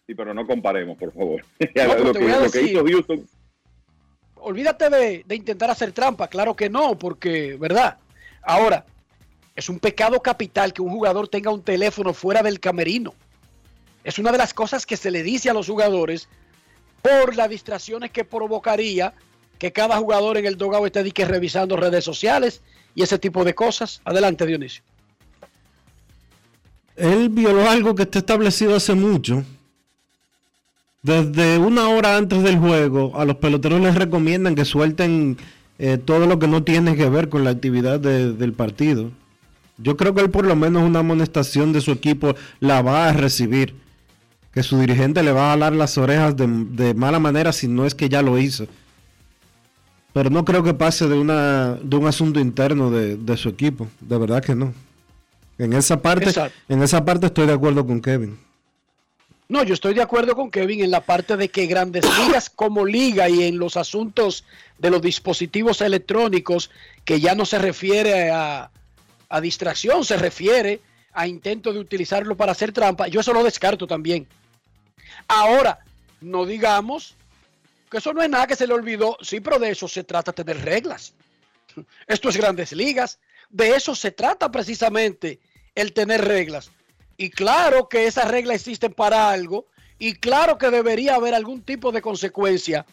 Sí, 0.05 0.13
pero 0.15 0.33
no 0.33 0.45
comparemos, 0.45 0.97
por 0.97 1.13
favor. 1.13 1.45
lo, 1.59 2.13
que, 2.13 2.19
lo 2.27 2.51
que 2.51 2.61
hizo 2.63 2.83
Houston, 2.85 3.25
Olvídate 4.41 4.89
de, 4.89 5.23
de 5.25 5.35
intentar 5.35 5.69
hacer 5.69 5.91
trampa, 5.91 6.27
claro 6.27 6.55
que 6.55 6.69
no, 6.69 6.97
porque, 6.97 7.55
¿verdad? 7.59 7.97
Ahora, 8.41 8.85
es 9.55 9.69
un 9.69 9.79
pecado 9.79 10.21
capital 10.21 10.71
que 10.73 10.81
un 10.81 10.89
jugador 10.91 11.27
tenga 11.27 11.51
un 11.51 11.61
teléfono 11.61 12.13
fuera 12.13 12.41
del 12.41 12.59
camerino. 12.59 13.13
Es 14.03 14.17
una 14.19 14.31
de 14.31 14.37
las 14.37 14.53
cosas 14.53 14.85
que 14.85 14.97
se 14.97 15.11
le 15.11 15.23
dice 15.23 15.49
a 15.49 15.53
los 15.53 15.67
jugadores 15.67 16.27
por 17.01 17.35
las 17.35 17.49
distracciones 17.49 18.11
que 18.11 18.23
provocaría 18.25 19.13
que 19.57 19.71
cada 19.71 19.97
jugador 19.97 20.37
en 20.37 20.45
el 20.45 20.57
dogado 20.57 20.85
esté 20.85 21.03
dique 21.03 21.25
revisando 21.25 21.75
redes 21.75 22.03
sociales 22.05 22.61
y 22.95 23.03
ese 23.03 23.19
tipo 23.19 23.43
de 23.43 23.53
cosas. 23.55 24.01
Adelante, 24.05 24.45
Dionisio. 24.45 24.83
él 26.95 27.29
violó 27.29 27.69
algo 27.69 27.95
que 27.95 28.03
está 28.03 28.19
establecido 28.19 28.75
hace 28.75 28.93
mucho. 28.93 29.43
Desde 31.01 31.57
una 31.57 31.87
hora 31.89 32.17
antes 32.17 32.43
del 32.43 32.57
juego, 32.57 33.17
a 33.17 33.23
los 33.23 33.37
peloteros 33.37 33.79
les 33.79 33.95
recomiendan 33.95 34.55
que 34.55 34.65
suelten 34.65 35.37
eh, 35.77 35.97
todo 35.97 36.25
lo 36.27 36.39
que 36.39 36.47
no 36.49 36.63
tiene 36.63 36.97
que 36.97 37.07
ver 37.09 37.29
con 37.29 37.45
la 37.45 37.51
actividad 37.51 38.01
de- 38.01 38.33
del 38.33 38.51
partido. 38.51 39.11
Yo 39.77 39.95
creo 39.95 40.13
que 40.13 40.19
él 40.21 40.29
por 40.29 40.45
lo 40.45 40.57
menos 40.57 40.83
una 40.83 40.99
amonestación 40.99 41.71
de 41.71 41.79
su 41.79 41.91
equipo 41.91 42.35
la 42.59 42.81
va 42.81 43.07
a 43.07 43.13
recibir. 43.13 43.75
Que 44.53 44.63
su 44.63 44.79
dirigente 44.79 45.21
le 45.23 45.31
va 45.31 45.47
a 45.47 45.51
jalar 45.51 45.73
las 45.73 45.97
orejas 45.97 46.35
de, 46.35 46.47
de 46.47 46.93
mala 46.93 47.19
manera 47.19 47.53
si 47.53 47.67
no 47.67 47.85
es 47.85 47.93
que 47.93 48.09
ya 48.09 48.21
lo 48.21 48.37
hizo. 48.37 48.67
Pero 50.13 50.29
no 50.29 50.43
creo 50.43 50.63
que 50.63 50.73
pase 50.73 51.07
de, 51.07 51.17
una, 51.17 51.75
de 51.75 51.95
un 51.95 52.07
asunto 52.07 52.39
interno 52.39 52.89
de, 52.89 53.15
de 53.15 53.37
su 53.37 53.49
equipo. 53.49 53.87
De 54.01 54.17
verdad 54.17 54.43
que 54.43 54.55
no. 54.55 54.73
En 55.59 55.73
esa 55.73 56.01
parte, 56.01 56.25
Exacto. 56.25 56.57
en 56.67 56.81
esa 56.81 57.05
parte 57.05 57.27
estoy 57.27 57.45
de 57.45 57.53
acuerdo 57.53 57.85
con 57.85 58.01
Kevin. 58.01 58.39
No, 59.49 59.63
yo 59.63 59.73
estoy 59.73 59.93
de 59.93 60.01
acuerdo 60.01 60.35
con 60.35 60.51
Kevin 60.51 60.83
en 60.83 60.91
la 60.91 61.01
parte 61.01 61.35
de 61.35 61.49
que 61.49 61.65
grandes 61.65 62.05
ligas 62.19 62.49
como 62.49 62.85
liga 62.85 63.27
y 63.29 63.43
en 63.43 63.57
los 63.57 63.77
asuntos 63.77 64.45
de 64.77 64.91
los 64.91 65.01
dispositivos 65.01 65.81
electrónicos, 65.81 66.69
que 67.03 67.19
ya 67.19 67.33
no 67.33 67.45
se 67.45 67.57
refiere 67.57 68.29
a, 68.29 68.69
a 69.27 69.41
distracción, 69.41 70.05
se 70.05 70.17
refiere 70.17 70.81
a 71.19 71.27
intento 71.27 71.73
de 71.73 71.79
utilizarlo 71.79 72.37
para 72.37 72.53
hacer 72.53 72.71
trampa, 72.71 73.09
yo 73.09 73.19
eso 73.19 73.33
lo 73.33 73.43
descarto 73.43 73.85
también. 73.85 74.25
Ahora, 75.27 75.79
no 76.21 76.45
digamos 76.45 77.17
que 77.91 77.97
eso 77.97 78.13
no 78.13 78.21
es 78.21 78.29
nada 78.29 78.47
que 78.47 78.55
se 78.55 78.65
le 78.65 78.73
olvidó, 78.73 79.17
sí, 79.21 79.41
pero 79.41 79.59
de 79.59 79.69
eso 79.69 79.89
se 79.89 80.05
trata 80.05 80.31
tener 80.31 80.63
reglas. 80.63 81.13
Esto 82.07 82.29
es 82.29 82.37
grandes 82.37 82.71
ligas, 82.71 83.19
de 83.49 83.75
eso 83.75 83.95
se 83.95 84.11
trata 84.11 84.49
precisamente 84.49 85.41
el 85.75 85.91
tener 85.91 86.23
reglas. 86.23 86.71
Y 87.17 87.31
claro 87.31 87.89
que 87.89 88.07
esas 88.07 88.31
reglas 88.31 88.55
existen 88.55 88.93
para 88.93 89.29
algo 89.29 89.65
y 89.97 90.13
claro 90.13 90.57
que 90.57 90.69
debería 90.69 91.15
haber 91.15 91.33
algún 91.33 91.63
tipo 91.63 91.91
de 91.91 92.01
consecuencia 92.01 92.85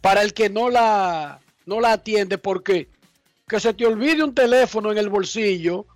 para 0.00 0.22
el 0.22 0.34
que 0.34 0.50
no 0.50 0.68
la, 0.68 1.38
no 1.64 1.80
la 1.80 1.92
atiende. 1.92 2.38
porque 2.38 2.88
Que 3.46 3.60
se 3.60 3.72
te 3.72 3.86
olvide 3.86 4.24
un 4.24 4.34
teléfono 4.34 4.90
en 4.90 4.98
el 4.98 5.08
bolsillo 5.08 5.86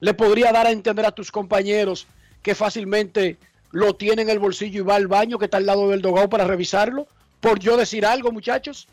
le 0.00 0.14
podría 0.14 0.52
dar 0.52 0.66
a 0.66 0.70
entender 0.70 1.06
a 1.06 1.12
tus 1.12 1.30
compañeros 1.30 2.06
que 2.42 2.54
fácilmente 2.54 3.38
lo 3.70 3.94
tiene 3.94 4.22
en 4.22 4.30
el 4.30 4.38
bolsillo 4.38 4.80
y 4.80 4.84
va 4.84 4.96
al 4.96 5.08
baño 5.08 5.38
que 5.38 5.46
está 5.46 5.56
al 5.56 5.66
lado 5.66 5.88
del 5.88 6.02
dogado 6.02 6.28
para 6.28 6.44
revisarlo. 6.44 7.06
Por 7.40 7.58
yo 7.58 7.76
decir 7.76 8.06
algo, 8.06 8.32
muchachos. 8.32 8.86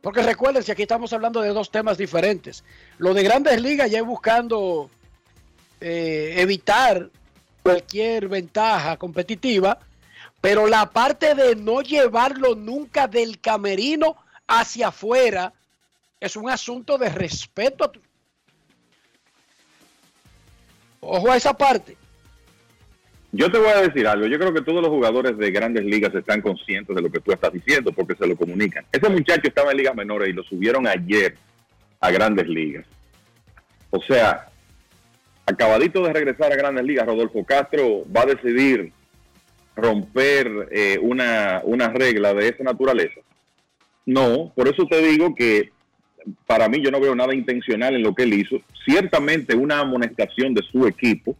Porque 0.00 0.22
recuerden, 0.22 0.62
si 0.62 0.72
aquí 0.72 0.82
estamos 0.82 1.12
hablando 1.12 1.40
de 1.40 1.50
dos 1.50 1.70
temas 1.70 1.98
diferentes. 1.98 2.64
Lo 2.98 3.14
de 3.14 3.22
grandes 3.22 3.60
ligas 3.60 3.90
ya 3.90 3.98
es 3.98 4.04
buscando 4.04 4.90
eh, 5.80 6.34
evitar 6.38 7.10
cualquier 7.62 8.28
ventaja 8.28 8.96
competitiva, 8.96 9.78
pero 10.40 10.66
la 10.66 10.90
parte 10.90 11.34
de 11.34 11.56
no 11.56 11.82
llevarlo 11.82 12.54
nunca 12.54 13.08
del 13.08 13.40
camerino 13.40 14.16
hacia 14.46 14.88
afuera 14.88 15.52
es 16.20 16.36
un 16.36 16.48
asunto 16.48 16.98
de 16.98 17.10
respeto 17.10 17.84
a 17.84 17.92
tu... 17.92 18.00
Ojo 21.00 21.30
a 21.30 21.36
esa 21.36 21.54
parte. 21.54 21.96
Yo 23.30 23.50
te 23.50 23.58
voy 23.58 23.68
a 23.68 23.82
decir 23.82 24.06
algo. 24.06 24.26
Yo 24.26 24.38
creo 24.38 24.54
que 24.54 24.62
todos 24.62 24.82
los 24.82 24.90
jugadores 24.90 25.36
de 25.36 25.50
grandes 25.50 25.84
ligas 25.84 26.14
están 26.14 26.40
conscientes 26.40 26.96
de 26.96 27.02
lo 27.02 27.10
que 27.10 27.20
tú 27.20 27.32
estás 27.32 27.52
diciendo 27.52 27.92
porque 27.92 28.14
se 28.14 28.26
lo 28.26 28.36
comunican. 28.36 28.84
Ese 28.90 29.08
muchacho 29.08 29.48
estaba 29.48 29.70
en 29.70 29.78
ligas 29.78 29.94
menores 29.94 30.30
y 30.30 30.32
lo 30.32 30.42
subieron 30.44 30.86
ayer 30.86 31.36
a 32.00 32.10
grandes 32.10 32.48
ligas. 32.48 32.86
O 33.90 34.00
sea, 34.02 34.48
acabadito 35.44 36.02
de 36.02 36.12
regresar 36.12 36.52
a 36.52 36.56
grandes 36.56 36.84
ligas, 36.84 37.06
Rodolfo 37.06 37.44
Castro 37.44 38.04
va 38.14 38.22
a 38.22 38.26
decidir 38.26 38.92
romper 39.76 40.68
eh, 40.72 40.98
una, 41.00 41.60
una 41.64 41.88
regla 41.88 42.34
de 42.34 42.48
esa 42.48 42.64
naturaleza. 42.64 43.20
No, 44.06 44.52
por 44.54 44.68
eso 44.68 44.86
te 44.86 45.02
digo 45.02 45.34
que 45.34 45.70
para 46.46 46.68
mí 46.68 46.80
yo 46.82 46.90
no 46.90 47.00
veo 47.00 47.14
nada 47.14 47.34
intencional 47.34 47.94
en 47.94 48.02
lo 48.02 48.14
que 48.14 48.24
él 48.24 48.34
hizo. 48.34 48.60
Ciertamente 48.84 49.54
una 49.54 49.80
amonestación 49.80 50.54
de 50.54 50.62
su 50.62 50.86
equipo 50.86 51.36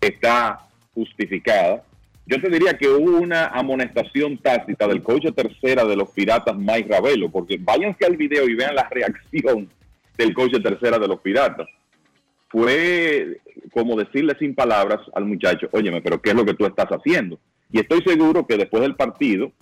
está 0.00 0.60
justificada. 0.94 1.82
Yo 2.26 2.40
te 2.40 2.50
diría 2.50 2.76
que 2.76 2.88
hubo 2.88 3.18
una 3.18 3.46
amonestación 3.46 4.36
tácita 4.38 4.86
del 4.86 5.02
coach 5.02 5.24
de 5.24 5.32
tercera 5.32 5.84
de 5.84 5.96
los 5.96 6.10
Piratas, 6.10 6.56
Mike 6.56 6.88
Ravelo, 6.90 7.30
porque 7.30 7.58
váyanse 7.58 8.04
al 8.04 8.16
video 8.16 8.48
y 8.48 8.54
vean 8.54 8.74
la 8.74 8.88
reacción 8.90 9.68
del 10.16 10.34
coach 10.34 10.52
tercera 10.62 10.98
de 10.98 11.08
los 11.08 11.20
Piratas. 11.20 11.68
Fue 12.48 13.40
como 13.72 13.96
decirle 13.96 14.36
sin 14.38 14.54
palabras 14.54 15.00
al 15.14 15.24
muchacho, 15.24 15.68
óyeme, 15.72 16.02
pero 16.02 16.20
¿qué 16.20 16.30
es 16.30 16.36
lo 16.36 16.44
que 16.44 16.54
tú 16.54 16.66
estás 16.66 16.88
haciendo? 16.88 17.38
Y 17.70 17.80
estoy 17.80 18.02
seguro 18.02 18.46
que 18.46 18.56
después 18.56 18.82
del 18.82 18.94
partido, 18.94 19.52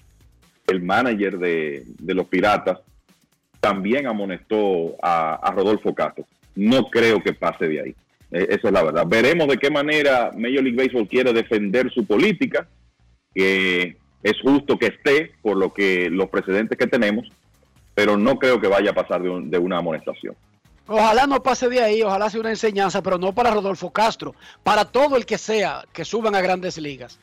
el 0.66 0.82
manager 0.82 1.38
de, 1.38 1.84
de 1.98 2.14
los 2.14 2.26
Piratas 2.26 2.78
también 3.66 4.06
amonestó 4.06 4.96
a, 5.02 5.52
Rodolfo 5.54 5.92
Castro. 5.92 6.24
No 6.54 6.84
creo 6.84 7.20
que 7.20 7.32
pase 7.32 7.66
de 7.66 7.80
ahí. 7.80 7.94
E, 8.30 8.46
esa 8.50 8.68
es 8.68 8.72
la 8.72 8.84
verdad. 8.84 9.04
Veremos 9.06 9.48
de 9.48 9.58
qué 9.58 9.70
manera 9.70 10.30
Major 10.36 10.62
League 10.62 10.76
Baseball 10.76 11.08
quiere 11.08 11.32
defender 11.32 11.90
su 11.92 12.06
política, 12.06 12.68
que 13.34 13.96
es 14.22 14.40
justo 14.40 14.78
que 14.78 14.86
esté 14.86 15.32
por 15.42 15.56
lo 15.56 15.74
que 15.74 16.08
los 16.10 16.28
precedentes 16.30 16.78
que 16.78 16.86
tenemos, 16.86 17.28
pero 17.94 18.16
no 18.16 18.38
creo 18.38 18.60
que 18.60 18.68
vaya 18.68 18.92
a 18.92 18.94
pasar 18.94 19.20
de, 19.20 19.30
de 19.46 19.58
una 19.58 19.78
amonestación. 19.78 20.36
Ojalá 20.86 21.26
no 21.26 21.42
pase 21.42 21.68
de 21.68 21.82
ahí, 21.82 22.02
ojalá 22.02 22.30
sea 22.30 22.40
una 22.40 22.50
enseñanza, 22.50 23.02
pero 23.02 23.18
no 23.18 23.32
para 23.32 23.50
Rodolfo 23.50 23.90
Castro, 23.90 24.36
para 24.62 24.84
todo 24.84 25.16
el 25.16 25.26
que 25.26 25.38
sea 25.38 25.84
que 25.92 26.04
suban 26.04 26.36
a 26.36 26.40
grandes 26.40 26.78
ligas, 26.78 27.18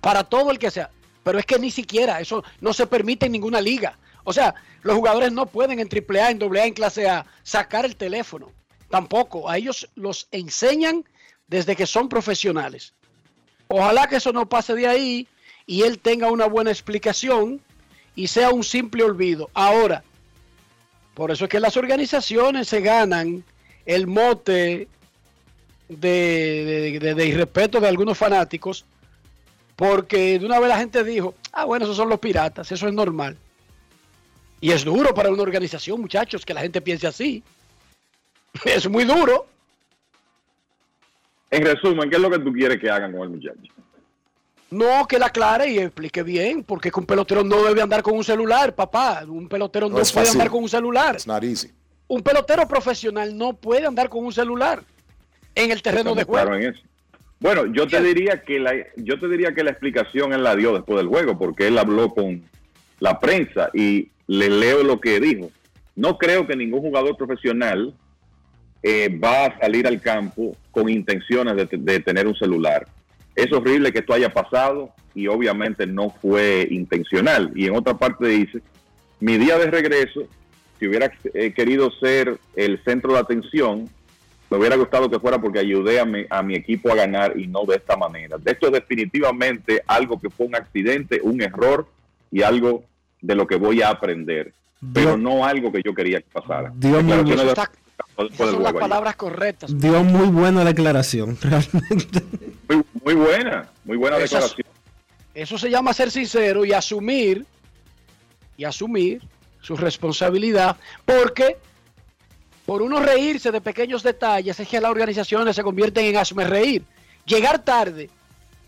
para 0.00 0.22
todo 0.22 0.52
el 0.52 0.60
que 0.60 0.70
sea. 0.70 0.90
Pero 1.24 1.40
es 1.40 1.46
que 1.46 1.58
ni 1.58 1.72
siquiera 1.72 2.20
eso 2.20 2.44
no 2.60 2.72
se 2.72 2.86
permite 2.86 3.26
en 3.26 3.32
ninguna 3.32 3.60
liga. 3.60 3.98
O 4.24 4.32
sea, 4.32 4.54
los 4.82 4.96
jugadores 4.96 5.32
no 5.32 5.46
pueden 5.46 5.78
en 5.80 5.88
AAA, 5.88 6.30
en 6.30 6.42
AA, 6.42 6.66
en 6.66 6.74
clase 6.74 7.08
A 7.08 7.26
sacar 7.42 7.84
el 7.84 7.96
teléfono. 7.96 8.50
Tampoco. 8.90 9.48
A 9.48 9.56
ellos 9.56 9.88
los 9.94 10.28
enseñan 10.30 11.04
desde 11.48 11.76
que 11.76 11.86
son 11.86 12.08
profesionales. 12.08 12.92
Ojalá 13.68 14.06
que 14.06 14.16
eso 14.16 14.32
no 14.32 14.48
pase 14.48 14.74
de 14.74 14.86
ahí 14.86 15.26
y 15.66 15.82
él 15.82 15.98
tenga 15.98 16.30
una 16.30 16.46
buena 16.46 16.70
explicación 16.70 17.60
y 18.14 18.26
sea 18.26 18.50
un 18.50 18.64
simple 18.64 19.02
olvido. 19.02 19.50
Ahora, 19.54 20.02
por 21.14 21.30
eso 21.30 21.44
es 21.44 21.50
que 21.50 21.60
las 21.60 21.76
organizaciones 21.76 22.68
se 22.68 22.80
ganan 22.80 23.44
el 23.86 24.06
mote 24.06 24.88
de, 25.88 26.98
de, 27.00 27.14
de, 27.14 27.26
irrespeto 27.26 27.80
de 27.80 27.88
algunos 27.88 28.16
fanáticos, 28.16 28.84
porque 29.76 30.38
de 30.38 30.46
una 30.46 30.58
vez 30.58 30.68
la 30.68 30.78
gente 30.78 31.04
dijo, 31.04 31.34
ah, 31.52 31.64
bueno, 31.64 31.84
esos 31.84 31.96
son 31.96 32.08
los 32.08 32.18
piratas, 32.18 32.70
eso 32.72 32.88
es 32.88 32.94
normal. 32.94 33.36
Y 34.62 34.70
es 34.70 34.84
duro 34.84 35.12
para 35.12 35.28
una 35.28 35.42
organización, 35.42 36.00
muchachos, 36.00 36.46
que 36.46 36.54
la 36.54 36.60
gente 36.60 36.80
piense 36.80 37.06
así. 37.06 37.42
Es 38.64 38.88
muy 38.88 39.04
duro. 39.04 39.46
En 41.50 41.64
resumen, 41.64 42.08
¿qué 42.08 42.16
es 42.16 42.22
lo 42.22 42.30
que 42.30 42.38
tú 42.38 42.52
quieres 42.52 42.78
que 42.78 42.88
hagan 42.88 43.12
con 43.12 43.22
el 43.22 43.30
muchacho? 43.30 43.72
No, 44.70 45.06
que 45.06 45.18
la 45.18 45.26
aclare 45.26 45.68
y 45.68 45.78
explique 45.78 46.22
bien, 46.22 46.62
porque 46.62 46.92
un 46.94 47.04
pelotero 47.04 47.42
no 47.42 47.62
debe 47.64 47.82
andar 47.82 48.02
con 48.02 48.14
un 48.14 48.22
celular, 48.22 48.74
papá. 48.74 49.24
Un 49.26 49.48
pelotero 49.48 49.88
no, 49.88 49.96
puede 49.96 50.30
andar 50.30 50.48
con 50.48 50.62
un 50.62 50.68
celular. 50.68 51.16
Un 52.06 52.22
pelotero 52.22 52.68
profesional 52.68 53.36
no 53.36 53.54
puede 53.54 53.84
andar 53.84 54.08
con 54.08 54.24
un 54.24 54.32
celular 54.32 54.82
en 55.56 55.72
el 55.72 55.82
terreno 55.82 56.14
de 56.14 56.24
juego. 56.24 56.52
Bueno, 57.40 57.66
yo 57.66 57.88
te 57.88 58.00
diría 58.00 58.42
que 58.42 58.60
la, 58.60 58.74
yo 58.96 59.18
te 59.18 59.26
diría 59.28 59.52
que 59.52 59.64
la 59.64 59.72
explicación 59.72 60.32
él 60.32 60.44
la 60.44 60.54
dio 60.54 60.72
después 60.72 60.98
del 60.98 61.08
juego, 61.08 61.36
porque 61.36 61.66
él 61.66 61.76
habló 61.76 62.10
con 62.10 62.42
la 63.00 63.18
prensa 63.18 63.68
y 63.74 64.12
le 64.32 64.48
leo 64.48 64.82
lo 64.82 64.98
que 64.98 65.20
dijo. 65.20 65.50
No 65.94 66.16
creo 66.16 66.46
que 66.46 66.56
ningún 66.56 66.80
jugador 66.80 67.18
profesional 67.18 67.94
eh, 68.82 69.14
va 69.22 69.46
a 69.46 69.58
salir 69.60 69.86
al 69.86 70.00
campo 70.00 70.56
con 70.70 70.88
intenciones 70.88 71.54
de, 71.68 72.00
tener 72.00 72.26
un 72.26 72.34
celular. 72.34 72.86
Es 73.36 73.52
horrible 73.52 73.92
que 73.92 73.98
esto 73.98 74.14
haya 74.14 74.32
pasado 74.32 74.90
y 75.14 75.26
obviamente 75.26 75.86
no 75.86 76.08
fue 76.08 76.66
intencional. 76.70 77.52
Y 77.54 77.66
en 77.66 77.76
otra 77.76 77.98
parte 77.98 78.26
dice, 78.26 78.62
mi 79.20 79.36
día 79.36 79.58
de 79.58 79.70
regreso, 79.70 80.22
si 80.78 80.88
hubiera 80.88 81.12
eh, 81.34 81.52
querido 81.52 81.90
ser 82.00 82.38
el 82.56 82.82
centro 82.84 83.12
de 83.12 83.18
atención, 83.18 83.86
me 84.48 84.56
hubiera 84.56 84.76
gustado 84.76 85.10
que 85.10 85.20
fuera 85.20 85.42
porque 85.42 85.58
ayudé 85.58 86.00
a 86.00 86.06
mi, 86.06 86.24
a 86.30 86.42
mi 86.42 86.54
equipo 86.54 86.90
a 86.90 86.94
ganar 86.94 87.38
y 87.38 87.48
no 87.48 87.66
de 87.66 87.76
esta 87.76 87.98
manera. 87.98 88.38
De 88.38 88.52
esto 88.52 88.68
es 88.68 88.72
definitivamente 88.72 89.82
algo 89.86 90.18
que 90.18 90.30
fue 90.30 90.46
un 90.46 90.56
accidente, 90.56 91.20
un 91.22 91.42
error 91.42 91.86
y 92.30 92.40
algo 92.40 92.84
de 93.22 93.34
lo 93.34 93.46
que 93.46 93.56
voy 93.56 93.80
a 93.80 93.88
aprender, 93.88 94.52
pero 94.92 95.16
no 95.16 95.46
algo 95.46 95.72
que 95.72 95.80
yo 95.82 95.94
quería 95.94 96.20
que 96.20 96.28
pasara. 96.30 96.72
Dios 96.74 97.02
muy 97.02 97.14
son 98.36 98.62
las 98.62 98.72
palabras 98.72 99.16
correctas. 99.16 99.78
Dio 99.78 100.02
muy 100.04 100.28
buena 100.28 100.64
declaración, 100.64 101.38
realmente. 101.42 102.22
Muy, 103.04 103.14
buena, 103.14 103.70
muy 103.84 103.96
buena 103.96 104.18
declaración. 104.18 104.66
Eso 105.34 105.56
se 105.56 105.70
llama 105.70 105.94
ser 105.94 106.10
sincero 106.10 106.64
y 106.64 106.72
asumir 106.72 107.46
y 108.56 108.64
asumir 108.64 109.22
su 109.62 109.76
responsabilidad, 109.76 110.76
porque 111.04 111.56
por 112.66 112.82
uno 112.82 113.00
reírse 113.00 113.50
de 113.50 113.60
pequeños 113.60 114.02
detalles 114.02 114.58
es 114.58 114.68
que 114.68 114.80
las 114.80 114.90
organizaciones 114.90 115.56
se 115.56 115.62
convierten 115.62 116.04
en 116.04 116.16
asme 116.16 116.44
reír. 116.44 116.82
Llegar 117.24 117.60
tarde, 117.60 118.10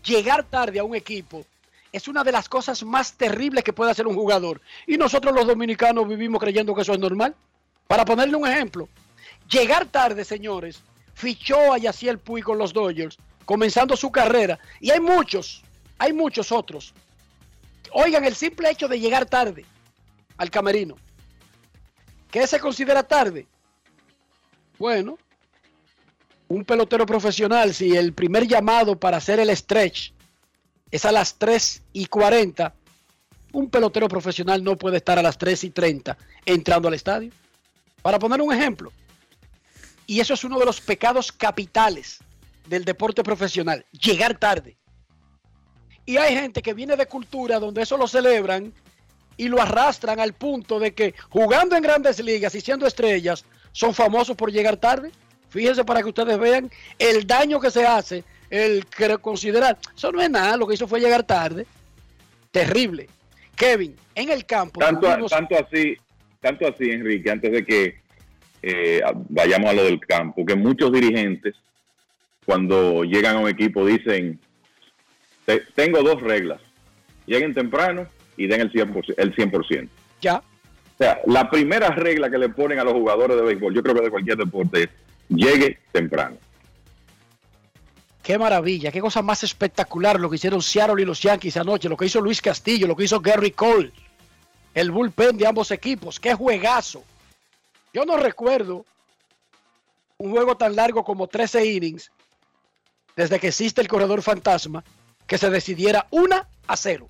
llegar 0.03 0.43
tarde 0.43 0.79
a 0.79 0.83
un 0.83 0.95
equipo 0.95 1.45
es 1.95 2.09
una 2.09 2.25
de 2.25 2.31
las 2.33 2.49
cosas 2.49 2.83
más 2.83 3.13
terribles 3.13 3.63
que 3.63 3.71
puede 3.71 3.89
hacer 3.89 4.05
un 4.05 4.15
jugador. 4.15 4.59
Y 4.85 4.97
nosotros 4.97 5.33
los 5.33 5.47
dominicanos 5.47 6.05
vivimos 6.05 6.41
creyendo 6.41 6.75
que 6.75 6.81
eso 6.81 6.91
es 6.91 6.99
normal. 6.99 7.33
Para 7.87 8.03
ponerle 8.03 8.35
un 8.35 8.45
ejemplo, 8.45 8.89
llegar 9.49 9.85
tarde, 9.85 10.25
señores, 10.25 10.81
fichó 11.13 11.71
a 11.71 11.77
Yaciel 11.77 12.19
Puy 12.19 12.41
con 12.41 12.57
los 12.57 12.73
Dodgers, 12.73 13.17
comenzando 13.45 13.95
su 13.95 14.11
carrera. 14.11 14.59
Y 14.81 14.91
hay 14.91 14.99
muchos, 14.99 15.63
hay 15.97 16.11
muchos 16.11 16.51
otros. 16.51 16.93
Oigan, 17.93 18.25
el 18.25 18.35
simple 18.35 18.69
hecho 18.69 18.89
de 18.89 18.99
llegar 18.99 19.25
tarde 19.25 19.63
al 20.35 20.51
camerino. 20.51 20.97
¿Qué 22.29 22.45
se 22.45 22.59
considera 22.59 23.03
tarde? 23.03 23.47
Bueno, 24.77 25.17
un 26.49 26.65
pelotero 26.65 27.05
profesional, 27.05 27.73
si 27.73 27.95
el 27.95 28.11
primer 28.11 28.45
llamado 28.45 28.99
para 28.99 29.15
hacer 29.15 29.39
el 29.39 29.55
stretch 29.55 30.11
es 30.91 31.05
a 31.05 31.11
las 31.11 31.35
3 31.35 31.83
y 31.93 32.05
40. 32.05 32.73
Un 33.53 33.69
pelotero 33.69 34.07
profesional 34.07 34.63
no 34.63 34.77
puede 34.77 34.97
estar 34.97 35.17
a 35.17 35.21
las 35.21 35.37
3 35.37 35.63
y 35.65 35.69
30 35.71 36.17
entrando 36.45 36.87
al 36.87 36.93
estadio. 36.93 37.31
Para 38.01 38.19
poner 38.19 38.41
un 38.41 38.53
ejemplo. 38.53 38.91
Y 40.07 40.19
eso 40.19 40.33
es 40.33 40.43
uno 40.43 40.59
de 40.59 40.65
los 40.65 40.81
pecados 40.81 41.31
capitales 41.31 42.19
del 42.67 42.85
deporte 42.85 43.23
profesional, 43.23 43.85
llegar 43.91 44.37
tarde. 44.37 44.77
Y 46.05 46.17
hay 46.17 46.35
gente 46.35 46.61
que 46.61 46.73
viene 46.73 46.95
de 46.95 47.07
cultura 47.07 47.59
donde 47.59 47.81
eso 47.81 47.97
lo 47.97 48.07
celebran 48.07 48.71
y 49.37 49.47
lo 49.47 49.61
arrastran 49.61 50.19
al 50.19 50.33
punto 50.33 50.79
de 50.79 50.93
que 50.93 51.15
jugando 51.29 51.75
en 51.75 51.83
grandes 51.83 52.19
ligas 52.19 52.53
y 52.55 52.61
siendo 52.61 52.85
estrellas 52.85 53.43
son 53.71 53.93
famosos 53.93 54.35
por 54.35 54.51
llegar 54.51 54.77
tarde. 54.77 55.11
Fíjense 55.49 55.83
para 55.83 56.01
que 56.01 56.09
ustedes 56.09 56.37
vean 56.37 56.71
el 56.99 57.25
daño 57.25 57.59
que 57.59 57.71
se 57.71 57.85
hace 57.85 58.23
el 58.55 58.85
considerar. 59.21 59.77
Eso 59.95 60.11
no 60.11 60.21
es 60.21 60.29
nada, 60.29 60.57
lo 60.57 60.67
que 60.67 60.75
hizo 60.75 60.87
fue 60.87 60.99
llegar 60.99 61.23
tarde. 61.23 61.65
Terrible. 62.51 63.07
Kevin, 63.55 63.95
en 64.15 64.29
el 64.29 64.45
campo. 64.45 64.79
Tanto, 64.79 65.07
así, 65.09 65.95
tanto 66.41 66.67
así, 66.67 66.89
Enrique, 66.91 67.29
antes 67.31 67.51
de 67.51 67.65
que 67.65 67.99
eh, 68.61 69.01
vayamos 69.29 69.69
a 69.69 69.73
lo 69.73 69.83
del 69.83 69.99
campo, 69.99 70.45
que 70.45 70.55
muchos 70.55 70.91
dirigentes, 70.91 71.55
cuando 72.45 73.03
llegan 73.03 73.37
a 73.37 73.39
un 73.39 73.49
equipo, 73.49 73.85
dicen, 73.85 74.39
"Te- 75.45 75.63
tengo 75.75 76.01
dos 76.01 76.21
reglas, 76.21 76.59
lleguen 77.25 77.53
temprano 77.53 78.07
y 78.37 78.47
den 78.47 78.61
el 78.61 78.71
100%. 78.71 79.13
El 79.17 79.33
100%. 79.35 79.89
Ya. 80.21 80.37
O 80.37 80.97
sea, 80.97 81.19
la 81.27 81.49
primera 81.49 81.89
regla 81.89 82.29
que 82.29 82.37
le 82.37 82.49
ponen 82.49 82.79
a 82.79 82.83
los 82.83 82.93
jugadores 82.93 83.35
de 83.37 83.43
béisbol, 83.43 83.73
yo 83.73 83.83
creo 83.83 83.95
que 83.95 84.01
de 84.03 84.09
cualquier 84.09 84.37
deporte, 84.37 84.83
es 84.83 84.89
llegue 85.29 85.79
temprano. 85.91 86.37
Qué 88.25 88.39
maravilla, 88.39 88.91
qué 88.91 89.01
cosa 89.01 89.21
más 89.21 89.43
espectacular 89.43 90.19
lo 90.19 90.31
que 90.31 90.37
hicieron 90.37 90.59
Seattle 90.59 90.99
y 90.99 91.05
los 91.05 91.21
Yankees 91.21 91.57
anoche, 91.57 91.87
lo 91.87 91.95
que 91.95 92.07
hizo 92.07 92.19
Luis 92.19 92.41
Castillo, 92.41 92.87
lo 92.87 92.95
que 92.95 93.03
hizo 93.03 93.19
Gary 93.19 93.51
Cole, 93.51 93.91
el 94.73 94.89
bullpen 94.89 95.37
de 95.37 95.45
ambos 95.45 95.69
equipos, 95.69 96.19
qué 96.19 96.33
juegazo. 96.33 97.03
Yo 97.93 98.03
no 98.03 98.17
recuerdo 98.17 98.83
un 100.17 100.31
juego 100.31 100.57
tan 100.57 100.75
largo 100.75 101.03
como 101.03 101.27
13 101.27 101.67
innings 101.67 102.11
desde 103.15 103.39
que 103.39 103.49
existe 103.49 103.81
el 103.81 103.87
corredor 103.87 104.23
fantasma 104.23 104.83
que 105.27 105.37
se 105.37 105.51
decidiera 105.51 106.07
una 106.09 106.49
a 106.65 106.75
cero. 106.77 107.07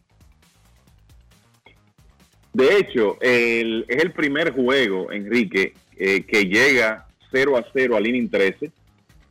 De 2.51 2.77
hecho, 2.77 3.17
es 3.21 3.85
el 3.87 4.11
primer 4.11 4.51
juego, 4.51 5.09
Enrique, 5.13 5.75
eh, 5.95 6.25
que 6.25 6.43
llega 6.43 7.07
0 7.31 7.55
a 7.55 7.65
0 7.71 7.95
al 7.95 8.05
inning 8.05 8.29
13 8.29 8.69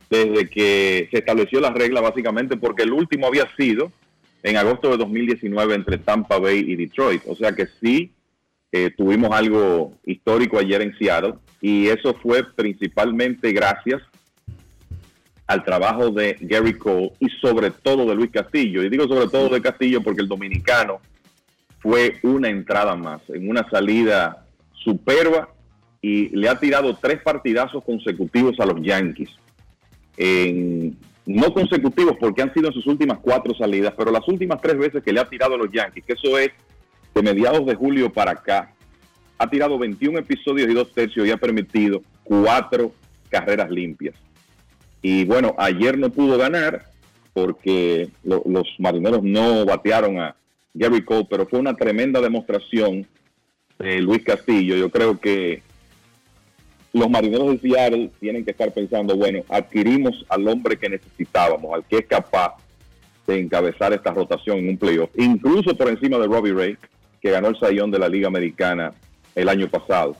desde 0.09 0.49
que 0.49 1.07
se 1.11 1.19
estableció 1.19 1.59
la 1.59 1.71
regla, 1.71 2.01
básicamente 2.01 2.57
porque 2.57 2.83
el 2.83 2.93
último 2.93 3.27
había 3.27 3.47
sido 3.55 3.91
en 4.43 4.57
agosto 4.57 4.91
de 4.91 4.97
2019 4.97 5.73
entre 5.73 5.97
Tampa 5.97 6.37
Bay 6.37 6.59
y 6.59 6.75
Detroit. 6.75 7.23
O 7.27 7.35
sea 7.35 7.53
que 7.53 7.67
sí 7.81 8.11
eh, 8.71 8.91
tuvimos 8.95 9.31
algo 9.31 9.93
histórico 10.05 10.59
ayer 10.59 10.81
en 10.81 10.97
Seattle 10.97 11.35
y 11.61 11.87
eso 11.87 12.13
fue 12.21 12.43
principalmente 12.43 13.51
gracias 13.51 14.01
al 15.47 15.63
trabajo 15.63 16.09
de 16.09 16.37
Gary 16.41 16.73
Cole 16.77 17.13
y 17.19 17.29
sobre 17.41 17.71
todo 17.71 18.05
de 18.05 18.15
Luis 18.15 18.31
Castillo. 18.31 18.83
Y 18.83 18.89
digo 18.89 19.07
sobre 19.07 19.27
todo 19.27 19.49
de 19.49 19.61
Castillo 19.61 20.01
porque 20.01 20.21
el 20.21 20.27
dominicano 20.27 20.99
fue 21.79 22.19
una 22.23 22.49
entrada 22.49 22.95
más, 22.95 23.21
en 23.29 23.49
una 23.49 23.67
salida 23.69 24.45
superba 24.73 25.49
y 26.01 26.29
le 26.35 26.49
ha 26.49 26.59
tirado 26.59 26.95
tres 26.97 27.21
partidazos 27.21 27.83
consecutivos 27.83 28.59
a 28.59 28.65
los 28.65 28.81
Yankees. 28.81 29.29
En- 30.17 30.97
no 31.25 31.51
consecutivos 31.53 32.17
porque 32.19 32.43
han 32.43 32.53
sido 32.53 32.67
en 32.67 32.73
sus 32.73 32.85
últimas 32.85 33.17
cuatro 33.19 33.55
salidas, 33.55 33.93
pero 33.97 34.11
las 34.11 34.27
últimas 34.27 34.61
tres 34.61 34.77
veces 34.77 35.03
que 35.03 35.11
le 35.11 35.19
ha 35.19 35.27
tirado 35.27 35.55
a 35.55 35.57
los 35.57 35.71
Yankees, 35.71 36.05
que 36.05 36.13
eso 36.13 36.37
es 36.37 36.51
de 37.15 37.21
mediados 37.23 37.65
de 37.65 37.73
julio 37.75 38.11
para 38.13 38.31
acá, 38.31 38.71
ha 39.39 39.49
tirado 39.49 39.77
21 39.79 40.19
episodios 40.19 40.69
y 40.69 40.73
dos 40.73 40.91
tercios 40.93 41.25
y 41.27 41.31
ha 41.31 41.37
permitido 41.37 42.01
cuatro 42.23 42.93
carreras 43.29 43.71
limpias. 43.71 44.15
Y 45.01 45.25
bueno, 45.25 45.55
ayer 45.57 45.97
no 45.97 46.09
pudo 46.11 46.37
ganar 46.37 46.85
porque 47.33 48.09
lo- 48.23 48.43
los 48.45 48.67
marineros 48.79 49.23
no 49.23 49.65
batearon 49.65 50.19
a 50.19 50.35
Gary 50.73 51.03
Cole, 51.03 51.27
pero 51.29 51.47
fue 51.47 51.59
una 51.59 51.75
tremenda 51.75 52.21
demostración 52.21 53.05
de 53.79 53.99
Luis 54.01 54.23
Castillo. 54.23 54.75
Yo 54.77 54.89
creo 54.89 55.19
que 55.19 55.61
los 56.95 57.09
marineros 57.09 57.51
de 57.51 57.59
Seattle 57.59 58.09
tienen 58.21 58.45
que 58.45 58.51
estar 58.51 58.71
pensando, 58.71 59.17
bueno, 59.17 59.43
adquirimos 59.49 60.25
al 60.29 60.47
hombre 60.47 60.77
que 60.77 60.87
necesitábamos, 60.87 61.73
al 61.73 61.83
que 61.83 61.97
es 61.97 62.05
capaz 62.05 62.55
de 63.27 63.37
encabezar 63.37 63.91
esta 63.91 64.13
rotación 64.13 64.59
en 64.59 64.69
un 64.69 64.77
playoff, 64.77 65.09
incluso 65.15 65.75
por 65.75 65.89
encima 65.89 66.17
de 66.17 66.27
Robbie 66.27 66.53
Ray, 66.53 66.77
que 67.21 67.31
ganó 67.31 67.49
el 67.49 67.59
sayón 67.59 67.91
de 67.91 67.99
la 67.99 68.07
Liga 68.07 68.29
Americana 68.29 68.93
el 69.35 69.49
año 69.49 69.67
pasado. 69.67 70.15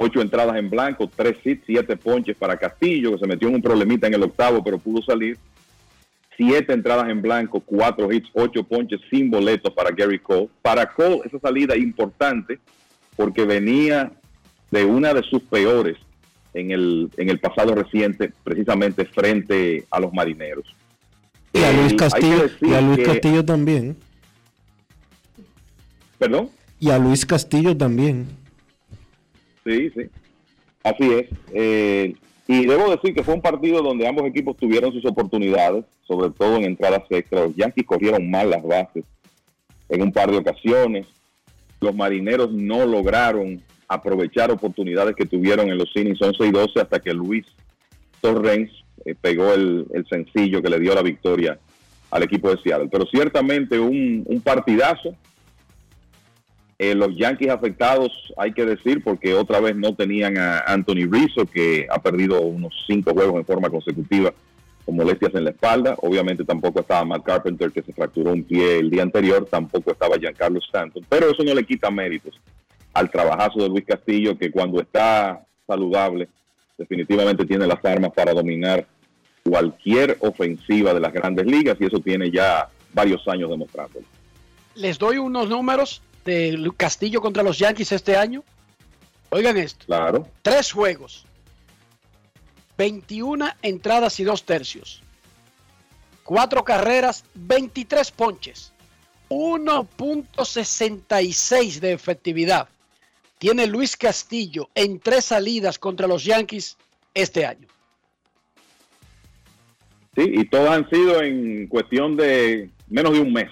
Ocho 0.00 0.22
entradas 0.22 0.56
en 0.56 0.70
blanco, 0.70 1.10
tres 1.14 1.36
hits, 1.44 1.64
siete 1.66 1.98
ponches 1.98 2.34
para 2.34 2.56
Castillo, 2.56 3.12
que 3.12 3.18
se 3.18 3.26
metió 3.26 3.48
en 3.48 3.56
un 3.56 3.62
problemita 3.62 4.06
en 4.06 4.14
el 4.14 4.22
octavo, 4.22 4.64
pero 4.64 4.78
pudo 4.78 5.02
salir. 5.02 5.36
Siete 6.34 6.72
entradas 6.72 7.10
en 7.10 7.20
blanco, 7.20 7.60
cuatro 7.60 8.10
hits, 8.10 8.30
ocho 8.32 8.64
ponches 8.64 9.00
sin 9.10 9.30
boletos 9.30 9.70
para 9.74 9.90
Gary 9.90 10.18
Cole. 10.18 10.48
Para 10.62 10.90
Cole, 10.94 11.20
esa 11.26 11.38
salida 11.40 11.76
importante 11.76 12.58
porque 13.16 13.44
venía 13.44 14.12
de 14.70 14.84
una 14.86 15.12
de 15.12 15.22
sus 15.22 15.42
peores 15.42 15.96
en 16.58 16.70
el, 16.70 17.10
en 17.16 17.28
el 17.30 17.38
pasado 17.38 17.74
reciente, 17.74 18.32
precisamente 18.42 19.04
frente 19.04 19.84
a 19.90 20.00
los 20.00 20.12
marineros. 20.12 20.66
Y 21.52 21.58
a 21.58 21.70
Eh, 21.70 21.74
Luis 21.74 21.92
que 21.92 21.96
Castillo, 21.96 22.46
y 22.62 22.72
a 22.74 22.80
Luis 22.80 22.98
que- 22.98 23.04
Castillo 23.04 23.44
también. 23.44 23.96
¿Perdón? 26.18 26.50
Y 26.80 26.90
a 26.90 26.98
Luis 26.98 27.24
Castillo 27.26 27.76
también. 27.76 28.26
Sí, 29.64 29.90
sí. 29.94 30.02
Así 30.82 31.12
es. 31.12 31.26
Eh, 31.52 32.14
y 32.48 32.66
debo 32.66 32.90
decir 32.90 33.14
que 33.14 33.22
fue 33.24 33.34
un 33.34 33.42
partido 33.42 33.82
donde 33.82 34.06
ambos 34.06 34.24
equipos 34.26 34.56
tuvieron 34.56 34.92
sus 34.92 35.04
oportunidades, 35.04 35.84
sobre 36.06 36.30
todo 36.30 36.56
en 36.56 36.64
entradas 36.64 37.02
extras. 37.10 37.48
Los 37.48 37.56
Yankees 37.56 37.84
corrieron 37.86 38.30
mal 38.30 38.50
las 38.50 38.62
bases 38.62 39.04
en 39.88 40.02
un 40.02 40.12
par 40.12 40.30
de 40.30 40.38
ocasiones. 40.38 41.06
Los 41.80 41.94
marineros 41.94 42.52
no 42.52 42.86
lograron 42.86 43.60
aprovechar 43.88 44.50
oportunidades 44.50 45.14
que 45.14 45.26
tuvieron 45.26 45.68
en 45.68 45.78
los 45.78 45.94
innings 45.94 46.20
11 46.20 46.46
y 46.46 46.50
12 46.50 46.80
hasta 46.80 47.00
que 47.00 47.14
Luis 47.14 47.46
Torrens 48.20 48.70
eh, 49.04 49.14
pegó 49.20 49.52
el, 49.52 49.86
el 49.92 50.06
sencillo 50.08 50.62
que 50.62 50.70
le 50.70 50.80
dio 50.80 50.94
la 50.94 51.02
victoria 51.02 51.58
al 52.10 52.22
equipo 52.22 52.50
de 52.50 52.60
Seattle. 52.62 52.88
Pero 52.90 53.06
ciertamente 53.06 53.78
un, 53.78 54.24
un 54.26 54.40
partidazo. 54.40 55.14
Eh, 56.78 56.94
los 56.94 57.16
Yankees 57.16 57.48
afectados, 57.48 58.12
hay 58.36 58.52
que 58.52 58.66
decir, 58.66 59.02
porque 59.02 59.32
otra 59.32 59.60
vez 59.60 59.74
no 59.74 59.94
tenían 59.94 60.36
a 60.36 60.60
Anthony 60.60 61.08
Rizzo, 61.10 61.46
que 61.46 61.86
ha 61.90 61.98
perdido 62.02 62.40
unos 62.42 62.74
cinco 62.86 63.12
juegos 63.12 63.36
en 63.36 63.46
forma 63.46 63.70
consecutiva 63.70 64.34
con 64.84 64.96
molestias 64.96 65.34
en 65.34 65.44
la 65.44 65.50
espalda. 65.50 65.96
Obviamente 66.02 66.44
tampoco 66.44 66.80
estaba 66.80 67.04
Matt 67.04 67.24
Carpenter, 67.24 67.72
que 67.72 67.82
se 67.82 67.94
fracturó 67.94 68.32
un 68.32 68.44
pie 68.44 68.80
el 68.80 68.90
día 68.90 69.02
anterior. 69.02 69.46
Tampoco 69.50 69.92
estaba 69.92 70.18
Giancarlo 70.18 70.58
Stanton. 70.58 71.04
Pero 71.08 71.30
eso 71.30 71.42
no 71.42 71.54
le 71.54 71.64
quita 71.64 71.90
méritos 71.90 72.38
al 72.96 73.10
trabajazo 73.10 73.60
de 73.60 73.68
Luis 73.68 73.84
Castillo, 73.84 74.38
que 74.38 74.50
cuando 74.50 74.80
está 74.80 75.44
saludable, 75.66 76.30
definitivamente 76.78 77.44
tiene 77.44 77.66
las 77.66 77.84
armas 77.84 78.12
para 78.12 78.32
dominar 78.32 78.86
cualquier 79.42 80.16
ofensiva 80.20 80.94
de 80.94 81.00
las 81.00 81.12
grandes 81.12 81.44
ligas. 81.44 81.76
Y 81.78 81.84
eso 81.84 82.00
tiene 82.00 82.30
ya 82.30 82.70
varios 82.94 83.28
años 83.28 83.50
demostrándolo. 83.50 84.06
Les 84.74 84.98
doy 84.98 85.18
unos 85.18 85.50
números 85.50 86.00
de 86.24 86.72
Castillo 86.76 87.20
contra 87.20 87.42
los 87.42 87.58
Yankees 87.58 87.92
este 87.92 88.16
año. 88.16 88.42
Oigan 89.28 89.58
esto. 89.58 89.84
Claro. 89.84 90.26
Tres 90.40 90.72
juegos. 90.72 91.26
21 92.78 93.46
entradas 93.60 94.18
y 94.20 94.24
dos 94.24 94.44
tercios. 94.44 95.02
Cuatro 96.24 96.64
carreras, 96.64 97.24
23 97.34 98.10
ponches. 98.10 98.72
1.66 99.28 101.80
de 101.80 101.92
efectividad. 101.92 102.70
Tiene 103.38 103.66
Luis 103.66 103.96
Castillo 103.96 104.68
en 104.74 104.98
tres 104.98 105.26
salidas 105.26 105.78
contra 105.78 106.06
los 106.06 106.24
Yankees 106.24 106.76
este 107.14 107.44
año. 107.44 107.68
Sí, 110.16 110.24
y 110.32 110.44
todos 110.46 110.70
han 110.70 110.88
sido 110.88 111.22
en 111.22 111.66
cuestión 111.66 112.16
de 112.16 112.70
menos 112.88 113.12
de 113.12 113.20
un 113.20 113.32
mes, 113.32 113.50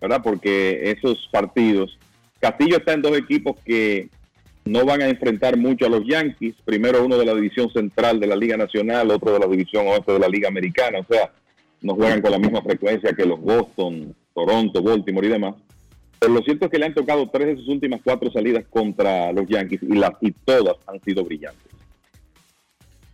¿verdad? 0.00 0.22
Porque 0.22 0.90
esos 0.90 1.28
partidos, 1.30 1.98
Castillo 2.38 2.78
está 2.78 2.94
en 2.94 3.02
dos 3.02 3.16
equipos 3.18 3.56
que 3.64 4.08
no 4.64 4.86
van 4.86 5.02
a 5.02 5.08
enfrentar 5.08 5.58
mucho 5.58 5.86
a 5.86 5.90
los 5.90 6.06
Yankees, 6.06 6.54
primero 6.64 7.04
uno 7.04 7.18
de 7.18 7.26
la 7.26 7.34
división 7.34 7.70
central 7.72 8.20
de 8.20 8.26
la 8.26 8.36
Liga 8.36 8.56
Nacional, 8.56 9.10
otro 9.10 9.32
de 9.32 9.40
la 9.40 9.46
división 9.46 9.86
oeste 9.88 10.12
de 10.12 10.18
la 10.18 10.28
Liga 10.28 10.48
Americana, 10.48 11.00
o 11.00 11.06
sea, 11.12 11.30
no 11.82 11.94
juegan 11.94 12.22
con 12.22 12.30
la 12.30 12.38
misma 12.38 12.62
frecuencia 12.62 13.12
que 13.12 13.26
los 13.26 13.40
Boston, 13.40 14.14
Toronto, 14.34 14.82
Baltimore 14.82 15.26
y 15.26 15.30
demás. 15.30 15.54
Pero 16.20 16.34
lo 16.34 16.42
cierto 16.42 16.66
es 16.66 16.70
que 16.70 16.78
le 16.78 16.86
han 16.86 16.94
tocado 16.94 17.28
tres 17.30 17.48
de 17.48 17.56
sus 17.56 17.68
últimas 17.68 18.02
cuatro 18.04 18.30
salidas 18.30 18.64
contra 18.68 19.32
los 19.32 19.48
Yankees 19.48 19.82
y, 19.82 19.94
las, 19.94 20.12
y 20.20 20.32
todas 20.32 20.76
han 20.86 21.02
sido 21.02 21.24
brillantes. 21.24 21.72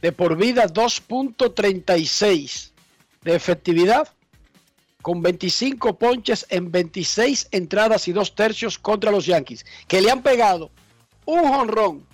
De 0.03 0.11
por 0.11 0.37
vida 0.37 0.67
2.36 0.67 2.73
de 3.23 3.35
efectividad 3.35 4.09
con 5.03 5.23
25 5.23 5.97
ponches 5.97 6.47
en 6.51 6.73
26 6.73 7.49
entradas 7.53 8.09
y 8.09 8.13
dos 8.13 8.35
tercios 8.35 8.77
contra 8.77 9.13
los 9.13 9.25
Yankees, 9.25 9.65
que 9.87 10.01
le 10.01 10.11
han 10.11 10.23
pegado 10.23 10.73
un 11.27 11.47
jonrón 11.47 12.05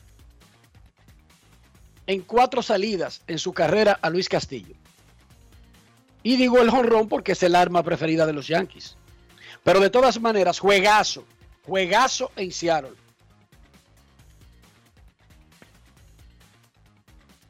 en 2.07 2.21
cuatro 2.21 2.61
salidas 2.61 3.23
en 3.29 3.39
su 3.39 3.55
carrera 3.55 3.99
a 4.03 4.11
Luis 4.11 4.29
Castillo. 4.29 4.75
Y 6.23 6.37
digo 6.37 6.61
el 6.61 6.69
jonrón 6.69 7.09
porque 7.09 7.33
es 7.33 7.43
el 7.43 7.57
arma 7.57 7.83
preferida 7.83 8.27
de 8.27 8.35
los 8.35 8.47
Yankees. 8.47 8.99
Pero 9.65 9.81
de 9.81 9.91
todas 9.91 10.21
maneras, 10.21 10.59
juegazo, 10.59 11.25
juegazo 11.65 12.31
en 12.37 12.51
Seattle. 12.51 12.93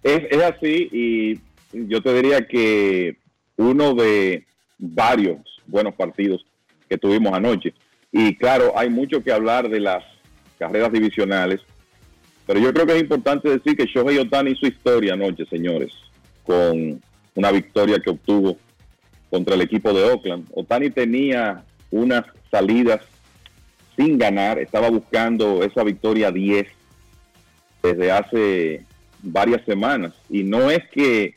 Es, 0.02 0.20
es 0.30 0.42
así 0.42 0.88
y 0.92 1.40
yo 1.72 2.02
te 2.02 2.12
diría 2.12 2.46
que 2.46 3.16
uno 3.56 3.94
de 3.94 4.44
varios 4.78 5.38
buenos 5.66 5.94
partidos 5.94 6.44
que 6.88 6.98
tuvimos 6.98 7.32
anoche. 7.32 7.72
Y 8.10 8.36
claro, 8.36 8.72
hay 8.76 8.90
mucho 8.90 9.22
que 9.22 9.32
hablar 9.32 9.68
de 9.68 9.80
las 9.80 10.04
carreras 10.58 10.92
divisionales, 10.92 11.60
pero 12.46 12.60
yo 12.60 12.72
creo 12.72 12.86
que 12.86 12.96
es 12.96 13.02
importante 13.02 13.48
decir 13.48 13.76
que 13.76 13.86
Shohei 13.86 14.18
Otani 14.18 14.50
hizo 14.50 14.66
historia 14.66 15.14
anoche, 15.14 15.46
señores, 15.46 15.92
con 16.44 17.00
una 17.34 17.50
victoria 17.50 17.98
que 17.98 18.10
obtuvo 18.10 18.58
contra 19.30 19.54
el 19.54 19.62
equipo 19.62 19.94
de 19.94 20.04
Oakland. 20.04 20.46
Otani 20.52 20.90
tenía 20.90 21.64
unas 21.92 22.24
salidas 22.50 23.00
sin 23.96 24.18
ganar, 24.18 24.58
estaba 24.58 24.90
buscando 24.90 25.62
esa 25.62 25.84
victoria 25.84 26.32
10 26.32 26.66
desde 27.82 28.10
hace 28.10 28.84
varias 29.22 29.64
semanas. 29.64 30.12
Y 30.28 30.42
no 30.42 30.70
es 30.70 30.80
que 30.90 31.34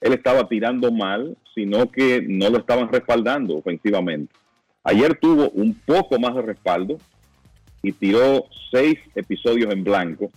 él 0.00 0.12
estaba 0.12 0.48
tirando 0.48 0.90
mal, 0.92 1.36
sino 1.54 1.90
que 1.90 2.20
no 2.20 2.50
lo 2.50 2.58
estaban 2.58 2.90
respaldando 2.90 3.56
ofensivamente. 3.56 4.34
Ayer 4.84 5.16
tuvo 5.20 5.48
un 5.50 5.74
poco 5.74 6.18
más 6.18 6.34
de 6.34 6.42
respaldo 6.42 6.98
y 7.82 7.92
tiró 7.92 8.46
seis 8.70 8.98
episodios 9.14 9.72
en 9.72 9.84
blanco 9.84 10.30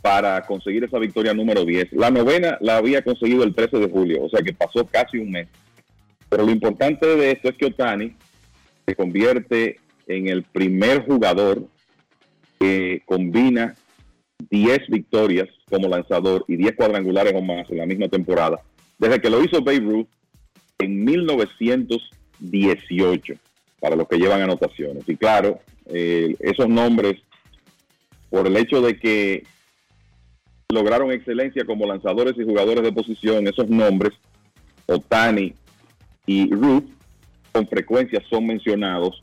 para 0.00 0.40
conseguir 0.42 0.84
esa 0.84 0.98
victoria 0.98 1.34
número 1.34 1.64
10. 1.64 1.92
La 1.92 2.10
novena 2.10 2.56
la 2.60 2.76
había 2.76 3.02
conseguido 3.02 3.42
el 3.42 3.54
13 3.54 3.78
de 3.78 3.90
julio, 3.90 4.22
o 4.22 4.28
sea 4.28 4.42
que 4.42 4.52
pasó 4.52 4.86
casi 4.86 5.18
un 5.18 5.32
mes. 5.32 5.48
Pero 6.28 6.44
lo 6.44 6.52
importante 6.52 7.06
de 7.06 7.32
esto 7.32 7.48
es 7.48 7.56
que 7.56 7.66
Otani 7.66 8.14
se 8.88 8.94
convierte 8.94 9.80
en 10.06 10.28
el 10.28 10.44
primer 10.44 11.04
jugador 11.04 11.66
que 12.58 13.02
combina 13.04 13.74
10 14.48 14.88
victorias 14.88 15.46
como 15.68 15.88
lanzador 15.88 16.46
y 16.48 16.56
10 16.56 16.74
cuadrangulares 16.74 17.34
o 17.36 17.42
más 17.42 17.70
en 17.70 17.76
la 17.76 17.84
misma 17.84 18.08
temporada, 18.08 18.62
desde 18.98 19.20
que 19.20 19.28
lo 19.28 19.44
hizo 19.44 19.60
Babe 19.60 19.80
Ruth 19.80 20.08
en 20.78 21.04
1918, 21.04 23.34
para 23.78 23.94
los 23.94 24.08
que 24.08 24.16
llevan 24.16 24.40
anotaciones. 24.40 25.06
Y 25.06 25.16
claro, 25.16 25.60
eh, 25.84 26.34
esos 26.40 26.66
nombres, 26.66 27.20
por 28.30 28.46
el 28.46 28.56
hecho 28.56 28.80
de 28.80 28.98
que 28.98 29.44
lograron 30.72 31.12
excelencia 31.12 31.66
como 31.66 31.84
lanzadores 31.84 32.38
y 32.38 32.44
jugadores 32.44 32.84
de 32.84 32.92
posición, 32.92 33.46
esos 33.48 33.68
nombres, 33.68 34.14
Otani 34.86 35.52
y 36.24 36.50
Ruth, 36.54 36.96
con 37.58 37.66
frecuencia 37.66 38.22
son 38.30 38.46
mencionados 38.46 39.20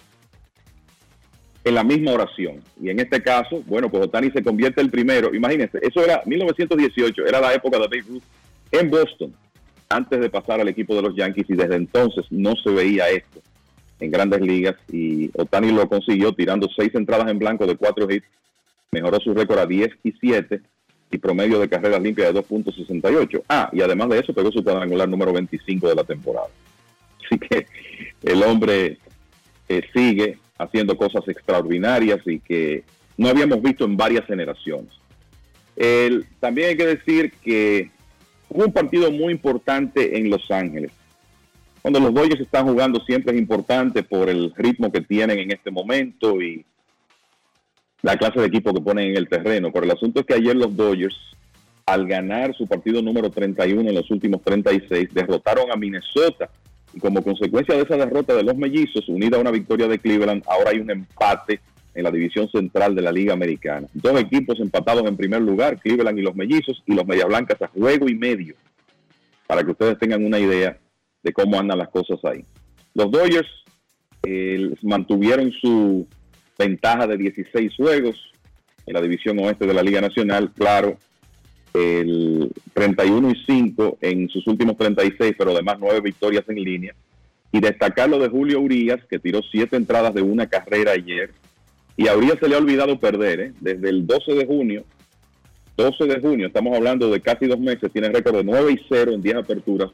en 1.64 1.74
la 1.74 1.86
misma 1.86 2.12
oración. 2.12 2.62
Y 2.82 2.90
en 2.90 3.00
este 3.00 3.24
caso, 3.24 3.64
bueno, 3.66 3.90
pues 3.90 4.04
Otani 4.04 4.30
se 4.32 4.44
convierte 4.44 4.82
el 4.82 4.92
primero. 4.92 5.34
Imagínense, 5.34 5.80
eso 5.82 6.04
era 6.04 6.22
1918, 6.26 7.26
era 7.26 7.40
la 7.40 7.54
época 7.54 7.80
de 7.80 7.84
Babe 7.84 8.04
Ruth 8.10 8.24
en 8.74 8.90
Boston, 8.90 9.34
antes 9.88 10.20
de 10.20 10.30
pasar 10.30 10.60
al 10.60 10.68
equipo 10.68 10.94
de 10.96 11.04
los 11.04 11.16
Yankees, 11.16 11.50
y 11.50 11.56
desde 11.56 11.76
entonces 11.78 12.26
no 12.30 12.56
se 12.62 12.72
veía 12.72 13.10
esto 13.10 13.40
en 14.02 14.12
grandes 14.12 14.42
ligas. 14.42 14.76
Y 14.92 15.32
Otani 15.34 15.72
lo 15.72 15.88
consiguió 15.88 16.34
tirando 16.34 16.68
seis 16.76 16.94
entradas 16.94 17.32
en 17.32 17.40
blanco 17.40 17.66
de 17.66 17.78
cuatro 17.78 18.12
hits, 18.12 18.28
mejoró 18.92 19.18
su 19.22 19.34
récord 19.34 19.60
a 19.60 19.66
10 19.66 19.92
y 20.04 20.12
7 20.12 20.60
y 21.10 21.18
promedio 21.20 21.58
de 21.58 21.70
carreras 21.70 22.02
limpias 22.02 22.34
de 22.34 22.42
2.68. 22.42 23.44
Ah, 23.48 23.70
y 23.72 23.80
además 23.80 24.10
de 24.10 24.20
eso 24.20 24.34
pegó 24.34 24.52
su 24.52 24.62
cuadrangular 24.62 25.08
número 25.08 25.32
25 25.32 25.88
de 25.88 25.96
la 25.96 26.04
temporada. 26.04 26.50
Así 27.26 27.40
que 27.40 27.68
el 28.24 28.44
hombre 28.44 28.98
eh, 29.68 29.82
sigue 29.94 30.38
haciendo 30.58 30.96
cosas 30.98 31.28
extraordinarias 31.28 32.20
y 32.26 32.40
que 32.40 32.84
no 33.18 33.30
habíamos 33.30 33.62
visto 33.62 33.86
en 33.86 33.98
varias 33.98 34.26
generaciones. 34.26 34.92
también 36.40 36.70
hay 36.70 36.78
que 36.78 36.88
decir 36.88 37.32
que 37.44 37.92
hubo 38.50 38.66
un 38.66 38.72
partido 38.72 39.12
muy 39.12 39.34
importante 39.34 40.18
en 40.18 40.30
Los 40.30 40.50
Ángeles. 40.52 40.92
Cuando 41.82 42.00
los 42.00 42.14
Dodgers 42.14 42.42
están 42.42 42.66
jugando 42.66 43.00
siempre 43.02 43.34
es 43.34 43.40
importante 43.40 44.02
por 44.02 44.30
el 44.30 44.52
ritmo 44.56 44.92
que 44.92 45.02
tienen 45.02 45.38
en 45.38 45.52
este 45.52 45.70
momento 45.70 46.42
y 46.42 46.66
la 48.02 48.18
clase 48.18 48.40
de 48.40 48.48
equipo 48.48 48.74
que 48.74 48.82
ponen 48.82 49.10
en 49.10 49.18
el 49.18 49.28
terreno. 49.30 49.72
Pero 49.72 49.86
el 49.86 49.92
asunto 49.92 50.20
es 50.20 50.26
que 50.26 50.34
ayer 50.34 50.56
los 50.56 50.76
Dodgers, 50.76 51.16
al 51.86 52.08
ganar 52.08 52.56
su 52.56 52.66
partido 52.66 53.02
número 53.02 53.30
31 53.30 53.88
en 53.88 53.96
los 53.96 54.10
últimos 54.10 54.42
36, 54.42 55.10
derrotaron 55.14 55.72
a 55.72 55.76
Minnesota 55.76 56.50
y 56.96 57.00
como 57.00 57.22
consecuencia 57.22 57.76
de 57.76 57.82
esa 57.82 57.98
derrota 57.98 58.34
de 58.34 58.44
los 58.44 58.56
mellizos, 58.56 59.08
unida 59.10 59.38
a 59.38 59.42
una 59.42 59.52
victoria 59.52 59.88
de 59.88 60.00
Cleveland, 60.00 60.44
ahora 60.48 60.72
hay 60.72 60.80
un 60.80 60.90
empate 60.90 61.60
en 61.94 62.04
la 62.04 62.12
división 62.12 62.50
central 62.50 62.96
de 62.96 63.02
la 63.02 63.12
Liga 63.12 63.34
Americana. 63.34 63.88
Dos 63.94 64.20
equipos 64.20 64.60
empatados 64.60 65.06
en 65.06 65.18
primer 65.18 65.42
lugar, 65.42 65.80
Cleveland 65.80 66.18
y 66.18 66.22
los 66.22 66.36
mellizos, 66.36 66.82
y 66.86 66.94
los 66.94 67.06
Media 67.06 67.26
Blancas 67.26 67.62
a 67.62 67.68
juego 67.68 68.08
y 68.08 68.16
medio, 68.16 68.56
para 69.46 69.64
que 69.64 69.72
ustedes 69.72 70.00
tengan 70.00 70.26
una 70.26 70.40
idea 70.40 70.78
de 71.22 71.34
cómo 71.34 71.60
andan 71.60 71.80
las 71.80 71.90
cosas 71.90 72.20
ahí. 72.24 72.46
Los 72.94 73.12
Dodgers 73.12 73.50
eh, 74.24 74.74
mantuvieron 74.82 75.52
su 75.52 76.08
ventaja 76.58 77.08
de 77.08 77.18
16 77.18 77.74
juegos 77.76 78.32
en 78.86 78.94
la 78.94 79.02
división 79.02 79.38
oeste 79.40 79.68
de 79.68 79.74
la 79.74 79.84
Liga 79.84 80.00
Nacional, 80.00 80.52
claro, 80.54 80.98
el 81.76 82.52
31 82.74 83.32
y 83.32 83.36
5 83.46 83.98
en 84.02 84.30
sus 84.30 84.48
últimos 84.48 84.78
36, 84.78 85.36
pero 85.38 85.52
además 85.52 85.78
nueve 85.80 86.02
victorias 86.02 86.44
en 86.48 86.56
línea. 86.56 86.96
Y 87.52 87.60
destacar 87.60 88.10
lo 88.10 88.20
de 88.20 88.30
Julio 88.30 88.60
Urias, 88.60 89.00
que 89.10 89.20
tiró 89.20 89.42
siete 89.52 89.78
entradas 89.78 90.14
de 90.14 90.22
una 90.22 90.48
carrera 90.48 90.92
ayer. 90.92 91.32
Y 91.98 92.08
a 92.08 92.16
Urias 92.16 92.38
se 92.40 92.50
le 92.50 92.56
ha 92.56 92.60
olvidado 92.60 93.00
perder, 93.00 93.40
¿eh? 93.40 93.54
desde 93.60 93.90
el 93.90 94.06
12 94.06 94.34
de 94.34 94.46
junio. 94.46 94.84
12 95.78 96.06
de 96.06 96.20
junio, 96.20 96.48
estamos 96.48 96.76
hablando 96.76 97.10
de 97.10 97.20
casi 97.20 97.48
dos 97.48 97.60
meses, 97.60 97.92
tiene 97.92 98.10
récord 98.10 98.38
de 98.38 98.44
9 98.46 98.72
y 98.72 98.86
0 98.88 99.12
en 99.12 99.22
10 99.22 99.36
aperturas, 99.36 99.92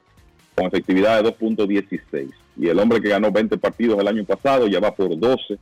con 0.56 0.68
efectividad 0.68 1.24
de 1.24 1.30
2.16. 1.30 2.30
Y 2.58 2.68
el 2.68 2.78
hombre 2.80 3.02
que 3.02 3.10
ganó 3.10 3.32
20 3.32 3.58
partidos 3.58 4.00
el 4.00 4.08
año 4.08 4.24
pasado 4.24 4.68
ya 4.68 4.80
va 4.80 4.94
por 4.94 5.18
12 5.18 5.58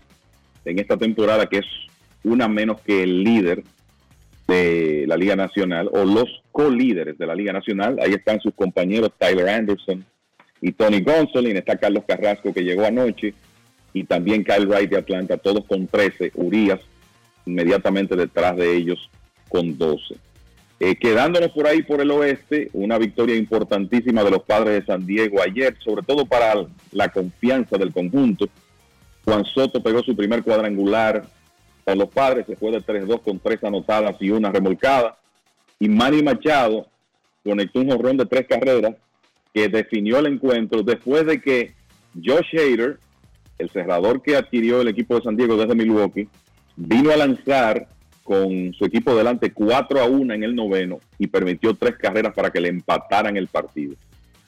en 0.65 0.79
esta 0.79 0.97
temporada, 0.97 1.47
que 1.47 1.59
es 1.59 1.65
una 2.23 2.49
menos 2.49 2.81
que 2.81 3.03
el 3.03 3.23
líder 3.23 3.63
de 4.49 5.05
la 5.07 5.15
Liga 5.15 5.35
Nacional 5.35 5.89
o 5.93 6.03
los 6.03 6.41
co-líderes 6.51 7.17
de 7.17 7.27
la 7.27 7.35
Liga 7.35 7.53
Nacional. 7.53 7.99
Ahí 8.01 8.13
están 8.13 8.41
sus 8.41 8.53
compañeros 8.53 9.11
Tyler 9.17 9.47
Anderson 9.47 10.03
y 10.61 10.71
Tony 10.73 11.01
Gonsolin. 11.01 11.55
Está 11.55 11.77
Carlos 11.77 12.03
Carrasco 12.07 12.53
que 12.53 12.63
llegó 12.63 12.85
anoche 12.85 13.33
y 13.93 14.03
también 14.03 14.43
Kyle 14.43 14.67
Wright 14.67 14.89
de 14.89 14.97
Atlanta, 14.97 15.37
todos 15.37 15.65
con 15.65 15.87
13. 15.87 16.31
Urias 16.35 16.79
inmediatamente 17.45 18.15
detrás 18.15 18.57
de 18.57 18.75
ellos 18.75 19.09
con 19.47 19.77
12. 19.77 20.15
Eh, 20.81 20.95
quedándonos 20.95 21.51
por 21.51 21.67
ahí 21.67 21.83
por 21.83 21.99
el 21.99 22.09
oeste, 22.11 22.69
una 22.73 22.97
victoria 22.97 23.35
importantísima 23.35 24.23
de 24.23 24.31
los 24.31 24.43
padres 24.43 24.79
de 24.79 24.85
San 24.85 25.05
Diego 25.05 25.41
ayer, 25.41 25.75
sobre 25.83 26.03
todo 26.03 26.25
para 26.25 26.53
la 26.91 27.09
confianza 27.09 27.77
del 27.77 27.91
conjunto. 27.91 28.47
Juan 29.25 29.43
Soto 29.45 29.83
pegó 29.83 30.01
su 30.03 30.15
primer 30.15 30.41
cuadrangular 30.41 31.25
los 31.95 32.09
padres, 32.09 32.45
se 32.45 32.55
fue 32.55 32.71
de 32.71 32.81
3-2 32.81 33.21
con 33.21 33.39
tres 33.39 33.63
anotadas 33.63 34.15
y 34.19 34.29
una 34.31 34.51
remolcada. 34.51 35.17
Y 35.79 35.87
Manny 35.89 36.21
Machado 36.21 36.87
conectó 37.43 37.79
un 37.79 37.91
jorrón 37.91 38.17
de 38.17 38.25
tres 38.25 38.47
carreras 38.47 38.95
que 39.53 39.69
definió 39.69 40.19
el 40.19 40.27
encuentro 40.27 40.83
después 40.83 41.25
de 41.25 41.41
que 41.41 41.73
Josh 42.15 42.55
Hader, 42.55 42.99
el 43.57 43.69
cerrador 43.69 44.21
que 44.21 44.35
adquirió 44.35 44.81
el 44.81 44.87
equipo 44.87 45.15
de 45.15 45.23
San 45.23 45.35
Diego 45.35 45.57
desde 45.57 45.75
Milwaukee, 45.75 46.27
vino 46.75 47.11
a 47.11 47.17
lanzar 47.17 47.87
con 48.23 48.73
su 48.73 48.85
equipo 48.85 49.15
delante 49.15 49.51
4 49.51 50.01
a 50.01 50.05
1 50.05 50.33
en 50.33 50.43
el 50.43 50.55
noveno 50.55 50.99
y 51.17 51.27
permitió 51.27 51.73
tres 51.73 51.95
carreras 51.97 52.33
para 52.33 52.51
que 52.51 52.61
le 52.61 52.69
empataran 52.69 53.35
el 53.37 53.47
partido. 53.47 53.95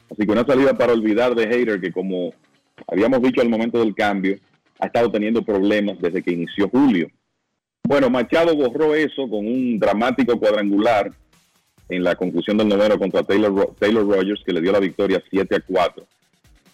Así 0.09 0.25
que 0.25 0.31
una 0.31 0.45
salida 0.45 0.77
para 0.77 0.93
olvidar 0.93 1.33
de 1.33 1.45
Hader 1.45 1.81
que 1.81 1.91
como 1.91 2.33
habíamos 2.87 3.21
dicho 3.21 3.41
al 3.41 3.49
momento 3.49 3.79
del 3.79 3.95
cambio, 3.95 4.37
ha 4.79 4.87
estado 4.87 5.11
teniendo 5.11 5.43
problemas 5.43 5.99
desde 5.99 6.21
que 6.21 6.31
inició 6.31 6.69
julio. 6.69 7.07
Bueno, 7.83 8.09
Machado 8.09 8.55
borró 8.55 8.95
eso 8.95 9.27
con 9.29 9.45
un 9.45 9.79
dramático 9.79 10.39
cuadrangular 10.39 11.11
en 11.89 12.03
la 12.03 12.15
conclusión 12.15 12.57
del 12.57 12.69
noveno 12.69 12.97
contra 12.97 13.23
Taylor, 13.23 13.75
Taylor 13.77 14.07
Rogers, 14.07 14.41
que 14.45 14.53
le 14.53 14.61
dio 14.61 14.71
la 14.71 14.79
victoria 14.79 15.21
7 15.29 15.55
a 15.55 15.59
4 15.59 16.05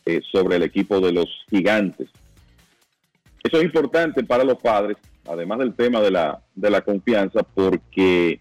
eh, 0.06 0.22
sobre 0.32 0.58
el 0.58 0.64
equipo 0.64 1.00
de 1.00 1.12
los 1.12 1.28
gigantes. 1.50 2.08
Eso 3.44 3.58
es 3.58 3.64
importante 3.64 4.24
para 4.24 4.44
los 4.44 4.58
padres, 4.62 4.98
además 5.28 5.60
del 5.60 5.74
tema 5.74 6.02
de 6.02 6.12
la, 6.12 6.42
de 6.54 6.70
la 6.70 6.82
confianza, 6.82 7.42
porque 7.42 8.40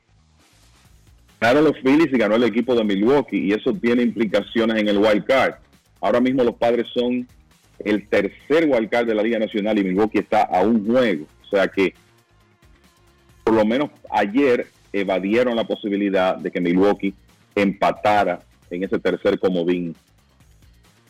ganaron 1.41 1.65
los 1.65 1.79
Phillies 1.81 2.13
y 2.13 2.19
ganó 2.19 2.35
el 2.35 2.45
equipo 2.45 2.75
de 2.75 2.85
Milwaukee, 2.85 3.39
y 3.39 3.53
eso 3.53 3.73
tiene 3.73 4.03
implicaciones 4.03 4.79
en 4.79 4.89
el 4.89 4.99
wild 4.99 5.25
card. 5.25 5.55
Ahora 6.01 6.21
mismo 6.21 6.45
los 6.45 6.57
padres 6.57 6.87
son 6.93 7.27
el 7.79 8.07
tercer 8.09 8.69
wild 8.69 8.91
card 8.91 9.07
de 9.07 9.15
la 9.15 9.23
Liga 9.23 9.39
Nacional 9.39 9.79
y 9.79 9.85
Milwaukee 9.85 10.19
está 10.19 10.43
a 10.43 10.61
un 10.63 10.87
juego. 10.87 11.27
O 11.45 11.49
sea 11.49 11.69
que 11.69 11.95
por 13.47 13.55
lo 13.55 13.65
menos 13.65 13.91
ayer 14.11 14.67
evadieron 14.93 15.55
la 15.55 15.63
posibilidad 15.63 16.37
de 16.37 16.51
que 16.51 16.61
Milwaukee 16.61 17.15
empatara 17.55 18.41
en 18.71 18.83
ese 18.83 18.99
tercer 18.99 19.39
comodín 19.39 19.95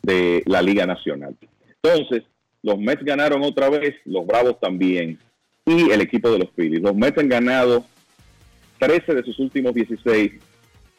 de 0.02 0.42
la 0.44 0.60
Liga 0.60 0.84
Nacional. 0.84 1.34
Entonces, 1.82 2.24
los 2.62 2.78
Mets 2.78 3.02
ganaron 3.02 3.42
otra 3.42 3.70
vez, 3.70 3.94
los 4.04 4.26
Bravos 4.26 4.60
también, 4.60 5.18
y 5.64 5.90
el 5.90 6.02
equipo 6.02 6.30
de 6.30 6.40
los 6.40 6.50
Phillies. 6.50 6.82
Los 6.82 6.94
Mets 6.94 7.16
han 7.16 7.30
ganado 7.30 7.86
13 8.80 9.14
de 9.14 9.22
sus 9.22 9.38
últimos 9.38 9.72
16 9.72 10.32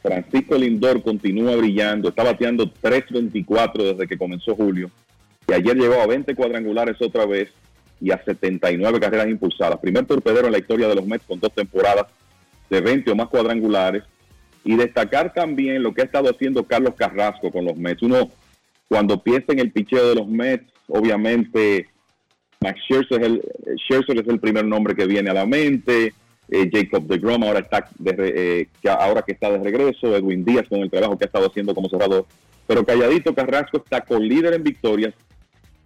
Francisco 0.01 0.57
Lindor 0.57 1.03
continúa 1.03 1.55
brillando, 1.55 2.09
está 2.09 2.23
bateando 2.23 2.65
3.24 2.65 3.93
desde 3.93 4.07
que 4.07 4.18
comenzó 4.18 4.55
julio 4.55 4.89
y 5.47 5.53
ayer 5.53 5.76
llegó 5.76 6.01
a 6.01 6.07
20 6.07 6.34
cuadrangulares 6.34 6.99
otra 6.99 7.27
vez 7.27 7.49
y 7.99 8.11
a 8.11 8.24
79 8.24 8.99
carreras 8.99 9.28
impulsadas. 9.28 9.80
Primer 9.80 10.06
torpedero 10.06 10.48
en 10.48 10.53
la 10.53 10.60
historia 10.60 10.88
de 10.88 10.95
los 10.95 11.06
Mets 11.06 11.26
con 11.26 11.40
dos 11.40 11.53
temporadas 11.53 12.07
de 12.69 12.82
20 12.82 13.11
o 13.11 13.15
más 13.15 13.28
cuadrangulares. 13.28 14.03
Y 14.64 14.76
destacar 14.76 15.34
también 15.34 15.82
lo 15.82 15.94
que 15.94 16.02
ha 16.02 16.06
estado 16.06 16.30
haciendo 16.30 16.65
Carlos 16.65 16.95
Carrasco 16.95 17.52
con 17.52 17.65
los 17.65 17.78
Mets. 17.78 18.03
Uno, 18.03 18.30
cuando 18.88 19.22
piensa 19.22 19.53
en 19.53 19.60
el 19.60 19.72
picheo 19.72 20.10
de 20.10 20.15
los 20.15 20.28
Mets, 20.28 20.72
obviamente 20.88 21.88
Max 22.60 22.80
Scherzer 22.82 23.22
es 23.22 23.28
el, 23.28 23.41
Scherzer 23.78 24.19
es 24.19 24.28
el 24.28 24.40
primer 24.40 24.65
nombre 24.65 24.95
que 24.95 25.06
viene 25.06 25.30
a 25.30 25.34
la 25.34 25.45
mente. 25.45 26.14
Eh, 26.49 26.69
Jacob 26.72 27.06
de 27.07 27.18
Grom 27.18 27.44
ahora 27.44 27.60
está 27.60 27.90
de, 27.99 28.15
eh, 28.19 28.68
que 28.82 28.90
ahora 28.90 29.22
que 29.22 29.34
está 29.34 29.52
de 29.52 29.57
regreso, 29.57 30.15
Edwin 30.15 30.45
Díaz 30.45 30.68
con 30.69 30.80
el 30.80 30.90
trabajo 30.90 31.18
que 31.18 31.26
ha 31.26 31.28
estado 31.28 31.48
haciendo 31.48 31.76
como 31.76 31.90
cerrador, 31.90 32.26
pero 32.65 32.86
calladito 32.86 33.36
Carrasco 33.36 33.78
está 33.78 34.02
con 34.02 34.26
líder 34.26 34.53
en 34.53 34.64
victorias 34.64 35.14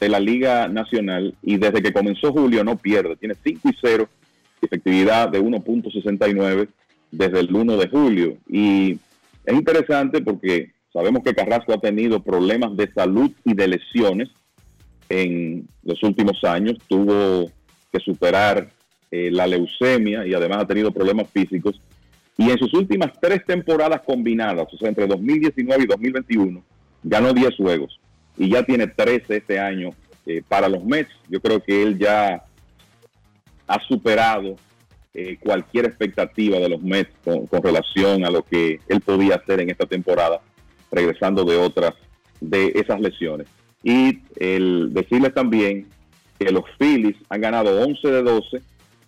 de 0.01 0.09
la 0.09 0.19
Liga 0.19 0.67
Nacional 0.67 1.35
y 1.43 1.57
desde 1.57 1.83
que 1.83 1.93
comenzó 1.93 2.33
julio 2.33 2.63
no 2.63 2.75
pierde, 2.75 3.15
tiene 3.17 3.35
5 3.41 3.69
y 3.69 3.75
0, 3.79 4.09
efectividad 4.59 5.29
de 5.29 5.39
1.69 5.39 6.67
desde 7.11 7.39
el 7.39 7.55
1 7.55 7.77
de 7.77 7.87
julio. 7.87 8.37
Y 8.49 8.97
es 9.45 9.53
interesante 9.53 10.21
porque 10.21 10.71
sabemos 10.91 11.21
que 11.23 11.35
Carrasco 11.35 11.73
ha 11.73 11.79
tenido 11.79 12.19
problemas 12.19 12.75
de 12.75 12.91
salud 12.91 13.31
y 13.45 13.53
de 13.53 13.67
lesiones 13.67 14.29
en 15.07 15.67
los 15.83 16.01
últimos 16.01 16.43
años, 16.45 16.77
tuvo 16.87 17.51
que 17.91 17.99
superar 17.99 18.71
eh, 19.11 19.29
la 19.29 19.45
leucemia 19.45 20.25
y 20.25 20.33
además 20.33 20.63
ha 20.63 20.67
tenido 20.67 20.91
problemas 20.91 21.29
físicos. 21.29 21.79
Y 22.37 22.49
en 22.49 22.57
sus 22.57 22.73
últimas 22.73 23.11
tres 23.21 23.45
temporadas 23.45 24.01
combinadas, 24.01 24.67
o 24.73 24.77
sea, 24.77 24.89
entre 24.89 25.05
2019 25.05 25.83
y 25.83 25.85
2021, 25.85 26.63
ganó 27.03 27.33
10 27.33 27.55
juegos 27.57 27.99
y 28.41 28.49
ya 28.49 28.63
tiene 28.63 28.87
13 28.87 29.37
este 29.37 29.59
año 29.59 29.91
eh, 30.25 30.41
para 30.47 30.67
los 30.67 30.83
Mets. 30.83 31.11
Yo 31.29 31.39
creo 31.39 31.61
que 31.61 31.83
él 31.83 31.99
ya 31.99 32.43
ha 33.67 33.79
superado 33.87 34.55
eh, 35.13 35.37
cualquier 35.39 35.85
expectativa 35.85 36.57
de 36.57 36.67
los 36.67 36.81
Mets 36.81 37.11
con, 37.23 37.47
relación 37.61 38.25
a 38.25 38.31
lo 38.31 38.41
que 38.41 38.79
él 38.87 38.99
podía 39.01 39.35
hacer 39.35 39.61
en 39.61 39.69
esta 39.69 39.85
temporada, 39.85 40.41
regresando 40.91 41.45
de 41.45 41.55
otras 41.57 41.93
de 42.39 42.71
esas 42.73 42.99
lesiones. 42.99 43.47
Y 43.83 44.21
el 44.37 44.91
decirles 44.91 45.35
también 45.35 45.87
que 46.39 46.51
los 46.51 46.63
Phillies 46.79 47.17
han 47.29 47.41
ganado 47.41 47.79
11 47.79 48.07
de 48.07 48.23
12 48.23 48.61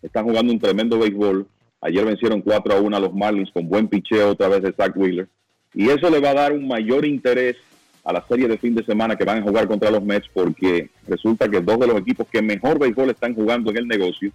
están 0.03 0.26
jugando 0.26 0.53
un 0.53 0.60
tremendo 0.60 0.99
béisbol. 0.99 1.47
Ayer 1.81 2.05
vencieron 2.05 2.41
4 2.41 2.72
a 2.72 2.80
1 2.80 2.97
a 2.97 2.99
los 2.99 3.15
Marlins 3.15 3.49
con 3.51 3.68
buen 3.68 3.88
picheo 3.88 4.30
otra 4.30 4.47
vez 4.47 4.61
de 4.61 4.73
Zach 4.73 4.95
Wheeler. 4.95 5.27
Y 5.73 5.89
eso 5.89 6.11
le 6.11 6.19
va 6.19 6.30
a 6.30 6.35
dar 6.35 6.53
un 6.53 6.68
mayor 6.68 7.03
interés 7.03 7.57
a 8.04 8.14
la 8.14 8.26
serie 8.28 8.48
de 8.48 8.58
fin 8.58 8.76
de 8.76 8.86
semana 8.86 9.16
que 9.16 9.24
van 9.24 9.40
a 9.40 9.44
jugar 9.44 9.68
contra 9.68 9.90
los 9.90 10.04
Mets 10.04 10.28
porque 10.34 10.90
resulta 11.08 11.50
que 11.50 11.62
dos 11.62 11.80
de 11.80 11.88
los 11.88 11.98
equipos 11.98 12.28
que 12.32 12.42
mejor 12.42 12.78
béisbol 12.78 13.12
están 13.12 13.34
jugando 13.34 13.72
en 13.72 13.78
el 13.78 13.88
negocio 13.88 14.32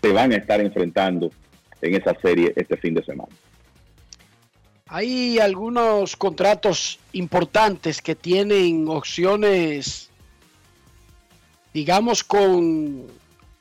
se 0.00 0.12
van 0.12 0.32
a 0.32 0.36
estar 0.36 0.60
enfrentando 0.60 1.30
en 1.82 1.94
esa 1.94 2.18
serie 2.20 2.52
este 2.56 2.76
fin 2.76 2.94
de 2.94 3.04
semana. 3.04 3.32
Hay 4.88 5.38
algunos 5.38 6.16
contratos 6.16 6.98
importantes 7.12 8.00
que 8.00 8.14
tienen 8.14 8.88
opciones, 8.88 10.10
digamos, 11.74 12.22
con 12.22 13.06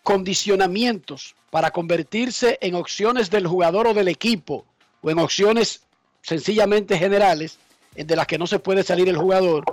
condicionamientos 0.04 1.36
para 1.50 1.72
convertirse 1.72 2.58
en 2.62 2.76
opciones 2.76 3.32
del 3.32 3.48
jugador 3.48 3.88
o 3.88 3.94
del 3.94 4.08
equipo 4.08 4.66
o 5.02 5.10
en 5.10 5.18
opciones 5.18 5.82
sencillamente 6.22 6.98
generales 6.98 7.58
de 7.96 8.16
las 8.16 8.28
que 8.28 8.38
no 8.38 8.48
se 8.48 8.60
puede 8.60 8.84
salir 8.84 9.08
el 9.08 9.18
jugador 9.18 9.64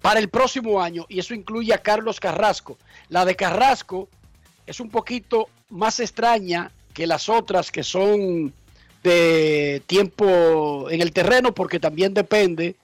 para 0.00 0.20
el 0.20 0.28
próximo 0.28 0.80
año 0.80 1.06
y 1.08 1.18
eso 1.18 1.34
incluye 1.34 1.72
a 1.72 1.78
Carlos 1.78 2.20
Carrasco. 2.20 2.78
La 3.08 3.24
de 3.24 3.36
Carrasco 3.36 4.08
es 4.66 4.80
un 4.80 4.90
poquito 4.90 5.48
más 5.70 6.00
extraña 6.00 6.70
que 6.92 7.06
las 7.06 7.28
otras 7.28 7.70
que 7.70 7.82
son 7.82 8.52
de 9.02 9.82
tiempo 9.86 10.88
en 10.90 11.00
el 11.00 11.12
terreno 11.12 11.52
porque 11.52 11.80
también 11.80 12.14
depende 12.14 12.76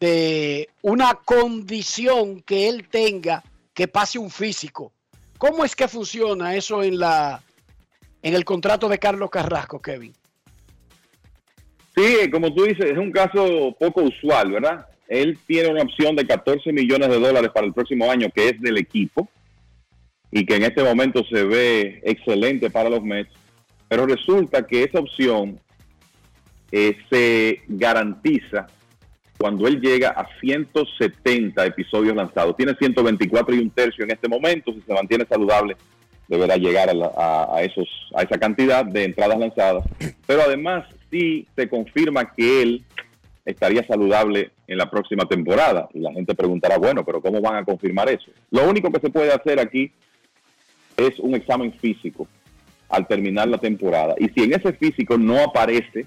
de 0.00 0.68
una 0.82 1.14
condición 1.14 2.40
que 2.42 2.68
él 2.68 2.88
tenga 2.88 3.42
que 3.74 3.88
pase 3.88 4.18
un 4.18 4.30
físico. 4.30 4.92
¿Cómo 5.38 5.64
es 5.64 5.74
que 5.76 5.88
funciona 5.88 6.54
eso 6.54 6.82
en 6.82 6.98
la 6.98 7.42
en 8.22 8.34
el 8.34 8.44
contrato 8.44 8.88
de 8.88 8.98
Carlos 8.98 9.30
Carrasco, 9.30 9.80
Kevin? 9.80 10.14
Sí, 11.94 12.30
como 12.30 12.54
tú 12.54 12.64
dices, 12.64 12.86
es 12.86 12.98
un 12.98 13.12
caso 13.12 13.74
poco 13.78 14.02
usual, 14.02 14.52
¿verdad? 14.52 14.86
Él 15.08 15.38
tiene 15.46 15.68
una 15.68 15.82
opción 15.82 16.16
de 16.16 16.26
14 16.26 16.72
millones 16.72 17.08
de 17.08 17.20
dólares 17.20 17.50
para 17.52 17.66
el 17.66 17.74
próximo 17.74 18.10
año, 18.10 18.30
que 18.34 18.48
es 18.48 18.60
del 18.60 18.78
equipo, 18.78 19.28
y 20.30 20.46
que 20.46 20.56
en 20.56 20.62
este 20.62 20.82
momento 20.82 21.22
se 21.30 21.44
ve 21.44 22.00
excelente 22.04 22.70
para 22.70 22.88
los 22.88 23.02
Mets, 23.02 23.30
pero 23.88 24.06
resulta 24.06 24.66
que 24.66 24.84
esa 24.84 25.00
opción 25.00 25.60
eh, 26.70 26.96
se 27.10 27.60
garantiza 27.68 28.66
cuando 29.36 29.66
él 29.66 29.80
llega 29.80 30.10
a 30.10 30.26
170 30.40 31.66
episodios 31.66 32.16
lanzados. 32.16 32.56
Tiene 32.56 32.74
124 32.74 33.54
y 33.54 33.58
un 33.58 33.70
tercio 33.70 34.04
en 34.04 34.12
este 34.12 34.28
momento. 34.28 34.72
Si 34.72 34.80
se 34.80 34.94
mantiene 34.94 35.26
saludable, 35.28 35.76
deberá 36.28 36.56
llegar 36.56 36.88
a, 36.88 37.60
esos, 37.60 37.88
a 38.14 38.22
esa 38.22 38.38
cantidad 38.38 38.84
de 38.84 39.04
entradas 39.04 39.38
lanzadas. 39.38 39.84
Pero 40.26 40.42
además, 40.42 40.86
sí 41.12 41.46
se 41.54 41.68
confirma 41.68 42.32
que 42.32 42.62
él 42.62 42.84
estaría 43.44 43.86
saludable 43.86 44.50
en 44.66 44.78
la 44.78 44.90
próxima 44.90 45.26
temporada. 45.26 45.88
Y 45.92 46.00
la 46.00 46.12
gente 46.12 46.34
preguntará, 46.34 46.78
bueno, 46.78 47.04
pero 47.04 47.20
¿cómo 47.20 47.40
van 47.40 47.56
a 47.56 47.64
confirmar 47.64 48.08
eso? 48.08 48.30
Lo 48.50 48.68
único 48.68 48.90
que 48.90 49.00
se 49.00 49.10
puede 49.10 49.32
hacer 49.32 49.60
aquí 49.60 49.92
es 50.96 51.18
un 51.18 51.34
examen 51.34 51.72
físico 51.74 52.26
al 52.88 53.06
terminar 53.06 53.48
la 53.48 53.58
temporada. 53.58 54.14
Y 54.18 54.28
si 54.30 54.44
en 54.44 54.54
ese 54.54 54.72
físico 54.72 55.18
no 55.18 55.38
aparece 55.42 56.06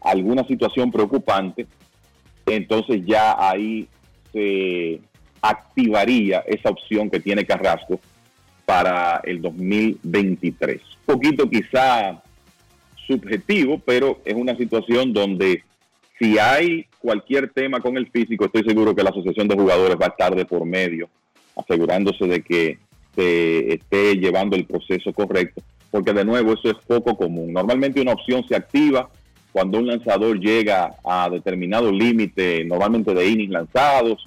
alguna 0.00 0.44
situación 0.44 0.90
preocupante, 0.90 1.66
entonces 2.46 3.06
ya 3.06 3.36
ahí 3.38 3.88
se 4.32 5.00
activaría 5.40 6.40
esa 6.46 6.70
opción 6.70 7.08
que 7.10 7.20
tiene 7.20 7.44
Carrasco 7.44 8.00
para 8.64 9.20
el 9.24 9.40
2023. 9.42 10.80
Un 11.06 11.14
poquito 11.14 11.48
quizá 11.48 12.23
subjetivo, 13.06 13.80
pero 13.84 14.20
es 14.24 14.34
una 14.34 14.56
situación 14.56 15.12
donde 15.12 15.62
si 16.18 16.38
hay 16.38 16.86
cualquier 16.98 17.50
tema 17.50 17.80
con 17.80 17.96
el 17.96 18.08
físico, 18.10 18.44
estoy 18.44 18.62
seguro 18.64 18.94
que 18.94 19.02
la 19.02 19.10
Asociación 19.10 19.48
de 19.48 19.56
Jugadores 19.56 19.96
va 20.00 20.06
a 20.06 20.10
estar 20.10 20.34
de 20.34 20.44
por 20.44 20.64
medio, 20.64 21.08
asegurándose 21.56 22.26
de 22.26 22.42
que 22.42 22.78
se 23.14 23.74
esté 23.74 24.16
llevando 24.16 24.56
el 24.56 24.64
proceso 24.64 25.12
correcto, 25.12 25.62
porque 25.90 26.12
de 26.12 26.24
nuevo 26.24 26.52
eso 26.52 26.70
es 26.70 26.76
poco 26.86 27.16
común. 27.16 27.52
Normalmente 27.52 28.00
una 28.00 28.12
opción 28.12 28.46
se 28.48 28.56
activa 28.56 29.08
cuando 29.52 29.78
un 29.78 29.86
lanzador 29.86 30.40
llega 30.40 30.96
a 31.04 31.28
determinado 31.30 31.92
límite, 31.92 32.64
normalmente 32.64 33.14
de 33.14 33.26
innings 33.26 33.52
lanzados 33.52 34.26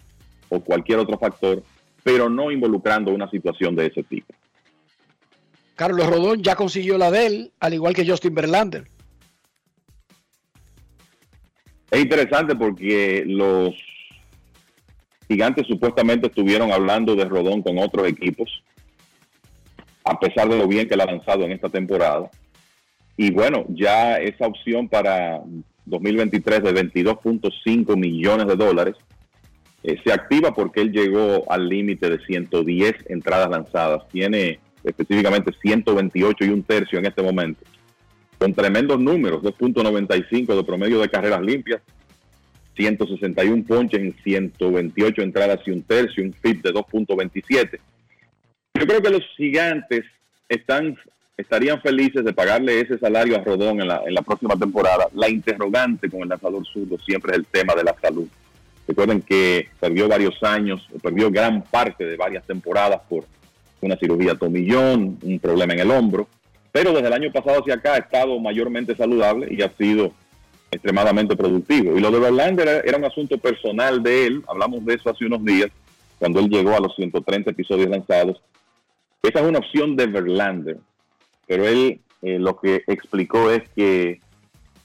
o 0.50 0.60
cualquier 0.62 1.00
otro 1.00 1.18
factor, 1.18 1.62
pero 2.04 2.30
no 2.30 2.52
involucrando 2.52 3.12
una 3.12 3.30
situación 3.30 3.76
de 3.76 3.88
ese 3.88 4.04
tipo. 4.04 4.34
Carlos 5.78 6.08
Rodón 6.08 6.42
ya 6.42 6.56
consiguió 6.56 6.98
la 6.98 7.12
de 7.12 7.28
él, 7.28 7.52
al 7.60 7.76
igual 7.76 7.94
que 7.94 8.06
Justin 8.06 8.34
Verlander. 8.34 8.88
Es 11.92 12.02
interesante 12.02 12.56
porque 12.56 13.24
los 13.28 13.76
gigantes 15.28 15.68
supuestamente 15.68 16.28
estuvieron 16.28 16.72
hablando 16.72 17.16
de 17.16 17.26
Rodón 17.26 17.62
con 17.62 17.78
otros 17.78 18.08
equipos, 18.08 18.64
a 20.04 20.20
pesar 20.20 20.50
de 20.50 20.58
lo 20.58 20.68
bien 20.68 20.90
que 20.90 20.98
le 20.98 21.04
ha 21.04 21.06
lanzado 21.06 21.44
en 21.44 21.52
esta 21.52 21.70
temporada. 21.70 22.32
Y 23.16 23.32
bueno, 23.32 23.64
ya 23.70 24.18
esa 24.18 24.48
opción 24.48 24.90
para 24.90 25.44
2023 25.86 26.64
de 26.64 26.74
22.5 26.74 27.96
millones 27.96 28.48
de 28.48 28.56
dólares 28.56 28.96
eh, 29.84 29.96
se 30.04 30.12
activa 30.12 30.56
porque 30.56 30.82
él 30.82 30.92
llegó 30.92 31.50
al 31.52 31.70
límite 31.70 32.10
de 32.10 32.18
110 32.26 32.96
entradas 33.10 33.50
lanzadas. 33.52 34.08
Tiene 34.10 34.60
específicamente 34.88 35.52
128 35.62 36.46
y 36.46 36.50
un 36.50 36.64
tercio 36.64 37.00
en 37.00 37.06
este 37.06 37.22
momento. 37.22 37.64
Con 38.38 38.54
tremendos 38.54 39.00
números, 39.00 39.42
2.95 39.42 40.56
de 40.56 40.64
promedio 40.64 41.00
de 41.00 41.10
carreras 41.10 41.42
limpias, 41.42 41.82
161 42.76 43.64
ponches 43.66 44.00
en 44.00 44.16
128 44.24 45.22
entradas 45.22 45.60
y 45.66 45.72
un 45.72 45.82
tercio, 45.82 46.24
un 46.24 46.34
FIP 46.34 46.64
de 46.64 46.74
2.27. 46.74 47.80
Yo 48.76 48.86
creo 48.86 49.02
que 49.02 49.10
los 49.10 49.24
gigantes 49.36 50.06
están 50.48 50.98
estarían 51.36 51.80
felices 51.82 52.26
de 52.26 52.34
pagarle 52.34 52.82
ese 52.82 52.98
salario 52.98 53.36
a 53.36 53.44
Rodón 53.44 53.80
en 53.80 53.88
la, 53.88 54.02
en 54.06 54.14
la 54.14 54.24
próxima 54.24 54.56
temporada. 54.56 55.08
La 55.14 55.30
interrogante 55.30 56.10
con 56.10 56.22
el 56.24 56.30
lanzador 56.30 56.66
zurdo 56.66 56.98
siempre 56.98 57.32
es 57.34 57.38
el 57.38 57.46
tema 57.46 57.76
de 57.76 57.84
la 57.84 57.96
salud. 58.02 58.28
Recuerden 58.88 59.22
que 59.22 59.70
perdió 59.80 60.08
varios 60.08 60.42
años, 60.44 60.88
perdió 61.04 61.30
gran 61.30 61.62
parte 61.64 62.06
de 62.06 62.18
varias 62.18 62.46
temporadas 62.46 63.02
por 63.08 63.26
una 63.82 63.98
cirugía 63.98 64.36
tomillón, 64.36 65.18
un 65.22 65.40
problema 65.40 65.74
en 65.74 65.80
el 65.80 65.92
hombro. 65.92 66.28
pero 66.72 66.94
desde 66.94 67.08
el 67.08 67.14
año 67.14 67.32
pasado 67.32 67.62
hacia 67.62 67.76
acá 67.76 67.94
ha 67.94 67.98
estado 67.98 68.40
mayormente 68.40 68.96
saludable 68.96 69.48
y 69.50 69.62
ha 69.62 69.72
sido 69.78 70.12
extremadamente 70.70 71.36
productivo. 71.36 71.98
Y 71.98 72.02
lo 72.02 72.12
de 72.12 72.20
Verlander 72.20 72.84
era, 72.86 72.98
un 72.98 73.06
asunto 73.06 73.38
personal 73.38 74.04
de 74.04 74.28
él, 74.28 74.44
hablamos 74.48 74.86
de 74.86 74.96
eso 74.96 75.10
hace 75.10 75.26
unos 75.26 75.44
días, 75.44 75.70
cuando 76.20 76.40
él 76.40 76.50
llegó 76.50 76.76
a 76.76 76.80
los 76.80 76.96
130 76.96 77.52
episodios 77.52 77.90
lanzados. 77.90 78.42
Esa 79.24 79.40
es 79.40 79.46
una 79.46 79.60
opción 79.60 79.96
de 79.96 80.08
Verlander, 80.08 80.78
pero 81.48 81.68
él 81.68 82.02
eh, 82.22 82.40
lo 82.40 82.60
que 82.60 82.84
explicó 82.88 83.50
es 83.50 83.64
que 83.76 84.20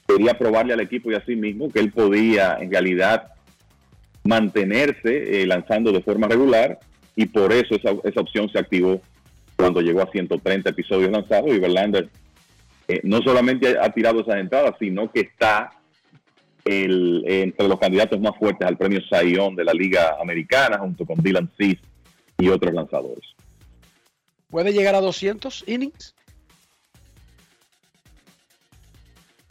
quería 0.07 0.37
probarle 0.37 0.73
al 0.73 0.81
equipo 0.81 1.11
y 1.11 1.15
a 1.15 1.25
sí 1.25 1.35
mismo 1.35 1.71
que 1.71 1.79
él 1.79 1.91
podía 1.91 2.57
en 2.59 2.71
realidad 2.71 3.33
mantenerse 4.23 5.41
eh, 5.41 5.47
lanzando 5.47 5.91
de 5.91 6.01
forma 6.01 6.27
regular 6.27 6.79
y 7.15 7.25
por 7.25 7.51
eso 7.51 7.75
esa, 7.75 7.91
esa 8.03 8.21
opción 8.21 8.49
se 8.49 8.59
activó 8.59 9.01
cuando 9.55 9.81
llegó 9.81 10.01
a 10.01 10.11
130 10.11 10.69
episodios 10.69 11.11
lanzados 11.11 11.51
y 11.53 11.59
Verlander 11.59 12.09
eh, 12.87 12.99
no 13.03 13.21
solamente 13.21 13.77
ha 13.79 13.89
tirado 13.91 14.21
esas 14.21 14.37
entradas, 14.37 14.73
sino 14.79 15.11
que 15.11 15.21
está 15.21 15.71
el, 16.65 17.23
entre 17.27 17.67
los 17.67 17.79
candidatos 17.79 18.19
más 18.19 18.37
fuertes 18.37 18.67
al 18.67 18.77
premio 18.77 18.99
Sayón 19.09 19.55
de 19.55 19.63
la 19.63 19.73
Liga 19.73 20.17
Americana, 20.21 20.79
junto 20.79 21.05
con 21.05 21.21
Dylan 21.21 21.49
Cease 21.57 21.81
y 22.37 22.49
otros 22.49 22.73
lanzadores. 22.73 23.23
¿Puede 24.49 24.73
llegar 24.73 24.95
a 24.95 25.01
200 25.01 25.63
innings? 25.67 26.13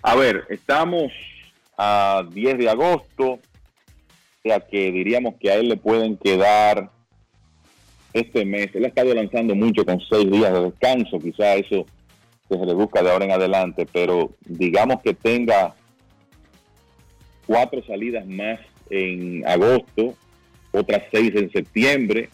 A 0.03 0.15
ver, 0.15 0.45
estamos 0.51 1.13
a 1.79 2.25
10 2.31 2.59
de 2.59 2.69
agosto, 2.69 3.25
o 3.33 3.41
sea 4.43 4.61
que 4.61 4.91
diríamos 4.93 5.37
que 5.41 5.51
a 5.51 5.55
él 5.55 5.69
le 5.69 5.77
pueden 5.77 6.17
quedar 6.17 6.91
este 8.13 8.45
mes. 8.45 8.69
Él 8.75 8.85
ha 8.85 8.89
estado 8.89 9.15
lanzando 9.15 9.55
mucho 9.55 9.85
con 9.85 10.01
seis 10.11 10.31
días 10.31 10.53
de 10.53 10.65
descanso, 10.65 11.19
quizá 11.19 11.55
eso 11.55 11.87
se 12.49 12.57
reduzca 12.57 13.03
de 13.03 13.11
ahora 13.11 13.25
en 13.25 13.33
adelante, 13.33 13.87
pero 13.91 14.33
digamos 14.45 15.01
que 15.03 15.15
tenga 15.15 15.75
cuatro 17.47 17.83
salidas 17.85 18.27
más 18.27 18.61
en 18.91 19.47
agosto, 19.47 20.15
otras 20.71 21.03
seis 21.13 21.33
en 21.35 21.51
septiembre. 21.51 22.29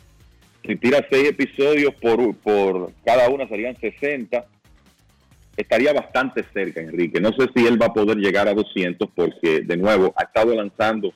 Si 0.64 0.76
tira 0.76 1.06
seis 1.10 1.30
episodios 1.30 1.94
por, 1.94 2.36
por 2.36 2.92
cada 3.04 3.28
una 3.28 3.48
serían 3.48 3.76
60. 3.76 4.44
Estaría 5.56 5.92
bastante 5.92 6.44
cerca, 6.52 6.80
Enrique. 6.80 7.20
No 7.20 7.32
sé 7.32 7.48
si 7.54 7.66
él 7.66 7.80
va 7.80 7.86
a 7.86 7.92
poder 7.92 8.18
llegar 8.18 8.46
a 8.46 8.54
200 8.54 9.08
porque, 9.12 9.62
de 9.62 9.76
nuevo, 9.76 10.14
ha 10.16 10.24
estado 10.24 10.54
lanzando 10.54 11.12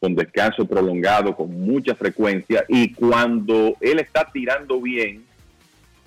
con 0.00 0.14
descanso 0.14 0.66
prolongado, 0.66 1.34
con 1.34 1.60
mucha 1.60 1.94
frecuencia, 1.94 2.64
y 2.68 2.92
cuando 2.92 3.76
él 3.80 3.98
está 3.98 4.28
tirando 4.32 4.80
bien 4.80 5.24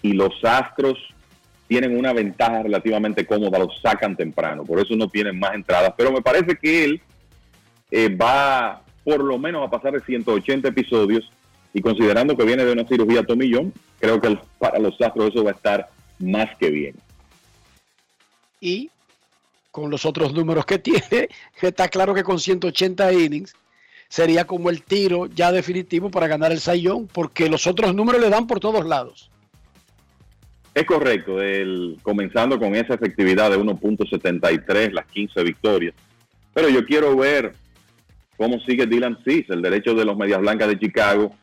y 0.01 0.13
los 0.13 0.33
astros 0.43 0.97
tienen 1.67 1.97
una 1.97 2.13
ventaja 2.13 2.63
relativamente 2.63 3.25
cómoda, 3.25 3.59
los 3.59 3.79
sacan 3.81 4.15
temprano, 4.15 4.63
por 4.63 4.79
eso 4.79 4.95
no 4.95 5.09
tienen 5.09 5.37
más 5.39 5.53
entradas, 5.55 5.93
pero 5.97 6.11
me 6.11 6.21
parece 6.21 6.55
que 6.55 6.83
él 6.85 7.01
eh, 7.91 8.09
va 8.15 8.81
por 9.03 9.23
lo 9.23 9.37
menos 9.37 9.65
a 9.65 9.69
pasar 9.69 9.93
de 9.93 10.01
180 10.01 10.69
episodios 10.69 11.29
y 11.73 11.81
considerando 11.81 12.35
que 12.35 12.45
viene 12.45 12.65
de 12.65 12.73
una 12.73 12.87
cirugía 12.87 13.23
tomillón, 13.23 13.73
creo 13.99 14.19
que 14.19 14.37
para 14.59 14.79
los 14.79 14.99
astros 15.01 15.29
eso 15.29 15.43
va 15.43 15.51
a 15.51 15.53
estar 15.53 15.89
más 16.19 16.55
que 16.57 16.69
bien. 16.69 16.95
Y 18.59 18.89
con 19.71 19.89
los 19.89 20.05
otros 20.05 20.33
números 20.33 20.65
que 20.65 20.79
tiene, 20.79 21.29
está 21.61 21.87
claro 21.87 22.13
que 22.13 22.23
con 22.23 22.39
180 22.39 23.13
innings 23.13 23.55
sería 24.11 24.43
como 24.45 24.69
el 24.69 24.83
tiro 24.83 25.27
ya 25.27 25.53
definitivo 25.53 26.11
para 26.11 26.27
ganar 26.27 26.51
el 26.51 26.59
Sayón, 26.59 27.07
porque 27.07 27.49
los 27.49 27.65
otros 27.65 27.95
números 27.95 28.19
le 28.19 28.29
dan 28.29 28.45
por 28.45 28.59
todos 28.59 28.85
lados. 28.85 29.31
Es 30.75 30.83
correcto, 30.83 31.41
el, 31.41 31.97
comenzando 32.03 32.59
con 32.59 32.75
esa 32.75 32.95
efectividad 32.95 33.49
de 33.49 33.57
1.73, 33.57 34.91
las 34.91 35.05
15 35.05 35.43
victorias. 35.43 35.95
Pero 36.53 36.67
yo 36.67 36.85
quiero 36.85 37.15
ver 37.15 37.53
cómo 38.35 38.59
sigue 38.59 38.85
Dylan 38.85 39.17
Cease, 39.23 39.53
el 39.53 39.61
derecho 39.61 39.95
de 39.95 40.03
los 40.03 40.17
Medias 40.17 40.41
Blancas 40.41 40.67
de 40.67 40.79
Chicago, 40.79 41.33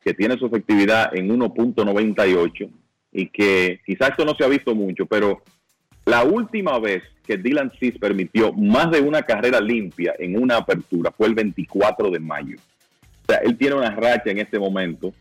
que 0.00 0.14
tiene 0.14 0.38
su 0.38 0.46
efectividad 0.46 1.16
en 1.16 1.28
1.98 1.28 2.70
y 3.10 3.28
que 3.28 3.80
quizás 3.84 4.10
esto 4.10 4.24
no 4.24 4.36
se 4.36 4.44
ha 4.44 4.48
visto 4.48 4.72
mucho, 4.72 5.06
pero 5.06 5.42
la 6.04 6.24
última 6.24 6.78
vez 6.78 7.02
que 7.26 7.38
Dylan 7.38 7.72
Cease 7.78 7.98
permitió 7.98 8.52
más 8.52 8.90
de 8.90 9.00
una 9.00 9.22
carrera 9.22 9.60
limpia 9.60 10.14
en 10.18 10.40
una 10.40 10.58
apertura 10.58 11.10
fue 11.10 11.28
el 11.28 11.34
24 11.34 12.10
de 12.10 12.20
mayo. 12.20 12.56
O 13.22 13.32
sea, 13.32 13.38
él 13.38 13.56
tiene 13.56 13.76
una 13.76 13.90
racha 13.90 14.30
en 14.30 14.38
este 14.38 14.58
momento 14.58 15.14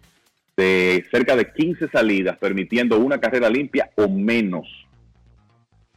de 0.57 1.05
cerca 1.09 1.35
de 1.35 1.51
15 1.51 1.87
salidas, 1.87 2.37
permitiendo 2.37 2.99
una 2.99 3.19
carrera 3.19 3.49
limpia 3.49 3.89
o 3.95 4.09
menos. 4.09 4.67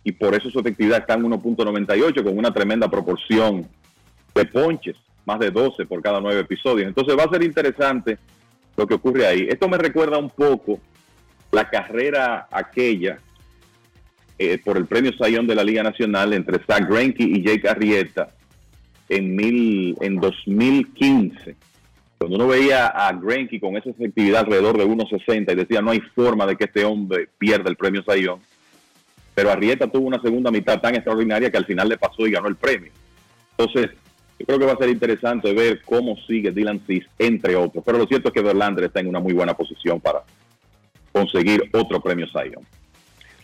Y 0.05 0.13
por 0.13 0.35
eso 0.35 0.49
su 0.51 0.61
efectividad 0.61 1.01
está 1.01 1.15
en 1.15 1.25
1.98 1.25 2.23
con 2.23 2.39
una 2.39 2.55
tremenda 2.55 2.89
proporción 2.89 3.67
de 4.35 4.45
ponches, 4.45 4.97
más 5.25 5.41
de 5.41 5.51
12 5.51 5.85
por 5.87 6.01
cada 6.01 6.21
9 6.21 6.41
episodios. 6.41 6.87
Entonces 6.87 7.17
va 7.19 7.25
a 7.25 7.31
ser 7.31 7.43
interesante 7.43 8.19
lo 8.77 8.87
que 8.87 8.95
ocurre 8.95 9.27
ahí. 9.27 9.47
Esto 9.49 9.69
me 9.69 9.79
recuerda 9.79 10.17
un 10.17 10.31
poco 10.31 10.79
la 11.51 11.69
carrera 11.69 12.47
aquella 12.51 13.19
eh, 14.39 14.59
por 14.65 14.77
el 14.77 14.87
premio 14.87 15.13
Sayón 15.17 15.47
de 15.47 15.55
la 15.55 15.65
Liga 15.65 15.83
Nacional 15.83 16.33
entre 16.33 16.63
Zach 16.65 16.89
Greinke 16.89 17.23
y 17.23 17.43
Jake 17.43 17.69
Arrieta 17.69 18.31
en, 19.09 19.35
mil, 19.35 19.97
en 20.01 20.17
2015. 20.17 21.57
Cuando 22.19 22.37
uno 22.37 22.49
veía 22.49 22.87
a 22.87 23.13
Greinke 23.13 23.61
con 23.61 23.77
esa 23.77 23.91
efectividad 23.91 24.41
alrededor 24.41 24.79
de 24.79 24.87
1.60 24.87 25.53
y 25.53 25.55
decía 25.55 25.83
no 25.83 25.91
hay 25.91 26.01
forma 26.15 26.47
de 26.47 26.57
que 26.57 26.65
este 26.65 26.85
hombre 26.85 27.29
pierda 27.39 27.69
el 27.69 27.77
premio 27.77 28.03
Sayón, 28.03 28.41
pero 29.35 29.51
Arrieta 29.51 29.87
tuvo 29.87 30.07
una 30.07 30.21
segunda 30.21 30.51
mitad 30.51 30.81
tan 30.81 30.95
extraordinaria 30.95 31.51
que 31.51 31.59
al 31.59 31.67
final 31.67 31.89
le 31.89 31.99
pasó 31.99 32.27
y 32.27 32.31
ganó 32.31 32.49
el 32.49 32.57
premio. 32.57 32.91
Entonces, 33.59 33.91
yo 34.39 34.47
creo 34.47 34.59
que 34.59 34.67
va 34.67 34.73
a 34.73 34.79
ser 34.79 34.91
interesante 34.91 35.53
ver 35.55 35.81
cómo 35.85 36.17
sigue 36.27 36.51
Dylan 36.51 36.81
Cease, 36.87 37.07
entre 37.19 37.57
otros. 37.57 37.83
Pero 37.85 37.99
lo 37.99 38.07
cierto 38.07 38.29
es 38.29 38.35
que 38.35 38.43
Verlander 38.43 38.85
está 38.85 39.01
en 39.01 39.09
una 39.09 39.21
muy 39.21 39.33
buena 39.33 39.55
posición 39.55 40.01
para 40.01 40.23
conseguir 41.13 41.71
otro 41.73 42.01
premio 42.01 42.27
Sayón. 42.29 42.63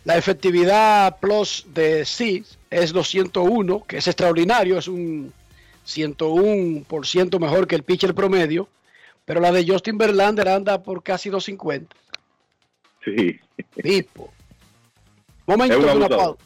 La 0.05 0.17
efectividad 0.17 1.19
plus 1.21 1.65
de 1.69 2.05
Cease 2.05 2.57
es 2.71 2.93
201, 2.93 3.85
que 3.85 3.99
es 3.99 4.07
extraordinario, 4.07 4.79
es 4.79 4.89
un 4.89 5.33
101% 5.87 7.39
mejor 7.39 7.67
que 7.67 7.77
el 7.77 7.85
pitcher 7.85 8.15
promedio, 8.15 8.69
pero 9.25 9.41
la 9.41 9.53
de 9.53 9.65
Justin 9.67 9.99
Verlander 9.99 10.49
anda 10.49 10.83
por 10.83 11.03
casi 11.03 11.31
250. 11.31 11.95
Sí. 13.05 13.39
Tipo. 13.81 14.33
Momento 15.47 15.79
de 15.79 15.97
una 15.97 16.09
pausa. 16.09 16.45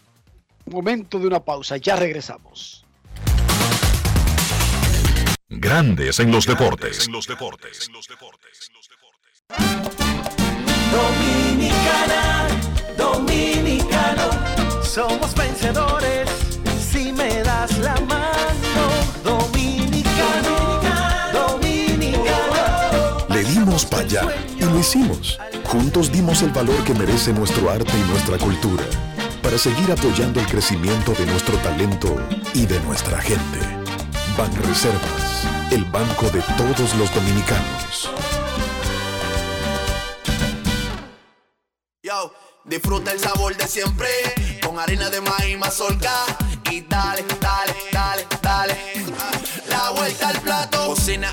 Momento 0.67 1.19
de 1.19 1.27
una 1.27 1.41
pausa, 1.41 1.77
ya 1.79 1.97
regresamos. 1.97 2.85
Grandes 5.49 6.19
en 6.19 6.33
los 6.33 6.45
deportes. 6.45 7.07
En 7.07 7.13
los 7.13 7.27
deportes. 7.27 7.91
Dominicana, 10.91 11.26
y 24.09 24.65
lo 24.65 24.79
hicimos. 24.79 25.39
Juntos 25.65 26.13
dimos 26.13 26.43
el 26.43 26.51
valor 26.51 26.77
que 26.85 26.95
merece 26.95 27.33
nuestro 27.33 27.71
arte 27.71 27.93
y 27.93 28.11
nuestra 28.11 28.39
cultura 28.39 28.85
para 29.43 29.59
seguir 29.59 29.91
apoyando 29.91 30.39
el 30.39 30.47
crecimiento 30.47 31.13
de 31.13 31.27
nuestro 31.27 31.57
talento 31.59 32.15
y 32.55 32.67
de 32.67 32.79
nuestra 32.81 33.21
gente. 33.21 33.59
Banreservas, 34.39 35.49
el 35.73 35.85
banco 35.87 36.27
de 36.31 36.41
todos 36.57 36.95
los 36.95 37.13
dominicanos. 37.15 38.11
Yo, 42.03 42.33
disfruta 42.65 43.11
el 43.11 43.19
sabor 43.19 43.57
de 43.57 43.67
siempre 43.67 44.09
con 44.63 44.79
harina 44.79 45.11
de 45.11 45.21
maíz 45.21 45.59
mazorca 45.59 46.13
y 46.71 46.83
dale, 46.83 47.25
dale, 47.41 47.75
dale, 47.93 48.27
dale. 48.41 48.77
La 49.69 49.91
vuelta 49.91 50.29
al 50.29 50.41
plato, 50.41 50.87
cocina 50.87 51.33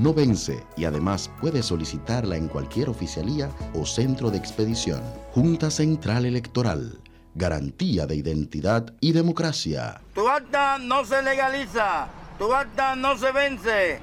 no 0.00 0.14
vence 0.14 0.64
y 0.78 0.86
además 0.86 1.30
puedes 1.40 1.66
solicitarla 1.66 2.36
en 2.36 2.48
cualquier 2.48 2.88
oficialía 2.88 3.50
o 3.74 3.84
centro 3.84 4.30
de 4.30 4.38
expedición. 4.38 5.02
Junta 5.32 5.70
Central 5.70 6.24
Electoral. 6.24 6.98
Garantía 7.34 8.06
de 8.06 8.16
identidad 8.16 8.94
y 9.00 9.12
democracia. 9.12 10.00
Tu 10.14 10.26
acta 10.26 10.78
no 10.78 11.04
se 11.04 11.22
legaliza. 11.22 12.08
Tu 12.38 12.52
acta 12.52 12.96
no 12.96 13.16
se 13.18 13.30
vence. 13.30 14.00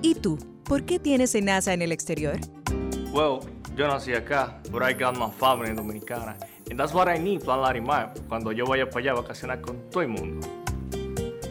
¿Y 0.00 0.14
tú? 0.14 0.38
¿Por 0.64 0.84
qué 0.84 0.98
tienes 0.98 1.34
NASA 1.40 1.74
en 1.74 1.82
el 1.82 1.92
exterior? 1.92 2.38
Well, 3.12 3.40
yo 3.76 3.86
nací 3.86 4.14
acá, 4.14 4.58
but 4.70 4.82
I 4.82 4.94
got 4.94 5.18
my 5.18 5.30
family 5.38 5.74
dominicana. 5.74 6.38
And 6.70 6.78
that's 6.78 6.94
what 6.94 7.08
I 7.08 7.18
need, 7.18 7.42
Plan 7.42 7.60
Larimar, 7.60 8.14
cuando 8.26 8.52
yo 8.52 8.64
vaya 8.64 8.88
para 8.88 9.00
allá 9.00 9.12
a 9.12 9.14
vacacionar 9.20 9.60
con 9.60 9.76
todo 9.90 10.02
el 10.02 10.08
mundo. 10.08 10.65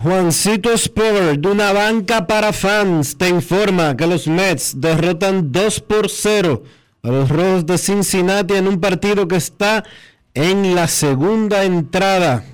Juancito 0.00 0.72
Sport, 0.72 1.40
de 1.40 1.48
una 1.48 1.72
banca 1.72 2.24
para 2.28 2.52
fans, 2.52 3.18
te 3.18 3.28
informa 3.28 3.96
que 3.96 4.06
los 4.06 4.28
Mets 4.28 4.80
derrotan 4.80 5.50
2 5.50 5.80
por 5.80 6.08
0 6.08 6.62
a 7.02 7.08
los 7.08 7.28
Rojos 7.28 7.66
de 7.66 7.78
Cincinnati 7.78 8.54
en 8.54 8.68
un 8.68 8.80
partido 8.80 9.26
que 9.26 9.34
está 9.34 9.82
en 10.34 10.76
la 10.76 10.86
segunda 10.86 11.64
entrada. 11.64 12.44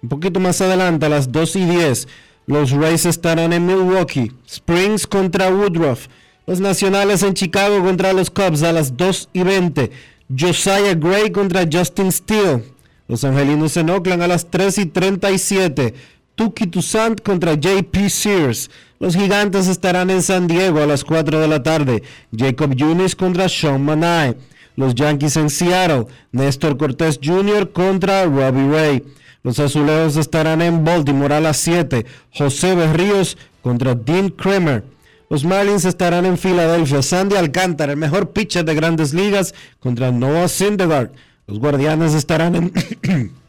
Un 0.00 0.10
poquito 0.10 0.38
más 0.38 0.60
adelante, 0.60 1.06
a 1.06 1.08
las 1.08 1.32
2 1.32 1.56
y 1.56 1.64
10, 1.64 2.08
los 2.46 2.70
Rays 2.70 3.04
estarán 3.04 3.52
en 3.52 3.66
Milwaukee. 3.66 4.30
Springs 4.46 5.04
contra 5.04 5.50
Woodruff. 5.50 6.06
Los 6.46 6.60
Nacionales 6.60 7.24
en 7.24 7.34
Chicago 7.34 7.82
contra 7.82 8.12
los 8.12 8.30
Cubs 8.30 8.62
a 8.62 8.72
las 8.72 8.96
2 8.96 9.30
y 9.32 9.42
20. 9.42 9.90
Josiah 10.38 10.94
Gray 10.94 11.32
contra 11.32 11.66
Justin 11.70 12.12
Steele. 12.12 12.62
Los 13.08 13.24
Angelinos 13.24 13.76
en 13.76 13.90
Oakland 13.90 14.22
a 14.22 14.28
las 14.28 14.48
3 14.50 14.78
y 14.78 14.86
37. 14.86 15.94
Tuki 16.34 16.66
Toussaint 16.66 17.20
contra 17.20 17.54
JP 17.54 18.08
Sears. 18.08 18.70
Los 18.98 19.16
Gigantes 19.16 19.68
estarán 19.68 20.10
en 20.10 20.22
San 20.22 20.46
Diego 20.46 20.80
a 20.80 20.86
las 20.86 21.04
4 21.04 21.40
de 21.40 21.48
la 21.48 21.62
tarde. 21.62 22.02
Jacob 22.36 22.74
Yunis 22.74 23.16
contra 23.16 23.48
Sean 23.48 23.84
Manae. 23.84 24.36
Los 24.76 24.94
Yankees 24.94 25.36
en 25.36 25.50
Seattle. 25.50 26.06
Néstor 26.30 26.76
Cortés 26.76 27.18
Jr. 27.22 27.70
contra 27.72 28.24
Robbie 28.24 28.68
Ray. 28.68 29.02
Los 29.42 29.58
Azulejos 29.58 30.16
estarán 30.16 30.62
en 30.62 30.84
Baltimore 30.84 31.34
a 31.34 31.40
las 31.40 31.56
7. 31.58 32.06
José 32.32 32.74
Berríos 32.74 33.36
contra 33.60 33.94
Dean 33.94 34.30
Kramer. 34.30 34.84
Los 35.28 35.44
Marlins 35.44 35.84
estarán 35.84 36.26
en 36.26 36.38
Filadelfia. 36.38 37.02
Sandy 37.02 37.36
Alcántara, 37.36 37.92
el 37.92 37.98
mejor 37.98 38.32
pitcher 38.32 38.64
de 38.64 38.74
grandes 38.74 39.14
ligas, 39.14 39.54
contra 39.80 40.12
Noah 40.12 40.46
Syndergaard. 40.46 41.10
Los 41.46 41.58
Guardianes 41.58 42.14
estarán 42.14 42.54
en... 42.54 43.32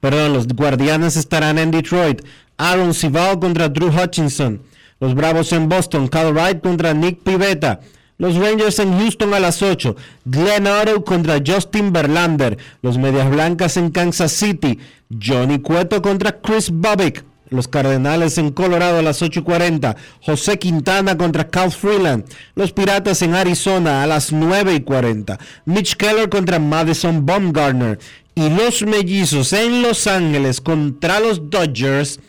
Perdón, 0.00 0.34
los 0.34 0.46
Guardianes 0.48 1.16
estarán 1.16 1.58
en 1.58 1.70
Detroit. 1.70 2.22
Aaron 2.58 2.94
Sival 2.94 3.38
contra 3.38 3.68
Drew 3.68 3.88
Hutchinson. 3.88 4.62
Los 5.00 5.14
Bravos 5.14 5.52
en 5.52 5.68
Boston. 5.68 6.08
Cal 6.08 6.32
Wright 6.32 6.60
contra 6.62 6.94
Nick 6.94 7.22
Pivetta. 7.22 7.80
Los 8.18 8.36
Rangers 8.36 8.78
en 8.78 8.98
Houston 8.98 9.34
a 9.34 9.40
las 9.40 9.62
8. 9.62 9.94
Glenn 10.24 10.66
Otto 10.66 11.04
contra 11.04 11.38
Justin 11.44 11.92
Verlander. 11.92 12.56
Los 12.80 12.96
Medias 12.96 13.30
Blancas 13.30 13.76
en 13.76 13.90
Kansas 13.90 14.32
City. 14.32 14.78
Johnny 15.10 15.60
Cueto 15.60 16.00
contra 16.00 16.40
Chris 16.40 16.70
Bobbick. 16.70 17.24
Los 17.48 17.68
Cardenales 17.68 18.38
en 18.38 18.50
Colorado 18.50 18.98
a 18.98 19.02
las 19.02 19.22
8.40. 19.22 19.96
José 20.22 20.58
Quintana 20.58 21.16
contra 21.16 21.48
Cal 21.48 21.70
Freeland. 21.70 22.24
Los 22.54 22.72
Piratas 22.72 23.22
en 23.22 23.34
Arizona 23.34 24.02
a 24.02 24.06
las 24.06 24.32
9.40. 24.32 25.38
Mitch 25.66 25.96
Keller 25.96 26.28
contra 26.28 26.58
Madison 26.58 27.24
Baumgartner. 27.24 27.98
Y 28.38 28.50
los 28.50 28.82
Mellizos 28.82 29.54
en 29.54 29.80
Los 29.80 30.06
Ángeles 30.06 30.60
contra 30.60 31.20
los 31.20 31.48
Dodgers. 31.48 32.20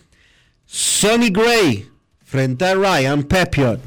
Sonny 0.65 1.29
Gray 1.29 1.85
frente 2.23 2.63
a 2.63 2.75
Ryan 2.75 3.23
Pepiot. 3.23 3.81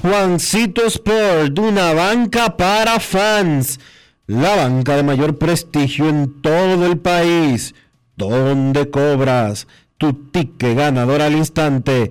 Juancito 0.00 0.86
Sport, 0.86 1.58
una 1.58 1.92
banca 1.92 2.56
para 2.56 2.98
fans. 2.98 3.78
La 4.26 4.56
banca 4.56 4.96
de 4.96 5.02
mayor 5.02 5.36
prestigio 5.36 6.08
en 6.08 6.40
todo 6.40 6.86
el 6.86 6.96
país. 6.96 7.74
Donde 8.16 8.88
cobras 8.88 9.66
tu 9.98 10.14
ticket 10.30 10.78
ganador 10.78 11.20
al 11.20 11.34
instante 11.34 12.10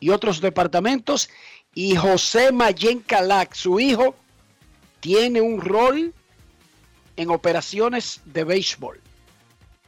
y 0.00 0.10
otros 0.10 0.40
departamentos. 0.40 1.30
Y 1.72 1.94
José 1.94 2.50
Mayén 2.50 2.98
Calac, 2.98 3.54
su 3.54 3.78
hijo, 3.78 4.16
tiene 4.98 5.40
un 5.40 5.60
rol 5.60 6.12
en 7.16 7.30
operaciones 7.30 8.20
de 8.24 8.42
béisbol. 8.42 9.00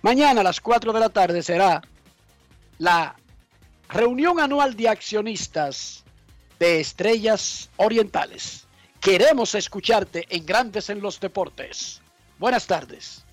Mañana 0.02 0.42
a 0.42 0.44
las 0.44 0.60
4 0.60 0.92
de 0.92 1.00
la 1.00 1.08
tarde 1.08 1.42
será 1.42 1.82
la 2.78 3.16
reunión 3.88 4.38
anual 4.38 4.76
de 4.76 4.88
accionistas 4.88 6.04
de 6.60 6.78
Estrellas 6.78 7.68
Orientales. 7.78 8.65
Queremos 9.06 9.54
escucharte 9.54 10.26
en 10.30 10.44
Grandes 10.44 10.90
en 10.90 11.00
los 11.00 11.20
Deportes. 11.20 12.02
Buenas 12.40 12.66
tardes. 12.66 13.24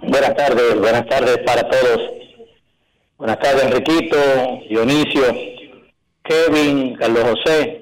Buenas 0.00 0.36
tardes, 0.36 0.78
buenas 0.78 1.04
tardes 1.08 1.38
para 1.38 1.68
todos. 1.68 2.00
Buenas 3.18 3.40
tardes, 3.40 3.64
Enriquito, 3.64 4.16
Dionisio, 4.68 5.24
Kevin, 6.22 6.94
Carlos 6.94 7.24
José 7.24 7.80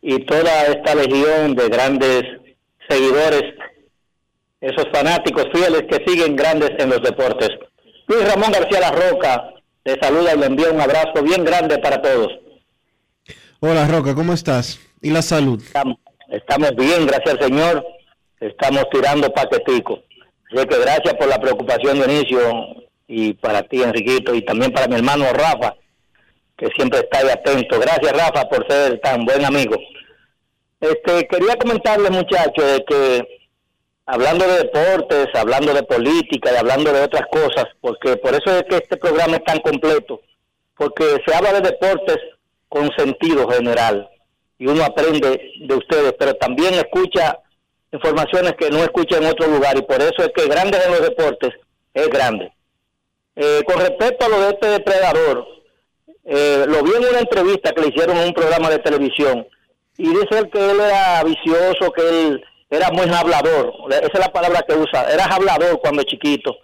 y 0.00 0.24
toda 0.24 0.68
esta 0.68 0.94
legión 0.94 1.54
de 1.54 1.68
grandes 1.68 2.22
seguidores, 2.88 3.42
esos 4.62 4.86
fanáticos 4.90 5.48
fieles 5.52 5.82
que 5.82 6.02
siguen 6.10 6.34
grandes 6.34 6.70
en 6.78 6.88
los 6.88 7.02
deportes. 7.02 7.50
Luis 8.06 8.26
Ramón 8.26 8.52
García 8.52 8.80
La 8.80 8.92
Roca 8.92 9.52
le 9.84 10.00
saluda 10.00 10.34
y 10.34 10.38
le 10.38 10.46
envía 10.46 10.70
un 10.70 10.80
abrazo 10.80 11.22
bien 11.22 11.44
grande 11.44 11.76
para 11.76 12.00
todos. 12.00 12.32
Hola 13.60 13.86
Roca, 13.86 14.14
¿cómo 14.14 14.32
estás? 14.32 14.87
¿Y 15.00 15.10
la 15.10 15.22
salud? 15.22 15.62
Estamos, 16.28 16.74
bien, 16.76 17.06
gracias 17.06 17.34
al 17.34 17.40
Señor. 17.40 17.86
Estamos 18.40 18.84
tirando 18.90 19.32
paquetico. 19.32 20.00
Así 20.52 20.66
que 20.66 20.78
gracias 20.78 21.14
por 21.14 21.28
la 21.28 21.40
preocupación, 21.40 21.96
Dionisio, 21.96 22.86
y 23.06 23.34
para 23.34 23.62
ti, 23.62 23.82
Enriquito, 23.82 24.34
y 24.34 24.42
también 24.42 24.72
para 24.72 24.88
mi 24.88 24.96
hermano 24.96 25.26
Rafa, 25.32 25.74
que 26.56 26.68
siempre 26.76 27.00
está 27.00 27.18
ahí 27.18 27.28
atento. 27.28 27.78
Gracias, 27.78 28.12
Rafa, 28.12 28.48
por 28.48 28.66
ser 28.68 28.98
tan 29.00 29.24
buen 29.24 29.44
amigo. 29.44 29.76
Este, 30.80 31.26
quería 31.28 31.56
comentarles, 31.56 32.10
muchachos, 32.10 32.64
de 32.64 32.84
que 32.84 33.40
hablando 34.06 34.46
de 34.46 34.58
deportes, 34.58 35.26
hablando 35.34 35.74
de 35.74 35.82
política 35.82 36.52
y 36.52 36.56
hablando 36.56 36.92
de 36.92 37.02
otras 37.02 37.24
cosas, 37.30 37.66
porque 37.80 38.16
por 38.16 38.34
eso 38.34 38.56
es 38.56 38.64
que 38.64 38.76
este 38.76 38.96
programa 38.96 39.36
es 39.36 39.44
tan 39.44 39.60
completo, 39.60 40.20
porque 40.76 41.04
se 41.26 41.34
habla 41.34 41.52
de 41.54 41.70
deportes 41.70 42.18
con 42.68 42.90
sentido 42.96 43.48
general 43.48 44.08
y 44.58 44.66
uno 44.66 44.84
aprende 44.84 45.52
de 45.60 45.74
ustedes, 45.74 46.14
pero 46.18 46.34
también 46.34 46.74
escucha 46.74 47.38
informaciones 47.92 48.54
que 48.54 48.70
no 48.70 48.78
escucha 48.78 49.16
en 49.16 49.26
otro 49.26 49.46
lugar 49.46 49.76
y 49.78 49.82
por 49.82 50.00
eso 50.00 50.22
es 50.22 50.30
que 50.34 50.48
Grandes 50.48 50.84
en 50.84 50.92
los 50.92 51.02
Deportes 51.02 51.54
es 51.94 52.08
grande. 52.08 52.52
Eh, 53.36 53.62
con 53.66 53.78
respecto 53.78 54.26
a 54.26 54.28
lo 54.28 54.40
de 54.40 54.48
este 54.50 54.66
depredador, 54.68 55.46
eh, 56.24 56.64
lo 56.66 56.82
vi 56.82 56.90
en 56.90 57.08
una 57.08 57.20
entrevista 57.20 57.72
que 57.72 57.82
le 57.82 57.88
hicieron 57.88 58.16
en 58.18 58.28
un 58.28 58.34
programa 58.34 58.68
de 58.68 58.80
televisión 58.80 59.46
y 59.96 60.08
dice 60.08 60.38
él 60.38 60.50
que 60.50 60.70
él 60.70 60.80
era 60.80 61.22
vicioso, 61.22 61.92
que 61.92 62.08
él 62.08 62.44
era 62.68 62.90
muy 62.90 63.08
hablador, 63.08 63.72
esa 63.90 64.06
es 64.12 64.18
la 64.18 64.32
palabra 64.32 64.64
que 64.68 64.74
usa, 64.74 65.10
era 65.10 65.24
hablador 65.24 65.80
cuando 65.80 66.02
chiquito. 66.02 66.56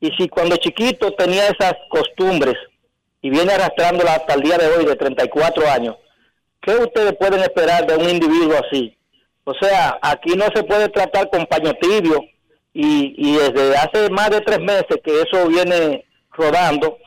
Y 0.00 0.10
si 0.18 0.28
cuando 0.28 0.56
chiquito 0.56 1.12
tenía 1.12 1.46
esas 1.48 1.74
costumbres 1.88 2.56
y 3.22 3.30
viene 3.30 3.52
arrastrándola 3.52 4.14
hasta 4.14 4.34
el 4.34 4.42
día 4.42 4.58
de 4.58 4.66
hoy 4.66 4.84
de 4.84 4.96
34 4.96 5.70
años, 5.70 5.96
¿qué 6.64 6.76
ustedes 6.76 7.12
pueden 7.18 7.40
esperar 7.40 7.86
de 7.86 7.96
un 7.96 8.08
individuo 8.08 8.54
así? 8.66 8.96
O 9.44 9.52
sea, 9.60 9.98
aquí 10.00 10.34
no 10.36 10.46
se 10.54 10.62
puede 10.64 10.88
tratar 10.88 11.28
con 11.30 11.46
paño 11.46 11.72
tibio 11.80 12.20
y, 12.72 13.14
y 13.16 13.36
desde 13.36 13.76
hace 13.76 14.10
más 14.10 14.30
de 14.30 14.40
tres 14.40 14.60
meses 14.60 14.98
que 15.04 15.22
eso 15.22 15.48
viene 15.48 16.04
rodando. 16.30 16.98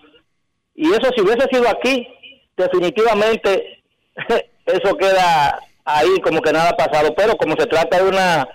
Y 0.76 0.90
eso 0.92 1.10
si 1.16 1.22
hubiese 1.22 1.48
sido 1.52 1.68
aquí, 1.68 2.08
definitivamente 2.56 3.84
eso 4.66 4.96
queda 4.98 5.60
ahí 5.86 6.20
como 6.24 6.42
que 6.42 6.54
nada 6.54 6.70
ha 6.70 6.78
pasado. 6.78 7.14
Pero 7.16 7.36
como 7.36 7.56
se 7.58 7.66
trata 7.66 8.04
de 8.04 8.10
una 8.10 8.48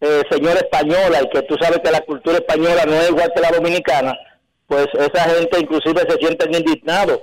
eh, 0.00 0.22
señora 0.30 0.60
española 0.60 1.22
y 1.22 1.30
que 1.30 1.42
tú 1.42 1.56
sabes 1.60 1.78
que 1.78 1.90
la 1.90 2.00
cultura 2.00 2.36
española 2.36 2.84
no 2.86 2.94
es 2.94 3.08
igual 3.08 3.32
que 3.34 3.40
la 3.40 3.50
dominicana, 3.50 4.18
pues 4.66 4.86
esa 4.94 5.30
gente 5.30 5.60
inclusive 5.60 6.00
se 6.08 6.18
sienten 6.18 6.54
indignados. 6.54 7.20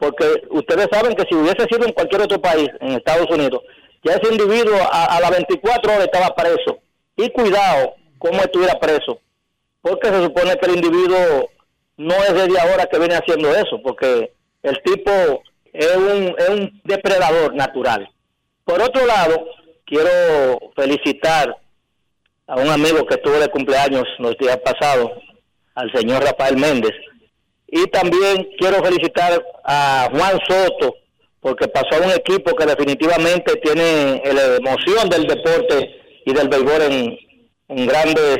Porque 0.00 0.42
ustedes 0.48 0.88
saben 0.90 1.14
que 1.14 1.24
si 1.28 1.36
hubiese 1.36 1.66
sido 1.70 1.86
en 1.86 1.92
cualquier 1.92 2.22
otro 2.22 2.40
país, 2.40 2.68
en 2.80 2.92
Estados 2.92 3.30
Unidos, 3.30 3.60
ya 4.02 4.14
ese 4.14 4.32
individuo 4.32 4.76
a, 4.90 5.20
las 5.20 5.30
24 5.30 5.92
horas 5.92 6.04
estaba 6.06 6.34
preso. 6.34 6.78
Y 7.16 7.28
cuidado 7.30 7.94
cómo 8.18 8.38
estuviera 8.40 8.80
preso, 8.80 9.20
porque 9.82 10.08
se 10.08 10.22
supone 10.22 10.56
que 10.56 10.70
el 10.70 10.76
individuo 10.76 11.50
no 11.98 12.14
es 12.14 12.32
desde 12.32 12.58
ahora 12.58 12.86
que 12.86 12.98
viene 12.98 13.14
haciendo 13.14 13.54
eso, 13.54 13.78
porque 13.82 14.32
el 14.62 14.82
tipo 14.82 15.10
es 15.72 15.96
un, 15.96 16.34
es 16.38 16.48
un 16.48 16.80
depredador 16.84 17.54
natural. 17.54 18.08
Por 18.64 18.80
otro 18.80 19.04
lado, 19.04 19.44
quiero 19.84 20.72
felicitar 20.76 21.54
a 22.46 22.56
un 22.56 22.68
amigo 22.70 23.04
que 23.04 23.16
estuvo 23.16 23.38
de 23.38 23.48
cumpleaños 23.48 24.04
los 24.18 24.36
días 24.38 24.58
pasados, 24.64 25.10
al 25.74 25.92
señor 25.92 26.22
Rafael 26.22 26.56
Méndez. 26.56 26.92
Y 27.72 27.86
también 27.86 28.48
quiero 28.58 28.82
felicitar 28.82 29.44
a 29.64 30.08
Juan 30.10 30.38
Soto, 30.48 30.96
porque 31.40 31.68
pasó 31.68 32.02
a 32.02 32.06
un 32.06 32.12
equipo 32.12 32.54
que 32.56 32.66
definitivamente 32.66 33.54
tiene 33.62 34.20
la 34.24 34.56
emoción 34.56 35.08
del 35.08 35.26
deporte 35.26 35.88
y 36.26 36.32
del 36.32 36.48
béisbol 36.48 36.82
en, 36.82 37.86
grandes 37.86 38.38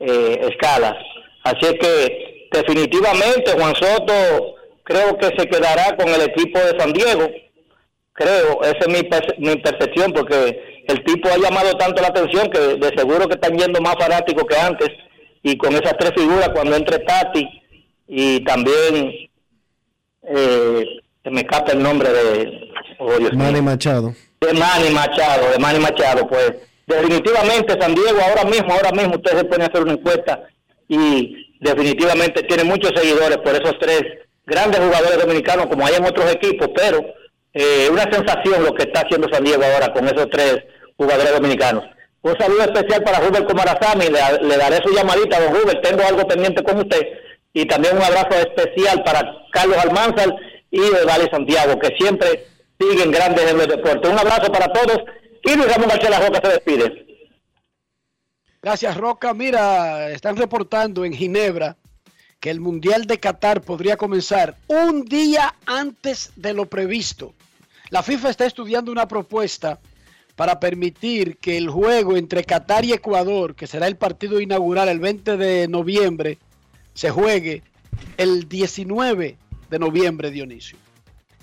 eh, 0.00 0.48
escalas. 0.50 0.94
Así 1.44 1.76
que 1.78 2.48
definitivamente 2.50 3.52
Juan 3.52 3.74
Soto 3.74 4.54
creo 4.84 5.18
que 5.18 5.26
se 5.26 5.46
quedará 5.46 5.94
con 5.96 6.08
el 6.08 6.22
equipo 6.22 6.58
de 6.58 6.78
San 6.78 6.94
Diego. 6.94 7.28
Creo, 8.14 8.62
esa 8.62 8.78
es 8.78 8.88
mi, 8.88 9.08
mi 9.46 9.56
percepción, 9.56 10.12
porque 10.12 10.84
el 10.88 11.04
tipo 11.04 11.28
ha 11.28 11.36
llamado 11.36 11.74
tanto 11.74 12.00
la 12.00 12.08
atención 12.08 12.50
que 12.50 12.58
de 12.58 12.96
seguro 12.96 13.28
que 13.28 13.34
están 13.34 13.56
yendo 13.56 13.82
más 13.82 13.96
fanáticos 13.98 14.44
que 14.44 14.56
antes. 14.56 14.88
Y 15.42 15.58
con 15.58 15.74
esas 15.74 15.94
tres 15.98 16.12
figuras, 16.16 16.48
cuando 16.54 16.76
entre 16.76 17.00
Tati 17.00 17.61
y 18.06 18.44
también 18.44 19.30
eh, 20.22 20.86
se 21.22 21.30
me 21.30 21.40
escapa 21.40 21.72
el 21.72 21.82
nombre 21.82 22.12
de 22.12 22.60
oh, 22.98 23.12
Dios 23.18 23.32
mío, 23.32 23.44
Manny 23.44 23.62
Machado. 23.62 24.14
de 24.40 24.52
Manny 24.52 24.90
Machado, 24.90 25.50
de 25.50 25.58
Manny 25.58 25.78
Machado, 25.78 26.26
pues 26.28 26.52
definitivamente 26.86 27.80
San 27.80 27.94
Diego 27.94 28.18
ahora 28.20 28.44
mismo, 28.44 28.72
ahora 28.72 28.92
mismo 28.92 29.14
ustedes 29.16 29.38
se 29.38 29.44
pueden 29.44 29.68
hacer 29.68 29.82
una 29.82 29.92
encuesta 29.92 30.42
y 30.88 31.56
definitivamente 31.60 32.42
tiene 32.42 32.64
muchos 32.64 32.92
seguidores 32.94 33.38
por 33.38 33.54
esos 33.54 33.78
tres 33.80 34.02
grandes 34.44 34.80
jugadores 34.80 35.18
dominicanos 35.18 35.66
como 35.66 35.86
hay 35.86 35.94
en 35.94 36.04
otros 36.04 36.30
equipos, 36.32 36.68
pero 36.74 37.00
eh, 37.54 37.88
una 37.90 38.02
sensación 38.02 38.64
lo 38.64 38.74
que 38.74 38.82
está 38.84 39.02
haciendo 39.02 39.28
San 39.32 39.44
Diego 39.44 39.62
ahora 39.64 39.92
con 39.92 40.06
esos 40.06 40.28
tres 40.30 40.58
jugadores 40.96 41.32
dominicanos. 41.32 41.84
Un 42.22 42.38
saludo 42.38 42.62
especial 42.62 43.02
para 43.02 43.20
Rubén 43.20 43.44
Comarazami, 43.44 44.06
le, 44.06 44.46
le 44.48 44.56
daré 44.56 44.76
su 44.84 44.94
llamadita, 44.94 45.40
don 45.40 45.54
Rubén, 45.54 45.80
tengo 45.82 46.02
algo 46.06 46.26
pendiente 46.26 46.62
con 46.62 46.78
usted, 46.78 47.00
y 47.52 47.66
también 47.66 47.96
un 47.96 48.02
abrazo 48.02 48.34
especial 48.38 49.02
para 49.04 49.22
Carlos 49.52 49.78
Almanzar 49.78 50.34
y 50.70 50.80
Vale 51.06 51.28
Santiago, 51.30 51.78
que 51.78 51.94
siempre 51.98 52.46
siguen 52.78 53.10
grandes 53.10 53.50
en 53.50 53.58
los 53.58 53.68
deportes. 53.68 54.10
Un 54.10 54.18
abrazo 54.18 54.50
para 54.50 54.72
todos, 54.72 54.98
y 55.44 55.54
Luis 55.54 55.68
Ramón 55.70 55.88
García 55.88 56.18
Roca 56.18 56.40
se 56.42 56.52
despide. 56.52 57.06
Gracias, 58.62 58.96
Roca. 58.96 59.34
Mira, 59.34 60.10
están 60.10 60.36
reportando 60.36 61.04
en 61.04 61.12
Ginebra 61.12 61.76
que 62.40 62.50
el 62.50 62.60
Mundial 62.60 63.06
de 63.06 63.18
Qatar 63.18 63.60
podría 63.60 63.96
comenzar 63.96 64.56
un 64.68 65.04
día 65.04 65.54
antes 65.66 66.32
de 66.36 66.54
lo 66.54 66.66
previsto. 66.66 67.34
La 67.90 68.02
FIFA 68.02 68.30
está 68.30 68.46
estudiando 68.46 68.90
una 68.90 69.06
propuesta 69.06 69.78
para 70.34 70.58
permitir 70.58 71.36
que 71.36 71.56
el 71.58 71.68
juego 71.68 72.16
entre 72.16 72.44
Qatar 72.44 72.84
y 72.84 72.92
Ecuador, 72.92 73.54
que 73.54 73.66
será 73.66 73.86
el 73.86 73.96
partido 73.96 74.40
inaugural 74.40 74.88
el 74.88 74.98
20 74.98 75.36
de 75.36 75.68
noviembre, 75.68 76.38
se 76.94 77.10
juegue 77.10 77.62
el 78.16 78.48
19 78.48 79.38
de 79.70 79.78
noviembre, 79.78 80.30
Dionisio. 80.30 80.78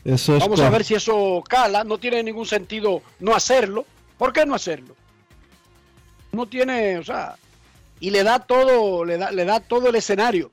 Eso 0.03 0.35
es 0.35 0.39
Vamos 0.41 0.59
a 0.59 0.69
ver 0.69 0.83
si 0.83 0.95
eso 0.95 1.43
cala. 1.47 1.83
No 1.83 1.97
tiene 1.97 2.23
ningún 2.23 2.45
sentido 2.45 3.01
no 3.19 3.35
hacerlo. 3.35 3.85
¿Por 4.17 4.33
qué 4.33 4.45
no 4.45 4.55
hacerlo? 4.55 4.95
No 6.31 6.45
tiene, 6.45 6.97
o 6.97 7.03
sea, 7.03 7.35
y 7.99 8.09
le 8.11 8.23
da 8.23 8.39
todo, 8.39 9.03
le 9.03 9.17
da, 9.17 9.31
le 9.31 9.45
da 9.45 9.59
todo 9.59 9.89
el 9.89 9.95
escenario 9.95 10.51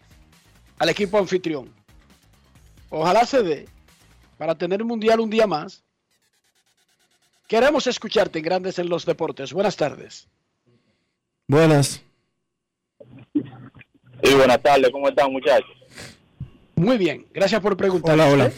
al 0.79 0.89
equipo 0.89 1.19
anfitrión. 1.19 1.73
Ojalá 2.91 3.27
se 3.27 3.43
dé 3.43 3.69
para 4.39 4.55
tener 4.55 4.81
el 4.81 4.87
mundial 4.87 5.21
un 5.21 5.31
día 5.31 5.47
más. 5.47 5.83
Queremos 7.47 7.87
escucharte 7.87 8.39
en 8.39 8.45
Grandes 8.45 8.79
en 8.79 8.89
los 8.89 9.05
Deportes. 9.05 9.53
Buenas 9.53 9.77
tardes. 9.77 10.29
Buenas. 11.47 12.03
Sí, 14.23 14.35
buenas 14.35 14.63
tardes, 14.63 14.91
¿cómo 14.91 15.09
están 15.09 15.33
muchachos? 15.33 15.71
Muy 16.75 16.99
bien, 16.99 17.27
gracias 17.33 17.61
por 17.61 17.77
preguntar. 17.77 18.15
Hola, 18.15 18.29
hola. 18.29 18.51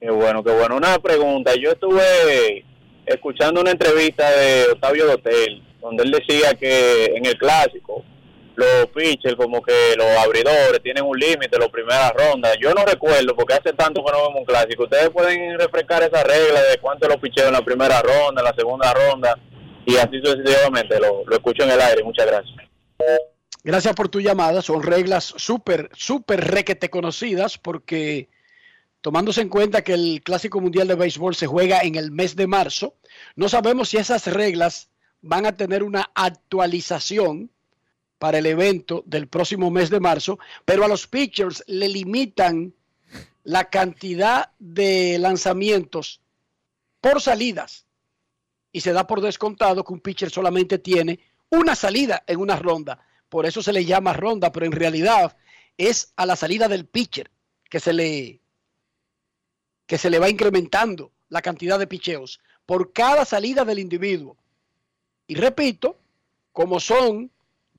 Qué 0.00 0.10
bueno, 0.10 0.42
qué 0.42 0.50
bueno. 0.50 0.76
Una 0.76 0.98
pregunta, 0.98 1.52
yo 1.54 1.70
estuve 1.70 2.64
escuchando 3.06 3.60
una 3.60 3.70
entrevista 3.70 4.30
de 4.30 4.66
Octavio 4.72 5.06
Dotel, 5.06 5.62
donde 5.80 6.04
él 6.04 6.10
decía 6.10 6.54
que 6.54 7.06
en 7.06 7.26
el 7.26 7.38
clásico 7.38 8.04
los 8.54 8.86
pitchers 8.94 9.36
como 9.36 9.62
que 9.62 9.94
los 9.96 10.06
abridores 10.18 10.82
tienen 10.82 11.04
un 11.04 11.18
límite 11.18 11.56
en 11.56 11.60
las 11.60 11.70
primeras 11.70 12.12
rondas. 12.12 12.56
Yo 12.60 12.74
no 12.74 12.84
recuerdo 12.84 13.34
porque 13.34 13.54
hace 13.54 13.72
tanto 13.72 14.04
que 14.04 14.12
no 14.12 14.18
vemos 14.18 14.40
un 14.40 14.44
clásico. 14.44 14.84
Ustedes 14.84 15.10
pueden 15.10 15.58
refrescar 15.58 16.02
esa 16.02 16.22
regla 16.22 16.60
de 16.62 16.78
cuánto 16.78 17.08
los 17.08 17.16
picheos 17.16 17.48
en 17.48 17.54
la 17.54 17.64
primera 17.64 18.02
ronda, 18.02 18.42
en 18.42 18.44
la 18.44 18.54
segunda 18.54 18.92
ronda 18.92 19.38
y 19.86 19.96
así 19.96 20.20
sucesivamente. 20.22 21.00
Lo, 21.00 21.24
lo 21.24 21.36
escucho 21.36 21.64
en 21.64 21.70
el 21.70 21.80
aire. 21.80 22.04
Muchas 22.04 22.26
gracias. 22.26 22.56
Gracias 23.64 23.94
por 23.94 24.08
tu 24.08 24.20
llamada. 24.20 24.62
Son 24.62 24.82
reglas 24.82 25.34
súper, 25.36 25.90
súper 25.94 26.40
requete 26.40 26.90
conocidas 26.90 27.58
porque 27.58 28.28
tomándose 29.00 29.40
en 29.40 29.48
cuenta 29.48 29.82
que 29.82 29.94
el 29.94 30.22
Clásico 30.24 30.60
Mundial 30.60 30.88
de 30.88 30.94
Béisbol 30.94 31.34
se 31.34 31.46
juega 31.46 31.80
en 31.80 31.96
el 31.96 32.10
mes 32.12 32.36
de 32.36 32.46
marzo, 32.46 32.94
no 33.34 33.48
sabemos 33.48 33.88
si 33.88 33.96
esas 33.96 34.26
reglas 34.28 34.88
van 35.20 35.44
a 35.44 35.56
tener 35.56 35.82
una 35.82 36.10
actualización 36.14 37.50
para 38.18 38.38
el 38.38 38.46
evento 38.46 39.02
del 39.06 39.26
próximo 39.26 39.70
mes 39.70 39.90
de 39.90 39.98
marzo, 39.98 40.38
pero 40.64 40.84
a 40.84 40.88
los 40.88 41.08
pitchers 41.08 41.64
le 41.66 41.88
limitan 41.88 42.72
la 43.42 43.68
cantidad 43.68 44.50
de 44.60 45.18
lanzamientos 45.18 46.20
por 47.00 47.20
salidas 47.20 47.86
y 48.70 48.80
se 48.80 48.92
da 48.92 49.08
por 49.08 49.20
descontado 49.20 49.82
que 49.82 49.92
un 49.92 50.00
pitcher 50.00 50.30
solamente 50.30 50.78
tiene 50.78 51.18
una 51.50 51.74
salida 51.74 52.22
en 52.26 52.38
una 52.38 52.56
ronda. 52.56 53.04
Por 53.32 53.46
eso 53.46 53.62
se 53.62 53.72
le 53.72 53.86
llama 53.86 54.12
ronda, 54.12 54.52
pero 54.52 54.66
en 54.66 54.72
realidad 54.72 55.38
es 55.78 56.12
a 56.16 56.26
la 56.26 56.36
salida 56.36 56.68
del 56.68 56.84
pitcher 56.84 57.30
que 57.70 57.80
se 57.80 57.94
le 57.94 58.42
que 59.86 59.96
se 59.96 60.10
le 60.10 60.18
va 60.18 60.28
incrementando 60.28 61.12
la 61.30 61.40
cantidad 61.40 61.78
de 61.78 61.86
picheos 61.86 62.40
por 62.66 62.92
cada 62.92 63.24
salida 63.24 63.64
del 63.64 63.78
individuo. 63.78 64.36
Y 65.26 65.36
repito, 65.36 65.96
como 66.52 66.78
son 66.78 67.30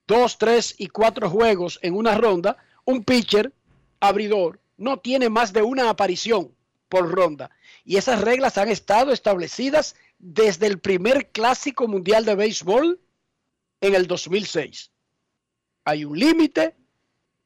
dos, 0.07 0.39
tres 0.39 0.73
y 0.79 0.87
cuatro 0.87 1.29
juegos 1.29 1.77
en 1.83 1.93
una 1.93 2.17
ronda, 2.17 2.57
un 2.85 3.03
pitcher 3.03 3.53
abridor 3.99 4.59
no 4.77 4.97
tiene 5.01 5.29
más 5.29 5.53
de 5.53 5.61
una 5.61 5.87
aparición 5.87 6.51
por 6.89 7.11
ronda. 7.11 7.51
Y 7.85 7.97
esas 7.97 8.21
reglas 8.21 8.57
han 8.57 8.69
estado 8.69 9.11
establecidas 9.11 9.95
desde 10.17 10.65
el 10.65 10.79
primer 10.79 11.29
clásico 11.29 11.87
mundial 11.87 12.25
de 12.25 12.33
béisbol 12.33 12.99
en 13.81 13.93
el 13.93 14.07
2006. 14.07 14.89
Hay 15.85 16.05
un 16.05 16.17
límite 16.17 16.73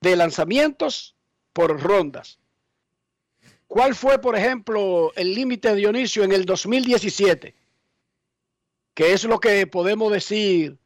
de 0.02 0.16
lanzamientos 0.16 1.16
por 1.54 1.82
rondas. 1.82 2.38
¿Cuál 3.68 3.96
fue, 3.96 4.20
por 4.20 4.36
ejemplo, 4.38 5.12
el 5.16 5.34
límite 5.34 5.70
de 5.70 5.76
Dionisio 5.76 6.24
en 6.24 6.32
el 6.32 6.46
2017? 6.46 7.54
Que 8.94 9.14
es 9.14 9.24
lo 9.26 9.40
que 9.40 9.68
podemos 9.68 10.12
decir 10.12 10.78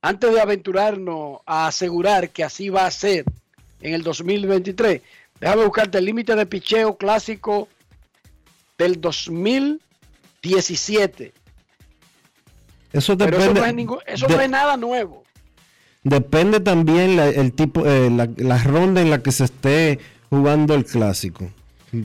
antes 0.00 0.32
de 0.32 0.40
aventurarnos 0.40 1.40
a 1.44 1.66
asegurar 1.66 2.30
que 2.30 2.44
así 2.44 2.68
va 2.70 2.86
a 2.86 2.90
ser 2.90 3.24
en 3.80 3.94
el 3.94 4.02
2023. 4.02 5.02
Déjame 5.40 5.64
buscarte 5.64 5.98
el 5.98 6.04
límite 6.06 6.34
de 6.34 6.46
picheo 6.46 6.96
clásico 6.96 7.68
del 8.78 9.00
2017. 9.00 11.32
Eso 12.92 13.16
Pero 13.18 13.30
depende. 13.38 13.44
eso, 13.44 13.54
no 13.60 13.66
es, 13.66 13.74
ningún- 13.74 14.00
eso 14.06 14.26
de- 14.26 14.34
no 14.36 14.40
es 14.40 14.50
nada 14.50 14.76
nuevo. 14.76 15.24
Depende 16.08 16.60
también 16.60 17.16
la, 17.16 17.28
el 17.28 17.52
tipo, 17.52 17.84
eh, 17.84 18.08
la, 18.10 18.58
ronda 18.62 19.02
en 19.02 19.10
la 19.10 19.22
que 19.22 19.30
se 19.30 19.44
esté 19.44 19.98
jugando 20.30 20.74
el 20.74 20.86
clásico, 20.86 21.50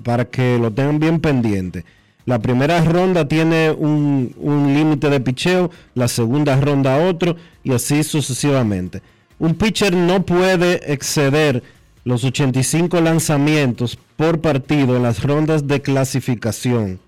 para 0.03 0.25
que 0.25 0.57
lo 0.59 0.71
tengan 0.71 0.99
bien 0.99 1.21
pendiente. 1.21 1.85
La 2.25 2.39
primera 2.39 2.83
ronda 2.83 3.29
tiene 3.29 3.71
un, 3.71 4.35
un 4.37 4.73
límite 4.73 5.09
de 5.09 5.21
picheo, 5.21 5.71
la 5.95 6.09
segunda 6.09 6.59
ronda 6.59 6.97
otro 6.97 7.37
y 7.63 7.71
así 7.71 8.03
sucesivamente. 8.03 9.01
Un 9.39 9.55
pitcher 9.55 9.95
no 9.95 10.25
puede 10.25 10.91
exceder 10.91 11.63
los 12.03 12.25
85 12.25 12.99
lanzamientos 12.99 13.97
por 14.17 14.41
partido 14.41 14.97
en 14.97 15.03
las 15.03 15.23
rondas 15.23 15.65
de 15.65 15.81
clasificación. 15.81 16.99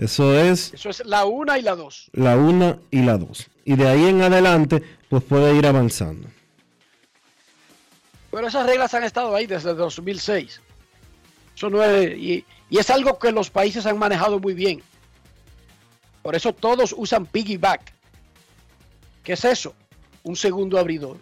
Eso 0.00 0.34
es 0.34 0.72
Eso 0.72 0.88
es 0.88 1.04
la 1.04 1.26
una 1.26 1.58
y 1.58 1.62
la 1.62 1.76
dos. 1.76 2.10
la 2.12 2.34
1 2.34 2.80
y 2.90 3.02
la 3.02 3.18
2. 3.18 3.46
Y 3.66 3.76
de 3.76 3.86
ahí 3.86 4.06
en 4.06 4.22
adelante, 4.22 4.82
pues 5.10 5.22
puede 5.22 5.54
ir 5.54 5.66
avanzando. 5.66 6.26
Pero 8.30 8.48
esas 8.48 8.64
reglas 8.64 8.94
han 8.94 9.04
estado 9.04 9.36
ahí 9.36 9.46
desde 9.46 9.74
2006. 9.74 10.60
Eso 11.54 11.68
no 11.68 11.84
es, 11.84 12.16
y, 12.16 12.46
y 12.70 12.78
es 12.78 12.88
algo 12.88 13.18
que 13.18 13.30
los 13.30 13.50
países 13.50 13.84
han 13.84 13.98
manejado 13.98 14.38
muy 14.38 14.54
bien. 14.54 14.82
Por 16.22 16.34
eso 16.34 16.54
todos 16.54 16.94
usan 16.96 17.26
piggyback. 17.26 17.92
¿Qué 19.22 19.34
es 19.34 19.44
eso? 19.44 19.74
Un 20.22 20.34
segundo 20.34 20.78
abridor. 20.78 21.18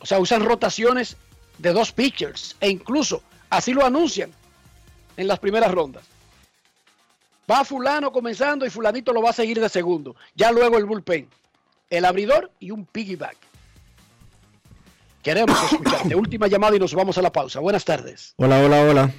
O 0.00 0.06
sea, 0.06 0.18
usan 0.18 0.46
rotaciones 0.46 1.18
de 1.58 1.74
dos 1.74 1.92
pitchers. 1.92 2.56
E 2.60 2.70
incluso 2.70 3.22
así 3.50 3.74
lo 3.74 3.84
anuncian 3.84 4.30
en 5.18 5.26
las 5.28 5.38
primeras 5.38 5.70
rondas. 5.72 6.04
Va 7.50 7.64
fulano 7.64 8.10
comenzando 8.10 8.66
y 8.66 8.70
fulanito 8.70 9.12
lo 9.12 9.22
va 9.22 9.30
a 9.30 9.32
seguir 9.32 9.60
de 9.60 9.68
segundo. 9.68 10.16
Ya 10.34 10.50
luego 10.50 10.78
el 10.78 10.84
bullpen. 10.84 11.28
El 11.88 12.04
abridor 12.04 12.50
y 12.58 12.72
un 12.72 12.84
piggyback. 12.84 13.36
Queremos 15.22 15.60
escucharte. 15.72 16.14
Última 16.14 16.48
llamada 16.48 16.76
y 16.76 16.78
nos 16.78 16.94
vamos 16.94 17.18
a 17.18 17.22
la 17.22 17.30
pausa. 17.30 17.60
Buenas 17.60 17.84
tardes. 17.84 18.34
Hola, 18.36 18.60
hola, 18.64 18.82
hola. 18.82 19.10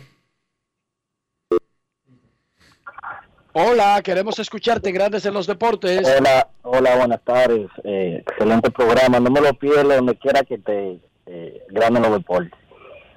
Hola, 3.53 4.01
queremos 4.03 4.37
escucharte. 4.39 4.91
Grandes 4.91 5.25
en 5.25 5.33
los 5.33 5.47
deportes. 5.47 6.07
Hola, 6.17 6.47
hola, 6.63 6.95
buenas 6.97 7.21
tardes. 7.23 7.69
Eh, 7.83 8.23
excelente 8.25 8.69
programa. 8.71 9.19
No 9.19 9.31
me 9.31 9.41
lo 9.41 9.53
pierdo 9.53 9.95
donde 9.95 10.15
quiera 10.15 10.43
que 10.43 10.57
te 10.57 10.99
eh, 11.25 11.65
grande 11.69 11.99
los 11.99 12.11
deportes. 12.11 12.59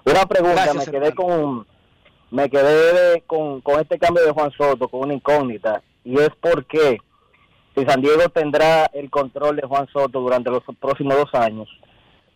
Una 0.05 0.27
pregunta, 0.27 0.65
Gracias, 0.65 0.87
me 0.87 0.93
quedé 0.93 1.15
con 1.15 1.67
me 2.31 2.49
quedé 2.49 3.23
con, 3.23 3.61
con 3.61 3.81
este 3.81 3.99
cambio 3.99 4.25
de 4.25 4.33
Juan 4.33 4.53
Soto 4.53 4.89
con 4.89 5.01
una 5.05 5.15
incógnita 5.15 5.83
y 6.05 6.19
es 6.19 6.31
por 6.41 6.65
qué 6.67 6.99
si 7.75 7.85
San 7.85 8.01
Diego 8.01 8.29
tendrá 8.29 8.87
el 8.93 9.11
control 9.11 9.57
de 9.57 9.67
Juan 9.67 9.89
Soto 9.93 10.21
durante 10.21 10.51
los 10.51 10.63
próximos 10.79 11.17
dos 11.17 11.35
años, 11.35 11.69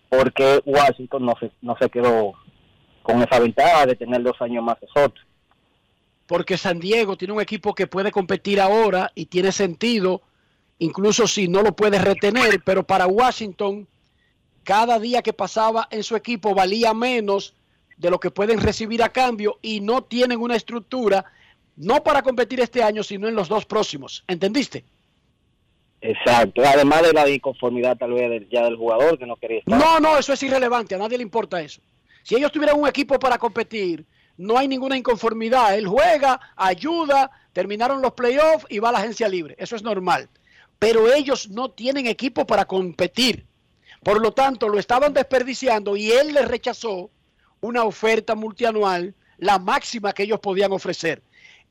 porque 0.09 0.63
Washington 0.65 1.27
no 1.27 1.35
se, 1.39 1.51
no 1.61 1.77
se 1.81 1.89
quedó 1.91 2.35
con 3.03 3.21
esa 3.23 3.39
ventaja 3.41 3.87
de 3.87 3.97
tener 3.97 4.23
dos 4.23 4.41
años 4.41 4.63
más 4.63 4.81
de 4.81 4.87
Soto. 4.95 5.21
Porque 6.27 6.57
San 6.57 6.79
Diego 6.79 7.17
tiene 7.17 7.35
un 7.35 7.41
equipo 7.41 7.75
que 7.75 7.87
puede 7.87 8.11
competir 8.11 8.61
ahora 8.61 9.11
y 9.15 9.27
tiene 9.27 9.53
sentido, 9.53 10.23
incluso 10.79 11.27
si 11.27 11.49
no 11.49 11.63
lo 11.63 11.75
puede 11.75 11.99
retener, 11.99 12.63
pero 12.65 12.85
para 12.85 13.07
Washington, 13.07 13.87
cada 14.63 14.99
día 14.99 15.21
que 15.21 15.33
pasaba 15.33 15.87
en 15.91 16.03
su 16.03 16.17
equipo 16.17 16.55
valía 16.55 16.95
menos 16.95 17.55
de 17.97 18.11
lo 18.11 18.19
que 18.21 18.31
pueden 18.31 18.61
recibir 18.61 19.03
a 19.03 19.09
cambio 19.11 19.59
y 19.63 19.81
no 19.81 20.03
tienen 20.05 20.41
una 20.41 20.57
estructura, 20.57 21.25
no 21.77 22.03
para 22.03 22.23
competir 22.23 22.61
este 22.61 22.83
año, 22.83 23.03
sino 23.03 23.29
en 23.29 23.35
los 23.35 23.49
dos 23.49 23.65
próximos. 23.67 24.25
¿Entendiste? 24.29 24.85
Exacto, 26.01 26.63
además 26.65 27.03
de 27.03 27.13
la 27.15 27.29
inconformidad 27.29 27.97
tal 27.97 28.13
vez 28.13 28.29
del- 28.29 28.49
ya 28.51 28.63
del 28.65 28.77
jugador 28.77 29.19
que 29.19 29.27
no 29.27 29.37
quería 29.37 29.59
estar. 29.61 29.79
No, 29.79 30.01
no, 30.01 30.19
eso 30.19 30.35
es 30.35 30.43
irrelevante, 30.43 30.95
a 30.95 30.99
nadie 30.99 31.17
le 31.17 31.23
importa 31.23 31.61
eso. 31.63 31.81
Si 32.23 32.35
ellos 32.35 32.53
tuvieran 32.53 32.79
un 32.79 32.87
equipo 32.89 33.19
para 33.19 33.39
competir, 33.39 34.05
no 34.37 34.59
hay 34.59 34.69
ninguna 34.69 34.97
inconformidad. 34.99 35.77
Él 35.77 35.87
juega, 35.87 36.41
ayuda, 36.57 37.31
terminaron 37.53 38.03
los 38.03 38.13
playoffs 38.13 38.67
y 38.69 38.81
va 38.81 38.91
a 38.91 38.93
la 38.93 38.99
agencia 38.99 39.29
libre. 39.29 39.55
Eso 39.59 39.77
es 39.77 39.83
normal. 39.83 40.29
Pero 40.79 41.13
ellos 41.13 41.49
no 41.51 41.71
tienen 41.71 42.07
equipo 42.07 42.47
para 42.47 42.65
competir. 42.65 43.47
Por 44.03 44.21
lo 44.21 44.33
tanto, 44.33 44.69
lo 44.69 44.79
estaban 44.79 45.15
desperdiciando 45.15 45.97
y 45.97 46.11
él 46.11 46.35
les 46.35 46.47
rechazó 46.49 47.11
una 47.65 47.85
oferta 47.85 48.35
multianual, 48.35 49.15
la 49.39 49.59
máxima 49.59 50.13
que 50.13 50.25
ellos 50.25 50.41
podían 50.41 50.73
ofrecer. 50.73 51.23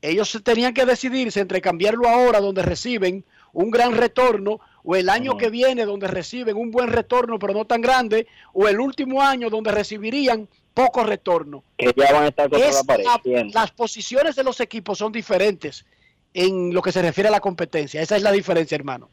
Ellos 0.02 0.28
se 0.30 0.40
tenían 0.40 0.74
que 0.74 0.84
decidirse 0.84 1.40
entre 1.40 1.60
cambiarlo 1.60 2.08
ahora 2.08 2.40
donde 2.40 2.62
reciben 2.62 3.24
un 3.52 3.70
gran 3.70 3.92
retorno 3.96 4.58
o 4.82 4.96
el 4.96 5.08
año 5.08 5.36
que 5.36 5.48
viene 5.50 5.84
donde 5.86 6.08
reciben 6.08 6.56
un 6.56 6.70
buen 6.72 6.88
retorno 6.88 7.38
pero 7.38 7.54
no 7.54 7.64
tan 7.64 7.80
grande 7.80 8.26
o 8.52 8.66
el 8.68 8.80
último 8.80 9.22
año 9.22 9.48
donde 9.48 9.70
recibirían 9.70 10.48
poco 10.74 11.04
retorno. 11.04 11.62
que 11.78 11.92
ya 11.96 12.12
van 12.12 12.24
a 12.24 12.28
estar 12.28 12.50
contra 12.50 12.68
Es 12.68 12.74
la 12.74 12.82
pared. 12.82 13.04
la- 13.04 13.20
Bien. 13.24 13.50
las 13.54 13.70
posiciones 13.70 14.34
de 14.34 14.42
los 14.44 14.58
equipos 14.60 14.98
son 14.98 15.12
diferentes 15.12 15.86
en 16.34 16.74
lo 16.74 16.82
que 16.82 16.90
se 16.90 17.00
refiere 17.00 17.28
a 17.28 17.32
la 17.32 17.40
competencia. 17.40 18.02
Esa 18.02 18.16
es 18.16 18.22
la 18.22 18.32
diferencia, 18.32 18.74
hermano. 18.74 19.08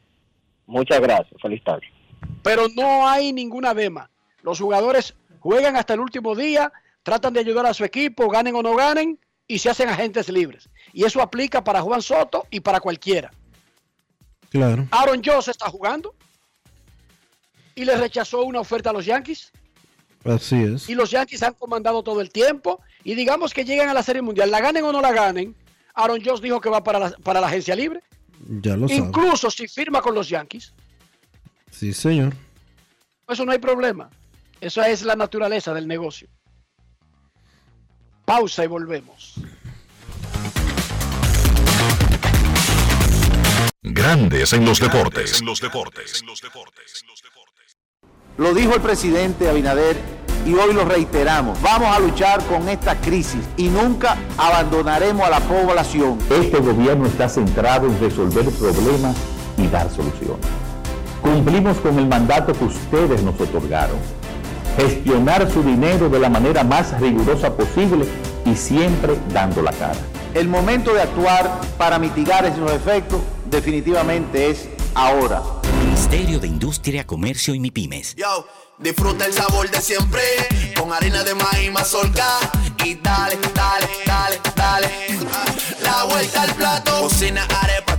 Muchas 0.66 1.00
gracias, 1.00 1.40
feliz 1.40 1.62
tarde. 1.62 1.86
Pero 2.42 2.66
no 2.74 3.08
hay 3.08 3.32
ninguna 3.32 3.72
dema. 3.72 4.10
Los 4.42 4.58
jugadores 4.60 5.14
juegan 5.42 5.76
hasta 5.76 5.94
el 5.94 6.00
último 6.00 6.36
día, 6.36 6.72
tratan 7.02 7.32
de 7.34 7.40
ayudar 7.40 7.66
a 7.66 7.74
su 7.74 7.84
equipo, 7.84 8.28
ganen 8.30 8.54
o 8.54 8.62
no 8.62 8.76
ganen, 8.76 9.18
y 9.48 9.58
se 9.58 9.68
hacen 9.68 9.88
agentes 9.88 10.28
libres. 10.28 10.68
Y 10.92 11.04
eso 11.04 11.20
aplica 11.20 11.64
para 11.64 11.82
Juan 11.82 12.00
Soto 12.00 12.46
y 12.50 12.60
para 12.60 12.80
cualquiera. 12.80 13.32
Claro. 14.50 14.86
Aaron 14.90 15.20
Jones 15.24 15.48
está 15.48 15.68
jugando 15.68 16.14
y 17.74 17.84
le 17.84 17.96
rechazó 17.96 18.42
una 18.44 18.60
oferta 18.60 18.90
a 18.90 18.92
los 18.92 19.04
Yankees. 19.04 19.50
Así 20.24 20.62
es. 20.62 20.88
Y 20.88 20.94
los 20.94 21.10
Yankees 21.10 21.42
han 21.42 21.54
comandado 21.54 22.02
todo 22.02 22.20
el 22.20 22.30
tiempo. 22.30 22.80
Y 23.02 23.14
digamos 23.14 23.52
que 23.52 23.64
llegan 23.64 23.88
a 23.88 23.94
la 23.94 24.02
Serie 24.04 24.22
Mundial, 24.22 24.50
la 24.50 24.60
ganen 24.60 24.84
o 24.84 24.92
no 24.92 25.00
la 25.00 25.10
ganen. 25.10 25.56
Aaron 25.94 26.20
Jones 26.24 26.40
dijo 26.40 26.60
que 26.60 26.70
va 26.70 26.84
para 26.84 26.98
la, 26.98 27.10
para 27.10 27.40
la 27.40 27.48
agencia 27.48 27.74
libre. 27.74 28.00
Ya 28.46 28.76
lo 28.76 28.88
sabe. 28.88 29.00
Incluso 29.00 29.50
si 29.50 29.66
firma 29.66 30.00
con 30.00 30.14
los 30.14 30.28
Yankees. 30.28 30.72
Sí, 31.70 31.92
señor. 31.92 32.34
Eso 33.28 33.44
no 33.44 33.52
hay 33.52 33.58
problema. 33.58 34.08
Eso 34.62 34.80
es 34.80 35.02
la 35.02 35.16
naturaleza 35.16 35.74
del 35.74 35.88
negocio. 35.88 36.28
Pausa 38.24 38.62
y 38.62 38.68
volvemos. 38.68 39.34
Grandes 43.82 44.52
en 44.52 44.64
los 44.64 44.78
deportes. 44.78 45.42
Lo 48.38 48.54
dijo 48.54 48.76
el 48.76 48.80
presidente 48.80 49.48
Abinader 49.48 49.96
y 50.46 50.54
hoy 50.54 50.72
lo 50.72 50.84
reiteramos. 50.84 51.60
Vamos 51.60 51.88
a 51.88 51.98
luchar 51.98 52.40
con 52.46 52.68
esta 52.68 52.94
crisis 53.00 53.44
y 53.56 53.66
nunca 53.66 54.16
abandonaremos 54.38 55.26
a 55.26 55.30
la 55.30 55.40
población. 55.40 56.20
Este 56.30 56.60
gobierno 56.60 57.06
está 57.06 57.28
centrado 57.28 57.88
en 57.88 57.98
resolver 57.98 58.48
problemas 58.52 59.16
y 59.58 59.66
dar 59.66 59.90
soluciones. 59.90 60.46
Cumplimos 61.20 61.78
con 61.78 61.98
el 61.98 62.06
mandato 62.06 62.52
que 62.52 62.64
ustedes 62.64 63.24
nos 63.24 63.40
otorgaron. 63.40 64.21
Gestionar 64.76 65.50
su 65.50 65.62
dinero 65.62 66.08
de 66.08 66.18
la 66.18 66.28
manera 66.28 66.64
más 66.64 66.98
rigurosa 67.00 67.54
posible 67.54 68.06
y 68.44 68.56
siempre 68.56 69.16
dando 69.32 69.62
la 69.62 69.72
cara. 69.72 69.98
El 70.34 70.48
momento 70.48 70.94
de 70.94 71.02
actuar 71.02 71.60
para 71.76 71.98
mitigar 71.98 72.44
esos 72.46 72.70
efectos 72.72 73.20
definitivamente 73.50 74.50
es 74.50 74.68
ahora. 74.94 75.42
Ministerio 75.84 76.40
de 76.40 76.46
Industria, 76.46 77.06
Comercio 77.06 77.54
y 77.54 77.60
MIPIMES. 77.60 78.16
Yo, 78.16 78.46
disfruta 78.78 79.26
el 79.26 79.32
sabor 79.32 79.70
de 79.70 79.80
siempre 79.80 80.22
con 80.78 80.92
harina 80.92 81.22
de 81.22 81.34
maíz 81.34 81.70
mazorca 81.70 82.26
y 82.84 82.94
dale, 82.94 83.38
dale, 83.54 83.86
dale, 84.06 84.40
dale. 84.56 84.88
La 85.82 86.04
vuelta 86.04 86.42
al 86.42 86.54
plato, 86.54 87.02
cocina 87.02 87.46
arepa, 87.62 87.91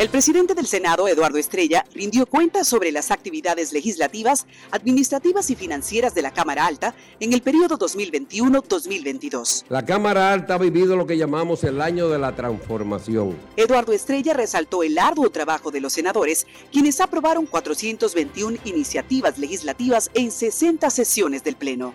El 0.00 0.08
presidente 0.08 0.54
del 0.54 0.66
Senado, 0.66 1.06
Eduardo 1.08 1.36
Estrella, 1.36 1.84
rindió 1.92 2.24
cuentas 2.24 2.66
sobre 2.66 2.90
las 2.90 3.10
actividades 3.10 3.74
legislativas, 3.74 4.46
administrativas 4.70 5.50
y 5.50 5.56
financieras 5.56 6.14
de 6.14 6.22
la 6.22 6.30
Cámara 6.30 6.64
Alta 6.64 6.94
en 7.20 7.34
el 7.34 7.42
periodo 7.42 7.78
2021-2022. 7.78 9.64
La 9.68 9.84
Cámara 9.84 10.32
Alta 10.32 10.54
ha 10.54 10.58
vivido 10.58 10.96
lo 10.96 11.06
que 11.06 11.18
llamamos 11.18 11.64
el 11.64 11.82
año 11.82 12.08
de 12.08 12.18
la 12.18 12.34
transformación. 12.34 13.36
Eduardo 13.58 13.92
Estrella 13.92 14.32
resaltó 14.32 14.82
el 14.82 14.98
arduo 14.98 15.28
trabajo 15.28 15.70
de 15.70 15.82
los 15.82 15.92
senadores, 15.92 16.46
quienes 16.72 16.98
aprobaron 17.02 17.44
421 17.44 18.56
iniciativas 18.64 19.36
legislativas 19.36 20.10
en 20.14 20.30
60 20.30 20.88
sesiones 20.88 21.44
del 21.44 21.56
Pleno. 21.56 21.92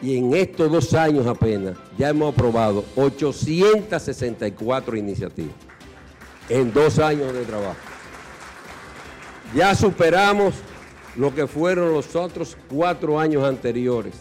Y 0.00 0.16
en 0.16 0.36
estos 0.36 0.70
dos 0.70 0.94
años 0.94 1.26
apenas 1.26 1.76
ya 1.98 2.10
hemos 2.10 2.32
aprobado 2.32 2.84
864 2.94 4.96
iniciativas. 4.96 5.70
En 6.50 6.72
dos 6.72 6.98
años 6.98 7.32
de 7.32 7.44
trabajo. 7.44 7.76
Ya 9.54 9.74
superamos 9.74 10.54
lo 11.14 11.32
que 11.32 11.46
fueron 11.46 11.92
los 11.92 12.14
otros 12.16 12.56
cuatro 12.68 13.20
años 13.20 13.44
anteriores 13.44 14.14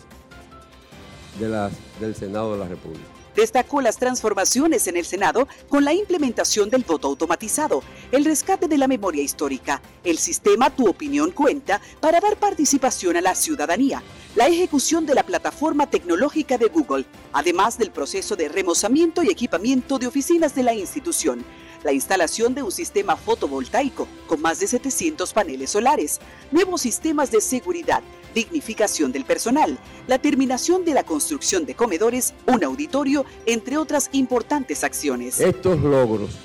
del 1.40 2.16
Senado 2.16 2.54
de 2.54 2.60
la 2.60 2.68
República. 2.68 3.06
Destacó 3.36 3.82
las 3.82 3.98
transformaciones 3.98 4.88
en 4.88 4.98
el 4.98 5.06
Senado 5.06 5.48
con 5.70 5.86
la 5.86 5.94
implementación 5.94 6.70
del 6.70 6.84
voto 6.84 7.08
automatizado, 7.08 7.82
el 8.12 8.26
rescate 8.26 8.68
de 8.68 8.78
la 8.78 8.88
memoria 8.88 9.24
histórica, 9.24 9.82
el 10.04 10.18
sistema 10.18 10.70
Tu 10.70 10.88
opinión 10.88 11.32
cuenta 11.32 11.80
para 12.00 12.20
dar 12.20 12.38
participación 12.38 13.18
a 13.18 13.22
la 13.22 13.36
ciudadanía, 13.36 14.04
la 14.36 14.48
ejecución 14.48 15.06
de 15.06 15.16
la 15.16 15.24
plataforma 15.24 15.90
tecnológica 15.90 16.58
de 16.58 16.68
Google, 16.68 17.06
además 17.32 17.78
del 17.78 17.92
proceso 17.92 18.36
de 18.36 18.50
remozamiento 18.50 19.24
y 19.24 19.30
equipamiento 19.30 19.98
de 20.00 20.08
oficinas 20.08 20.54
de 20.54 20.64
la 20.64 20.74
institución, 20.74 21.46
la 21.84 21.94
instalación 21.94 22.54
de 22.54 22.64
un 22.64 22.72
sistema 22.72 23.16
fotovoltaico 23.16 24.08
con 24.28 24.42
más 24.42 24.60
de 24.60 24.68
700 24.68 25.34
paneles 25.34 25.70
solares, 25.70 26.20
nuevos 26.52 26.82
sistemas 26.82 27.32
de 27.32 27.42
seguridad, 27.42 28.02
dignificación 28.34 29.12
del 29.12 29.26
personal, 29.26 29.78
la 30.08 30.20
terminación 30.20 30.86
de 30.86 30.94
la 30.94 31.04
construcción 31.04 31.66
de 31.66 31.76
comedores, 31.76 32.34
un 32.46 32.64
auditorio, 32.64 33.26
entre 33.46 33.78
otras 33.78 34.10
importantes 34.14 34.84
acciones. 34.84 35.40
Estos 35.40 35.80
logros 35.80 36.38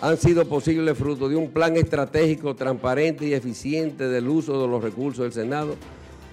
han 0.00 0.16
sido 0.16 0.48
posibles 0.48 0.96
fruto 0.96 1.28
de 1.28 1.36
un 1.36 1.50
plan 1.50 1.76
estratégico 1.76 2.54
transparente 2.54 3.26
y 3.26 3.34
eficiente 3.34 4.08
del 4.08 4.28
uso 4.28 4.60
de 4.60 4.68
los 4.68 4.82
recursos 4.82 5.24
del 5.24 5.32
Senado 5.32 5.76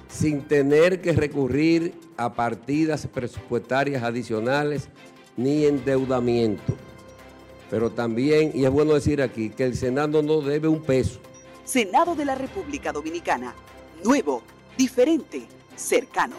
sin 0.07 0.43
tener 0.43 1.01
que 1.01 1.13
recurrir 1.13 1.93
a 2.15 2.34
partidas 2.34 3.07
presupuestarias 3.07 4.03
adicionales 4.03 4.88
ni 5.35 5.65
endeudamiento. 5.65 6.73
Pero 7.69 7.91
también, 7.91 8.51
y 8.53 8.65
es 8.65 8.71
bueno 8.71 8.93
decir 8.93 9.21
aquí, 9.21 9.49
que 9.49 9.65
el 9.65 9.75
Senado 9.75 10.21
no 10.21 10.41
debe 10.41 10.67
un 10.67 10.81
peso. 10.83 11.19
Senado 11.63 12.15
de 12.15 12.25
la 12.25 12.35
República 12.35 12.91
Dominicana. 12.91 13.53
Nuevo, 14.03 14.43
diferente, 14.77 15.47
cercano. 15.75 16.35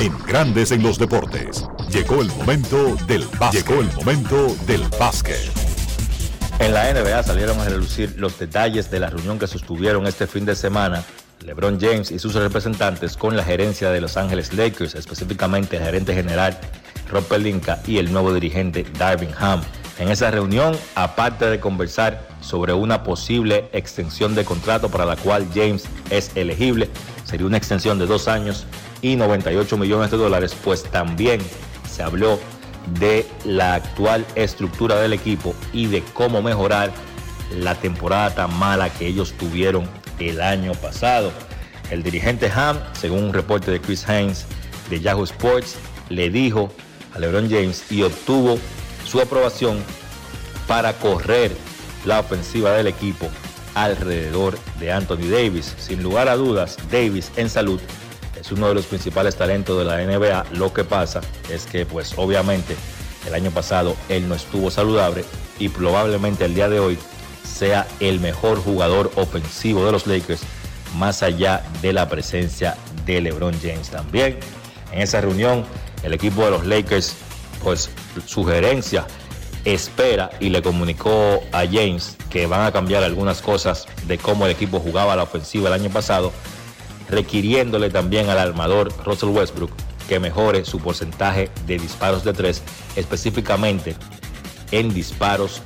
En 0.00 0.12
Grandes 0.26 0.72
en 0.72 0.82
los 0.82 0.98
Deportes, 0.98 1.64
llegó 1.88 2.20
el 2.20 2.28
momento 2.28 2.96
del 3.06 3.24
básquet. 3.38 3.66
Llegó 3.66 3.80
el 3.80 3.92
momento 3.94 4.56
del 4.66 4.82
básquet. 4.98 5.64
En 6.58 6.74
la 6.74 6.92
NBA 6.92 7.22
salieron 7.22 7.58
a 7.60 7.64
relucir 7.64 8.14
los 8.18 8.38
detalles 8.38 8.90
de 8.90 9.00
la 9.00 9.10
reunión 9.10 9.38
que 9.38 9.46
sostuvieron 9.46 10.06
este 10.06 10.26
fin 10.26 10.44
de 10.44 10.56
semana 10.56 11.04
LeBron 11.44 11.78
James 11.78 12.10
y 12.10 12.18
sus 12.18 12.34
representantes 12.34 13.16
con 13.16 13.36
la 13.36 13.44
gerencia 13.44 13.90
de 13.90 14.00
Los 14.00 14.16
Ángeles 14.16 14.54
Lakers, 14.54 14.94
específicamente 14.94 15.76
el 15.76 15.84
gerente 15.84 16.14
general 16.14 16.58
Rob 17.10 17.24
Pelinka 17.24 17.80
y 17.86 17.98
el 17.98 18.10
nuevo 18.12 18.32
dirigente 18.32 18.86
Darvin 18.98 19.30
Ham. 19.38 19.60
En 19.98 20.08
esa 20.08 20.30
reunión, 20.30 20.76
aparte 20.94 21.46
de 21.46 21.60
conversar 21.60 22.26
sobre 22.40 22.72
una 22.72 23.04
posible 23.04 23.68
extensión 23.72 24.34
de 24.34 24.44
contrato 24.44 24.88
para 24.88 25.04
la 25.04 25.16
cual 25.16 25.46
James 25.54 25.84
es 26.10 26.32
elegible, 26.34 26.88
sería 27.24 27.46
una 27.46 27.58
extensión 27.58 27.98
de 27.98 28.06
dos 28.06 28.26
años 28.26 28.66
y 29.02 29.16
98 29.16 29.76
millones 29.76 30.10
de 30.10 30.16
dólares, 30.16 30.56
pues 30.64 30.82
también 30.84 31.40
se 31.88 32.02
habló 32.02 32.40
de 32.98 33.26
la 33.44 33.74
actual 33.74 34.26
estructura 34.34 35.00
del 35.00 35.12
equipo 35.12 35.54
y 35.72 35.86
de 35.86 36.02
cómo 36.14 36.42
mejorar 36.42 36.90
la 37.54 37.74
temporada 37.74 38.34
tan 38.34 38.58
mala 38.58 38.90
que 38.90 39.06
ellos 39.06 39.32
tuvieron 39.38 39.88
el 40.18 40.40
año 40.40 40.72
pasado. 40.74 41.32
El 41.90 42.02
dirigente 42.02 42.50
Ham, 42.54 42.78
según 42.92 43.24
un 43.24 43.32
reporte 43.32 43.70
de 43.70 43.80
Chris 43.80 44.08
Haynes 44.08 44.46
de 44.90 45.00
Yahoo 45.00 45.24
Sports, 45.24 45.76
le 46.08 46.30
dijo 46.30 46.72
a 47.14 47.18
LeBron 47.18 47.48
James 47.48 47.84
y 47.90 48.02
obtuvo 48.02 48.58
su 49.04 49.20
aprobación 49.20 49.78
para 50.66 50.94
correr 50.94 51.52
la 52.04 52.20
ofensiva 52.20 52.72
del 52.72 52.86
equipo 52.86 53.28
alrededor 53.74 54.58
de 54.78 54.92
Anthony 54.92 55.28
Davis. 55.30 55.74
Sin 55.78 56.02
lugar 56.02 56.28
a 56.28 56.36
dudas, 56.36 56.76
Davis 56.90 57.30
en 57.36 57.50
salud 57.50 57.80
es 58.38 58.52
uno 58.52 58.68
de 58.68 58.74
los 58.74 58.86
principales 58.86 59.36
talentos 59.36 59.78
de 59.78 59.84
la 59.84 60.04
NBA. 60.04 60.46
Lo 60.52 60.72
que 60.72 60.84
pasa 60.84 61.20
es 61.50 61.66
que, 61.66 61.86
pues 61.86 62.12
obviamente, 62.16 62.76
el 63.26 63.34
año 63.34 63.50
pasado 63.50 63.96
él 64.08 64.28
no 64.28 64.34
estuvo 64.34 64.70
saludable 64.70 65.24
y 65.58 65.68
probablemente 65.68 66.44
el 66.44 66.54
día 66.54 66.68
de 66.68 66.80
hoy 66.80 66.98
sea 67.44 67.86
el 68.00 68.20
mejor 68.20 68.58
jugador 68.58 69.12
ofensivo 69.16 69.84
de 69.84 69.92
los 69.92 70.06
Lakers, 70.06 70.42
más 70.96 71.22
allá 71.22 71.62
de 71.82 71.92
la 71.92 72.08
presencia 72.08 72.76
de 73.06 73.20
LeBron 73.20 73.54
James 73.60 73.90
también. 73.90 74.38
En 74.92 75.02
esa 75.02 75.20
reunión, 75.20 75.64
el 76.02 76.14
equipo 76.14 76.44
de 76.44 76.50
los 76.50 76.66
Lakers, 76.66 77.14
pues 77.62 77.90
sugerencia, 78.26 79.06
espera 79.64 80.30
y 80.40 80.50
le 80.50 80.62
comunicó 80.62 81.42
a 81.52 81.64
James 81.64 82.16
que 82.30 82.46
van 82.46 82.66
a 82.66 82.72
cambiar 82.72 83.02
algunas 83.02 83.40
cosas 83.40 83.86
de 84.06 84.18
cómo 84.18 84.44
el 84.46 84.52
equipo 84.52 84.80
jugaba 84.80 85.16
la 85.16 85.22
ofensiva 85.22 85.68
el 85.68 85.80
año 85.80 85.90
pasado, 85.90 86.32
requiriéndole 87.08 87.90
también 87.90 88.28
al 88.28 88.38
armador 88.38 88.92
Russell 89.04 89.30
Westbrook 89.30 89.70
que 90.08 90.20
mejore 90.20 90.64
su 90.64 90.80
porcentaje 90.80 91.50
de 91.66 91.78
disparos 91.78 92.24
de 92.24 92.32
tres, 92.34 92.62
específicamente 92.94 93.96
en 94.70 94.92
disparos 94.92 95.62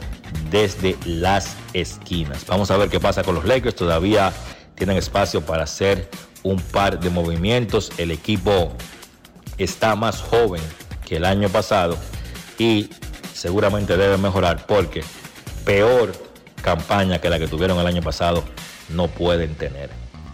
desde 0.50 0.96
las 1.04 1.56
esquinas. 1.72 2.46
Vamos 2.46 2.70
a 2.70 2.76
ver 2.76 2.88
qué 2.88 3.00
pasa 3.00 3.22
con 3.22 3.34
los 3.34 3.44
Lakers. 3.44 3.76
Todavía 3.76 4.32
tienen 4.74 4.96
espacio 4.96 5.40
para 5.42 5.64
hacer 5.64 6.08
un 6.42 6.60
par 6.60 7.00
de 7.00 7.10
movimientos. 7.10 7.90
El 7.98 8.10
equipo 8.10 8.72
está 9.58 9.96
más 9.96 10.20
joven 10.20 10.62
que 11.06 11.16
el 11.16 11.24
año 11.24 11.48
pasado 11.48 11.96
y 12.58 12.90
seguramente 13.34 13.96
debe 13.96 14.16
mejorar 14.18 14.66
porque 14.66 15.02
peor 15.64 16.12
campaña 16.62 17.20
que 17.20 17.30
la 17.30 17.38
que 17.38 17.48
tuvieron 17.48 17.78
el 17.78 17.86
año 17.86 18.02
pasado 18.02 18.44
no 18.88 19.08
pueden 19.08 19.54
tener. 19.54 19.90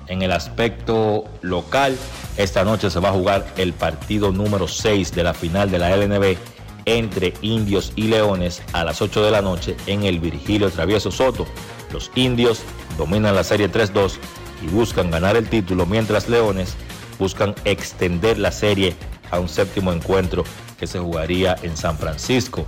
En 0.06 0.22
el 0.22 0.32
aspecto 0.32 1.24
local, 1.40 1.96
esta 2.36 2.64
noche 2.64 2.90
se 2.90 3.00
va 3.00 3.08
a 3.08 3.12
jugar 3.12 3.46
el 3.56 3.72
partido 3.72 4.32
número 4.32 4.68
6 4.68 5.14
de 5.14 5.22
la 5.22 5.32
final 5.32 5.70
de 5.70 5.78
la 5.78 5.96
LNB 5.96 6.36
entre 6.86 7.34
indios 7.42 7.92
y 7.96 8.08
leones 8.08 8.62
a 8.72 8.84
las 8.84 9.00
8 9.02 9.24
de 9.24 9.30
la 9.30 9.42
noche 9.42 9.76
en 9.86 10.04
el 10.04 10.20
Virgilio 10.20 10.70
Travieso 10.70 11.10
Soto. 11.10 11.46
Los 11.92 12.10
indios 12.14 12.62
dominan 12.98 13.34
la 13.34 13.44
serie 13.44 13.70
3-2 13.70 14.14
y 14.62 14.66
buscan 14.68 15.10
ganar 15.10 15.36
el 15.36 15.48
título, 15.48 15.86
mientras 15.86 16.28
leones 16.28 16.74
buscan 17.18 17.54
extender 17.64 18.38
la 18.38 18.52
serie 18.52 18.94
a 19.30 19.38
un 19.38 19.48
séptimo 19.48 19.92
encuentro 19.92 20.44
que 20.78 20.86
se 20.86 20.98
jugaría 20.98 21.56
en 21.62 21.76
San 21.76 21.98
Francisco. 21.98 22.66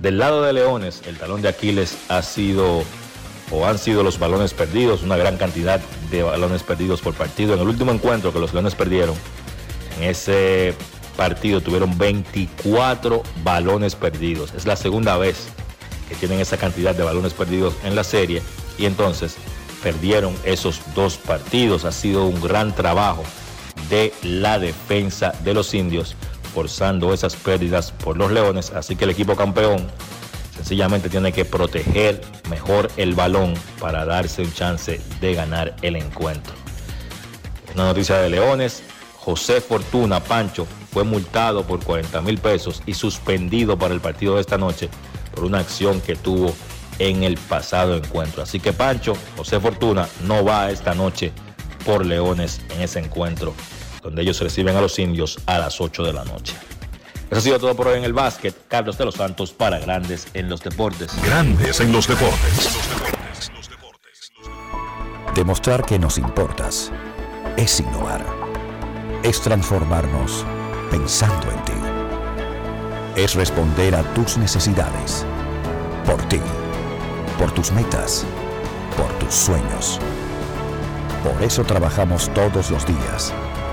Del 0.00 0.18
lado 0.18 0.42
de 0.42 0.52
Leones, 0.52 1.02
el 1.06 1.16
talón 1.16 1.42
de 1.42 1.48
Aquiles 1.48 1.96
ha 2.08 2.22
sido 2.22 2.82
o 3.50 3.66
han 3.66 3.78
sido 3.78 4.02
los 4.02 4.18
balones 4.18 4.54
perdidos, 4.54 5.02
una 5.02 5.16
gran 5.16 5.36
cantidad 5.36 5.80
de 6.10 6.22
balones 6.22 6.62
perdidos 6.62 7.00
por 7.00 7.14
partido. 7.14 7.54
En 7.54 7.60
el 7.60 7.68
último 7.68 7.92
encuentro 7.92 8.32
que 8.32 8.38
los 8.38 8.52
Leones 8.52 8.74
perdieron, 8.74 9.14
en 9.98 10.04
ese 10.10 10.74
partido 11.16 11.60
tuvieron 11.60 11.96
24 11.96 13.22
balones 13.42 13.94
perdidos. 13.94 14.52
Es 14.54 14.66
la 14.66 14.76
segunda 14.76 15.16
vez 15.16 15.48
que 16.08 16.14
tienen 16.14 16.40
esa 16.40 16.56
cantidad 16.56 16.94
de 16.94 17.02
balones 17.02 17.32
perdidos 17.32 17.74
en 17.84 17.94
la 17.94 18.04
serie 18.04 18.42
y 18.78 18.86
entonces 18.86 19.36
perdieron 19.82 20.34
esos 20.44 20.80
dos 20.94 21.16
partidos. 21.16 21.84
Ha 21.84 21.92
sido 21.92 22.26
un 22.26 22.40
gran 22.40 22.74
trabajo 22.74 23.22
de 23.88 24.12
la 24.22 24.58
defensa 24.58 25.32
de 25.44 25.54
los 25.54 25.74
indios, 25.74 26.16
forzando 26.54 27.12
esas 27.12 27.36
pérdidas 27.36 27.92
por 27.92 28.16
los 28.16 28.32
leones. 28.32 28.70
Así 28.70 28.96
que 28.96 29.04
el 29.04 29.10
equipo 29.10 29.36
campeón 29.36 29.86
sencillamente 30.56 31.08
tiene 31.08 31.32
que 31.32 31.44
proteger 31.44 32.20
mejor 32.48 32.90
el 32.96 33.14
balón 33.14 33.54
para 33.80 34.04
darse 34.04 34.42
un 34.42 34.52
chance 34.52 35.00
de 35.20 35.34
ganar 35.34 35.74
el 35.82 35.96
encuentro. 35.96 36.54
Una 37.74 37.84
noticia 37.84 38.18
de 38.18 38.30
leones, 38.30 38.82
José 39.18 39.60
Fortuna 39.60 40.20
Pancho 40.20 40.66
fue 40.94 41.02
multado 41.02 41.64
por 41.64 41.82
40 41.82 42.20
mil 42.20 42.38
pesos 42.38 42.80
y 42.86 42.94
suspendido 42.94 43.76
para 43.76 43.92
el 43.92 44.00
partido 44.00 44.36
de 44.36 44.40
esta 44.40 44.56
noche 44.56 44.88
por 45.34 45.44
una 45.44 45.58
acción 45.58 46.00
que 46.00 46.14
tuvo 46.14 46.54
en 47.00 47.24
el 47.24 47.36
pasado 47.36 47.96
encuentro. 47.96 48.44
Así 48.44 48.60
que 48.60 48.72
Pancho, 48.72 49.16
José 49.36 49.58
Fortuna, 49.58 50.08
no 50.22 50.44
va 50.44 50.70
esta 50.70 50.94
noche 50.94 51.32
por 51.84 52.06
Leones 52.06 52.60
en 52.70 52.82
ese 52.82 53.00
encuentro, 53.00 53.54
donde 54.04 54.22
ellos 54.22 54.38
reciben 54.38 54.76
a 54.76 54.80
los 54.80 54.96
indios 55.00 55.40
a 55.46 55.58
las 55.58 55.80
8 55.80 56.04
de 56.04 56.12
la 56.12 56.24
noche. 56.24 56.54
Eso 57.28 57.38
ha 57.38 57.40
sido 57.40 57.58
todo 57.58 57.74
por 57.74 57.88
hoy 57.88 57.98
en 57.98 58.04
el 58.04 58.12
básquet. 58.12 58.54
Carlos 58.68 58.96
de 58.96 59.04
los 59.04 59.16
Santos 59.16 59.52
para 59.52 59.80
Grandes 59.80 60.28
en 60.32 60.48
los 60.48 60.62
Deportes. 60.62 61.10
Grandes 61.24 61.80
en 61.80 61.90
los 61.90 62.06
Deportes. 62.06 62.70
Demostrar 65.34 65.84
que 65.84 65.98
nos 65.98 66.18
importas 66.18 66.92
es 67.56 67.80
innovar. 67.80 68.24
Es 69.24 69.40
transformarnos 69.40 70.44
pensando 70.98 71.50
en 71.50 71.64
ti. 71.64 71.72
Es 73.16 73.34
responder 73.34 73.96
a 73.96 74.02
tus 74.14 74.38
necesidades. 74.38 75.26
Por 76.06 76.22
ti. 76.28 76.40
Por 77.36 77.50
tus 77.50 77.72
metas. 77.72 78.24
Por 78.96 79.10
tus 79.18 79.34
sueños. 79.34 79.98
Por 81.24 81.42
eso 81.42 81.64
trabajamos 81.64 82.32
todos 82.32 82.70
los 82.70 82.86
días. 82.86 83.32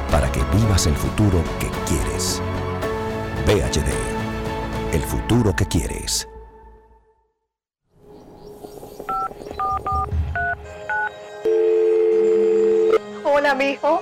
Para 0.09 0.31
que 0.31 0.41
vivas 0.55 0.87
el 0.87 0.95
futuro 0.95 1.43
que 1.59 1.69
quieres. 1.87 2.41
VHD. 3.45 3.91
El 4.91 5.03
futuro 5.03 5.55
que 5.55 5.67
quieres. 5.67 6.27
Hola, 13.23 13.53
mijo. 13.53 14.01